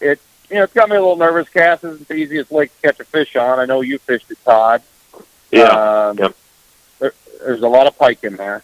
it 0.00 0.20
you 0.50 0.56
know 0.56 0.62
it's 0.64 0.72
got 0.72 0.88
me 0.88 0.96
a 0.96 1.00
little 1.00 1.16
nervous. 1.16 1.48
Cass 1.48 1.82
isn't 1.84 2.08
the 2.08 2.14
easiest 2.14 2.50
lake 2.52 2.70
to 2.80 2.88
catch 2.88 3.00
a 3.00 3.04
fish 3.04 3.36
on. 3.36 3.58
I 3.58 3.64
know 3.64 3.80
you 3.80 3.98
fished 3.98 4.30
it, 4.30 4.38
Todd. 4.44 4.82
Yeah, 5.50 6.08
Um, 6.08 6.18
Yep. 6.18 6.34
there, 7.00 7.12
there's 7.44 7.62
a 7.62 7.68
lot 7.68 7.86
of 7.86 7.96
pike 7.98 8.22
in 8.24 8.36
there. 8.36 8.62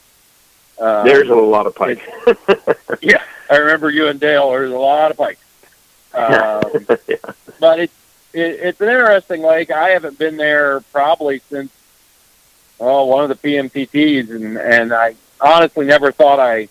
Um, 0.78 1.06
there's 1.06 1.28
a 1.30 1.34
lot 1.34 1.66
of 1.66 1.74
pike. 1.74 2.00
yeah, 3.00 3.22
I 3.50 3.56
remember 3.56 3.90
you 3.90 4.08
and 4.08 4.18
Dale. 4.20 4.50
There's 4.50 4.72
a 4.72 4.76
lot 4.78 5.10
of 5.10 5.16
pike. 5.16 5.38
Um, 6.12 6.86
yeah. 7.08 7.16
but 7.60 7.80
it's 7.80 7.94
it, 8.32 8.40
it's 8.60 8.80
an 8.80 8.88
interesting 8.88 9.42
lake. 9.42 9.70
I 9.70 9.90
haven't 9.90 10.18
been 10.18 10.36
there 10.36 10.80
probably 10.92 11.40
since 11.50 11.70
oh 12.80 13.04
one 13.04 13.28
of 13.30 13.40
the 13.40 13.48
PMTTs, 13.48 14.30
and 14.30 14.58
and 14.58 14.92
I 14.92 15.14
honestly 15.40 15.86
never 15.86 16.10
thought 16.12 16.40
I 16.40 16.68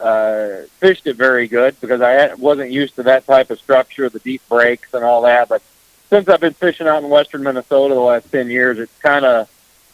uh, 0.00 0.62
fished 0.78 1.06
it 1.06 1.16
very 1.16 1.48
good 1.48 1.80
because 1.80 2.00
I 2.00 2.34
wasn't 2.34 2.70
used 2.70 2.96
to 2.96 3.04
that 3.04 3.26
type 3.26 3.50
of 3.50 3.58
structure, 3.58 4.08
the 4.08 4.18
deep 4.18 4.42
breaks 4.48 4.92
and 4.94 5.04
all 5.04 5.22
that. 5.22 5.48
But 5.48 5.62
since 6.10 6.28
I've 6.28 6.40
been 6.40 6.54
fishing 6.54 6.86
out 6.86 7.02
in 7.02 7.08
western 7.08 7.42
Minnesota 7.42 7.94
the 7.94 8.00
last 8.00 8.30
ten 8.30 8.48
years, 8.48 8.78
it's 8.78 8.96
kind 9.00 9.24
of 9.24 9.48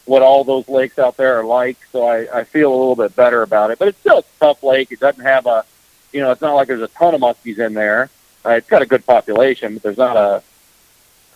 what 0.06 0.22
all 0.22 0.42
those 0.44 0.68
lakes 0.68 0.98
out 0.98 1.16
there 1.16 1.38
are 1.38 1.44
like. 1.44 1.78
So 1.92 2.06
I, 2.06 2.40
I 2.40 2.44
feel 2.44 2.70
a 2.70 2.76
little 2.76 2.96
bit 2.96 3.14
better 3.14 3.42
about 3.42 3.70
it. 3.70 3.78
But 3.78 3.88
it's 3.88 4.00
still 4.00 4.18
a 4.18 4.24
tough 4.40 4.62
lake. 4.62 4.90
It 4.90 5.00
doesn't 5.00 5.22
have 5.22 5.46
a, 5.46 5.64
you 6.12 6.20
know, 6.20 6.32
it's 6.32 6.40
not 6.40 6.54
like 6.54 6.68
there's 6.68 6.82
a 6.82 6.88
ton 6.88 7.14
of 7.14 7.20
muskies 7.20 7.58
in 7.58 7.74
there. 7.74 8.10
Uh, 8.44 8.50
it's 8.50 8.68
got 8.68 8.82
a 8.82 8.86
good 8.86 9.06
population, 9.06 9.74
but 9.74 9.82
there's 9.82 9.98
not 9.98 10.16
a, 10.16 10.42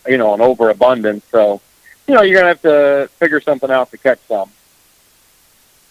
you 0.09 0.17
know, 0.17 0.35
an 0.35 0.41
overabundance. 0.41 1.25
So, 1.31 1.61
you 2.09 2.15
know, 2.15 2.23
you're 2.23 2.37
gonna 2.37 2.49
have 2.49 2.63
to 2.63 3.09
figure 3.19 3.41
something 3.41 3.71
out 3.71 3.91
to 3.91 3.99
catch 3.99 4.21
some. 4.27 4.51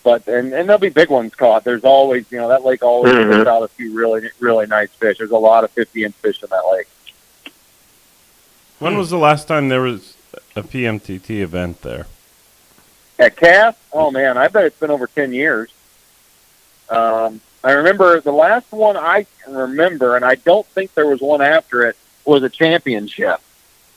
But 0.04 0.28
and 0.28 0.54
and 0.54 0.68
there'll 0.68 0.80
be 0.80 0.90
big 0.90 1.10
ones 1.10 1.34
caught. 1.34 1.64
There's 1.64 1.84
always, 1.86 2.30
you 2.32 2.38
know, 2.38 2.50
that 2.50 2.64
lake 2.66 2.84
always 2.84 3.14
Mhm. 3.14 3.38
puts 3.38 3.48
out 3.48 3.64
a 3.64 3.68
few 3.70 3.94
really 3.94 4.30
really 4.40 4.66
nice 4.68 4.90
fish. 4.90 5.18
There's 5.18 5.32
a 5.32 5.38
lot 5.38 5.64
of 5.64 5.72
50 5.72 6.04
inch 6.04 6.16
fish 6.16 6.44
in 6.44 6.50
that 6.50 6.64
lake. 6.72 6.88
when 8.80 8.98
was 8.98 9.10
the 9.10 9.18
last 9.18 9.48
time 9.48 9.70
there 9.70 9.80
was 9.82 10.16
a 10.58 10.62
PMTT 10.64 11.42
event 11.42 11.82
there? 11.84 12.06
At 13.18 13.38
Cass, 13.38 13.76
oh 13.94 14.12
man, 14.12 14.38
I 14.38 14.50
bet 14.50 14.66
it's 14.66 14.78
been 14.80 14.92
over 14.92 15.08
10 15.08 15.32
years. 15.32 15.70
Um, 16.90 17.40
I 17.64 17.72
remember 17.72 18.20
the 18.20 18.34
last 18.34 18.70
one 18.72 18.98
I 18.98 19.26
can 19.44 19.54
remember, 19.56 20.18
and 20.18 20.26
I 20.26 20.36
don't 20.36 20.66
think 20.68 20.94
there 20.96 21.08
was 21.08 21.22
one 21.22 21.42
after 21.42 21.84
it, 21.84 21.96
was 22.26 22.44
a 22.44 22.50
championship 22.50 23.40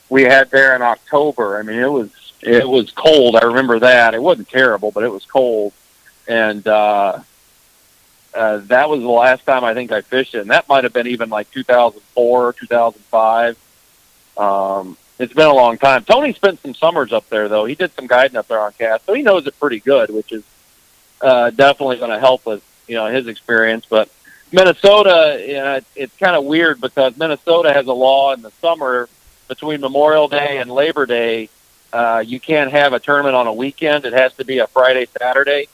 we 0.09 0.23
had 0.23 0.49
there 0.51 0.73
in 0.75 0.81
October. 0.81 1.57
I 1.59 1.63
mean, 1.63 1.79
it 1.79 1.91
was 1.91 2.09
it 2.41 2.67
was 2.69 2.91
cold. 2.91 3.35
I 3.35 3.43
remember 3.43 3.79
that. 3.79 4.13
It 4.13 4.21
wasn't 4.21 4.47
terrible, 4.47 4.91
but 4.91 5.03
it 5.03 5.11
was 5.11 5.25
cold, 5.25 5.73
and 6.27 6.67
uh, 6.67 7.19
uh, 8.33 8.57
that 8.65 8.89
was 8.89 9.01
the 9.01 9.07
last 9.07 9.45
time 9.45 9.63
I 9.63 9.73
think 9.73 9.91
I 9.91 10.01
fished 10.01 10.35
it. 10.35 10.41
And 10.41 10.49
that 10.51 10.67
might 10.69 10.83
have 10.83 10.93
been 10.93 11.07
even 11.07 11.29
like 11.29 11.49
2004, 11.51 12.53
2005. 12.53 13.57
Um, 14.37 14.97
it's 15.19 15.33
been 15.33 15.47
a 15.47 15.53
long 15.53 15.77
time. 15.77 16.03
Tony 16.03 16.33
spent 16.33 16.61
some 16.61 16.75
summers 16.75 17.11
up 17.11 17.27
there, 17.29 17.49
though. 17.49 17.65
He 17.65 17.73
did 17.73 17.91
some 17.93 18.05
guiding 18.05 18.37
up 18.37 18.47
there 18.47 18.59
on 18.59 18.73
Cass, 18.73 19.01
so 19.05 19.13
he 19.13 19.23
knows 19.23 19.47
it 19.47 19.59
pretty 19.59 19.79
good, 19.79 20.11
which 20.11 20.31
is 20.31 20.43
uh, 21.21 21.49
definitely 21.49 21.97
going 21.97 22.11
to 22.11 22.19
help 22.19 22.45
with 22.45 22.63
you 22.87 22.95
know 22.95 23.07
his 23.07 23.25
experience. 23.25 23.85
But 23.89 24.09
Minnesota, 24.51 25.43
you 25.45 25.53
know, 25.55 25.75
it, 25.75 25.85
it's 25.95 26.15
kind 26.17 26.35
of 26.35 26.45
weird 26.45 26.79
because 26.79 27.17
Minnesota 27.17 27.73
has 27.73 27.87
a 27.87 27.93
law 27.93 28.33
in 28.33 28.43
the 28.43 28.51
summer 28.61 29.09
between 29.47 29.81
Memorial 29.81 30.27
Day 30.27 30.59
and 30.59 30.69
Labor 30.69 31.07
Day. 31.07 31.49
Uh, 31.91 32.23
you 32.25 32.39
can't 32.39 32.71
have 32.71 32.93
a 32.93 32.99
tournament 32.99 33.33
on 33.33 33.47
a 33.47 33.53
weekend. 33.53 34.05
It 34.05 34.13
has 34.13 34.33
to 34.33 34.45
be 34.45 34.59
a 34.59 34.67
Friday, 34.67 35.07
Saturday. 35.17 35.67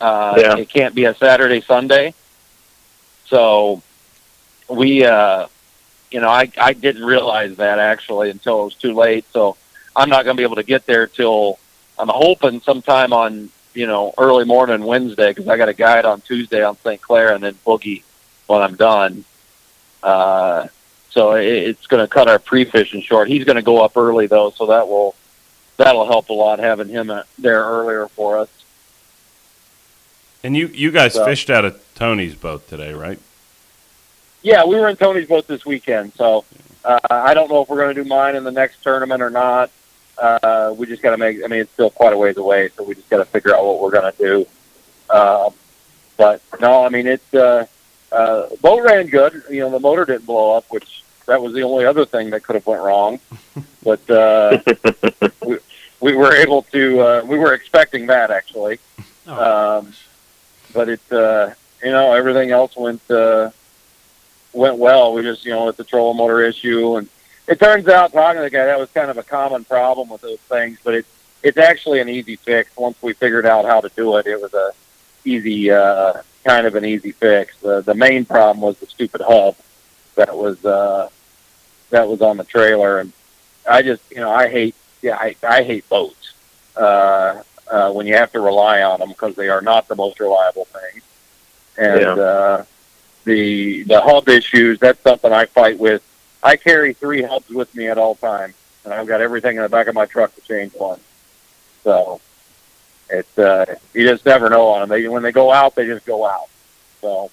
Uh, 0.00 0.34
Yeah. 0.38 0.56
It 0.56 0.68
can't 0.68 0.94
be 0.94 1.04
a 1.04 1.14
Saturday, 1.14 1.60
Sunday. 1.60 2.14
So 3.26 3.82
we, 4.68 5.04
uh, 5.04 5.46
you 6.10 6.20
know, 6.20 6.28
I, 6.28 6.50
I 6.58 6.72
didn't 6.72 7.04
realize 7.04 7.56
that 7.56 7.78
actually 7.78 8.30
until 8.30 8.62
it 8.62 8.64
was 8.64 8.74
too 8.74 8.94
late. 8.94 9.24
So 9.32 9.56
I'm 9.94 10.08
not 10.08 10.24
going 10.24 10.36
to 10.36 10.40
be 10.40 10.44
able 10.44 10.56
to 10.56 10.62
get 10.62 10.86
there 10.86 11.06
till 11.06 11.58
I'm 11.98 12.08
hoping 12.08 12.60
sometime 12.60 13.12
on, 13.12 13.50
you 13.74 13.86
know, 13.86 14.14
early 14.16 14.44
morning 14.44 14.82
Wednesday 14.82 15.30
because 15.30 15.48
I 15.48 15.56
got 15.56 15.68
a 15.68 15.74
guide 15.74 16.04
on 16.04 16.20
Tuesday 16.20 16.62
on 16.62 16.76
St. 16.78 17.00
Clair 17.00 17.34
and 17.34 17.42
then 17.44 17.54
boogie 17.66 18.02
when 18.46 18.62
I'm 18.62 18.76
done. 18.76 19.24
Uh, 20.02 20.68
so 21.10 21.32
it, 21.32 21.46
it's 21.46 21.86
going 21.86 22.04
to 22.04 22.08
cut 22.08 22.28
our 22.28 22.38
pre-fishing 22.38 23.02
short. 23.02 23.28
He's 23.28 23.44
going 23.44 23.56
to 23.56 23.62
go 23.62 23.82
up 23.84 23.96
early 23.96 24.26
though, 24.26 24.50
so 24.50 24.66
that 24.66 24.88
will 24.88 25.14
that'll 25.76 26.06
help 26.06 26.28
a 26.28 26.32
lot 26.32 26.58
having 26.58 26.88
him 26.88 27.10
uh, 27.10 27.22
there 27.38 27.62
earlier 27.62 28.08
for 28.08 28.38
us. 28.38 28.48
And 30.48 30.56
you, 30.56 30.68
you 30.68 30.90
guys 30.90 31.12
So- 31.12 31.26
fished 31.26 31.50
out 31.50 31.66
of 31.66 31.78
Tony's 31.94 32.34
boat 32.34 32.66
today, 32.68 32.94
right? 32.94 33.18
Yeah, 34.40 34.64
we 34.64 34.76
were 34.76 34.88
in 34.88 34.96
Tony's 34.96 35.28
boat 35.28 35.46
this 35.46 35.66
weekend, 35.66 36.14
so 36.14 36.46
uh, 36.86 36.98
I 37.10 37.34
don't 37.34 37.50
know 37.50 37.60
if 37.60 37.68
we're 37.68 37.76
going 37.76 37.94
to 37.94 38.02
do 38.02 38.08
mine 38.08 38.34
in 38.34 38.44
the 38.44 38.50
next 38.50 38.82
tournament 38.82 39.20
or 39.20 39.28
not. 39.28 39.70
Uh, 40.16 40.72
we 40.74 40.86
just 40.86 41.02
got 41.02 41.10
to 41.10 41.18
make. 41.18 41.44
I 41.44 41.48
mean, 41.48 41.60
it's 41.60 41.72
still 41.74 41.90
quite 41.90 42.14
a 42.14 42.16
ways 42.16 42.38
away, 42.38 42.70
so 42.74 42.82
we 42.82 42.94
just 42.94 43.10
got 43.10 43.18
to 43.18 43.26
figure 43.26 43.54
out 43.54 43.62
what 43.62 43.78
we're 43.82 43.90
going 43.90 44.10
to 44.10 44.16
do. 44.18 44.46
Uh, 45.10 45.50
but 46.16 46.40
no, 46.62 46.82
I 46.82 46.88
mean, 46.88 47.06
it's 47.06 47.34
uh, 47.34 47.66
uh, 48.10 48.46
boat 48.62 48.82
ran 48.84 49.08
good. 49.08 49.42
You 49.50 49.60
know, 49.60 49.70
the 49.70 49.80
motor 49.80 50.06
didn't 50.06 50.24
blow 50.24 50.56
up, 50.56 50.64
which 50.70 51.04
that 51.26 51.42
was 51.42 51.52
the 51.52 51.60
only 51.62 51.84
other 51.84 52.06
thing 52.06 52.30
that 52.30 52.42
could 52.42 52.54
have 52.54 52.66
went 52.66 52.82
wrong. 52.82 53.20
But 53.82 54.08
uh, 54.10 54.60
we, 55.44 55.58
we 56.00 56.16
were 56.16 56.34
able 56.34 56.62
to. 56.72 57.00
Uh, 57.00 57.22
we 57.26 57.36
were 57.38 57.52
expecting 57.52 58.06
that 58.06 58.30
actually. 58.30 58.78
Oh, 59.26 59.78
Um, 59.80 59.92
but 60.72 60.88
it, 60.88 61.00
uh, 61.10 61.50
you 61.82 61.90
know, 61.90 62.12
everything 62.12 62.50
else 62.50 62.76
went 62.76 63.08
uh, 63.10 63.50
went 64.52 64.78
well. 64.78 65.14
We 65.14 65.22
just, 65.22 65.44
you 65.44 65.52
know, 65.52 65.68
it's 65.68 65.78
a 65.78 65.84
trolling 65.84 66.18
motor 66.18 66.40
issue, 66.42 66.96
and 66.96 67.08
it 67.46 67.58
turns 67.60 67.88
out 67.88 68.12
talking 68.12 68.38
to 68.38 68.44
the 68.44 68.50
guy 68.50 68.66
that 68.66 68.78
was 68.78 68.90
kind 68.90 69.10
of 69.10 69.18
a 69.18 69.22
common 69.22 69.64
problem 69.64 70.08
with 70.08 70.20
those 70.20 70.40
things. 70.40 70.78
But 70.82 70.94
it's 70.94 71.08
it's 71.42 71.58
actually 71.58 72.00
an 72.00 72.08
easy 72.08 72.36
fix 72.36 72.76
once 72.76 73.00
we 73.00 73.12
figured 73.12 73.46
out 73.46 73.64
how 73.64 73.80
to 73.80 73.88
do 73.90 74.16
it. 74.16 74.26
It 74.26 74.40
was 74.40 74.54
a 74.54 74.72
easy, 75.24 75.70
uh, 75.70 76.14
kind 76.44 76.66
of 76.66 76.74
an 76.74 76.84
easy 76.84 77.12
fix. 77.12 77.56
The 77.58 77.80
the 77.82 77.94
main 77.94 78.24
problem 78.24 78.60
was 78.60 78.78
the 78.78 78.86
stupid 78.86 79.20
hub 79.20 79.56
that 80.16 80.36
was 80.36 80.64
uh, 80.64 81.08
that 81.90 82.08
was 82.08 82.20
on 82.20 82.36
the 82.36 82.44
trailer, 82.44 82.98
and 82.98 83.12
I 83.68 83.82
just, 83.82 84.02
you 84.10 84.18
know, 84.18 84.30
I 84.30 84.48
hate, 84.48 84.74
yeah, 85.02 85.16
I 85.16 85.36
I 85.42 85.62
hate 85.62 85.88
boats. 85.88 86.34
Uh, 86.76 87.42
uh, 87.70 87.92
when 87.92 88.06
you 88.06 88.14
have 88.14 88.32
to 88.32 88.40
rely 88.40 88.82
on 88.82 89.00
them 89.00 89.08
because 89.10 89.34
they 89.36 89.48
are 89.48 89.60
not 89.60 89.88
the 89.88 89.96
most 89.96 90.20
reliable 90.20 90.64
thing. 90.66 91.02
And 91.76 92.00
Yeah. 92.00 92.12
uh, 92.14 92.64
the 93.24 93.82
the 93.84 94.00
hub 94.00 94.28
issues 94.28 94.78
that's 94.78 95.00
something 95.02 95.32
I 95.32 95.46
fight 95.46 95.78
with. 95.78 96.02
I 96.42 96.56
carry 96.56 96.94
three 96.94 97.22
hubs 97.22 97.48
with 97.50 97.74
me 97.74 97.88
at 97.88 97.98
all 97.98 98.14
times, 98.14 98.54
and 98.84 98.94
I've 98.94 99.06
got 99.06 99.20
everything 99.20 99.56
in 99.56 99.62
the 99.62 99.68
back 99.68 99.86
of 99.86 99.94
my 99.94 100.06
truck 100.06 100.34
to 100.36 100.40
change 100.42 100.72
one. 100.74 101.00
So 101.84 102.20
it's 103.10 103.38
uh, 103.38 103.74
you 103.92 104.06
just 104.08 104.24
never 104.24 104.48
know 104.48 104.68
on 104.68 104.80
them. 104.80 104.88
They 104.88 105.06
when 105.08 105.22
they 105.22 105.32
go 105.32 105.52
out, 105.52 105.74
they 105.74 105.86
just 105.86 106.06
go 106.06 106.26
out. 106.26 106.48
So 107.02 107.30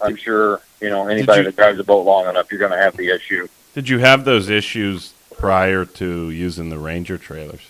I'm 0.00 0.16
sure 0.16 0.60
you 0.80 0.88
know 0.90 1.06
anybody 1.08 1.40
you- 1.40 1.44
that 1.46 1.56
drives 1.56 1.78
a 1.78 1.84
boat 1.84 2.04
long 2.06 2.28
enough, 2.28 2.50
you're 2.50 2.60
going 2.60 2.72
to 2.72 2.78
have 2.78 2.96
the 2.96 3.08
issue. 3.10 3.46
Did 3.74 3.88
you 3.88 3.98
have 3.98 4.24
those 4.24 4.48
issues 4.48 5.12
prior 5.36 5.84
to 5.84 6.30
using 6.30 6.70
the 6.70 6.78
Ranger 6.78 7.18
trailers? 7.18 7.60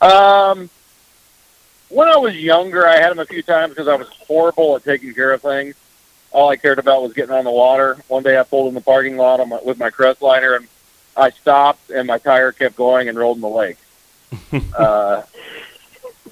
Um, 0.00 0.70
when 1.88 2.08
I 2.08 2.16
was 2.16 2.34
younger, 2.36 2.86
I 2.86 2.96
had 2.96 3.10
them 3.10 3.18
a 3.18 3.24
few 3.26 3.42
times 3.42 3.70
because 3.70 3.88
I 3.88 3.94
was 3.94 4.08
horrible 4.08 4.76
at 4.76 4.84
taking 4.84 5.14
care 5.14 5.32
of 5.32 5.42
things. 5.42 5.74
All 6.32 6.48
I 6.50 6.56
cared 6.56 6.78
about 6.78 7.02
was 7.02 7.12
getting 7.12 7.34
on 7.34 7.44
the 7.44 7.50
water. 7.50 7.96
One 8.08 8.22
day 8.22 8.38
I 8.38 8.42
pulled 8.42 8.68
in 8.68 8.74
the 8.74 8.80
parking 8.80 9.16
lot 9.16 9.40
on 9.40 9.48
my, 9.48 9.60
with 9.64 9.78
my 9.78 9.90
Crestliner, 9.90 10.56
and 10.56 10.66
I 11.16 11.30
stopped, 11.30 11.90
and 11.90 12.06
my 12.06 12.18
tire 12.18 12.52
kept 12.52 12.76
going 12.76 13.08
and 13.08 13.16
rolled 13.16 13.38
in 13.38 13.40
the 13.40 13.48
lake. 13.48 13.78
uh, 14.76 15.22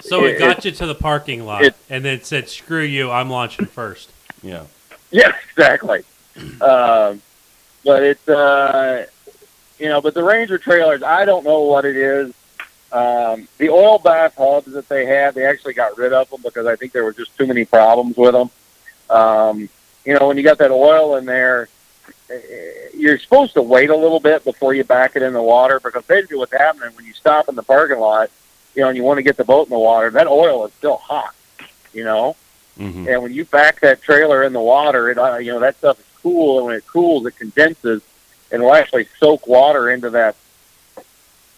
so 0.01 0.25
it 0.25 0.35
it- 0.35 0.39
got 0.41 0.65
you 0.65 0.73
to 0.73 0.87
the 0.87 0.95
parking 0.95 1.47
lot, 1.47 1.63
it- 1.63 1.77
and 1.89 2.05
then 2.05 2.23
said, 2.23 2.49
"Screw 2.49 2.83
you! 2.83 3.11
I'm 3.11 3.31
launching 3.31 3.67
first. 3.67 4.11
Yeah. 4.43 4.65
yeah, 5.11 5.33
exactly. 5.51 6.03
um, 6.61 7.23
but 7.85 8.03
it's 8.03 8.29
uh, 8.29 9.07
you 9.79 9.89
know, 9.89 10.01
but 10.01 10.13
the 10.15 10.25
Ranger 10.25 10.59
trailers, 10.59 11.03
I 11.03 11.25
don't 11.25 11.45
know 11.45 11.61
what 11.61 11.85
it 11.85 11.97
is. 11.97 12.35
Um, 12.95 13.49
the 13.59 13.71
oil 13.71 13.99
bath 13.99 14.37
hubs 14.37 14.73
that 14.73 14.89
they 14.89 15.05
had, 15.05 15.35
they 15.35 15.45
actually 15.45 15.75
got 15.75 15.99
rid 15.99 16.13
of 16.13 16.31
them 16.31 16.41
because 16.45 16.67
I 16.67 16.77
think 16.77 16.93
there 16.93 17.03
were 17.03 17.13
just 17.13 17.37
too 17.37 17.45
many 17.45 17.65
problems 17.65 18.17
with 18.17 18.33
them. 18.33 18.51
Um, 19.11 19.69
you 20.05 20.17
know, 20.17 20.29
when 20.29 20.37
you 20.37 20.45
got 20.45 20.59
that 20.59 20.71
oil 20.71 21.17
in 21.17 21.25
there, 21.25 21.69
eh, 22.31 22.39
you're 22.95 23.19
supposed 23.19 23.55
to 23.55 23.63
wait 23.63 23.91
a 23.91 23.97
little 23.97 24.21
bit 24.21 24.45
before 24.45 24.75
you 24.75 24.85
back 24.85 25.17
it 25.17 25.23
in 25.23 25.33
the 25.33 25.43
water 25.43 25.81
because 25.81 26.05
basically 26.05 26.37
what's 26.37 26.53
happening 26.53 26.95
when 26.95 27.05
you 27.05 27.13
stop 27.15 27.49
in 27.49 27.57
the 27.57 27.65
parking 27.65 27.99
lot, 27.99 28.31
you 28.77 28.83
know, 28.83 28.89
and 28.89 28.97
you 28.97 29.03
want 29.03 29.19
to 29.19 29.25
get 29.25 29.37
the 29.37 29.45
boat 29.45 29.67
in 29.67 29.71
the 29.71 29.79
water, 29.79 30.11
that 30.11 30.29
oil 30.29 30.65
is 30.65 30.73
still 30.75 30.99
hot, 30.99 31.35
you 31.93 32.05
know. 32.05 32.37
hmm 32.79 33.09
And 33.09 33.23
when 33.25 33.33
you 33.33 33.45
back 33.45 33.81
that 33.81 34.03
trailer 34.03 34.45
in 34.45 34.53
the 34.53 34.61
water, 34.61 35.11
it 35.11 35.19
uh, 35.19 35.39
you 35.39 35.53
know 35.53 35.59
that 35.61 35.77
stuff 35.79 35.99
is 35.99 36.07
cool, 36.23 36.59
and 36.59 36.67
when 36.67 36.77
it 36.77 36.87
cools, 36.87 37.27
it 37.27 37.37
condenses 37.37 38.03
and 38.53 38.63
will 38.63 38.75
actually 38.75 39.09
soak 39.19 39.49
water 39.49 39.91
into 39.91 40.11
that, 40.11 40.37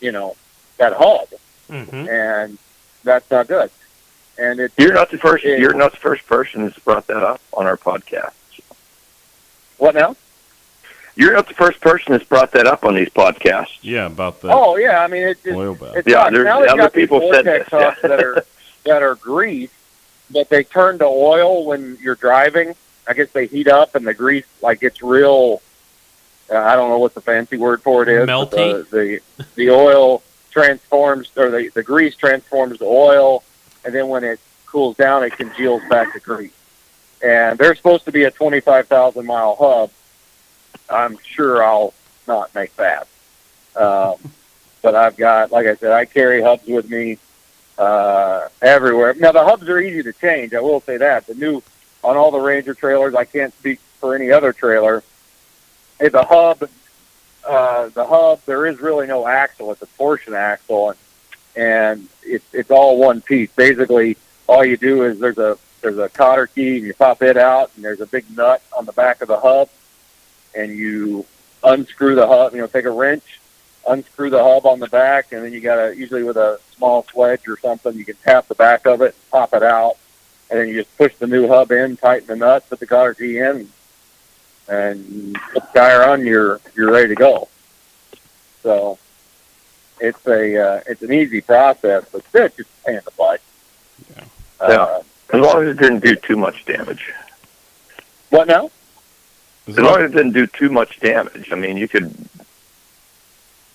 you 0.00 0.12
know, 0.12 0.34
that 0.78 0.92
hub, 0.94 1.28
Mm-hmm. 1.70 2.08
and 2.08 2.58
that's 3.02 3.28
not 3.30 3.48
good. 3.48 3.70
And 4.38 4.60
it's 4.60 4.74
You're 4.78 4.92
not 4.94 5.10
the 5.10 5.18
first. 5.18 5.44
Yeah. 5.44 5.56
You're 5.56 5.74
not 5.74 5.90
the 5.92 5.96
first 5.98 6.26
person 6.26 6.64
that's 6.64 6.78
brought 6.78 7.06
that 7.08 7.22
up 7.22 7.40
on 7.52 7.66
our 7.66 7.76
podcast. 7.76 8.32
what 9.78 9.94
now? 9.94 10.14
You're 11.16 11.32
not 11.32 11.48
the 11.48 11.54
first 11.54 11.80
person 11.80 12.12
that's 12.12 12.24
brought 12.24 12.52
that 12.52 12.66
up 12.66 12.84
on 12.84 12.94
these 12.94 13.08
podcasts. 13.08 13.78
Yeah, 13.80 14.06
about 14.06 14.42
the 14.42 14.48
Oh 14.52 14.76
yeah, 14.76 15.00
I 15.02 15.06
mean 15.08 15.22
it 15.22 15.42
just 15.42 15.56
oil 15.56 15.74
bath. 15.74 15.96
It 15.96 16.06
Yeah, 16.06 16.24
sucks. 16.24 16.32
there's- 16.32 16.44
now 16.44 16.60
they've 16.60 16.70
other 16.80 16.90
people 16.90 17.32
said 17.32 17.44
this, 17.46 17.68
yeah. 17.72 17.94
that 18.02 18.22
are 18.22 18.44
that 18.84 19.02
are 19.02 19.14
grease, 19.14 19.70
but 20.30 20.48
they 20.50 20.62
turn 20.62 20.98
to 20.98 21.06
oil 21.06 21.64
when 21.64 21.96
you're 22.02 22.14
driving. 22.16 22.74
I 23.08 23.14
guess 23.14 23.30
they 23.32 23.46
heat 23.46 23.68
up 23.68 23.94
and 23.94 24.06
the 24.06 24.14
grease 24.14 24.44
like 24.62 24.80
gets 24.80 25.02
real. 25.02 25.62
Uh, 26.50 26.58
I 26.58 26.76
don't 26.76 26.90
know 26.90 26.98
what 26.98 27.14
the 27.14 27.20
fancy 27.22 27.56
word 27.56 27.82
for 27.82 28.02
it 28.02 28.08
is. 28.08 28.26
but 28.26 28.50
Melty? 28.50 28.88
The, 28.90 29.20
the 29.38 29.44
the 29.54 29.70
oil 29.70 30.22
transforms 30.56 31.30
or 31.36 31.50
the 31.50 31.68
the 31.74 31.82
grease 31.82 32.16
transforms 32.16 32.78
to 32.78 32.84
oil, 32.86 33.44
and 33.84 33.94
then 33.94 34.08
when 34.08 34.24
it 34.24 34.40
cools 34.64 34.96
down, 34.96 35.22
it 35.22 35.36
congeals 35.36 35.82
back 35.90 36.14
to 36.14 36.20
grease. 36.20 36.52
And 37.22 37.58
they're 37.58 37.74
supposed 37.74 38.06
to 38.06 38.12
be 38.12 38.24
a 38.24 38.30
twenty 38.30 38.60
five 38.60 38.88
thousand 38.88 39.26
mile 39.26 39.54
hub. 39.56 39.90
I'm 40.88 41.18
sure 41.22 41.62
I'll 41.62 41.92
not 42.26 42.54
make 42.54 42.74
that. 42.76 43.06
Um, 43.76 44.16
but 44.80 44.94
I've 44.94 45.16
got, 45.16 45.52
like 45.52 45.66
I 45.66 45.74
said, 45.76 45.92
I 45.92 46.06
carry 46.06 46.40
hubs 46.40 46.66
with 46.66 46.88
me 46.88 47.18
uh, 47.76 48.48
everywhere. 48.62 49.12
Now 49.14 49.32
the 49.32 49.44
hubs 49.44 49.68
are 49.68 49.78
easy 49.78 50.02
to 50.04 50.12
change. 50.14 50.54
I 50.54 50.60
will 50.60 50.80
say 50.80 50.96
that 50.96 51.26
the 51.26 51.34
new 51.34 51.62
on 52.02 52.16
all 52.16 52.30
the 52.30 52.40
Ranger 52.40 52.72
trailers. 52.72 53.14
I 53.14 53.24
can't 53.24 53.52
speak 53.58 53.78
for 54.00 54.14
any 54.14 54.30
other 54.30 54.54
trailer. 54.54 55.02
The 55.98 56.22
hub, 56.22 56.68
uh, 57.46 57.88
the 57.90 58.06
hub. 58.06 58.40
There 58.46 58.66
is 58.66 58.80
really 58.80 59.06
no 59.06 59.26
axle. 59.26 59.72
It's 59.72 59.82
a 59.82 59.86
torsion 59.98 60.34
axle, 60.34 60.90
and 60.90 60.98
and 61.56 62.08
it's 62.22 62.44
it's 62.52 62.70
all 62.70 62.98
one 62.98 63.20
piece. 63.20 63.50
Basically, 63.52 64.16
all 64.46 64.64
you 64.64 64.76
do 64.76 65.04
is 65.04 65.18
there's 65.18 65.38
a 65.38 65.58
there's 65.80 65.98
a 65.98 66.08
cotter 66.08 66.46
key, 66.46 66.76
and 66.76 66.86
you 66.86 66.94
pop 66.94 67.22
it 67.22 67.36
out, 67.36 67.70
and 67.76 67.84
there's 67.84 68.00
a 68.00 68.06
big 68.06 68.24
nut 68.36 68.62
on 68.76 68.84
the 68.84 68.92
back 68.92 69.22
of 69.22 69.28
the 69.28 69.40
hub, 69.40 69.68
and 70.54 70.70
you 70.72 71.24
unscrew 71.64 72.14
the 72.14 72.26
hub. 72.26 72.52
You 72.52 72.60
know, 72.60 72.66
take 72.66 72.84
a 72.84 72.90
wrench, 72.90 73.40
unscrew 73.88 74.30
the 74.30 74.42
hub 74.42 74.66
on 74.66 74.78
the 74.80 74.88
back, 74.88 75.32
and 75.32 75.42
then 75.44 75.52
you 75.52 75.60
got 75.60 75.76
to 75.76 75.96
usually 75.96 76.22
with 76.22 76.36
a 76.36 76.60
small 76.76 77.04
sledge 77.04 77.48
or 77.48 77.58
something, 77.58 77.94
you 77.94 78.04
can 78.04 78.16
tap 78.16 78.48
the 78.48 78.54
back 78.54 78.86
of 78.86 79.00
it, 79.00 79.14
pop 79.30 79.54
it 79.54 79.62
out, 79.62 79.96
and 80.50 80.60
then 80.60 80.68
you 80.68 80.74
just 80.74 80.96
push 80.96 81.14
the 81.16 81.26
new 81.26 81.48
hub 81.48 81.72
in, 81.72 81.96
tighten 81.96 82.26
the 82.26 82.36
nut, 82.36 82.68
put 82.68 82.80
the 82.80 82.86
cotter 82.86 83.14
key 83.14 83.38
in, 83.38 83.70
and 84.68 85.34
put 85.52 85.62
the 85.72 85.78
tire 85.80 86.02
on. 86.04 86.24
You're 86.26 86.60
you're 86.74 86.90
ready 86.90 87.08
to 87.08 87.14
go. 87.14 87.48
So 88.62 88.98
it's 90.00 90.26
a 90.26 90.56
uh, 90.56 90.80
it's 90.86 91.02
an 91.02 91.12
easy 91.12 91.40
process, 91.40 92.04
but 92.10 92.22
it's 92.34 92.56
just 92.56 92.68
a 92.82 92.84
pain 92.86 92.96
in 92.96 93.02
the 93.04 93.10
butt. 93.12 93.40
Yeah. 94.16 94.24
Uh, 94.60 95.02
As 95.32 95.40
long 95.40 95.62
as 95.62 95.68
it 95.76 95.78
didn't 95.80 96.00
do 96.00 96.14
too 96.16 96.36
much 96.36 96.64
damage. 96.64 97.12
what 98.30 98.46
now? 98.48 98.70
As 99.68 99.78
long 99.78 100.00
as 100.00 100.10
it 100.10 100.14
didn't 100.14 100.32
do 100.32 100.46
too 100.46 100.70
much 100.70 101.00
damage. 101.00 101.50
I 101.52 101.56
mean, 101.56 101.76
you 101.76 101.88
could. 101.88 102.14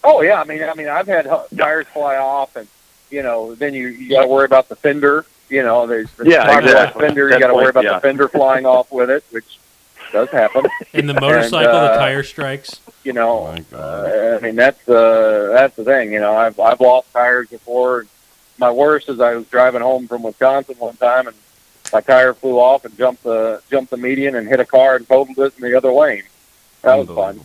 Oh 0.04 0.22
yeah, 0.22 0.40
I 0.42 0.46
mean, 0.46 0.64
I 0.64 0.74
mean, 0.74 0.88
I've 0.88 1.08
had 1.08 1.30
tires 1.58 1.86
fly 1.88 2.16
off, 2.18 2.56
and 2.56 2.68
you 3.10 3.22
know, 3.24 3.56
then 3.56 3.74
you 3.74 3.88
you 3.90 4.10
got 4.10 4.22
to 4.22 4.28
worry 4.28 4.46
about 4.46 4.70
the 4.70 4.76
fender. 4.76 5.26
You 5.50 5.64
know, 5.64 5.86
there's 5.86 6.10
the 6.14 6.30
Yeah, 6.30 6.58
exactly. 6.58 7.02
fender. 7.08 7.30
You 7.30 7.40
got 7.40 7.48
to 7.48 7.54
worry 7.54 7.70
about 7.70 7.84
yeah. 7.84 7.96
the 7.96 8.00
fender 8.00 8.28
flying 8.30 8.66
off 8.66 8.92
with 8.92 9.10
it, 9.10 9.24
which 9.32 9.60
does 10.12 10.30
happen. 10.30 10.66
In 10.94 11.08
the 11.08 11.14
motorcycle, 11.14 11.72
the 11.72 11.92
uh, 11.94 11.98
tire 11.98 12.24
strikes. 12.24 12.80
You 13.04 13.14
know, 13.14 13.56
Oh 13.74 13.78
uh, 13.78 14.38
I 14.40 14.46
mean, 14.46 14.56
that's 14.56 14.84
the 14.86 15.50
that's 15.54 15.76
the 15.76 15.84
thing. 15.84 16.12
You 16.14 16.20
know, 16.20 16.36
I've 16.36 16.60
I've 16.60 16.80
lost 16.80 17.12
tires 17.14 17.50
before. 17.50 18.06
My 18.58 18.72
worst 18.72 19.10
is 19.10 19.20
I 19.20 19.36
was 19.36 19.48
driving 19.48 19.82
home 19.82 20.08
from 20.08 20.24
Wisconsin 20.24 20.76
one 20.78 20.96
time, 20.98 21.28
and 21.28 21.36
my 21.92 22.02
tire 22.02 22.34
flew 22.34 22.60
off 22.60 22.86
and 22.86 22.96
jumped 22.98 23.24
the 23.24 23.62
jumped 23.70 23.92
the 23.92 23.98
median 23.98 24.36
and 24.36 24.48
hit 24.48 24.60
a 24.60 24.66
car 24.66 24.96
and 24.96 25.08
totaled 25.08 25.40
it 25.40 25.54
in 25.58 25.64
the 25.70 25.76
other 25.76 25.92
lane. 25.92 26.24
That 26.84 26.96
was 26.96 27.08
fun. 27.08 27.42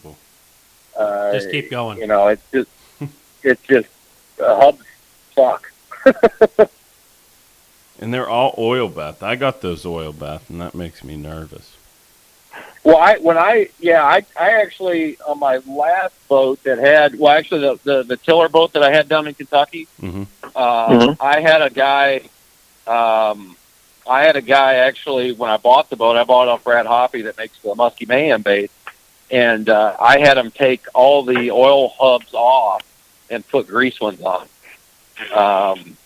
Uh, 0.97 1.33
Just 1.33 1.51
keep 1.51 1.71
going. 1.71 1.99
You 1.99 2.07
know, 2.07 2.29
it's 2.29 2.43
just 2.53 2.71
it's 3.43 3.63
just 3.63 3.89
uh, 4.41 4.61
hubs 4.61 4.85
suck. 5.35 5.73
And 7.99 8.13
they're 8.13 8.29
all 8.29 8.55
oil 8.59 8.89
bath. 8.89 9.23
I 9.23 9.37
got 9.37 9.63
those 9.63 9.87
oil 9.87 10.13
bath, 10.13 10.51
and 10.51 10.61
that 10.61 10.75
makes 10.75 11.03
me 11.03 11.17
nervous. 11.17 11.76
Well, 12.87 12.99
I 12.99 13.17
when 13.19 13.37
I 13.37 13.69
yeah 13.81 14.05
I 14.05 14.25
I 14.39 14.63
actually 14.63 15.19
on 15.27 15.41
my 15.41 15.57
last 15.67 16.15
boat 16.29 16.63
that 16.63 16.79
had 16.79 17.19
well 17.19 17.37
actually 17.37 17.63
the 17.63 17.81
the, 17.83 18.03
the 18.05 18.17
tiller 18.17 18.49
boat 18.49 18.75
that 18.75 18.85
I 18.85 18.93
had 18.93 19.09
down 19.09 19.27
in 19.27 19.35
Kentucky 19.35 19.89
hmm 19.99 20.23
uh, 20.55 20.89
Mhm. 20.89 21.17
I 21.19 21.41
had 21.41 21.63
a 21.63 21.71
guy 21.71 22.21
um 22.87 23.57
I 24.07 24.23
had 24.23 24.37
a 24.37 24.41
guy 24.41 24.75
actually 24.75 25.33
when 25.33 25.51
I 25.51 25.57
bought 25.57 25.91
the 25.91 25.97
boat 25.97 26.17
I 26.17 26.23
bought 26.23 26.45
it 26.45 26.51
off 26.51 26.63
Brad 26.63 26.87
Hoppy 26.87 27.23
that 27.23 27.37
makes 27.37 27.59
the 27.59 27.71
Muskie 27.71 28.07
Mayhem 28.07 28.43
bait 28.43 28.71
and 29.33 29.69
uh, 29.69 29.97
I 29.99 30.21
had 30.21 30.39
him 30.39 30.53
take 30.53 30.83
all 30.95 31.25
the 31.25 31.51
oil 31.51 31.89
hubs 31.89 32.33
off 32.35 32.85
and 33.31 33.45
put 33.49 33.67
grease 33.67 34.01
ones 34.01 34.21
on. 34.21 34.47
Um, 35.35 35.97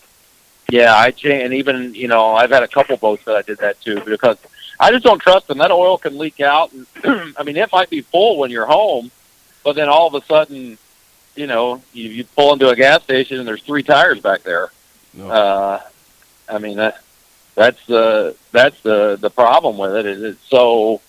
yeah, 0.71 0.95
I 0.95 1.11
cha- 1.11 1.29
and 1.29 1.53
even 1.53 1.93
you 1.93 2.07
know 2.07 2.33
I've 2.33 2.49
had 2.49 2.63
a 2.63 2.67
couple 2.67 2.97
boats 2.97 3.23
that 3.25 3.35
I 3.35 3.43
did 3.43 3.59
that 3.59 3.79
too 3.81 4.01
because 4.03 4.39
I 4.81 4.89
just 4.89 5.03
don't 5.03 5.21
trust 5.21 5.47
them. 5.47 5.59
That 5.59 5.69
oil 5.69 5.99
can 5.99 6.17
leak 6.17 6.39
out, 6.39 6.73
and 6.73 6.87
I 7.37 7.43
mean 7.43 7.55
it 7.55 7.71
might 7.71 7.91
be 7.91 8.01
full 8.01 8.39
when 8.39 8.49
you're 8.49 8.65
home, 8.65 9.11
but 9.63 9.75
then 9.75 9.87
all 9.87 10.07
of 10.07 10.15
a 10.15 10.25
sudden, 10.25 10.79
you 11.35 11.45
know, 11.45 11.81
you, 11.93 12.09
you 12.09 12.23
pull 12.23 12.51
into 12.51 12.67
a 12.67 12.75
gas 12.75 13.03
station 13.03 13.37
and 13.37 13.47
there's 13.47 13.61
three 13.61 13.83
tires 13.83 14.19
back 14.19 14.41
there. 14.41 14.71
No. 15.13 15.29
Uh, 15.29 15.81
I 16.49 16.57
mean 16.57 16.77
that 16.77 17.01
that's 17.53 17.85
the 17.85 18.35
that's 18.51 18.81
the 18.81 19.17
the 19.21 19.29
problem 19.29 19.77
with 19.77 19.95
it 19.95 20.07
is 20.07 20.23
it's 20.23 20.49
so 20.49 20.99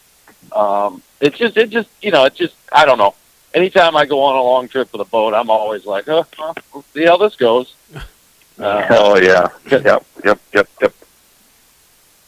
um, 0.54 1.02
it's 1.20 1.38
just 1.38 1.56
it 1.56 1.70
just 1.70 1.88
you 2.02 2.10
know 2.10 2.24
it's 2.26 2.36
just 2.36 2.54
I 2.70 2.84
don't 2.84 2.98
know. 2.98 3.14
Anytime 3.54 3.96
I 3.96 4.06
go 4.06 4.22
on 4.22 4.36
a 4.36 4.42
long 4.42 4.68
trip 4.68 4.92
with 4.92 5.00
a 5.00 5.10
boat, 5.10 5.34
I'm 5.34 5.50
always 5.50 5.84
like, 5.84 6.08
oh, 6.08 6.26
well, 6.38 6.54
we'll 6.72 6.84
see 6.94 7.04
how 7.04 7.16
this 7.16 7.36
goes. 7.36 7.74
Uh, 8.58 8.86
oh 8.90 9.16
yeah. 9.16 9.48
Yep. 9.70 10.04
Yep. 10.24 10.40
Yep. 10.52 10.68
Yep. 10.82 10.94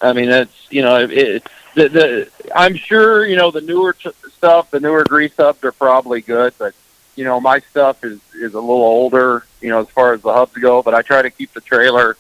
I 0.00 0.12
mean, 0.12 0.28
it's 0.28 0.66
you 0.70 0.82
know, 0.82 0.96
it, 1.10 1.46
the, 1.74 1.88
the 1.88 2.30
I'm 2.54 2.74
sure 2.76 3.26
you 3.26 3.36
know 3.36 3.50
the 3.50 3.60
newer 3.60 3.92
t- 3.94 4.10
stuff, 4.36 4.70
the 4.70 4.80
newer 4.80 5.04
grease 5.04 5.38
ups 5.38 5.64
are 5.64 5.72
probably 5.72 6.20
good, 6.20 6.52
but 6.58 6.74
you 7.16 7.24
know 7.24 7.40
my 7.40 7.60
stuff 7.60 8.04
is 8.04 8.20
is 8.34 8.54
a 8.54 8.60
little 8.60 8.82
older, 8.82 9.44
you 9.60 9.70
know, 9.70 9.80
as 9.80 9.88
far 9.88 10.12
as 10.12 10.22
the 10.22 10.32
hubs 10.32 10.54
go. 10.54 10.82
But 10.82 10.94
I 10.94 11.02
try 11.02 11.22
to 11.22 11.30
keep 11.30 11.52
the 11.52 11.60
trailer, 11.60 12.16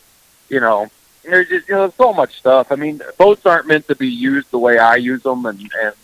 you 0.48 0.60
know. 0.60 0.88
There's 1.24 1.48
just 1.48 1.68
you 1.68 1.74
know 1.74 1.92
so 1.96 2.12
much 2.12 2.36
stuff. 2.38 2.70
I 2.70 2.76
mean, 2.76 3.00
boats 3.18 3.46
aren't 3.46 3.66
meant 3.66 3.88
to 3.88 3.96
be 3.96 4.08
used 4.08 4.50
the 4.50 4.58
way 4.58 4.78
I 4.78 4.96
use 4.96 5.22
them, 5.22 5.46
and 5.46 5.58
and 5.82 5.94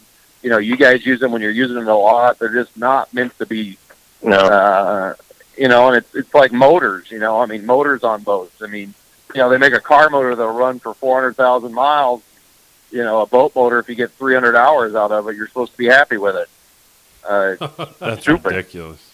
you 0.43 0.49
know 0.51 0.59
you 0.59 0.77
guys 0.77 1.05
use 1.05 1.21
them 1.21 1.33
when 1.33 1.43
you're 1.43 1.51
using 1.51 1.77
them 1.77 1.89
a 1.89 1.95
lot. 1.95 2.39
They're 2.39 2.49
just 2.53 2.77
not 2.77 3.13
meant 3.13 3.37
to 3.39 3.47
be 3.47 3.77
No. 4.23 4.37
uh, 4.39 5.15
you 5.59 5.69
know, 5.69 5.89
and 5.89 5.97
it's 5.99 6.15
it's 6.15 6.33
like 6.35 6.53
motors. 6.53 7.11
You 7.11 7.19
know, 7.19 7.39
I 7.41 7.45
mean, 7.47 7.67
motors 7.67 8.03
on 8.03 8.23
boats. 8.23 8.63
I 8.63 8.67
mean, 8.67 8.95
you 9.35 9.41
know, 9.41 9.49
they 9.49 9.59
make 9.59 9.73
a 9.75 9.81
car 9.81 10.11
motor 10.11 10.35
that'll 10.35 10.53
run 10.53 10.79
for 10.79 10.95
four 10.95 11.17
hundred 11.21 11.37
thousand 11.37 11.73
miles. 11.73 12.23
You 12.91 13.05
know, 13.05 13.21
a 13.23 13.27
boat 13.27 13.55
motor, 13.55 13.79
if 13.79 13.89
you 13.89 13.95
get 13.95 14.11
three 14.13 14.35
hundred 14.35 14.57
hours 14.57 14.95
out 14.95 15.13
of 15.13 15.29
it, 15.29 15.37
you're 15.37 15.47
supposed 15.49 15.73
to 15.73 15.79
be 15.79 15.87
happy 15.87 16.17
with 16.17 16.37
it. 16.37 16.49
Uh, 17.25 17.87
That's 17.99 18.23
stupid. 18.23 18.47
ridiculous. 18.47 19.07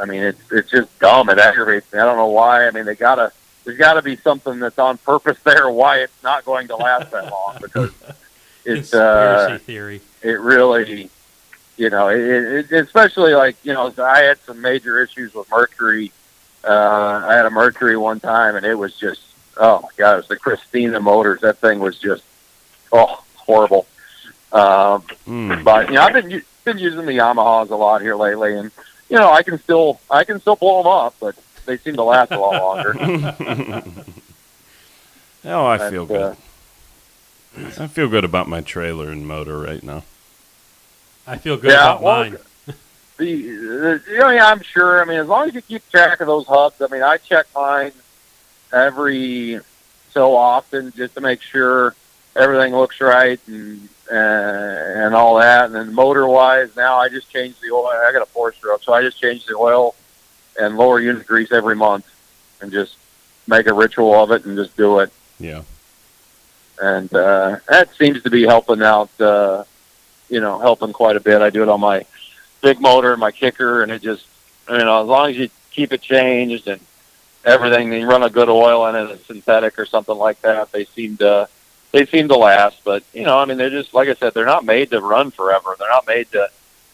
I 0.00 0.06
mean, 0.06 0.22
it's 0.22 0.40
it's 0.50 0.70
just 0.70 0.98
dumb. 0.98 1.28
It 1.28 1.38
aggravates 1.38 1.92
me. 1.92 1.98
I 1.98 2.04
don't 2.04 2.16
know 2.16 2.26
why. 2.28 2.66
I 2.66 2.70
mean, 2.70 2.84
they 2.84 2.94
gotta 2.94 3.32
there's 3.64 3.78
got 3.78 3.94
to 3.94 4.02
be 4.02 4.16
something 4.16 4.58
that's 4.58 4.78
on 4.78 4.98
purpose 4.98 5.38
there. 5.44 5.70
Why 5.70 5.98
it's 5.98 6.22
not 6.22 6.44
going 6.44 6.68
to 6.68 6.76
last 6.76 7.10
that 7.12 7.30
long 7.30 7.58
because 7.60 7.92
it's 8.64 8.92
uh, 8.94 9.46
Conspiracy 9.48 9.64
theory. 9.64 10.00
it 10.22 10.40
really, 10.40 11.10
you 11.76 11.90
know, 11.90 12.08
it, 12.08 12.18
it, 12.20 12.72
especially 12.72 13.34
like 13.34 13.56
you 13.64 13.72
know, 13.72 13.92
I 13.98 14.20
had 14.20 14.38
some 14.40 14.60
major 14.60 15.02
issues 15.02 15.34
with 15.34 15.48
Mercury. 15.50 16.10
Uh, 16.64 17.22
I 17.26 17.34
had 17.34 17.46
a 17.46 17.50
Mercury 17.50 17.96
one 17.96 18.20
time, 18.20 18.56
and 18.56 18.64
it 18.64 18.74
was 18.74 18.94
just, 18.96 19.20
oh 19.56 19.80
my 19.82 19.88
god, 19.96 20.14
it 20.14 20.16
was 20.18 20.28
the 20.28 20.36
Christina 20.36 21.00
motors. 21.00 21.40
That 21.40 21.58
thing 21.58 21.80
was 21.80 21.98
just, 21.98 22.22
oh, 22.92 23.22
horrible. 23.36 23.86
Um, 24.52 25.02
Mm. 25.26 25.64
but 25.64 25.88
you 25.88 25.94
know, 25.94 26.02
I've 26.02 26.12
been 26.12 26.42
been 26.64 26.78
using 26.78 27.06
the 27.06 27.12
Yamahas 27.12 27.70
a 27.70 27.74
lot 27.76 28.02
here 28.02 28.14
lately, 28.16 28.54
and 28.56 28.70
you 29.08 29.16
know, 29.18 29.30
I 29.32 29.42
can 29.42 29.58
still 29.58 29.98
I 30.10 30.24
can 30.24 30.40
still 30.40 30.56
blow 30.56 30.82
them 30.82 30.92
up, 30.92 31.14
but 31.20 31.34
they 31.66 31.78
seem 31.78 31.94
to 31.96 32.02
last 32.02 32.30
a 32.32 32.38
lot 32.38 32.52
longer. 32.62 32.94
oh, 35.44 35.66
I 35.66 35.78
That's, 35.78 35.90
feel 35.90 36.02
uh, 36.04 36.06
good. 36.06 36.36
I 37.80 37.86
feel 37.86 38.08
good 38.08 38.24
about 38.24 38.48
my 38.48 38.60
trailer 38.60 39.08
and 39.10 39.26
motor 39.26 39.58
right 39.58 39.82
now. 39.82 40.04
I 41.26 41.36
feel 41.38 41.56
good 41.56 41.70
Yeah, 41.70 41.84
about 41.92 42.02
well, 42.02 42.20
mine. 42.24 42.36
The, 43.16 43.42
the 43.42 44.02
you 44.08 44.18
know, 44.18 44.30
yeah, 44.30 44.46
I'm 44.46 44.62
sure. 44.62 45.00
I 45.00 45.04
mean, 45.04 45.18
as 45.18 45.28
long 45.28 45.48
as 45.48 45.54
you 45.54 45.62
keep 45.62 45.88
track 45.90 46.20
of 46.20 46.26
those 46.26 46.46
hubs. 46.46 46.80
I 46.80 46.88
mean, 46.88 47.02
I 47.02 47.18
check 47.18 47.46
mine 47.54 47.92
every 48.72 49.60
so 50.12 50.34
often 50.34 50.92
just 50.92 51.14
to 51.14 51.20
make 51.20 51.40
sure 51.42 51.94
everything 52.36 52.74
looks 52.74 53.00
right 53.00 53.40
and 53.46 53.88
uh, 54.10 54.14
and 54.14 55.14
all 55.14 55.36
that. 55.36 55.66
And 55.66 55.74
then 55.74 55.94
motor 55.94 56.26
wise, 56.26 56.74
now 56.76 56.96
I 56.96 57.08
just 57.08 57.30
change 57.30 57.58
the 57.60 57.70
oil. 57.70 57.86
I 57.86 58.12
got 58.12 58.22
a 58.22 58.26
four 58.26 58.52
stroke, 58.52 58.82
so 58.82 58.92
I 58.92 59.02
just 59.02 59.20
change 59.20 59.46
the 59.46 59.56
oil 59.56 59.94
and 60.60 60.76
lower 60.76 61.00
unit 61.00 61.26
grease 61.26 61.52
every 61.52 61.76
month, 61.76 62.06
and 62.60 62.70
just 62.72 62.96
make 63.46 63.66
a 63.66 63.74
ritual 63.74 64.14
of 64.14 64.30
it 64.30 64.44
and 64.44 64.56
just 64.56 64.76
do 64.76 65.00
it. 65.00 65.12
Yeah. 65.38 65.62
And 66.80 67.12
uh, 67.14 67.58
that 67.68 67.94
seems 67.96 68.22
to 68.22 68.30
be 68.30 68.44
helping 68.44 68.82
out. 68.82 69.10
Uh, 69.20 69.64
you 70.32 70.40
know, 70.40 70.58
helping 70.58 70.94
quite 70.94 71.16
a 71.16 71.20
bit. 71.20 71.42
I 71.42 71.50
do 71.50 71.62
it 71.62 71.68
on 71.68 71.80
my 71.80 72.06
big 72.62 72.80
motor, 72.80 73.12
and 73.12 73.20
my 73.20 73.32
kicker, 73.32 73.82
and 73.82 73.92
it 73.92 74.00
just, 74.00 74.24
you 74.70 74.78
know, 74.78 75.02
as 75.02 75.08
long 75.08 75.30
as 75.30 75.36
you 75.36 75.50
keep 75.70 75.92
it 75.92 76.00
changed 76.00 76.68
and 76.68 76.80
everything, 77.44 77.92
and 77.92 78.00
you 78.00 78.08
run 78.08 78.22
a 78.22 78.30
good 78.30 78.48
oil 78.48 78.86
in 78.86 78.94
it, 78.96 79.10
a 79.10 79.18
synthetic 79.18 79.78
or 79.78 79.84
something 79.84 80.16
like 80.16 80.40
that, 80.42 80.72
they 80.72 80.84
seem 80.86 81.16
to, 81.18 81.48
they 81.90 82.06
seem 82.06 82.28
to 82.28 82.36
last. 82.36 82.82
But 82.84 83.02
you 83.12 83.24
know, 83.24 83.38
I 83.38 83.44
mean, 83.44 83.58
they're 83.58 83.68
just 83.68 83.92
like 83.92 84.08
I 84.08 84.14
said, 84.14 84.32
they're 84.32 84.46
not 84.46 84.64
made 84.64 84.90
to 84.90 85.00
run 85.00 85.30
forever. 85.30 85.76
They're 85.78 85.90
not 85.90 86.06
made 86.06 86.30
to, 86.32 86.48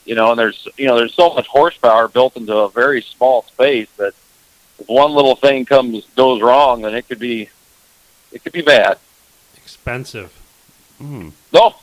you 0.05 0.15
know, 0.15 0.31
and 0.31 0.39
there's, 0.39 0.66
you 0.77 0.86
know, 0.86 0.97
there's 0.97 1.15
so 1.15 1.35
much 1.35 1.47
horsepower 1.47 2.09
built 2.09 2.36
into 2.36 2.57
a 2.57 2.70
very 2.70 3.03
small 3.03 3.43
space 3.43 3.89
that 3.99 4.15
if 4.78 4.89
one 4.89 5.12
little 5.12 5.36
thing 5.36 5.66
comes 5.66 6.05
goes 6.16 6.40
wrong, 6.40 6.82
then 6.82 6.95
it 6.95 7.07
could 7.09 7.19
be, 7.19 7.49
it 8.32 8.43
could 8.43 8.53
be 8.53 8.62
bad. 8.62 8.99
Expensive. 9.57 10.32
Mm. 11.01 11.32
No, 11.53 11.77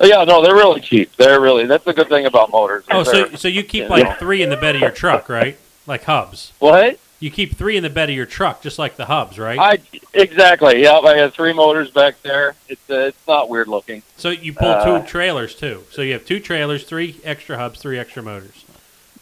yeah, 0.00 0.24
no, 0.24 0.42
they're 0.42 0.54
really 0.54 0.80
cheap. 0.80 1.14
They're 1.16 1.40
really 1.40 1.66
that's 1.66 1.84
the 1.84 1.92
good 1.92 2.08
thing 2.08 2.26
about 2.26 2.50
motors. 2.50 2.84
Oh, 2.90 3.02
so 3.02 3.34
so 3.34 3.48
you 3.48 3.62
keep 3.62 3.84
yeah. 3.84 3.88
like 3.88 4.18
three 4.18 4.42
in 4.42 4.50
the 4.50 4.56
bed 4.56 4.74
of 4.74 4.80
your 4.80 4.90
truck, 4.90 5.28
right? 5.28 5.58
Like 5.86 6.04
hubs. 6.04 6.52
what? 6.58 6.98
You 7.18 7.30
keep 7.30 7.56
three 7.56 7.78
in 7.78 7.82
the 7.82 7.88
bed 7.88 8.10
of 8.10 8.14
your 8.14 8.26
truck, 8.26 8.60
just 8.60 8.78
like 8.78 8.96
the 8.96 9.06
hubs, 9.06 9.38
right? 9.38 9.58
I 9.58 9.78
exactly. 10.12 10.82
Yeah, 10.82 10.98
I 10.98 11.16
have 11.16 11.32
three 11.32 11.54
motors 11.54 11.90
back 11.90 12.20
there. 12.22 12.54
It's 12.68 12.90
uh, 12.90 13.06
it's 13.06 13.26
not 13.26 13.48
weird 13.48 13.68
looking. 13.68 14.02
so 14.18 14.28
you 14.28 14.52
pull 14.52 14.68
Uh, 14.68 15.00
two 15.00 15.06
trailers 15.06 15.54
too. 15.54 15.84
So 15.90 16.02
you 16.02 16.12
have 16.12 16.26
two 16.26 16.40
trailers, 16.40 16.84
three 16.84 17.18
extra 17.24 17.56
hubs, 17.56 17.80
three 17.80 17.98
extra 17.98 18.22
motors. 18.22 18.64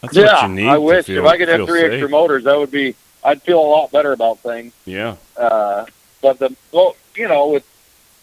That's 0.00 0.16
yeah, 0.16 0.24
what 0.24 0.48
you 0.48 0.54
need. 0.56 0.68
I 0.68 0.78
wish 0.78 1.06
feel, 1.06 1.24
if 1.24 1.30
I 1.30 1.38
could 1.38 1.48
have 1.48 1.66
three 1.66 1.82
safe. 1.82 1.92
extra 1.92 2.08
motors, 2.08 2.44
that 2.44 2.58
would 2.58 2.72
be. 2.72 2.96
I'd 3.22 3.40
feel 3.42 3.60
a 3.60 3.62
lot 3.62 3.90
better 3.92 4.12
about 4.12 4.40
things. 4.40 4.72
Yeah. 4.84 5.16
Uh, 5.36 5.86
but 6.20 6.40
the 6.40 6.54
well, 6.72 6.96
you 7.14 7.28
know, 7.28 7.54
it's 7.54 7.66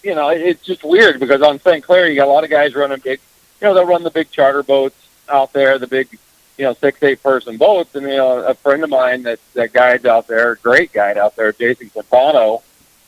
you 0.04 0.16
know, 0.16 0.30
it's 0.30 0.64
just 0.64 0.84
weird 0.84 1.20
because 1.20 1.42
on 1.42 1.60
St. 1.60 1.84
Clair 1.84 2.08
you 2.10 2.16
got 2.16 2.28
a 2.28 2.32
lot 2.32 2.44
of 2.44 2.50
guys 2.50 2.74
running 2.76 3.00
big. 3.00 3.20
You 3.62 3.68
know, 3.68 3.74
they'll 3.74 3.86
run 3.86 4.04
the 4.04 4.10
big 4.12 4.32
charter 4.32 4.64
boats 4.64 4.96
out 5.30 5.54
there, 5.54 5.78
the 5.78 5.88
big, 5.88 6.08
you 6.58 6.66
know, 6.66 6.74
six 6.74 7.02
eight 7.04 7.22
person 7.22 7.58
boats. 7.58 7.94
And 7.96 8.04
you 8.08 8.18
know, 8.18 8.40
a 8.40 8.54
friend 8.56 8.84
of 8.84 8.90
mine 8.90 9.24
that 9.24 9.40
that 9.54 9.74
guides 9.74 10.06
out 10.06 10.28
there, 10.28 10.56
great 10.56 10.92
guide 10.92 11.18
out 11.18 11.36
there, 11.36 11.52
Jason 11.52 11.90
Quintano. 11.90 12.62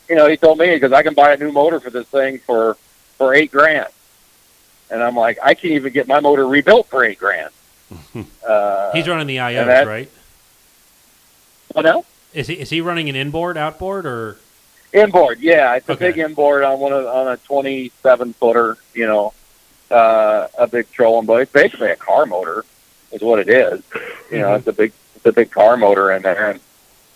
You 0.09 0.15
know, 0.15 0.27
he 0.27 0.37
told 0.37 0.57
me 0.59 0.67
because 0.75 0.91
I 0.91 1.01
can 1.01 1.13
buy 1.13 1.33
a 1.33 1.37
new 1.37 1.51
motor 1.51 1.79
for 1.79 1.89
this 1.89 2.07
thing 2.07 2.37
for 2.39 2.77
for 3.17 3.33
eight 3.33 3.51
grand, 3.51 3.89
and 4.91 5.01
I'm 5.01 5.15
like, 5.15 5.37
I 5.41 5.53
can't 5.53 5.73
even 5.73 5.93
get 5.93 6.07
my 6.07 6.19
motor 6.19 6.47
rebuilt 6.47 6.87
for 6.87 7.03
eight 7.03 7.19
grand. 7.19 7.51
Uh, 8.45 8.91
He's 8.91 9.07
running 9.07 9.25
the 9.27 9.37
IOs, 9.37 9.65
that- 9.67 9.87
right? 9.87 10.09
What 11.73 11.85
else? 11.85 12.05
Is 12.33 12.47
he 12.47 12.55
is 12.55 12.69
he 12.69 12.81
running 12.81 13.07
an 13.09 13.15
inboard, 13.15 13.57
outboard, 13.57 14.05
or 14.05 14.37
Inboard, 14.93 15.39
yeah, 15.39 15.73
it's 15.75 15.89
a 15.89 15.93
Okay. 15.93 16.11
big 16.11 16.19
inboard 16.19 16.63
on 16.63 16.79
one 16.79 16.93
of, 16.93 17.05
on 17.07 17.27
a 17.27 17.37
27 17.37 18.33
footer. 18.33 18.77
You 18.93 19.07
know, 19.07 19.33
uh, 19.89 20.47
a 20.57 20.67
big 20.67 20.91
trolling 20.91 21.25
boat. 21.25 21.41
It's 21.41 21.51
basically 21.51 21.89
a 21.89 21.95
car 21.95 22.25
motor, 22.27 22.63
is 23.11 23.21
what 23.21 23.39
it 23.39 23.49
is. 23.49 23.81
You 24.31 24.39
know, 24.39 24.49
Mhm. 24.49 24.57
it's 24.59 24.67
a 24.67 24.73
big 24.73 24.91
it's 25.15 25.25
a 25.25 25.31
big 25.31 25.49
car 25.51 25.77
motor 25.77 26.11
in 26.11 26.21
there. 26.21 26.51
And, 26.51 26.59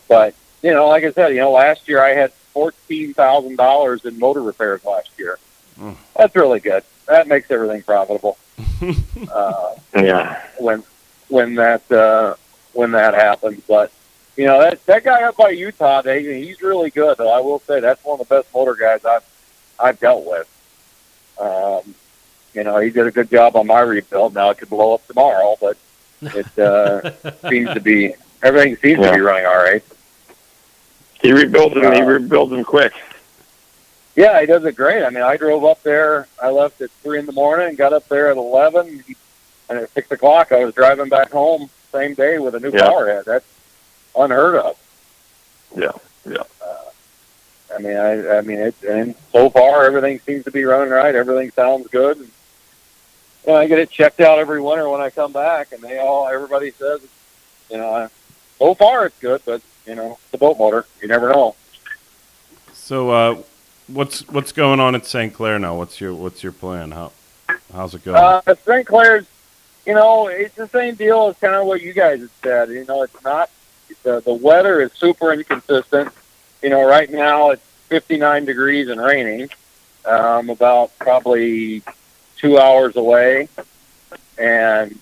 but 0.08 0.34
you 0.64 0.72
know, 0.74 0.88
like 0.88 1.04
I 1.04 1.12
said, 1.12 1.30
you 1.30 1.40
know, 1.40 1.52
last 1.52 1.88
year 1.88 2.04
I 2.04 2.14
had 2.16 2.34
fourteen 2.54 3.14
thousand 3.14 3.58
dollars 3.58 4.06
in 4.06 4.18
motor 4.18 4.42
repairs 4.42 4.84
last 4.84 5.10
year. 5.20 5.38
Mm. 5.80 5.96
That's 6.16 6.36
really 6.36 6.60
good. 6.60 6.84
That 7.08 7.28
makes 7.28 7.52
everything 7.52 7.84
profitable. 7.84 8.38
uh, 9.32 9.76
Yeah. 9.96 10.42
when 10.58 10.84
when 11.30 11.56
that 11.56 11.90
uh, 11.92 12.34
when 12.74 12.92
that 12.94 13.14
happens. 13.14 13.62
But 13.68 13.92
you 14.38 14.46
know 14.46 14.62
that 14.62 14.86
that 14.86 15.04
guy 15.04 15.24
up 15.24 15.36
by 15.36 15.50
Utah, 15.50 16.02
they, 16.02 16.24
he's 16.44 16.62
really 16.62 16.90
good. 16.92 17.18
Though 17.18 17.32
I 17.32 17.42
will 17.42 17.60
say 17.60 17.80
that's 17.80 18.04
one 18.06 18.20
of 18.22 18.28
the 18.28 18.36
best 18.36 18.54
motor 18.54 18.76
guys 18.76 19.04
I've 19.04 19.26
I've 19.80 20.00
dealt 20.00 20.26
with. 20.26 20.48
Um, 21.40 21.96
you 22.54 22.64
know, 22.64 22.78
he 22.80 22.90
did 22.90 23.06
a 23.08 23.12
good 23.12 23.30
job 23.30 23.56
on 23.56 23.68
my 23.68 23.82
rebuild. 23.82 24.34
Now 24.34 24.50
it 24.52 24.58
could 24.58 24.70
blow 24.70 24.94
up 24.96 25.06
tomorrow, 25.08 25.58
but 25.60 25.78
it 26.22 26.60
uh, 26.60 27.12
seems 27.50 27.74
to 27.74 27.80
be 27.80 28.14
everything 28.44 28.76
seems 28.78 29.00
Yeah. 29.00 29.12
to 29.12 29.16
be 29.18 29.22
running 29.22 29.46
all 29.46 29.58
right. 29.58 29.84
He 31.22 31.32
rebuilds 31.32 31.74
them. 31.76 31.92
He 31.94 32.02
Uh, 32.02 32.06
rebuilds 32.06 32.52
them 32.52 32.64
quick. 32.64 32.94
Yeah, 34.16 34.40
he 34.40 34.48
does 34.48 34.66
it 34.66 34.76
great. 34.76 35.04
I 35.04 35.10
mean, 35.12 35.24
I 35.24 35.38
drove 35.38 35.64
up 35.64 35.84
there. 35.84 36.28
I 36.42 36.50
left 36.50 36.82
at 36.82 36.90
three 37.04 37.20
in 37.20 37.26
the 37.28 37.32
morning, 37.32 37.76
got 37.76 37.94
up 37.94 38.08
there 38.08 38.30
at 38.32 38.38
eleven, 38.38 39.04
and 39.70 39.80
at 39.80 39.90
six 39.92 40.12
o'clock 40.12 40.52
I 40.52 40.64
was 40.66 40.74
driving 40.74 41.10
back 41.10 41.32
home 41.32 41.70
same 41.92 42.14
day 42.16 42.38
with 42.40 42.54
a 42.56 42.60
new 42.60 42.72
Yeah. 42.72 42.88
power 42.88 43.08
head. 43.08 43.26
That's 43.26 43.46
unheard 44.18 44.56
of. 44.56 44.78
Yeah. 45.76 45.92
Yeah. 46.26 46.44
I 47.74 47.80
mean, 47.80 47.96
I, 47.96 48.38
I 48.38 48.42
mean, 48.42 48.60
it, 48.60 48.76
and 48.88 49.16
so 49.32 49.50
far 49.50 49.86
everything 49.86 50.20
seems 50.20 50.46
to 50.46 50.52
be 50.52 50.64
running 50.64 50.90
right. 50.92 51.14
Everything 51.14 51.52
sounds 51.52 51.88
good. 51.88 52.18
And, 52.18 52.32
you 53.46 53.54
know, 53.54 53.56
I 53.56 53.68
get 53.68 53.80
it 53.80 53.90
checked 53.90 54.20
out 54.20 54.40
every 54.40 54.62
winter 54.62 54.90
when 54.90 55.02
I 55.02 55.10
come 55.10 55.32
back, 55.32 55.72
and 55.72 55.82
they 55.82 56.00
all, 56.00 56.28
everybody 56.28 56.72
says, 56.72 57.02
you 57.70 57.78
know, 57.78 58.10
so 58.58 58.74
far 58.74 59.06
it's 59.06 59.20
good, 59.20 59.42
but 59.46 59.62
you 59.86 59.96
know, 59.96 60.18
it's 60.24 60.34
a 60.34 60.38
boat 60.38 60.58
motor. 60.58 60.86
You 61.02 61.08
never 61.08 61.30
know. 61.30 61.56
So, 62.74 63.12
uh, 63.12 63.42
what's 63.88 64.28
what's 64.30 64.52
going 64.52 64.80
on 64.80 64.96
at 64.96 65.06
St. 65.06 65.34
Clair 65.34 65.60
now? 65.60 65.76
What's 65.78 66.02
your 66.02 66.14
what's 66.14 66.44
your 66.44 66.52
plan? 66.52 66.92
How 66.92 67.12
how's 67.72 67.94
it 67.94 68.04
going? 68.04 68.18
Uh, 68.18 68.42
St. 68.66 68.88
Clair's, 68.88 69.26
you 69.86 69.94
know, 69.94 70.28
it's 70.28 70.56
the 70.56 70.68
same 70.70 70.96
deal 70.96 71.28
as 71.28 71.38
kind 71.38 71.56
of 71.56 71.68
what 71.68 71.82
you 71.82 71.94
guys 71.94 72.22
have 72.22 72.32
said. 72.42 72.70
You 72.70 72.86
know, 72.86 73.04
it's 73.04 73.24
not 73.24 73.50
the 74.04 74.22
the 74.22 74.34
weather 74.34 74.82
is 74.82 74.92
super 74.94 75.34
inconsistent. 75.34 76.10
You 76.62 76.70
know, 76.70 76.88
right 76.88 77.10
now 77.10 77.52
it's 77.52 77.64
59 77.90 78.46
degrees 78.46 78.90
and 78.90 79.02
raining. 79.02 79.50
Um, 80.06 80.50
about 80.50 80.98
probably 81.00 81.84
two 82.38 82.58
hours 82.58 82.96
away, 82.96 83.50
and 84.38 84.98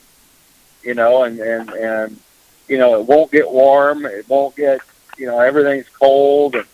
you 0.82 0.96
know, 0.96 1.24
and 1.24 1.40
and 1.40 1.70
and 1.70 2.20
you 2.68 2.78
know, 2.78 3.00
it 3.00 3.06
won't 3.06 3.32
get 3.32 3.50
warm. 3.50 4.06
It 4.06 4.28
won't 4.28 4.56
get, 4.56 4.82
you 5.18 5.28
know, 5.28 5.40
everything's 5.40 5.90
cold, 5.90 6.56
and 6.56 6.66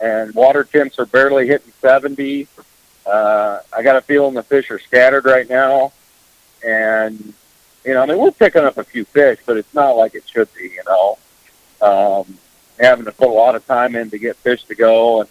and 0.00 0.34
water 0.34 0.64
temps 0.64 0.98
are 0.98 1.06
barely 1.06 1.46
hitting 1.46 1.72
70. 1.80 2.48
Uh, 3.06 3.60
I 3.72 3.82
got 3.82 3.96
a 3.96 4.00
feeling 4.00 4.34
the 4.34 4.42
fish 4.42 4.70
are 4.70 4.78
scattered 4.78 5.24
right 5.24 5.48
now, 5.48 5.92
and 6.66 7.34
you 7.84 7.94
know, 7.94 8.02
I 8.02 8.06
mean, 8.06 8.18
we're 8.18 8.30
picking 8.30 8.62
up 8.62 8.78
a 8.78 8.84
few 8.84 9.04
fish, 9.04 9.38
but 9.46 9.56
it's 9.56 9.74
not 9.74 9.92
like 9.92 10.14
it 10.14 10.28
should 10.28 10.52
be. 10.54 10.64
You 10.64 10.82
know, 10.86 11.18
um, 11.82 12.38
having 12.78 13.04
to 13.04 13.12
put 13.12 13.28
a 13.28 13.32
lot 13.32 13.54
of 13.54 13.66
time 13.66 13.94
in 13.96 14.10
to 14.10 14.18
get 14.18 14.36
fish 14.36 14.64
to 14.64 14.74
go, 14.74 15.20
and 15.20 15.30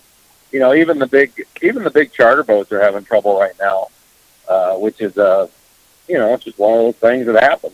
you 0.51 0.59
know, 0.59 0.73
even 0.73 0.99
the 0.99 1.07
big, 1.07 1.45
even 1.61 1.83
the 1.83 1.91
big 1.91 2.11
charter 2.11 2.43
boats 2.43 2.71
are 2.71 2.81
having 2.81 3.03
trouble 3.03 3.39
right 3.39 3.53
now, 3.59 3.87
uh, 4.47 4.75
which 4.75 4.99
is, 5.01 5.17
uh, 5.17 5.47
you 6.07 6.17
know, 6.17 6.33
it's 6.33 6.43
just 6.43 6.57
one 6.57 6.73
of 6.73 6.79
those 6.79 6.95
things 6.95 7.25
that 7.27 7.41
happen. 7.41 7.71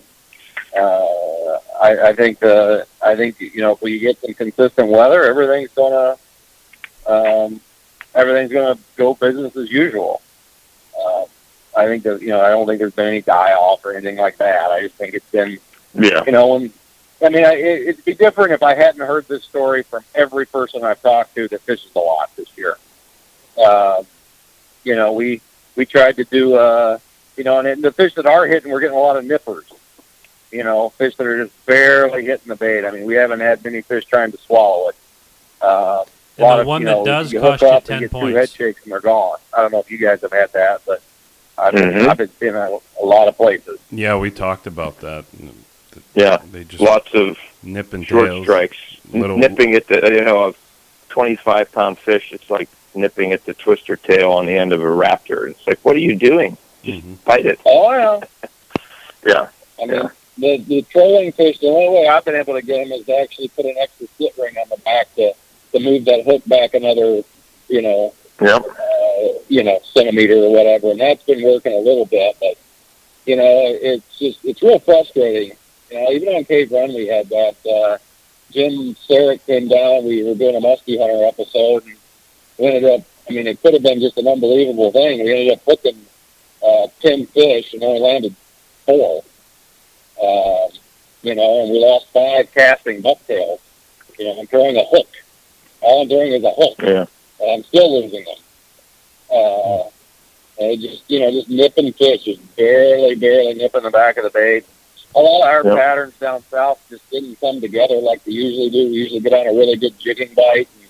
Uh, 0.78 1.58
I, 1.82 2.10
I 2.10 2.14
think 2.14 2.40
the, 2.40 2.86
I 3.02 3.16
think 3.16 3.40
you 3.40 3.62
know, 3.62 3.72
if 3.74 3.82
we 3.82 3.98
get 4.00 4.20
some 4.20 4.34
consistent 4.34 4.90
weather, 4.90 5.24
everything's 5.24 5.72
gonna, 5.74 6.18
um, 7.08 7.62
everything's 8.14 8.52
gonna 8.52 8.78
go 8.98 9.14
business 9.14 9.56
as 9.56 9.72
usual. 9.72 10.22
Uh, 11.00 11.26
I 11.78 11.86
think 11.86 12.04
that 12.04 12.22
you 12.22 12.30
know, 12.30 12.42
I 12.42 12.50
don't 12.50 12.66
think 12.68 12.80
there's 12.80 12.94
been 12.94 13.08
any 13.08 13.22
die 13.22 13.54
off 13.54 13.86
or 13.86 13.94
anything 13.94 14.18
like 14.18 14.38
that. 14.38 14.72
I 14.72 14.82
just 14.82 14.96
think 14.96 15.14
it's 15.14 15.30
been 15.32 15.60
Yeah. 15.94 16.24
you 16.26 16.32
know, 16.34 16.48
when, 16.56 16.74
I 17.26 17.30
mean, 17.30 17.44
I, 17.46 17.54
it, 17.56 17.82
it'd 17.90 18.06
be 18.06 18.14
different 18.14 18.52
if 18.54 18.64
I 18.64 18.76
hadn't 18.76 19.06
heard 19.06 19.28
this 19.28 19.44
story 19.44 19.84
from 19.84 20.04
every 20.14 20.46
person 20.46 20.84
I've 20.84 21.02
talked 21.02 21.36
to 21.36 21.48
that 21.48 21.62
fishes 21.62 21.92
a 21.96 22.00
lot 22.00 22.30
this 22.36 22.48
year. 22.58 22.78
Uh, 23.58 24.04
you 24.84 24.96
know, 24.96 25.14
we 25.14 25.42
we 25.76 25.86
tried 25.86 26.16
to 26.18 26.24
do, 26.26 26.56
uh, 26.56 27.00
you 27.38 27.44
know, 27.44 27.60
and 27.60 27.84
the 27.84 27.92
fish 27.92 28.14
that 28.16 28.26
are 28.26 28.46
hitting, 28.48 28.72
we're 28.72 28.80
getting 28.80 28.98
a 28.98 29.00
lot 29.02 29.18
of 29.18 29.26
nippers. 29.26 29.66
You 30.52 30.64
know, 30.64 30.90
fish 30.90 31.16
that 31.18 31.26
are 31.28 31.44
just 31.46 31.66
barely 31.66 32.24
hitting 32.26 32.48
the 32.48 32.56
bait. 32.56 32.86
I 32.86 32.92
mean, 32.92 33.06
we 33.06 33.16
haven't 33.16 33.40
had 33.42 33.64
many 33.64 33.82
fish 33.82 34.06
trying 34.06 34.32
to 34.32 34.38
swallow 34.38 34.90
it. 34.90 34.96
Uh, 35.62 35.66
a 35.68 36.06
And 36.38 36.44
lot 36.48 36.56
the 36.58 36.62
of, 36.62 36.68
one 36.68 36.82
you 36.82 36.88
that 36.88 36.92
know, 36.98 37.06
does 37.06 37.34
you 37.34 37.42
hook 37.42 37.60
cost 37.60 37.62
you 37.64 37.68
up 37.70 37.78
and 37.80 37.86
10 37.88 38.00
get 38.02 38.12
two 38.12 38.26
head 38.28 38.50
shakes 38.50 38.84
and 38.84 38.92
they're 38.92 39.00
gone. 39.02 39.38
I 39.54 39.62
don't 39.62 39.72
know 39.74 39.80
if 39.80 39.90
you 39.92 39.98
guys 39.98 40.22
have 40.22 40.32
had 40.32 40.54
that, 40.54 40.82
but 40.86 41.02
I've, 41.58 41.74
Mhm. 41.74 42.08
I've 42.08 42.18
been 42.18 42.30
seeing 42.40 42.54
that 42.54 42.72
a 43.02 43.06
lot 43.06 43.28
of 43.28 43.36
places. 43.36 43.80
yeah, 43.92 44.16
we 44.18 44.30
talked 44.32 44.68
about 44.68 45.00
that. 45.02 45.26
Yeah. 46.14 46.38
They 46.52 46.64
just 46.64 46.82
Lots 46.82 47.14
of 47.14 47.38
nip 47.64 47.94
and 47.94 48.06
short 48.06 48.28
tails. 48.28 48.44
strikes. 48.44 48.78
Little- 49.12 49.38
Nipping 49.38 49.74
at 49.76 49.88
the, 49.88 50.02
you 50.14 50.22
know, 50.22 50.50
a 50.50 50.54
25 51.10 51.72
pound 51.72 51.98
fish, 51.98 52.32
it's 52.32 52.50
like 52.50 52.70
nipping 52.94 53.32
at 53.34 53.46
the 53.46 53.54
twister 53.54 53.96
tail 53.96 54.32
on 54.32 54.46
the 54.46 54.58
end 54.58 54.74
of 54.74 54.82
a 54.82 54.86
raptor. 54.86 55.50
It's 55.50 55.66
like, 55.68 55.80
what 55.84 55.96
are 55.96 56.00
you 56.00 56.16
doing? 56.16 56.58
Mhm. 56.84 57.18
Bite 57.26 57.46
it. 57.46 57.60
Oh, 57.66 57.92
yeah. 57.92 58.20
Yeah. 59.26 59.48
I 59.82 59.86
mean, 59.88 59.96
Yeah. 59.96 60.10
the 60.38 60.58
the 60.68 60.82
trolling 60.84 61.32
fish. 61.32 61.58
The 61.60 61.68
only 61.68 61.90
way 61.90 62.08
I've 62.08 62.24
been 62.24 62.36
able 62.36 62.54
to 62.54 62.62
get 62.62 62.84
them 62.88 62.92
is 62.92 63.06
to 63.08 63.20
actually 63.20 63.48
put 63.50 63.66
an 63.66 63.76
extra 63.80 64.06
split 64.08 64.34
ring 64.38 64.56
on 64.58 64.70
the 64.70 64.78
back 64.78 65.14
to 65.16 65.34
to 65.72 65.80
move 65.80 66.06
that 66.06 66.24
hook 66.26 66.44
back 66.46 66.74
another, 66.76 67.24
you 67.68 67.82
know, 67.82 68.14
Yep. 68.40 68.64
uh, 68.70 69.28
you 69.50 69.64
know, 69.64 69.80
centimeter 69.94 70.36
or 70.36 70.52
whatever, 70.52 70.92
and 70.92 71.00
that's 71.00 71.24
been 71.24 71.42
working 71.44 71.74
a 71.74 71.80
little 71.80 72.06
bit. 72.06 72.36
But 72.40 72.56
you 73.26 73.36
know, 73.36 73.44
it's 73.82 74.20
just 74.20 74.38
it's 74.46 74.62
real 74.62 74.78
frustrating. 74.80 75.58
You 75.92 76.02
know, 76.02 76.12
even 76.12 76.30
on 76.36 76.46
Cave 76.46 76.72
Run 76.72 76.94
we 76.94 77.08
had 77.08 77.30
that. 77.30 77.56
Uh, 77.66 77.98
Jim 78.52 78.96
Saric 79.10 79.46
came 79.46 79.68
down. 79.68 80.06
We 80.06 80.24
were 80.24 80.36
doing 80.36 80.56
a 80.56 80.60
muskie 80.60 81.00
hunter 81.00 81.26
episode, 81.26 81.84
and 81.86 81.96
we 82.58 82.68
ended 82.68 82.86
up. 82.86 83.02
I 83.30 83.34
mean, 83.34 83.48
it 83.48 83.62
could 83.62 83.74
have 83.74 83.84
been 83.84 84.00
just 84.00 84.18
an 84.18 84.28
unbelievable 84.28 84.92
thing. 84.92 85.24
We 85.24 85.32
ended 85.32 85.54
up 85.54 85.62
hooking 85.66 86.06
uh, 86.66 86.88
ten 87.02 87.26
fish 87.28 87.74
and 87.74 87.84
only 87.84 88.00
landed 88.00 88.36
four. 88.86 89.24
Um, 90.24 90.70
you 91.24 91.36
know, 91.36 91.62
and 91.64 91.72
we 91.72 91.80
lost 91.80 92.08
five 92.14 92.52
casting 92.54 93.02
bucktails. 93.02 93.60
You 94.18 94.26
know, 94.26 94.40
I'm 94.40 94.48
throwing 94.48 94.78
a 94.78 94.84
hook. 94.86 95.08
All 95.82 96.04
I'm 96.04 96.08
doing 96.08 96.32
is 96.34 96.44
a 96.44 96.52
hook, 96.52 96.76
Yeah. 96.82 97.06
and 97.42 97.52
I'm 97.52 97.64
still 97.64 98.02
losing 98.02 98.24
them. 98.24 98.36
Uh, 99.32 99.84
and 100.60 100.80
just, 100.82 101.04
you 101.10 101.20
know, 101.20 101.32
just 101.32 101.50
nipping 101.50 101.92
fish, 101.94 102.24
just 102.24 102.56
barely, 102.56 103.16
barely 103.16 103.54
nipping 103.56 103.84
the 103.84 103.90
back 103.92 104.18
of 104.18 104.24
the 104.24 104.30
bait. 104.30 104.66
A 105.16 105.20
lot 105.20 105.42
of 105.42 105.48
our 105.48 105.64
Yep. 105.64 105.78
patterns 105.78 106.14
down 106.20 106.44
south 106.52 106.80
just 106.90 107.10
didn't 107.10 107.40
come 107.40 107.62
together 107.62 107.96
like 107.96 108.24
they 108.26 108.34
usually 108.34 108.70
do. 108.70 108.90
We 108.90 108.98
usually 108.98 109.20
get 109.22 109.34
on 109.34 109.48
a 109.48 109.54
really 109.54 109.78
good 109.78 109.98
jigging 109.98 110.34
bite. 110.34 110.68
And, 110.80 110.90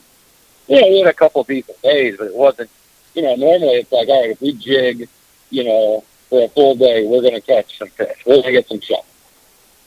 you 0.68 0.82
know, 0.82 0.88
we 0.88 1.00
had 1.00 1.10
a 1.10 1.14
couple 1.14 1.42
of 1.42 1.48
decent 1.48 1.80
days, 1.82 2.16
but 2.18 2.28
it 2.28 2.36
wasn't, 2.36 2.70
you 3.14 3.22
know, 3.22 3.36
normally 3.36 3.76
it's 3.76 3.92
like, 3.92 4.08
all 4.08 4.22
right, 4.22 4.32
if 4.32 4.42
we 4.42 4.54
jig, 4.54 5.08
you 5.52 5.64
know, 5.64 6.04
for 6.30 6.44
a 6.44 6.48
full 6.50 6.74
day, 6.76 7.06
we're 7.06 7.22
going 7.22 7.36
to 7.36 7.42
catch 7.42 7.78
some 7.78 7.90
fish. 7.90 8.18
We're 8.26 8.42
going 8.42 8.46
to 8.46 8.52
get 8.52 8.68
some 8.68 8.82
shots. 8.82 9.08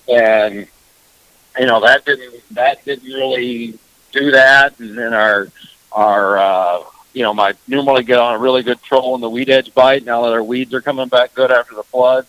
And, 0.09 0.69
you 1.59 1.67
know, 1.67 1.81
that 1.81 2.05
didn't, 2.05 2.35
that 2.53 2.85
didn't 2.85 3.13
really 3.13 3.77
do 4.13 4.31
that. 4.31 4.79
And 4.79 4.97
then 4.97 5.15
our, 5.15 5.49
our, 5.91 6.39
uh, 6.39 6.85
you 7.13 7.23
know, 7.25 7.35
my 7.35 7.55
normally 7.67 8.05
get 8.05 8.19
on 8.21 8.37
a 8.37 8.39
really 8.39 8.63
good 8.63 8.81
troll 8.83 9.17
in 9.17 9.21
the 9.21 9.29
weed 9.29 9.51
edge 9.51 9.75
bite. 9.75 10.05
Now 10.05 10.23
that 10.23 10.33
our 10.33 10.43
weeds 10.45 10.73
are 10.75 10.81
coming 10.81 11.09
back 11.09 11.35
good 11.35 11.51
after 11.51 11.75
the 11.75 11.83
flood, 11.83 12.27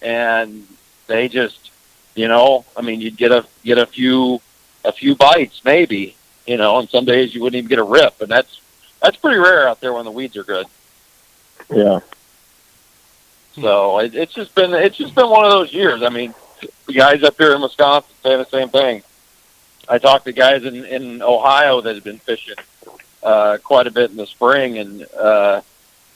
and 0.00 0.64
they 1.10 1.28
just, 1.28 1.70
you 2.14 2.28
know, 2.28 2.64
I 2.76 2.82
mean, 2.82 3.00
you'd 3.00 3.16
get 3.16 3.32
a 3.32 3.44
get 3.64 3.78
a 3.78 3.86
few 3.86 4.40
a 4.84 4.92
few 4.92 5.14
bites 5.14 5.62
maybe, 5.64 6.16
you 6.46 6.56
know, 6.56 6.78
and 6.78 6.88
some 6.88 7.04
days 7.04 7.34
you 7.34 7.42
wouldn't 7.42 7.58
even 7.58 7.68
get 7.68 7.78
a 7.78 7.84
rip, 7.84 8.20
and 8.20 8.30
that's 8.30 8.60
that's 9.02 9.16
pretty 9.16 9.38
rare 9.38 9.68
out 9.68 9.80
there 9.80 9.92
when 9.92 10.04
the 10.04 10.10
weeds 10.10 10.36
are 10.36 10.44
good. 10.44 10.66
Yeah. 11.68 12.00
So 13.60 13.98
it, 13.98 14.14
it's 14.14 14.32
just 14.32 14.54
been 14.54 14.72
it's 14.72 14.96
just 14.96 15.14
been 15.14 15.28
one 15.28 15.44
of 15.44 15.50
those 15.50 15.72
years. 15.72 16.02
I 16.02 16.08
mean, 16.08 16.32
the 16.86 16.92
guys 16.92 17.22
up 17.22 17.36
here 17.36 17.54
in 17.54 17.60
Wisconsin 17.60 18.14
say 18.22 18.36
the 18.36 18.46
same 18.46 18.68
thing. 18.68 19.02
I 19.88 19.98
talked 19.98 20.26
to 20.26 20.32
guys 20.32 20.64
in 20.64 20.84
in 20.84 21.22
Ohio 21.22 21.80
that 21.80 21.94
have 21.94 22.04
been 22.04 22.18
fishing 22.18 22.54
uh, 23.22 23.58
quite 23.62 23.86
a 23.88 23.90
bit 23.90 24.10
in 24.10 24.16
the 24.16 24.26
spring, 24.26 24.78
and 24.78 25.06
uh, 25.18 25.60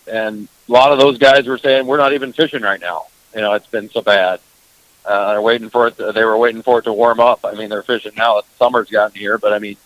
and 0.06 0.48
a 0.68 0.72
lot 0.72 0.92
of 0.92 0.98
those 0.98 1.18
guys 1.18 1.46
were 1.46 1.58
saying 1.58 1.86
we're 1.86 1.98
not 1.98 2.12
even 2.12 2.32
fishing 2.32 2.62
right 2.62 2.80
now. 2.80 3.06
You 3.34 3.40
know, 3.40 3.52
it's 3.54 3.66
been 3.66 3.90
so 3.90 4.00
bad. 4.00 4.38
Uh, 5.04 5.32
they're 5.32 5.42
waiting 5.42 5.68
for 5.68 5.88
it. 5.88 5.96
To, 5.98 6.12
they 6.12 6.24
were 6.24 6.36
waiting 6.36 6.62
for 6.62 6.78
it 6.78 6.82
to 6.82 6.92
warm 6.92 7.20
up. 7.20 7.40
I 7.44 7.52
mean, 7.52 7.68
they're 7.68 7.82
fishing 7.82 8.12
now 8.16 8.42
summer's 8.58 8.88
gotten 8.88 9.18
here, 9.18 9.36
but 9.36 9.52
I 9.52 9.58
mean, 9.58 9.76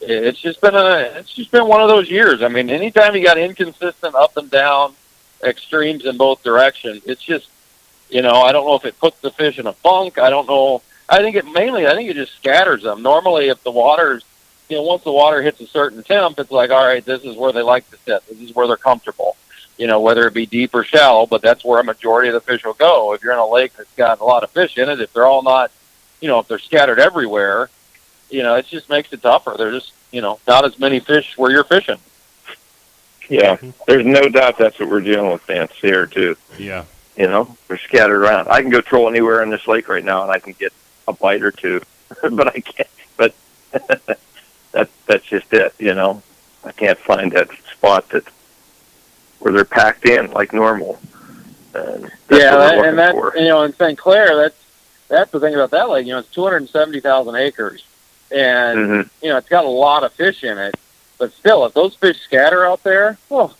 it's 0.00 0.40
just 0.40 0.60
been 0.60 0.74
a 0.74 0.96
it's 1.18 1.32
just 1.32 1.50
been 1.50 1.68
one 1.68 1.80
of 1.80 1.88
those 1.88 2.10
years. 2.10 2.42
I 2.42 2.48
mean, 2.48 2.70
anytime 2.70 3.14
you 3.14 3.24
got 3.24 3.38
inconsistent 3.38 4.14
up 4.14 4.36
and 4.36 4.50
down 4.50 4.94
extremes 5.42 6.04
in 6.06 6.16
both 6.16 6.42
directions, 6.42 7.02
it's 7.04 7.22
just 7.22 7.48
you 8.10 8.22
know 8.22 8.42
I 8.42 8.52
don't 8.52 8.66
know 8.66 8.74
if 8.74 8.84
it 8.84 8.98
puts 8.98 9.20
the 9.20 9.30
fish 9.30 9.58
in 9.58 9.66
a 9.66 9.72
funk. 9.72 10.18
I 10.18 10.30
don't 10.30 10.48
know. 10.48 10.82
I 11.08 11.18
think 11.18 11.36
it 11.36 11.46
mainly 11.46 11.86
I 11.86 11.94
think 11.94 12.10
it 12.10 12.14
just 12.14 12.34
scatters 12.36 12.82
them. 12.82 13.02
Normally, 13.02 13.48
if 13.48 13.62
the 13.62 13.70
water's 13.70 14.24
you 14.68 14.76
know 14.76 14.82
once 14.82 15.04
the 15.04 15.12
water 15.12 15.42
hits 15.42 15.60
a 15.60 15.66
certain 15.66 16.02
temp, 16.02 16.38
it's 16.38 16.50
like 16.50 16.70
all 16.70 16.84
right, 16.84 17.04
this 17.04 17.22
is 17.24 17.36
where 17.36 17.52
they 17.52 17.62
like 17.62 17.88
to 17.90 17.96
sit. 17.98 18.26
This 18.26 18.40
is 18.40 18.54
where 18.54 18.66
they're 18.66 18.76
comfortable. 18.76 19.36
You 19.82 19.88
know, 19.88 19.98
whether 19.98 20.28
it 20.28 20.32
be 20.32 20.46
deep 20.46 20.76
or 20.76 20.84
shallow, 20.84 21.26
but 21.26 21.42
that's 21.42 21.64
where 21.64 21.80
a 21.80 21.84
majority 21.84 22.28
of 22.28 22.34
the 22.34 22.40
fish 22.40 22.64
will 22.64 22.72
go. 22.72 23.14
If 23.14 23.24
you're 23.24 23.32
in 23.32 23.40
a 23.40 23.48
lake 23.48 23.72
that's 23.76 23.92
got 23.96 24.20
a 24.20 24.24
lot 24.24 24.44
of 24.44 24.50
fish 24.52 24.78
in 24.78 24.88
it, 24.88 25.00
if 25.00 25.12
they're 25.12 25.26
all 25.26 25.42
not, 25.42 25.72
you 26.20 26.28
know, 26.28 26.38
if 26.38 26.46
they're 26.46 26.60
scattered 26.60 27.00
everywhere, 27.00 27.68
you 28.30 28.44
know, 28.44 28.54
it 28.54 28.66
just 28.68 28.88
makes 28.88 29.12
it 29.12 29.22
tougher. 29.22 29.56
There's 29.58 29.82
just, 29.82 29.92
you 30.12 30.20
know, 30.20 30.38
not 30.46 30.64
as 30.64 30.78
many 30.78 31.00
fish 31.00 31.36
where 31.36 31.50
you're 31.50 31.64
fishing. 31.64 31.98
Yeah, 33.28 33.56
there's 33.88 34.06
no 34.06 34.28
doubt 34.28 34.56
that's 34.56 34.78
what 34.78 34.88
we're 34.88 35.00
dealing 35.00 35.32
with, 35.32 35.42
Vance, 35.46 35.72
here 35.72 36.06
too. 36.06 36.36
Yeah. 36.56 36.84
You 37.16 37.26
know, 37.26 37.56
they're 37.66 37.76
scattered 37.76 38.22
around. 38.22 38.46
I 38.46 38.62
can 38.62 38.70
go 38.70 38.82
troll 38.82 39.08
anywhere 39.08 39.42
in 39.42 39.50
this 39.50 39.66
lake 39.66 39.88
right 39.88 40.04
now, 40.04 40.22
and 40.22 40.30
I 40.30 40.38
can 40.38 40.52
get 40.52 40.72
a 41.08 41.12
bite 41.12 41.42
or 41.42 41.50
two, 41.50 41.82
but 42.30 42.46
I 42.46 42.60
can't. 42.60 42.88
But 43.16 43.34
that 44.70 44.90
that's 45.06 45.24
just 45.24 45.52
it. 45.52 45.74
You 45.80 45.94
know, 45.94 46.22
I 46.62 46.70
can't 46.70 47.00
find 47.00 47.32
that 47.32 47.50
spot 47.72 48.10
that 48.10 48.28
where 49.42 49.52
they're 49.52 49.64
packed 49.64 50.06
in 50.08 50.30
like 50.32 50.52
normal. 50.52 50.98
And 51.74 52.04
that's 52.28 52.42
yeah, 52.42 52.56
that, 52.56 52.84
and 52.84 52.98
that 52.98 53.12
for. 53.12 53.36
you 53.36 53.48
know, 53.48 53.62
in 53.62 53.72
St. 53.74 53.98
Clair, 53.98 54.36
that's 54.36 54.56
that's 55.08 55.30
the 55.30 55.40
thing 55.40 55.54
about 55.54 55.70
that 55.70 55.88
lake. 55.90 56.06
You 56.06 56.12
know, 56.12 56.18
it's 56.20 56.30
270,000 56.30 57.34
acres, 57.36 57.84
and 58.30 58.78
Mhm. 58.78 59.10
you 59.22 59.28
know, 59.30 59.36
it's 59.38 59.48
got 59.48 59.64
a 59.64 59.68
lot 59.68 60.04
of 60.04 60.12
fish 60.12 60.44
in 60.44 60.58
it. 60.58 60.74
But 61.18 61.32
still, 61.32 61.64
if 61.66 61.74
those 61.74 61.94
fish 61.94 62.20
scatter 62.22 62.64
out 62.66 62.82
there, 62.82 63.16
oh, 63.30 63.54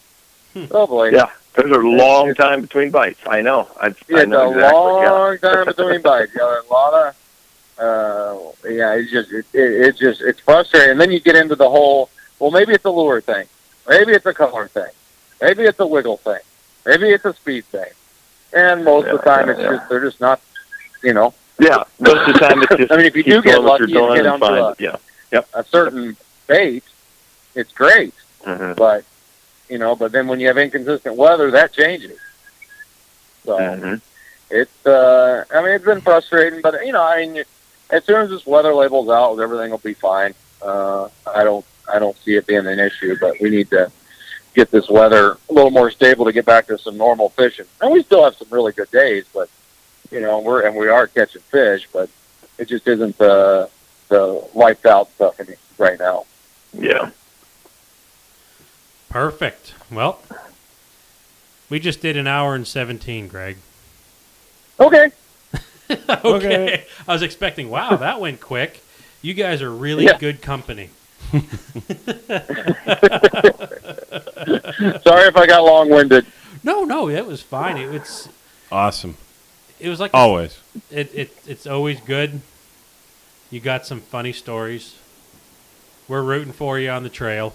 Hmm. 0.52 0.64
oh 0.70 0.86
boy, 0.86 1.10
Yeah, 1.10 1.30
there's 1.54 1.70
a 1.72 1.78
long 1.78 2.34
time 2.34 2.60
between 2.60 2.90
bites. 2.90 3.20
I 3.26 3.40
know. 3.40 3.68
I, 3.80 3.86
I 3.86 3.88
it's 3.88 4.26
know 4.28 4.48
a 4.48 4.52
exactly. 4.52 4.80
Yeah. 5.02 5.10
long 5.10 5.38
time 5.38 5.64
between 5.66 6.02
bites. 6.10 6.32
You 6.34 6.40
know, 6.40 6.60
a 6.68 6.72
lot 6.72 6.94
of, 6.94 7.14
uh, 8.64 8.68
yeah, 8.68 8.94
it's 8.94 9.10
just 9.10 9.32
it, 9.32 9.46
it, 9.54 9.86
it's 9.86 9.98
just 9.98 10.20
it's 10.20 10.40
frustrating. 10.40 10.90
And 10.90 11.00
then 11.00 11.10
you 11.10 11.20
get 11.20 11.36
into 11.36 11.54
the 11.56 11.68
whole, 11.70 12.10
well, 12.38 12.50
maybe 12.50 12.72
it's 12.74 12.84
a 12.84 12.90
lure 12.90 13.20
thing, 13.22 13.46
maybe 13.88 14.12
it's 14.12 14.26
a 14.26 14.34
color 14.34 14.68
thing, 14.68 14.90
maybe 15.42 15.64
it's 15.64 15.80
a 15.80 15.86
wiggle 15.86 16.16
thing, 16.18 16.40
maybe 16.86 17.10
it's 17.10 17.24
a 17.24 17.34
speed 17.34 17.64
thing, 17.66 17.90
and 18.54 18.84
most 18.84 19.08
of 19.08 19.18
the 19.20 19.24
time 19.24 19.46
yeah, 19.48 19.52
it's 19.54 19.60
yeah. 19.62 19.76
just 19.76 19.88
they're 19.88 20.00
just 20.00 20.20
not, 20.20 20.40
you 21.02 21.12
know, 21.12 21.34
Yeah, 21.58 21.84
most 22.00 22.28
of 22.28 22.32
the 22.34 22.38
time 22.40 22.62
it's 22.62 22.76
just. 22.80 22.92
I 22.92 22.96
mean, 22.96 23.06
if 23.06 23.16
you 23.16 23.24
do 23.24 23.42
get 23.42 23.54
doing 23.56 23.64
what 23.64 23.80
you're 23.80 23.88
lucky 23.88 23.92
doing 23.92 24.14
get 24.22 24.26
onto 24.26 24.46
find 24.46 24.76
a-. 24.80 24.98
Yeah. 25.32 25.42
a 25.54 25.64
certain 25.64 26.16
bait, 26.46 26.84
it's 27.54 27.72
great. 27.72 28.14
Mhm. 28.46 28.76
But 28.76 29.04
you 29.68 29.78
know, 29.78 29.94
but 29.96 30.12
then 30.12 30.26
when 30.28 30.40
you 30.40 30.46
have 30.48 30.58
inconsistent 30.58 31.16
weather, 31.16 31.50
that 31.52 31.72
changes. 31.72 32.18
So 33.44 33.58
Mhm. 33.58 34.00
it's 34.50 34.86
uh, 34.86 35.44
I 35.54 35.60
mean, 35.62 35.72
it's 35.72 35.84
been 35.84 36.00
frustrating, 36.00 36.60
but 36.60 36.84
you 36.86 36.92
know, 36.92 37.02
I 37.02 37.26
mean, 37.26 37.44
as 37.90 38.04
soon 38.04 38.22
as 38.22 38.30
this 38.30 38.46
weather 38.46 38.74
labels 38.74 39.08
out, 39.10 39.38
everything 39.38 39.70
will 39.70 39.78
be 39.78 39.94
fine. 39.94 40.34
Uh, 40.60 41.08
I 41.26 41.42
don't 41.44 41.64
I 41.92 41.98
don't 41.98 42.16
see 42.24 42.36
it 42.36 42.46
being 42.46 42.66
an 42.66 42.78
issue, 42.78 43.16
but 43.20 43.40
we 43.40 43.50
need 43.50 43.70
to 43.70 43.90
get 44.54 44.70
this 44.70 44.88
weather 44.88 45.38
a 45.48 45.52
little 45.52 45.70
more 45.70 45.90
stable 45.90 46.24
to 46.26 46.32
get 46.32 46.44
back 46.44 46.66
to 46.66 46.78
some 46.78 46.96
normal 46.96 47.30
fishing. 47.30 47.66
And 47.80 47.92
we 47.92 48.02
still 48.02 48.24
have 48.24 48.36
some 48.36 48.48
really 48.50 48.72
good 48.72 48.90
days, 48.90 49.24
but 49.32 49.48
you 50.10 50.20
know, 50.20 50.40
we're 50.40 50.66
and 50.66 50.76
we 50.76 50.88
are 50.88 51.06
catching 51.06 51.42
fish, 51.42 51.88
but 51.92 52.08
it 52.58 52.68
just 52.68 52.86
isn't 52.86 53.16
the 53.18 53.68
the 54.08 54.46
wiped 54.52 54.84
out 54.86 55.10
stuff 55.12 55.40
right 55.78 55.98
now. 55.98 56.26
Yeah. 56.72 57.10
Perfect. 59.08 59.74
Well, 59.90 60.20
we 61.68 61.78
just 61.80 62.00
did 62.00 62.16
an 62.16 62.26
hour 62.26 62.54
and 62.54 62.66
17, 62.66 63.28
Greg. 63.28 63.56
Okay. 64.80 65.12
okay. 66.24 66.86
I 67.06 67.12
was 67.12 67.22
expecting, 67.22 67.68
wow, 67.70 67.96
that 67.96 68.20
went 68.20 68.40
quick. 68.40 68.82
You 69.20 69.34
guys 69.34 69.60
are 69.62 69.70
really 69.70 70.06
Yeah. 70.06 70.16
good 70.18 70.40
company. 70.42 70.88
Sorry 75.02 75.28
if 75.28 75.36
I 75.36 75.46
got 75.46 75.64
long 75.64 75.88
winded. 75.90 76.26
No, 76.62 76.84
no, 76.84 77.08
it 77.08 77.26
was 77.26 77.42
fine. 77.42 77.76
It 77.76 77.90
was 77.90 78.28
Awesome. 78.70 79.16
it 79.80 79.88
was 79.88 79.98
like 80.00 80.10
Always. 80.14 80.58
it, 80.90 81.10
it 81.14 81.36
it's 81.46 81.66
always 81.66 82.00
good. 82.00 82.40
You 83.50 83.60
got 83.60 83.86
some 83.86 84.00
funny 84.00 84.32
stories. 84.32 84.96
We're 86.08 86.22
rooting 86.22 86.52
for 86.52 86.78
you 86.78 86.90
on 86.90 87.02
the 87.02 87.08
trail. 87.10 87.54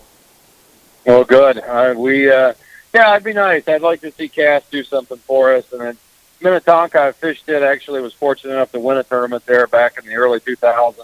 Well, 1.05 1.23
good. 1.23 1.57
Uh, 1.59 1.93
we, 1.97 2.29
uh, 2.29 2.53
yeah, 2.93 3.11
it'd 3.13 3.23
be 3.23 3.33
nice. 3.33 3.67
I'd 3.67 3.81
like 3.81 4.01
to 4.01 4.11
see 4.11 4.27
Cass 4.27 4.63
do 4.69 4.83
something 4.83 5.17
for 5.19 5.53
us. 5.53 5.71
And 5.71 5.81
then 5.81 5.97
Minnetonka, 6.41 6.99
I 7.01 7.11
fished 7.13 7.47
it. 7.49 7.63
Actually, 7.63 8.01
was 8.01 8.13
fortunate 8.13 8.53
enough 8.53 8.71
to 8.73 8.79
win 8.79 8.97
a 8.97 9.03
tournament 9.03 9.45
there 9.45 9.67
back 9.67 9.97
in 9.97 10.05
the 10.05 10.15
early 10.15 10.39
2000s. 10.39 10.95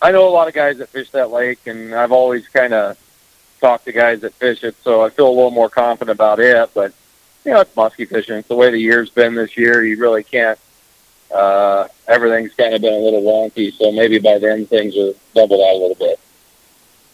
I 0.00 0.12
know 0.12 0.28
a 0.28 0.30
lot 0.30 0.48
of 0.48 0.54
guys 0.54 0.78
that 0.78 0.88
fish 0.90 1.10
that 1.10 1.30
lake, 1.30 1.66
and 1.66 1.94
I've 1.94 2.12
always 2.12 2.46
kind 2.48 2.74
of 2.74 2.98
talked 3.60 3.86
to 3.86 3.92
guys 3.92 4.20
that 4.20 4.34
fish 4.34 4.62
it, 4.62 4.76
so 4.82 5.02
I 5.02 5.10
feel 5.10 5.28
a 5.28 5.30
little 5.30 5.50
more 5.50 5.70
confident 5.70 6.14
about 6.14 6.38
it. 6.38 6.70
But 6.74 6.92
you 7.44 7.52
know, 7.52 7.60
it's 7.60 7.74
musky 7.76 8.04
fishing. 8.04 8.36
It's 8.36 8.48
the 8.48 8.56
way 8.56 8.70
the 8.70 8.78
year's 8.78 9.10
been 9.10 9.34
this 9.34 9.56
year. 9.56 9.84
You 9.84 9.98
really 9.98 10.22
can't. 10.22 10.58
Uh, 11.34 11.88
everything's 12.06 12.54
kind 12.54 12.74
of 12.74 12.80
been 12.80 12.92
a 12.92 12.98
little 12.98 13.22
wonky, 13.22 13.72
so 13.72 13.90
maybe 13.92 14.18
by 14.18 14.38
then 14.38 14.66
things 14.66 14.96
are 14.96 15.12
doubled 15.34 15.60
out 15.60 15.74
a 15.74 15.78
little 15.78 15.96
bit. 15.96 16.20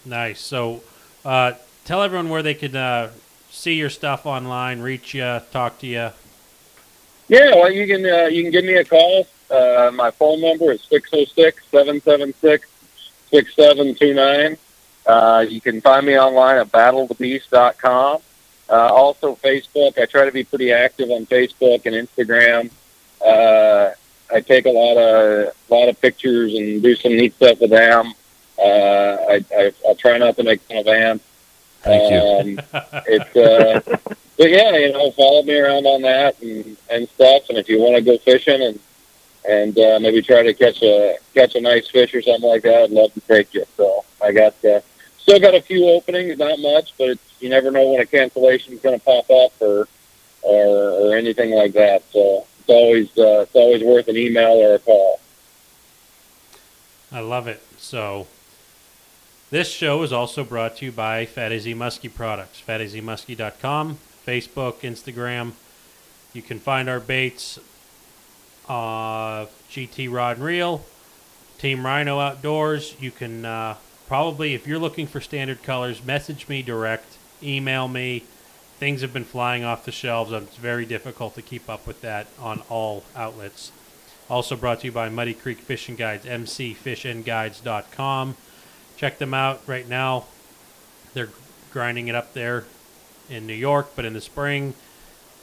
Nice. 0.05 0.39
So, 0.39 0.83
uh, 1.25 1.53
tell 1.85 2.03
everyone 2.03 2.29
where 2.29 2.43
they 2.43 2.53
could 2.53 2.75
uh, 2.75 3.09
see 3.49 3.73
your 3.73 3.89
stuff 3.89 4.25
online, 4.25 4.81
reach 4.81 5.13
you, 5.13 5.41
talk 5.51 5.79
to 5.79 5.87
you. 5.87 6.09
Yeah, 7.29 7.55
well, 7.55 7.71
you 7.71 7.87
can 7.87 8.05
uh, 8.05 8.25
you 8.25 8.43
can 8.43 8.51
give 8.51 8.65
me 8.65 8.75
a 8.75 8.83
call. 8.83 9.25
Uh, 9.49 9.91
my 9.93 10.11
phone 10.11 10.41
number 10.41 10.71
is 10.71 10.81
606-776-6729. 13.33 14.57
Uh, 15.05 15.45
you 15.47 15.59
can 15.59 15.81
find 15.81 16.05
me 16.05 16.17
online 16.17 16.57
at 16.57 16.71
battlethebeast.com. 16.71 18.21
Uh, 18.69 18.73
also, 18.73 19.35
Facebook. 19.35 19.97
I 19.97 20.05
try 20.05 20.25
to 20.25 20.31
be 20.31 20.43
pretty 20.43 20.71
active 20.71 21.09
on 21.11 21.25
Facebook 21.25 21.85
and 21.85 21.95
Instagram. 21.95 22.71
Uh, 23.23 23.91
I 24.33 24.41
take 24.41 24.65
a 24.65 24.69
lot 24.69 24.97
of 24.97 25.53
lot 25.69 25.89
of 25.89 25.99
pictures 26.01 26.53
and 26.53 26.81
do 26.81 26.95
some 26.95 27.15
neat 27.15 27.35
stuff 27.35 27.59
with 27.59 27.71
them. 27.71 28.13
Uh, 28.57 28.63
I, 28.63 29.45
I, 29.55 29.73
I'll 29.85 29.95
try 29.95 30.17
not 30.17 30.37
to 30.37 30.43
make 30.43 30.61
fun 30.61 30.77
of 30.77 30.87
ants. 30.87 31.25
Thank 31.81 32.11
you. 32.11 32.57
Um, 32.57 32.81
it's 33.07 33.35
uh, 33.35 33.81
but 34.37 34.49
yeah, 34.49 34.75
you 34.77 34.93
know, 34.93 35.11
follow 35.11 35.43
me 35.43 35.59
around 35.59 35.85
on 35.85 36.01
that 36.03 36.41
and, 36.41 36.77
and 36.89 37.07
stuff. 37.09 37.49
And 37.49 37.57
if 37.57 37.67
you 37.67 37.79
want 37.79 37.95
to 37.95 38.01
go 38.01 38.17
fishing 38.17 38.61
and 38.61 38.79
and 39.47 39.77
uh, 39.77 39.99
maybe 40.01 40.21
try 40.21 40.43
to 40.43 40.53
catch 40.53 40.81
a 40.81 41.17
catch 41.33 41.55
a 41.55 41.61
nice 41.61 41.89
fish 41.89 42.13
or 42.13 42.21
something 42.21 42.49
like 42.49 42.63
that, 42.63 42.83
I'd 42.83 42.91
love 42.91 43.13
to 43.13 43.21
take 43.21 43.53
you. 43.53 43.65
So 43.77 44.05
I 44.21 44.31
got 44.31 44.53
uh, 44.63 44.81
still 45.17 45.39
got 45.39 45.55
a 45.55 45.61
few 45.61 45.87
openings, 45.89 46.37
not 46.37 46.59
much, 46.59 46.93
but 46.97 47.09
it's, 47.09 47.33
you 47.39 47.49
never 47.49 47.71
know 47.71 47.91
when 47.91 48.01
a 48.01 48.05
cancellation 48.05 48.73
is 48.73 48.79
going 48.79 48.97
to 48.97 49.03
pop 49.03 49.29
up 49.29 49.51
or 49.59 49.87
or 50.41 50.89
or 50.91 51.15
anything 51.15 51.51
like 51.51 51.73
that. 51.73 52.03
So 52.11 52.45
it's 52.59 52.69
always 52.69 53.09
uh, 53.17 53.41
it's 53.41 53.55
always 53.55 53.83
worth 53.83 54.07
an 54.07 54.17
email 54.17 54.53
or 54.53 54.75
a 54.75 54.79
call. 54.79 55.19
I 57.11 57.19
love 57.19 57.47
it. 57.47 57.61
So, 57.77 58.25
this 59.51 59.69
show 59.69 60.01
is 60.01 60.11
also 60.11 60.43
brought 60.43 60.77
to 60.77 60.85
you 60.85 60.91
by 60.91 61.27
Fat 61.27 61.51
AZ 61.51 61.65
Muskie 61.67 62.11
Products. 62.11 62.59
FatAZMuskie.com, 62.67 63.99
Facebook, 64.25 64.79
Instagram. 64.79 65.51
You 66.33 66.41
can 66.41 66.57
find 66.57 66.89
our 66.89 66.99
baits 66.99 67.59
uh, 68.67 69.45
GT 69.69 70.11
Rod 70.11 70.37
and 70.37 70.45
Reel, 70.45 70.85
Team 71.57 71.85
Rhino 71.85 72.19
Outdoors. 72.19 72.95
You 72.99 73.11
can 73.11 73.45
uh, 73.45 73.75
probably, 74.07 74.53
if 74.53 74.67
you're 74.67 74.79
looking 74.79 75.07
for 75.07 75.21
standard 75.21 75.63
colors, 75.63 76.03
message 76.03 76.47
me 76.47 76.61
direct, 76.61 77.17
email 77.41 77.87
me. 77.87 78.25
Things 78.79 79.01
have 79.01 79.13
been 79.13 79.23
flying 79.23 79.63
off 79.63 79.85
the 79.85 79.91
shelves. 79.91 80.31
It's 80.31 80.57
very 80.57 80.85
difficult 80.85 81.35
to 81.35 81.41
keep 81.41 81.69
up 81.69 81.87
with 81.87 82.01
that 82.01 82.27
on 82.39 82.61
all 82.69 83.03
outlets. 83.15 83.71
Also 84.29 84.55
brought 84.55 84.81
to 84.81 84.87
you 84.87 84.91
by 84.91 85.09
Muddy 85.09 85.33
Creek 85.33 85.59
Fishing 85.59 85.95
Guides, 85.95 86.25
mcfishandguides.com. 86.25 88.35
Check 88.97 89.17
them 89.17 89.33
out 89.33 89.61
right 89.67 89.87
now. 89.87 90.25
They're 91.13 91.29
grinding 91.71 92.07
it 92.07 92.15
up 92.15 92.33
there 92.33 92.65
in 93.29 93.47
New 93.47 93.53
York, 93.53 93.91
but 93.95 94.05
in 94.05 94.13
the 94.13 94.21
spring, 94.21 94.73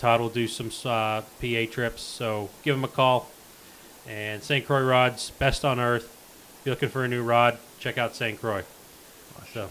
Todd 0.00 0.20
will 0.20 0.30
do 0.30 0.48
some 0.48 0.70
uh, 0.90 1.20
PA 1.40 1.70
trips. 1.70 2.00
So 2.02 2.48
give 2.62 2.74
him 2.74 2.84
a 2.84 2.88
call. 2.88 3.28
And 4.08 4.42
St. 4.42 4.66
Croix 4.66 4.82
Rods, 4.82 5.30
best 5.32 5.64
on 5.64 5.78
earth. 5.78 6.04
If 6.60 6.66
you're 6.66 6.74
looking 6.74 6.88
for 6.88 7.04
a 7.04 7.08
new 7.08 7.22
rod, 7.22 7.58
check 7.78 7.98
out 7.98 8.16
St. 8.16 8.40
Croix. 8.40 8.64
So, 9.52 9.70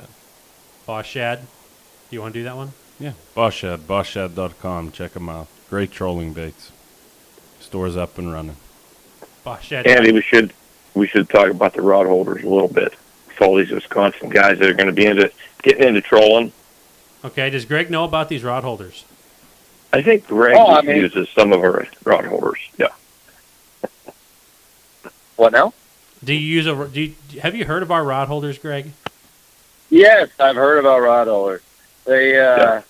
Boss 0.85 1.05
Shad, 1.05 1.39
do 1.41 2.15
you 2.15 2.21
want 2.21 2.33
to 2.33 2.39
do 2.39 2.43
that 2.43 2.55
one? 2.55 2.73
Yeah. 2.99 3.13
Bosshed, 3.35 3.77
bossshad.com. 3.87 4.91
Check 4.91 5.13
them 5.13 5.29
out. 5.29 5.47
Great 5.69 5.91
trolling 5.91 6.33
baits. 6.33 6.71
Store's 7.59 7.97
up 7.97 8.17
and 8.17 8.31
running. 8.31 8.57
Boss 9.43 9.63
Shad. 9.63 9.87
Andy, 9.87 10.11
we 10.11 10.21
should 10.21 10.53
we 10.93 11.07
should 11.07 11.29
talk 11.29 11.49
about 11.49 11.73
the 11.73 11.81
rod 11.81 12.05
holders 12.05 12.43
a 12.43 12.49
little 12.49 12.67
bit. 12.67 12.93
For 13.35 13.45
all 13.45 13.55
these 13.55 13.71
Wisconsin 13.71 14.29
guys 14.29 14.59
that 14.59 14.69
are 14.69 14.73
going 14.73 14.87
to 14.87 14.93
be 14.93 15.05
into 15.05 15.31
getting 15.63 15.87
into 15.87 16.01
trolling. 16.01 16.51
Okay, 17.23 17.49
does 17.49 17.65
Greg 17.65 17.89
know 17.89 18.03
about 18.03 18.29
these 18.29 18.43
rod 18.43 18.63
holders? 18.63 19.05
I 19.91 20.01
think 20.01 20.27
Greg 20.27 20.55
Oh, 20.57 20.67
I 20.67 20.81
mean- 20.81 20.97
uses 20.97 21.27
some 21.29 21.51
of 21.51 21.61
our 21.61 21.87
rod 22.03 22.25
holders. 22.25 22.59
Yeah. 22.77 22.89
What 25.35 25.53
now? 25.53 25.73
Do 26.23 26.33
you 26.33 26.39
use 26.39 26.67
a? 26.67 26.87
Do 26.87 27.01
you, 27.01 27.15
have 27.41 27.55
you 27.55 27.65
heard 27.65 27.81
of 27.81 27.91
our 27.91 28.03
rod 28.03 28.27
holders, 28.27 28.57
Greg? 28.57 28.91
Yes, 29.89 30.29
I've 30.39 30.55
heard 30.57 30.77
about 30.79 31.01
rod 31.01 31.27
holders. 31.27 31.61
They, 32.05 32.37
uh, 32.39 32.81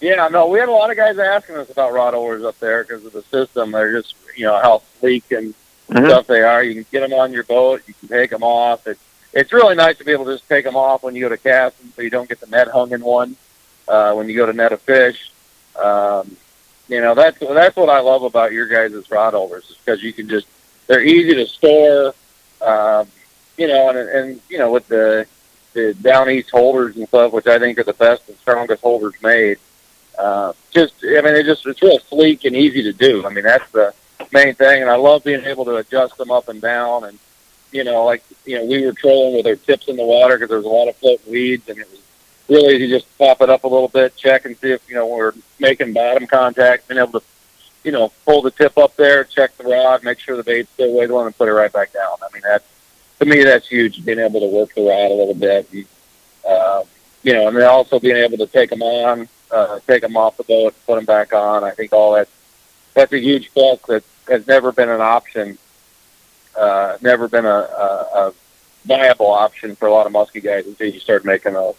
yeah. 0.00 0.28
no, 0.28 0.48
we 0.48 0.58
had 0.58 0.68
a 0.68 0.72
lot 0.72 0.90
of 0.90 0.96
guys 0.96 1.18
asking 1.18 1.56
us 1.56 1.70
about 1.70 1.92
rod 1.92 2.14
holders 2.14 2.42
up 2.42 2.58
there 2.58 2.82
because 2.84 3.04
of 3.04 3.12
the 3.12 3.22
system. 3.24 3.72
They're 3.72 3.92
just, 4.00 4.14
you 4.36 4.46
know, 4.46 4.58
how 4.60 4.82
sleek 4.98 5.30
and 5.30 5.54
Mhm. 5.90 6.06
stuff 6.06 6.26
they 6.26 6.40
are. 6.42 6.62
You 6.62 6.74
can 6.74 6.86
get 6.90 7.00
them 7.00 7.12
on 7.12 7.32
your 7.32 7.42
boat. 7.44 7.82
You 7.86 7.94
can 8.00 8.08
take 8.08 8.30
them 8.30 8.42
off. 8.42 8.86
It's 8.86 9.00
it's 9.32 9.52
really 9.52 9.74
nice 9.76 9.98
to 9.98 10.04
be 10.04 10.10
able 10.12 10.24
to 10.24 10.32
just 10.34 10.48
take 10.48 10.64
them 10.64 10.74
off 10.76 11.02
when 11.04 11.14
you 11.14 11.20
go 11.20 11.28
to 11.28 11.36
casting, 11.36 11.92
so 11.94 12.02
you 12.02 12.10
don't 12.10 12.28
get 12.28 12.40
the 12.40 12.46
net 12.48 12.66
hung 12.68 12.90
in 12.92 13.00
one 13.02 13.36
uh, 13.86 14.12
when 14.14 14.28
you 14.28 14.36
go 14.36 14.46
to 14.46 14.52
net 14.52 14.72
a 14.72 14.76
fish. 14.76 15.30
Um, 15.80 16.36
you 16.88 17.00
know, 17.00 17.14
that's 17.14 17.38
that's 17.38 17.76
what 17.76 17.88
I 17.88 18.00
love 18.00 18.22
about 18.22 18.52
your 18.52 18.66
guys' 18.66 19.10
rod 19.10 19.34
holders 19.34 19.70
is 19.70 19.76
because 19.76 20.02
you 20.02 20.12
can 20.12 20.28
just 20.28 20.46
they're 20.86 21.02
easy 21.02 21.34
to 21.34 21.46
store. 21.46 22.14
Um, 22.60 23.06
you 23.56 23.68
know, 23.68 23.90
and 23.90 23.98
and 23.98 24.40
you 24.48 24.58
know 24.58 24.72
with 24.72 24.88
the 24.88 25.26
the 25.72 25.94
down 25.94 26.28
east 26.28 26.50
holders 26.50 26.96
and 26.96 27.06
stuff, 27.08 27.32
which 27.32 27.46
I 27.46 27.58
think 27.58 27.78
are 27.78 27.84
the 27.84 27.92
best 27.92 28.28
and 28.28 28.36
strongest 28.38 28.82
holders 28.82 29.14
made. 29.22 29.58
Uh, 30.18 30.52
just, 30.70 30.94
I 31.02 31.20
mean, 31.22 31.34
it 31.34 31.44
just 31.44 31.64
it's 31.66 31.80
real 31.80 31.98
sleek 32.00 32.44
and 32.44 32.56
easy 32.56 32.82
to 32.82 32.92
do. 32.92 33.24
I 33.24 33.30
mean, 33.30 33.44
that's 33.44 33.70
the 33.70 33.94
main 34.32 34.54
thing, 34.54 34.82
and 34.82 34.90
I 34.90 34.96
love 34.96 35.24
being 35.24 35.44
able 35.44 35.64
to 35.66 35.76
adjust 35.76 36.16
them 36.16 36.30
up 36.30 36.48
and 36.48 36.60
down. 36.60 37.04
And 37.04 37.18
you 37.72 37.84
know, 37.84 38.04
like 38.04 38.22
you 38.44 38.58
know, 38.58 38.64
we 38.64 38.84
were 38.84 38.92
trolling 38.92 39.36
with 39.36 39.46
our 39.46 39.56
tips 39.56 39.88
in 39.88 39.96
the 39.96 40.04
water 40.04 40.36
because 40.36 40.48
there 40.48 40.58
was 40.58 40.66
a 40.66 40.70
lot 40.70 40.88
of 40.88 40.96
floating 40.96 41.30
weeds, 41.30 41.68
and 41.68 41.78
it 41.78 41.88
was 41.90 42.00
really 42.50 42.78
to 42.78 42.88
just 42.88 43.06
pop 43.16 43.40
it 43.40 43.48
up 43.48 43.64
a 43.64 43.68
little 43.68 43.88
bit, 43.88 44.16
check 44.16 44.44
and 44.44 44.56
see 44.58 44.72
if 44.72 44.86
you 44.88 44.96
know 44.96 45.06
we're 45.06 45.32
making 45.58 45.92
bottom 45.92 46.26
contact, 46.26 46.88
being 46.88 47.00
able 47.00 47.20
to 47.20 47.26
you 47.84 47.92
know 47.92 48.12
pull 48.26 48.42
the 48.42 48.50
tip 48.50 48.76
up 48.76 48.94
there, 48.96 49.24
check 49.24 49.56
the 49.56 49.64
rod, 49.64 50.02
make 50.02 50.18
sure 50.18 50.36
the 50.36 50.42
bait's 50.42 50.70
still 50.72 50.94
wiggling, 50.94 51.26
and 51.26 51.36
put 51.38 51.48
it 51.48 51.52
right 51.52 51.72
back 51.72 51.92
down. 51.92 52.16
I 52.22 52.28
mean, 52.34 52.42
that's 52.42 52.64
to 53.20 53.24
me 53.24 53.44
that's 53.44 53.68
huge, 53.68 54.04
being 54.04 54.18
able 54.18 54.40
to 54.40 54.46
work 54.46 54.74
the 54.74 54.82
rod 54.82 55.10
a 55.10 55.14
little 55.14 55.34
bit. 55.34 55.72
And, 55.72 55.86
uh, 56.46 56.82
you 57.22 57.32
know, 57.32 57.48
and 57.48 57.56
then 57.56 57.66
also 57.68 58.00
being 58.00 58.16
able 58.16 58.38
to 58.38 58.46
take 58.46 58.70
them 58.70 58.82
on, 58.82 59.28
uh, 59.50 59.78
take 59.86 60.02
them 60.02 60.16
off 60.16 60.36
the 60.36 60.44
boat, 60.44 60.74
put 60.86 60.96
them 60.96 61.04
back 61.04 61.32
on. 61.32 61.62
I 61.62 61.70
think 61.70 61.92
all 61.92 62.14
that 62.14 62.28
that's 62.94 63.12
a 63.12 63.20
huge 63.20 63.52
plus 63.52 63.78
that 63.88 64.02
has 64.28 64.46
never 64.46 64.72
been 64.72 64.88
an 64.88 65.00
option, 65.00 65.56
uh, 66.58 66.96
never 67.00 67.28
been 67.28 67.46
a, 67.46 67.48
a, 67.48 68.08
a 68.14 68.34
viable 68.84 69.30
option 69.30 69.76
for 69.76 69.86
a 69.86 69.92
lot 69.92 70.06
of 70.06 70.12
musky 70.12 70.40
guys 70.40 70.66
until 70.66 70.88
you 70.88 70.98
start 70.98 71.24
making 71.24 71.52
those. 71.52 71.76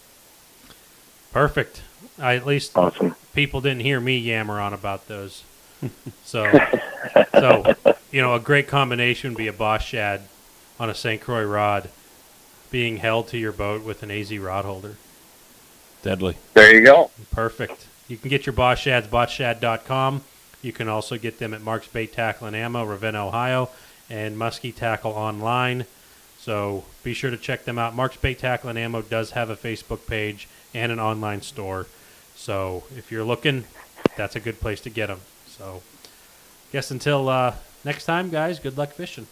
Perfect. 1.31 1.81
I, 2.19 2.35
at 2.35 2.45
least 2.45 2.77
Awesome. 2.77 3.15
people 3.33 3.61
didn't 3.61 3.81
hear 3.81 3.99
me 3.99 4.17
yammer 4.17 4.59
on 4.59 4.73
about 4.73 5.07
those. 5.07 5.43
so, 6.23 6.51
so 7.31 7.75
you 8.11 8.21
know, 8.21 8.35
a 8.35 8.39
great 8.39 8.67
combination 8.67 9.31
would 9.31 9.37
be 9.37 9.47
a 9.47 9.53
Boss 9.53 9.83
Shad 9.83 10.21
on 10.79 10.89
a 10.89 10.95
St. 10.95 11.21
Croix 11.21 11.43
rod 11.43 11.89
being 12.69 12.97
held 12.97 13.27
to 13.29 13.37
your 13.37 13.51
boat 13.51 13.83
with 13.83 14.03
an 14.03 14.11
AZ 14.11 14.35
rod 14.37 14.65
holder. 14.65 14.95
Deadly. 16.03 16.37
There 16.53 16.73
you 16.73 16.85
go. 16.85 17.11
Perfect. 17.31 17.87
You 18.07 18.17
can 18.17 18.29
get 18.29 18.45
your 18.45 18.53
Boss 18.53 18.79
Shads, 18.79 19.07
bossshad.com. 19.07 20.23
You 20.61 20.71
can 20.73 20.87
also 20.87 21.17
get 21.17 21.39
them 21.39 21.53
at 21.53 21.61
Mark's 21.61 21.87
Bait 21.87 22.13
Tackle 22.13 22.47
and 22.47 22.55
Ammo, 22.55 22.83
Ravenna, 22.85 23.27
Ohio, 23.27 23.69
and 24.09 24.37
Muskie 24.37 24.75
Tackle 24.75 25.11
online. 25.11 25.85
So 26.39 26.83
be 27.03 27.13
sure 27.13 27.31
to 27.31 27.37
check 27.37 27.65
them 27.65 27.77
out. 27.79 27.95
Mark's 27.95 28.17
Bait 28.17 28.39
Tackle 28.39 28.69
and 28.69 28.77
Ammo 28.79 29.01
does 29.01 29.31
have 29.31 29.49
a 29.49 29.55
Facebook 29.55 30.05
page 30.07 30.47
and 30.73 30.91
an 30.91 30.99
online 30.99 31.41
store. 31.41 31.87
So 32.35 32.83
if 32.95 33.11
you're 33.11 33.23
looking, 33.23 33.65
that's 34.17 34.35
a 34.35 34.39
good 34.39 34.59
place 34.59 34.81
to 34.81 34.89
get 34.89 35.07
them. 35.07 35.19
So 35.47 35.81
guess 36.71 36.91
until 36.91 37.29
uh, 37.29 37.55
next 37.83 38.05
time, 38.05 38.29
guys, 38.29 38.59
good 38.59 38.77
luck 38.77 38.91
fishing. 38.91 39.27